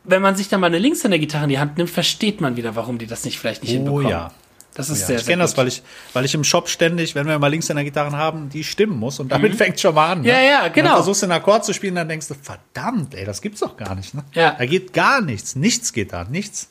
Wenn 0.04 0.20
man 0.22 0.36
sich 0.36 0.48
dann 0.48 0.60
mal 0.60 0.66
eine 0.66 0.78
Linkshänder-Gitarre 0.78 1.44
in 1.44 1.50
die 1.50 1.58
Hand 1.58 1.78
nimmt, 1.78 1.90
versteht 1.90 2.40
man 2.40 2.56
wieder, 2.56 2.76
warum 2.76 2.98
die 2.98 3.06
das 3.06 3.24
nicht 3.24 3.38
vielleicht 3.38 3.62
nicht 3.62 3.72
Oh 3.72 3.76
hinbekommen. 3.76 4.08
ja. 4.08 4.32
Das 4.76 4.90
ist 4.90 5.02
Ja, 5.02 5.06
sehr, 5.06 5.18
ich 5.20 5.26
kenne 5.26 5.42
das, 5.44 5.56
weil 5.56 5.68
ich, 5.68 5.82
weil 6.14 6.24
ich 6.24 6.34
im 6.34 6.42
Shop 6.42 6.68
ständig, 6.68 7.14
wenn 7.14 7.28
wir 7.28 7.38
mal 7.38 7.46
links 7.46 7.70
in 7.70 7.76
der 7.76 7.84
Gitarren 7.84 8.16
haben, 8.16 8.48
die 8.50 8.64
stimmen 8.64 8.98
muss 8.98 9.20
und 9.20 9.30
damit 9.30 9.54
fängt 9.54 9.78
schon 9.78 9.94
mal 9.94 10.10
an. 10.10 10.18
Ne? 10.22 10.24
Mhm. 10.24 10.28
Ja, 10.30 10.40
ja, 10.40 10.66
Und 10.66 10.74
genau. 10.74 10.88
Dann 10.88 10.96
versuchst 10.96 11.22
du 11.22 11.26
einen 11.26 11.32
Akkord 11.32 11.64
zu 11.64 11.72
spielen, 11.72 11.94
dann 11.94 12.08
denkst 12.08 12.26
du, 12.26 12.34
verdammt, 12.34 13.14
ey, 13.14 13.24
das 13.24 13.40
gibt's 13.40 13.60
doch 13.60 13.76
gar 13.76 13.94
nicht. 13.94 14.14
Ne? 14.14 14.24
Ja. 14.32 14.56
Da 14.58 14.66
geht 14.66 14.92
gar 14.92 15.20
nichts, 15.20 15.54
nichts 15.54 15.92
geht 15.92 16.12
da, 16.12 16.24
nichts. 16.24 16.70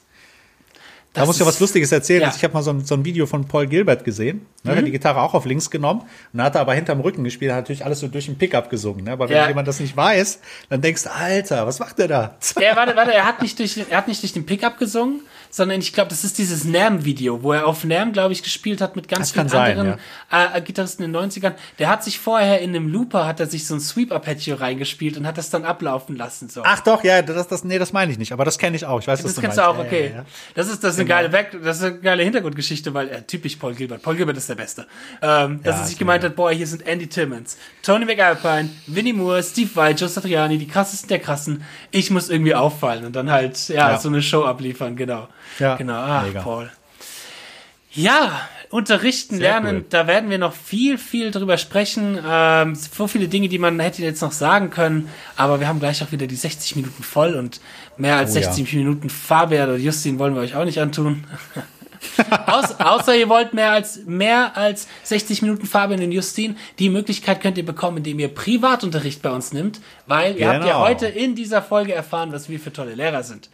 Da 1.14 1.26
muss 1.28 1.36
ich 1.36 1.42
ja 1.42 1.46
was 1.46 1.60
Lustiges 1.60 1.92
erzählen. 1.92 2.22
Ja. 2.22 2.28
Also 2.28 2.38
ich 2.38 2.44
habe 2.44 2.54
mal 2.56 2.64
so 2.64 2.72
ein, 2.72 2.84
so 2.84 2.96
ein 2.96 3.06
Video 3.06 3.26
von 3.28 3.48
Paul 3.48 3.68
Gilbert 3.68 4.04
gesehen. 4.04 4.48
Ne, 4.64 4.72
Mhm. 4.74 4.78
hat 4.78 4.86
die 4.88 4.92
Gitarre 4.92 5.22
auch 5.22 5.34
auf 5.36 5.46
links 5.46 5.70
genommen 5.70 6.02
und 6.34 6.42
hat 6.42 6.56
er 6.56 6.62
aber 6.62 6.74
hinterm 6.74 7.00
Rücken 7.02 7.24
gespielt, 7.24 7.52
hat 7.52 7.60
natürlich 7.60 7.86
alles 7.86 8.00
so 8.00 8.08
durch 8.08 8.26
den 8.26 8.38
Pickup 8.38 8.70
gesungen. 8.70 9.06
Ne? 9.06 9.12
Aber 9.12 9.30
wenn 9.30 9.38
Ja. 9.38 9.48
jemand 9.48 9.68
das 9.68 9.80
nicht 9.80 9.96
weiß, 9.96 10.40
dann 10.70 10.82
denkst 10.82 11.04
du, 11.04 11.12
Alter, 11.14 11.68
was 11.68 11.80
macht 11.80 12.00
der 12.00 12.08
da? 12.08 12.36
Ja, 12.60 12.76
warte, 12.76 12.96
warte, 12.96 13.14
er 13.14 13.26
hat 13.28 13.42
nicht 13.44 13.60
durch, 13.60 13.78
er 13.90 13.98
hat 13.98 14.08
nicht 14.08 14.24
durch 14.24 14.34
den 14.34 14.46
Pickup 14.46 14.80
gesungen, 14.80 15.22
sondern 15.56 15.80
ich 15.80 15.94
glaube, 15.94 16.10
das 16.10 16.24
ist 16.24 16.40
dieses 16.40 16.64
Nam-Video, 16.66 17.44
wo 17.44 17.54
er 17.54 17.68
auf 17.68 17.84
Nam, 17.84 18.12
glaube 18.12 18.34
ich, 18.34 18.42
gespielt 18.42 18.82
hat 18.82 18.96
mit 18.96 19.08
ganz 19.08 19.28
Das 19.28 19.32
vielen 19.34 19.50
sein, 19.50 19.78
anderen 19.78 20.00
äh, 20.32 20.60
Gitarristen 20.62 21.04
in 21.04 21.14
den 21.14 21.30
90ern. 21.30 21.54
Der 21.78 21.90
hat 21.90 22.04
sich 22.04 22.18
vorher 22.18 22.60
in 22.60 22.72
einem 22.72 22.88
Looper, 22.88 23.28
hat 23.28 23.40
er 23.40 23.46
sich 23.46 23.68
so 23.68 23.76
ein 23.76 23.80
Sweep-Arpeggio 23.80 24.56
reingespielt 24.56 25.16
und 25.16 25.28
hat 25.28 25.38
das 25.38 25.52
dann 25.52 25.64
ablaufen 25.64 26.16
lassen. 26.16 26.50
So. 26.50 26.64
Ach 26.66 26.80
doch, 26.80 27.04
ja, 27.04 27.22
das, 27.22 27.48
das, 27.48 27.64
nee, 27.64 27.78
das 27.78 27.94
meine 27.94 28.12
ich 28.12 28.18
nicht, 28.18 28.32
aber 28.32 28.46
das 28.46 28.58
kenne 28.58 28.76
ich 28.76 28.86
auch. 28.88 29.00
Ich 29.00 29.08
weiß, 29.08 29.24
was 29.24 29.36
Das 29.36 29.42
kennst 29.42 29.60
du 29.60 29.68
auch, 29.68 29.78
Ja, 29.78 29.84
okay. 29.84 30.10
ja, 30.10 30.16
ja. 30.18 30.26
Das 30.56 30.68
ist 30.70 30.84
das 30.84 30.96
ist 30.96 31.00
eine 31.02 31.08
geile 31.08 31.30
Back, 31.30 31.56
das 31.64 31.78
ist 31.78 31.84
eine 31.84 32.00
geile 32.00 32.24
Hintergrundgeschichte, 32.24 32.92
weil 32.96 33.10
äh, 33.10 33.22
typisch 33.22 33.56
Paul 33.58 33.76
Gilbert. 33.76 34.02
Paul 34.02 34.16
Gilbert 34.16 34.38
ist 34.38 34.50
der 34.50 34.56
Beste. 34.56 34.88
Ähm, 35.22 35.62
dass 35.62 35.76
Ja, 35.76 35.82
er 35.82 35.84
sich 35.86 35.94
ist 35.94 36.00
gemeint 36.00 36.24
hat, 36.24 36.36
boah, 36.36 36.52
hier 36.52 36.66
sind 36.66 36.88
Andy 36.88 37.06
Timmons, 37.06 37.58
Tony 37.84 38.06
McAlpine, 38.06 38.70
Vinnie 38.88 39.14
Moore, 39.14 39.44
Steve 39.44 39.70
Vai, 39.76 39.92
Joe 39.92 40.10
Satriani, 40.10 40.58
die 40.58 40.68
krassesten 40.68 41.10
der 41.10 41.20
krassen. 41.20 41.64
Ich 41.92 42.10
muss 42.10 42.30
irgendwie 42.32 42.56
auffallen 42.56 43.06
und 43.06 43.16
dann 43.16 43.30
halt 43.30 43.70
ja, 43.70 43.92
Ja. 43.92 44.00
so 44.00 44.10
eine 44.10 44.24
Show 44.24 44.44
abliefern, 44.46 44.96
genau. 44.96 45.28
Ja, 45.60 45.76
genau. 45.76 45.94
Ach, 45.96 46.24
mega. 46.26 46.42
Paul. 46.42 46.72
Ja, 47.96 48.50
unterrichten, 48.72 49.36
Sehr 49.38 49.44
lernen, 49.62 49.78
cool. 49.78 49.86
da 49.90 50.08
werden 50.08 50.30
wir 50.32 50.40
noch 50.40 50.54
viel, 50.54 50.98
viel 50.98 51.30
drüber 51.30 51.58
sprechen. 51.60 52.18
Ähm, 52.28 52.74
so 52.76 53.06
viele 53.08 53.28
Dinge, 53.28 53.50
die 53.50 53.60
man 53.60 53.80
hätte 53.80 54.02
jetzt 54.02 54.22
noch 54.22 54.32
sagen 54.32 54.72
können, 54.72 55.10
aber 55.38 55.60
wir 55.60 55.68
haben 55.68 55.80
gleich 55.80 56.04
auch 56.04 56.12
wieder 56.12 56.26
die 56.26 56.36
60 56.36 56.76
Minuten 56.76 57.04
voll 57.04 57.36
und 57.36 57.62
mehr 57.98 58.16
als 58.18 58.32
Oh 58.32 58.40
ja. 58.40 58.46
60 58.52 58.74
Minuten 58.74 59.12
Fabian 59.12 59.70
oder 59.70 59.78
Justin 59.78 60.18
wollen 60.18 60.34
wir 60.34 60.42
euch 60.42 60.56
auch 60.56 60.66
nicht 60.66 60.80
antun. 60.80 61.24
Aus, 62.48 62.80
außer 62.82 63.16
ihr 63.16 63.30
wollt 63.30 63.54
mehr 63.54 63.72
als, 63.72 64.02
mehr 64.06 64.58
als 64.58 64.88
60 65.04 65.42
Minuten 65.42 65.66
Fabian 65.66 66.02
und 66.04 66.12
Justin. 66.12 66.58
Die 66.80 66.90
Möglichkeit 66.90 67.40
könnt 67.42 67.58
ihr 67.58 67.66
bekommen, 67.66 67.98
indem 67.98 68.20
ihr 68.20 68.28
Privatunterricht 68.28 69.22
bei 69.22 69.30
uns 69.30 69.54
nimmt, 69.54 69.80
weil 70.06 70.36
ihr 70.36 70.48
habt 70.50 70.66
ja 70.66 70.74
Genau. 70.74 70.82
heute 70.86 71.06
in 71.08 71.34
dieser 71.36 71.62
Folge 71.62 71.94
erfahren, 71.94 72.34
was 72.34 72.50
wir 72.50 72.60
für 72.60 72.74
tolle 72.74 72.96
Lehrer 72.96 73.24
sind. 73.24 73.50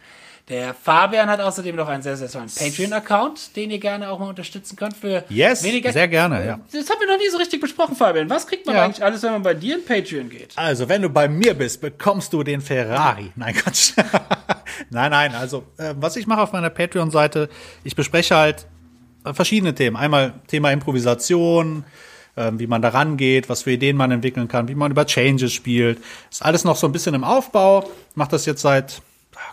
Der 0.48 0.74
Fabian 0.74 1.28
hat 1.28 1.40
außerdem 1.40 1.76
noch 1.76 1.86
einen 1.88 2.02
sehr, 2.02 2.16
sehr 2.16 2.28
tollen 2.28 2.48
Patreon-Account, 2.48 3.54
den 3.54 3.70
ihr 3.70 3.78
gerne 3.78 4.08
auch 4.10 4.18
mal 4.18 4.28
unterstützen 4.28 4.74
könnt 4.76 4.96
für 4.96 5.24
Yes, 5.28 5.62
weniger. 5.62 5.92
sehr 5.92 6.08
gerne, 6.08 6.44
ja. 6.44 6.58
Das 6.72 6.90
haben 6.90 6.98
wir 7.00 7.06
noch 7.06 7.18
nie 7.18 7.28
so 7.30 7.36
richtig 7.38 7.60
besprochen, 7.60 7.94
Fabian. 7.94 8.28
Was 8.28 8.46
kriegt 8.48 8.66
man 8.66 8.74
Ja. 8.74 8.84
eigentlich 8.84 9.04
alles, 9.04 9.22
wenn 9.22 9.30
man 9.32 9.42
bei 9.42 9.54
dir 9.54 9.76
in 9.76 9.84
Patreon 9.84 10.28
geht? 10.28 10.52
Also, 10.56 10.88
wenn 10.88 11.02
du 11.02 11.08
bei 11.08 11.28
mir 11.28 11.54
bist, 11.54 11.80
bekommst 11.80 12.32
du 12.32 12.42
den 12.42 12.60
Ferrari. 12.60 13.30
Nein, 13.36 13.54
Quatsch. 13.54 13.92
nein, 14.90 15.10
nein, 15.12 15.34
also, 15.34 15.64
äh, 15.76 15.94
was 15.96 16.16
ich 16.16 16.26
mache 16.26 16.40
auf 16.42 16.52
meiner 16.52 16.70
Patreon-Seite, 16.70 17.48
ich 17.84 17.94
bespreche 17.94 18.34
halt 18.36 18.66
verschiedene 19.32 19.74
Themen. 19.74 19.96
Einmal 19.96 20.32
Thema 20.48 20.72
Improvisation, 20.72 21.84
ähm, 22.36 22.58
wie 22.58 22.66
man 22.66 22.80
da 22.82 22.88
rangeht, 22.88 23.48
was 23.48 23.62
für 23.62 23.72
Ideen 23.72 23.96
man 23.96 24.10
entwickeln 24.10 24.48
kann, 24.48 24.66
wie 24.68 24.74
man 24.74 24.90
über 24.90 25.04
Changes 25.06 25.52
spielt. 25.52 25.98
Ist 26.30 26.44
alles 26.44 26.64
noch 26.64 26.76
so 26.76 26.86
ein 26.86 26.92
bisschen 26.92 27.14
im 27.14 27.22
Aufbau. 27.24 27.88
Ich 28.10 28.16
mache 28.16 28.30
das 28.30 28.46
jetzt 28.46 28.62
seit, 28.62 29.02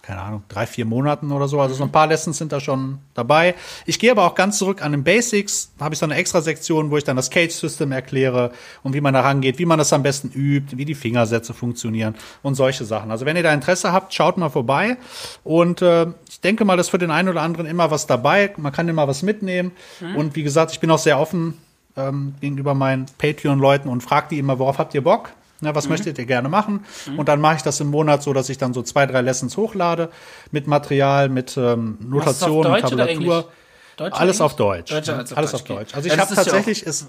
keine 0.02 0.22
Ahnung, 0.22 0.44
drei, 0.48 0.66
vier 0.66 0.86
Monaten 0.86 1.32
oder 1.32 1.48
so. 1.48 1.60
Also 1.60 1.76
so 1.76 1.84
ein 1.84 1.92
paar 1.92 2.08
Lessons 2.08 2.38
sind 2.38 2.52
da 2.52 2.60
schon 2.60 3.00
dabei. 3.14 3.56
Ich 3.86 4.00
gehe 4.00 4.12
aber 4.12 4.26
auch 4.26 4.36
ganz 4.36 4.58
zurück 4.58 4.82
an 4.82 4.92
den 4.92 5.04
Basics. 5.04 5.72
Da 5.78 5.86
habe 5.86 5.94
ich 5.94 6.00
so 6.00 6.06
eine 6.06 6.16
extra 6.16 6.42
Sektion, 6.42 6.92
wo 6.92 6.98
ich 6.98 7.04
dann 7.04 7.16
das 7.16 7.30
Cage-System 7.30 7.92
erkläre 7.92 8.52
und 8.84 8.94
wie 8.94 9.02
man 9.02 9.14
da 9.14 9.22
rangeht, 9.22 9.60
wie 9.60 9.66
man 9.66 9.78
das 9.78 9.94
am 9.94 10.04
besten 10.04 10.32
übt, 10.32 10.78
wie 10.78 10.86
die 10.86 10.96
Fingersätze 10.96 11.54
funktionieren 11.54 12.16
und 12.44 12.56
solche 12.56 12.86
Sachen. 12.86 13.12
Also 13.12 13.26
wenn 13.26 13.36
ihr 13.36 13.44
da 13.44 13.54
Interesse 13.54 13.92
habt, 13.92 14.14
schaut 14.14 14.38
mal 14.38 14.50
vorbei. 14.50 14.98
Und 15.44 15.82
äh, 15.82 16.08
ich 16.30 16.42
denke 16.42 16.66
mal, 16.66 16.78
dass 16.78 16.90
für 16.90 16.98
den 16.98 17.12
einen 17.12 17.30
oder 17.30 17.42
anderen 17.42 17.66
immer 17.66 17.92
was 17.92 18.08
dabei. 18.08 18.54
Man 18.58 18.72
kann 18.72 18.88
immer 18.88 19.08
was 19.08 19.24
mitnehmen. 19.24 19.72
Und 20.16 20.36
wie 20.36 20.44
gesagt, 20.44 20.72
ich 20.72 20.80
bin 20.80 20.92
auch 20.92 21.00
sehr 21.00 21.20
offen 21.20 21.56
ähm, 21.96 22.36
gegenüber 22.40 22.74
meinen 22.74 23.08
Patreon-Leuten 23.18 23.90
und 23.90 24.02
frage 24.02 24.28
die 24.32 24.40
immer, 24.40 24.60
worauf 24.60 24.78
habt 24.78 24.94
ihr 24.94 25.04
Bock? 25.04 25.32
Na, 25.62 25.74
was 25.74 25.90
möchtet 25.90 26.18
ihr 26.20 26.26
gerne 26.26 26.50
machen? 26.50 26.86
Und 27.18 27.28
dann 27.28 27.42
mache 27.42 27.56
ich 27.58 27.62
das 27.64 27.80
im 27.80 27.88
Monat 27.88 28.22
so, 28.24 28.32
dass 28.34 28.50
ich 28.50 28.58
dann 28.58 28.74
so 28.74 28.84
zwei, 28.84 29.06
drei 29.08 29.22
Lessons 29.22 29.58
hochlade 29.58 30.10
mit 30.52 30.68
Material, 30.68 31.30
mit 31.30 31.58
ähm, 31.58 31.98
auf 32.02 32.08
Notation, 32.08 32.66
Englisch? 32.66 32.82
Tabulatur. 32.90 33.52
Deutsch 33.98 34.14
Alles 34.20 34.42
auf 34.42 34.56
Deutsch. 34.56 34.92
Deutsch 34.92 35.10
als 35.10 35.32
auf 35.32 35.38
Alles 35.38 35.52
Deutsch, 35.52 35.62
auf. 35.62 35.68
Deutsch. 35.68 35.96
Also 35.96 36.08
Ja, 36.10 36.14
ich 36.14 36.20
habe 36.22 36.32
ist 36.32 36.38
ja 36.38 36.44
tatsächlich, 36.44 36.86
es, 36.86 37.08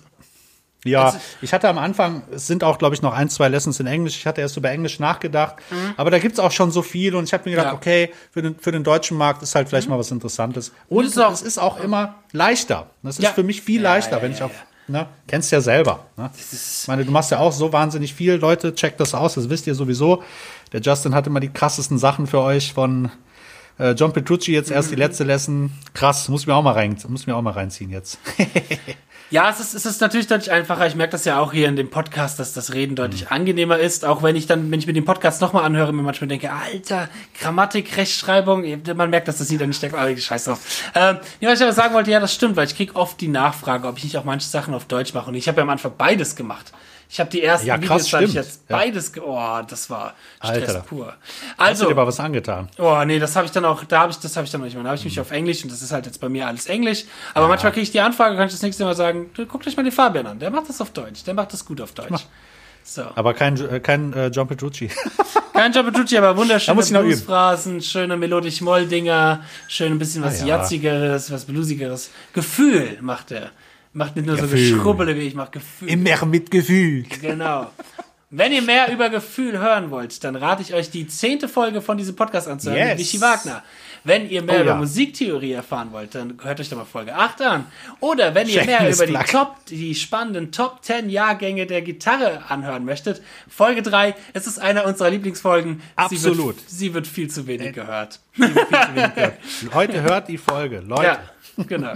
ja, 0.85 1.15
ich 1.43 1.53
hatte 1.53 1.69
am 1.69 1.77
Anfang, 1.77 2.23
es 2.31 2.47
sind 2.47 2.65
auch, 2.65 2.79
glaube 2.79 2.95
ich, 2.95 3.03
noch 3.03 3.13
ein, 3.13 3.29
zwei 3.29 3.49
Lessons 3.49 3.81
in 3.81 3.87
Englisch. 3.89 4.17
Ich 4.17 4.27
hatte 4.27 4.41
erst 4.41 4.57
über 4.57 4.71
Englisch 4.71 4.99
nachgedacht. 5.01 5.57
Aber 5.99 6.11
da 6.11 6.19
gibt's 6.19 6.39
auch 6.39 6.53
schon 6.53 6.71
so 6.71 6.81
viel 6.83 7.15
und 7.17 7.25
ich 7.25 7.33
habe 7.35 7.43
mir 7.51 7.57
gedacht, 7.57 7.67
Mhm. 7.67 7.71
Ja. 7.71 7.73
Mhm. 7.73 7.77
okay, 8.09 8.13
für 8.31 8.43
den, 8.43 8.59
für 8.59 8.73
den 8.73 8.85
deutschen 8.85 9.19
Markt 9.19 9.43
ist 9.43 9.55
halt 9.55 9.69
vielleicht 9.69 9.89
mal 9.91 9.99
was 9.99 10.11
Interessantes. 10.11 10.73
Und 10.89 11.05
Das 11.05 11.13
ist 11.13 11.19
auch- 11.19 11.33
es 11.33 11.43
ist 11.43 11.59
auch 11.59 11.79
immer 11.81 12.15
leichter. 12.33 12.87
Das 13.03 13.19
ist 13.19 13.29
für 13.29 13.43
mich 13.43 13.61
viel 13.61 13.83
leichter, 13.83 14.23
wenn 14.23 14.33
ich 14.33 14.43
auf, 14.43 14.53
ne, 14.89 15.07
kennst 15.27 15.53
ja 15.53 15.61
selber. 15.61 16.07
Ne? 16.17 16.31
Ich 16.37 16.89
meine, 16.89 17.05
du 17.05 17.11
machst 17.11 17.31
ja 17.31 17.39
auch 17.39 17.53
so 17.53 17.73
wahnsinnig 17.73 18.15
viel. 18.15 18.35
Leute, 18.35 18.75
checkt 18.75 18.99
das 19.01 19.15
aus, 19.15 19.35
das 19.35 19.49
wisst 19.49 19.67
ihr 19.67 19.75
sowieso. 19.75 20.23
Der 20.73 20.81
Justin 20.81 21.15
hat 21.15 21.27
immer 21.27 21.41
die 21.41 21.49
krassesten 21.51 21.99
Sachen 21.99 22.27
für 22.27 22.41
euch 22.41 22.73
von 22.73 23.11
äh, 23.79 23.93
John 23.93 24.13
Petrucci 24.13 24.53
jetzt 24.53 24.71
erst 24.71 24.91
die 24.91 24.95
Mhm. 24.97 25.01
letzte 25.03 25.25
Lesson. 25.25 25.71
Krass, 25.95 26.29
muss 26.29 26.47
mir 26.47 26.55
auch 26.55 26.63
mal 26.63 26.73
rein, 26.73 26.97
muss 27.09 27.27
mir 27.27 27.37
auch 27.37 27.43
mal 27.43 27.53
reinziehen 27.53 27.91
jetzt. 27.91 28.19
Ja, 29.31 29.51
es 29.51 29.61
ist, 29.61 29.75
es 29.75 29.85
ist 29.85 30.01
natürlich 30.01 30.27
deutlich 30.27 30.51
einfacher. 30.51 30.87
Ich 30.87 30.95
merke 30.95 31.13
das 31.13 31.27
ja 31.27 31.39
auch 31.39 31.53
hier 31.53 31.69
in 31.69 31.77
dem 31.77 31.91
Podcast, 31.91 32.39
dass 32.39 32.55
das 32.55 32.73
Reden 32.73 32.97
deutlich 32.97 33.23
Mhm. 33.25 33.27
angenehmer 33.31 33.79
ist. 33.79 34.07
Auch 34.07 34.23
wenn 34.23 34.37
ich 34.37 34.47
dann, 34.47 34.71
wenn 34.71 34.79
ich 34.79 34.87
mir 34.87 34.95
den 34.95 35.05
Podcast 35.05 35.43
nochmal 35.43 35.65
anhöre, 35.65 35.93
mir 35.93 36.03
manchmal 36.03 36.29
denke, 36.29 36.51
Alter, 36.51 37.11
Grammatik, 37.39 37.95
Rechtschreibung, 37.99 38.65
man 38.97 39.11
merkt, 39.11 39.29
dass 39.29 39.37
das 39.37 39.51
jeder 39.51 39.67
nicht 39.67 39.83
denkt, 39.83 39.95
aber 39.97 40.09
ich 40.09 40.25
scheiß 40.25 40.45
drauf. 40.45 40.61
Ähm, 40.95 41.19
ja, 41.41 41.51
was 41.51 41.59
ich 41.59 41.65
aber 41.65 41.75
sagen 41.75 41.93
wollte, 41.95 42.11
ja, 42.11 42.21
das 42.21 42.33
stimmt, 42.33 42.57
weil 42.57 42.67
ich 42.69 42.75
krieg 42.77 42.97
oft 42.97 43.21
die 43.21 43.29
Nachfrage, 43.29 43.87
ob 43.87 43.99
ich 43.99 44.05
nicht 44.05 44.17
auch 44.17 44.25
manche 44.25 44.49
Sachen 44.49 44.73
auf 44.73 44.87
Deutsch 44.87 45.13
mache. 45.13 45.29
Und 45.29 45.35
ich 45.35 45.47
habe 45.47 45.59
ja 45.59 45.63
am 45.63 45.71
Anfang 45.71 45.93
beides 45.99 46.35
gemacht. 46.35 46.73
Ich 47.11 47.19
habe 47.21 47.31
die 47.31 47.43
ersten 47.43 47.67
Ja, 47.67 47.79
krass, 47.79 48.07
Videos, 48.07 48.11
da 48.11 48.19
hab 48.19 48.25
ich 48.25 48.35
jetzt 48.35 48.61
Ja. 48.69 48.77
beides, 48.77 49.13
oh, 49.19 49.61
das 49.67 49.89
war 49.89 50.15
Stress 50.45 50.69
Alter. 50.69 50.81
pur. 50.81 51.07
Hast 51.07 51.59
du 51.59 51.63
Also, 51.65 51.85
dir 51.87 51.91
aber 51.93 52.07
was 52.07 52.21
angetan? 52.21 52.69
Oh, 52.79 53.03
nee, 53.07 53.19
das 53.19 53.35
habe 53.35 53.47
ich 53.47 53.53
dann 53.53 53.65
auch, 53.65 53.83
da 53.85 54.01
habe 54.01 54.13
ich, 54.13 54.19
das 54.19 54.37
habe 54.37 54.45
ich 54.45 54.51
dann 54.53 54.61
noch 54.61 54.67
nicht 54.67 54.77
mal. 54.77 54.83
Da 54.83 54.91
habe 54.91 54.99
ich 54.99 55.05
mich 55.05 55.19
auf 55.19 55.31
Englisch 55.31 55.63
und 55.65 55.73
das 55.73 55.81
ist 55.81 55.91
halt 55.91 56.05
jetzt 56.07 56.21
bei 56.21 56.29
mir 56.29 56.47
alles 56.47 56.67
Englisch. 56.67 57.05
Aber 57.33 57.49
manchmal 57.49 57.73
kriege 57.73 57.83
ich 57.85 57.93
die 57.93 58.01
Anfrage, 58.01 58.37
kann 58.37 58.47
ich 58.47 58.53
das 58.53 58.63
nächste 58.63 58.85
Mal 58.85 58.95
sagen, 58.95 59.31
du, 59.35 59.47
guckt 59.47 59.67
euch 59.67 59.77
mal 59.77 59.83
den 59.85 59.93
Fabian 59.93 60.27
an, 60.27 60.39
der 60.39 60.51
macht 60.51 60.69
das 60.69 60.81
auf 60.83 60.91
Deutsch, 60.91 61.25
der 61.25 61.33
macht 61.35 61.53
das 61.55 61.65
gut 61.65 61.81
auf 61.81 61.93
Deutsch. 61.93 62.27
So. 62.85 63.03
Aber 63.15 63.35
kein, 63.35 63.57
äh, 63.69 63.81
kein 63.81 64.13
äh, 64.15 64.29
John 64.29 64.47
Petrucci. 64.49 64.91
Kein 65.53 65.73
Jabatucci, 65.73 66.17
aber 66.17 66.29
Da 66.29 66.37
wunderschöne. 66.37 67.01
Bluesphrasen, 67.03 67.83
schöne 67.83 68.17
melodisch 68.17 68.61
Moll-Dinger, 68.61 69.43
schön 69.67 69.91
ein 69.93 69.99
bisschen 69.99 70.23
was 70.23 70.41
Ah, 70.43 70.47
ja. 70.47 70.57
Jazzigeres, 70.59 71.33
was 71.33 71.47
Bluesigeres. 71.47 72.11
Gefühl 72.33 72.97
macht 73.01 73.33
er. 73.33 73.51
Macht 73.93 74.17
nicht 74.17 74.27
nur 74.27 74.37
so 74.37 74.43
Gefühl. 74.43 74.75
Geschrubbele 74.75 75.17
wie 75.17 75.21
ich, 75.21 75.35
macht 75.35 75.53
Gefühl. 75.53 75.89
Immer 75.89 76.25
mit 76.27 76.51
Gefühl. 76.51 77.05
Genau. 77.21 77.71
Wenn 78.31 78.53
ihr 78.53 78.61
mehr 78.61 78.93
über 78.93 79.09
Gefühl 79.09 79.59
hören 79.59 79.91
wollt, 79.91 80.23
dann 80.23 80.37
rate 80.37 80.61
ich 80.61 80.75
euch, 80.75 80.91
die 80.91 81.07
zehnte 81.07 81.49
Folge 81.49 81.81
von 81.81 81.97
diesem 81.97 82.15
Podcast 82.15 82.47
anzuhören 82.47 82.79
Yes. 82.79 82.89
mit 82.91 82.99
Michi 82.99 83.21
Wagner. 83.23 83.63
Wenn 84.05 84.29
ihr 84.29 84.43
mehr 84.43 84.59
Oh 84.59 84.63
über 84.63 84.71
ja. 84.73 84.77
Musiktheorie 84.77 85.53
erfahren 85.53 85.89
wollt, 85.93 86.15
dann 86.15 86.39
hört 86.43 86.61
euch 86.61 86.69
doch 86.69 86.77
mal 86.77 86.85
Folge 86.85 87.15
8 87.15 87.41
an. 87.43 87.65
Oder 88.01 88.35
wenn 88.35 88.47
ihr 88.49 88.65
mehr 88.65 88.89
über 88.91 89.07
die. 89.07 89.15
Top, 89.15 89.57
die 89.67 89.95
spannenden 89.95 90.53
Top 90.53 90.85
10 90.85 91.09
Jahrgänge 91.09 91.67
der 91.67 91.81
Gitarre 91.83 92.43
anhören 92.49 92.85
möchtet, 92.85 93.23
Folge 93.49 93.81
3, 93.83 94.15
es 94.35 94.47
ist 94.47 94.59
einer 94.59 94.85
unserer 94.85 95.09
Lieblingsfolgen. 95.11 95.81
Sie 95.81 95.83
Absolut. 95.97 96.57
wird, 96.57 96.71
sie 96.71 96.95
wird 96.95 97.07
viel 97.07 97.29
zu 97.31 97.47
wenig 97.47 97.73
gehört. 97.73 98.21
Heute 99.75 100.03
hört 100.03 100.29
die 100.29 100.39
Folge, 100.39 100.81
Leute. 100.81 101.19
Ja, 101.57 101.65
genau. 101.67 101.95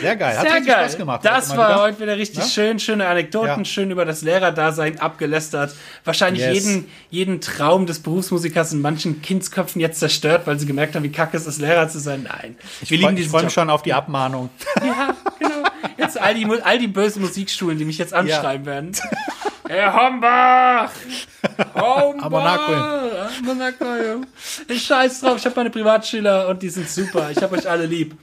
Sehr 0.00 0.16
geil. 0.16 0.36
Hat 0.36 0.42
Sehr 0.42 0.54
richtig 0.56 0.72
geil. 0.72 0.84
Spaß 0.84 0.96
gemacht. 0.98 1.20
Das 1.24 1.56
war 1.56 1.68
wieder. 1.70 1.80
heute 1.82 2.00
wieder 2.00 2.16
richtig 2.16 2.38
Ja? 2.40 2.44
schön, 2.46 2.78
schöne 2.78 3.06
Anekdoten, 3.06 3.58
Ja. 3.58 3.64
schön 3.64 3.90
über 3.90 4.04
das 4.04 4.22
Lehrerdasein 4.22 5.00
abgelästert. 5.00 5.74
Wahrscheinlich 6.04 6.42
Yes. 6.44 6.64
jeden, 6.64 6.86
jeden 7.10 7.40
Traum 7.40 7.86
des 7.86 8.00
Berufsmusikers 8.00 8.72
in 8.72 8.80
manchen 8.80 9.22
Kindsköpfen 9.22 9.80
jetzt 9.80 10.00
zerstört, 10.00 10.46
weil 10.46 10.58
sie 10.58 10.66
gemerkt 10.66 10.94
haben, 10.94 11.02
wie 11.04 11.12
kacke 11.12 11.36
es 11.36 11.46
ist, 11.46 11.60
Lehrer 11.60 11.88
zu 11.88 11.98
sein. 12.00 12.22
Nein. 12.24 12.56
Ich 12.82 12.88
diesen 12.88 13.30
freu 13.30 13.38
Job. 13.38 13.44
mich 13.44 13.52
schon 13.52 13.70
auf 13.70 13.82
die 13.82 13.92
Abmahnung. 13.94 14.50
Ja, 14.84 15.14
genau. 15.38 15.53
Jetzt 15.96 16.20
all 16.20 16.34
die, 16.34 16.46
all 16.62 16.78
die 16.78 16.88
bösen 16.88 17.22
Musikschulen, 17.22 17.78
die 17.78 17.84
mich 17.84 17.98
jetzt 17.98 18.14
anschreiben 18.14 18.66
werden. 18.66 18.92
Herr 19.68 19.94
Hombach! 19.94 20.90
Hombach! 21.74 22.30
Monaco. 22.30 22.72
Monaco, 23.44 23.84
Junge. 23.96 24.26
Ich 24.68 24.82
scheiß 24.84 25.20
drauf, 25.22 25.38
ich 25.38 25.44
habe 25.46 25.56
meine 25.56 25.70
Privatschüler 25.70 26.48
und 26.48 26.62
die 26.62 26.68
sind 26.68 26.88
super. 26.88 27.30
Ich 27.30 27.42
habe 27.42 27.56
euch 27.56 27.68
alle 27.68 27.86
lieb. 27.86 28.14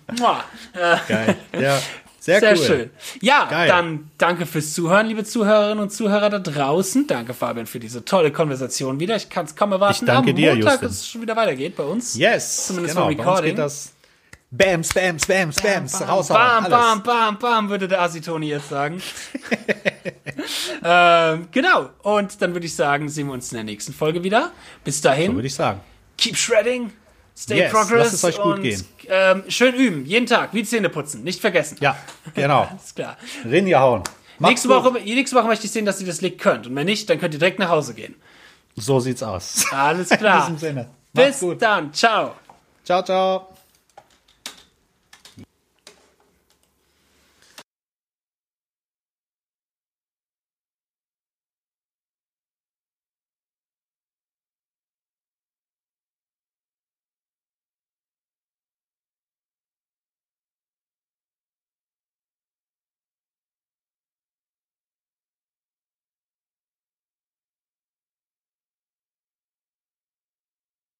Geil. 1.07 1.35
Ja, 1.59 1.79
sehr, 2.19 2.39
sehr 2.39 2.51
cool. 2.57 2.63
schön. 2.65 2.89
Ja, 3.21 3.45
Geil. 3.49 3.67
dann 3.69 4.11
danke 4.19 4.45
fürs 4.45 4.73
Zuhören, 4.73 5.07
liebe 5.07 5.23
Zuhörerinnen 5.23 5.79
und 5.83 5.89
Zuhörer 5.91 6.29
da 6.29 6.37
draußen. 6.37 7.07
Danke, 7.07 7.33
Fabian, 7.33 7.65
für 7.65 7.79
diese 7.79 8.05
tolle 8.05 8.31
Konversation 8.31 8.99
wieder. 8.99 9.15
Ich 9.15 9.29
kann 9.29 9.45
es 9.45 9.55
kaum 9.55 9.71
erwarten. 9.71 10.05
Ich 10.05 10.05
danke 10.05 10.29
Am 10.29 10.35
dir, 10.35 10.51
Montag, 10.53 10.73
Justin. 10.73 10.87
dass 10.89 10.97
es 10.97 11.07
schon 11.07 11.21
wieder 11.23 11.35
weitergeht 11.35 11.75
bei 11.75 11.83
uns. 11.83 12.15
Yes. 12.15 12.67
Zumindest 12.67 12.95
genau. 12.95 13.07
beim 13.07 13.17
Bei 13.17 13.23
uns 13.23 13.27
Recording. 13.31 13.49
geht 13.55 13.57
das 13.57 13.93
Bam, 14.53 14.83
Spam, 14.83 15.17
Spam, 15.17 15.51
Spams, 15.53 15.97
Bam, 15.97 16.09
raushauen. 16.09 16.39
bam, 16.39 16.65
alles. 16.65 16.69
bam, 16.77 17.03
bam, 17.03 17.39
bam, 17.39 17.69
würde 17.69 17.87
der 17.87 18.01
Asitoni 18.01 18.49
jetzt 18.49 18.67
sagen. 18.67 19.01
ähm, 20.83 21.47
genau. 21.51 21.89
Und 22.03 22.41
dann 22.41 22.53
würde 22.53 22.65
ich 22.65 22.75
sagen, 22.75 23.07
sehen 23.09 23.27
wir 23.27 23.33
uns 23.33 23.51
in 23.51 23.55
der 23.55 23.63
nächsten 23.63 23.93
Folge 23.93 24.23
wieder. 24.23 24.51
Bis 24.83 24.99
dahin, 25.01 25.35
Würde 25.35 25.47
ich 25.47 25.55
sagen. 25.55 25.79
keep 26.17 26.35
shredding, 26.35 26.91
stay 27.37 27.59
Yes, 27.59 27.71
progress. 27.71 27.99
lasst 27.99 28.13
es 28.15 28.23
euch 28.25 28.37
gut 28.41 28.55
und, 28.55 28.61
gehen. 28.63 28.83
Ähm, 29.07 29.43
schön 29.47 29.73
üben, 29.73 30.05
jeden 30.05 30.25
Tag, 30.25 30.49
wie 30.53 30.63
Zähne 30.63 30.89
putzen, 30.89 31.23
nicht 31.23 31.39
vergessen. 31.39 31.77
Ja, 31.79 31.95
genau. 32.35 32.67
Ist 32.83 32.95
klar. 32.95 33.17
Ringehauen. 33.45 34.03
Nächste 34.39 34.67
Macht's 34.67 34.85
Woche, 34.85 34.99
nächste 35.01 35.35
Woche 35.37 35.47
möchte 35.47 35.65
ich 35.65 35.71
sehen, 35.71 35.85
dass 35.85 36.01
ihr 36.01 36.07
das 36.07 36.19
Lied 36.21 36.39
könnt. 36.39 36.67
Und 36.67 36.75
wenn 36.75 36.87
nicht, 36.87 37.09
dann 37.09 37.19
könnt 37.19 37.33
ihr 37.33 37.39
direkt 37.39 37.59
nach 37.59 37.69
Hause 37.69 37.93
gehen. 37.93 38.15
So 38.75 38.99
sieht's 38.99 39.23
aus. 39.23 39.65
Alles 39.71 40.11
In 40.11 40.17
klar. 40.17 40.41
diesem 40.41 40.57
Sinne. 40.57 40.89
Macht's 41.13 41.29
Bis 41.29 41.39
gut. 41.39 41.61
dann. 41.61 41.93
Ciao. 41.93 42.35
Ciao, 42.83 43.01
ciao. 43.03 43.47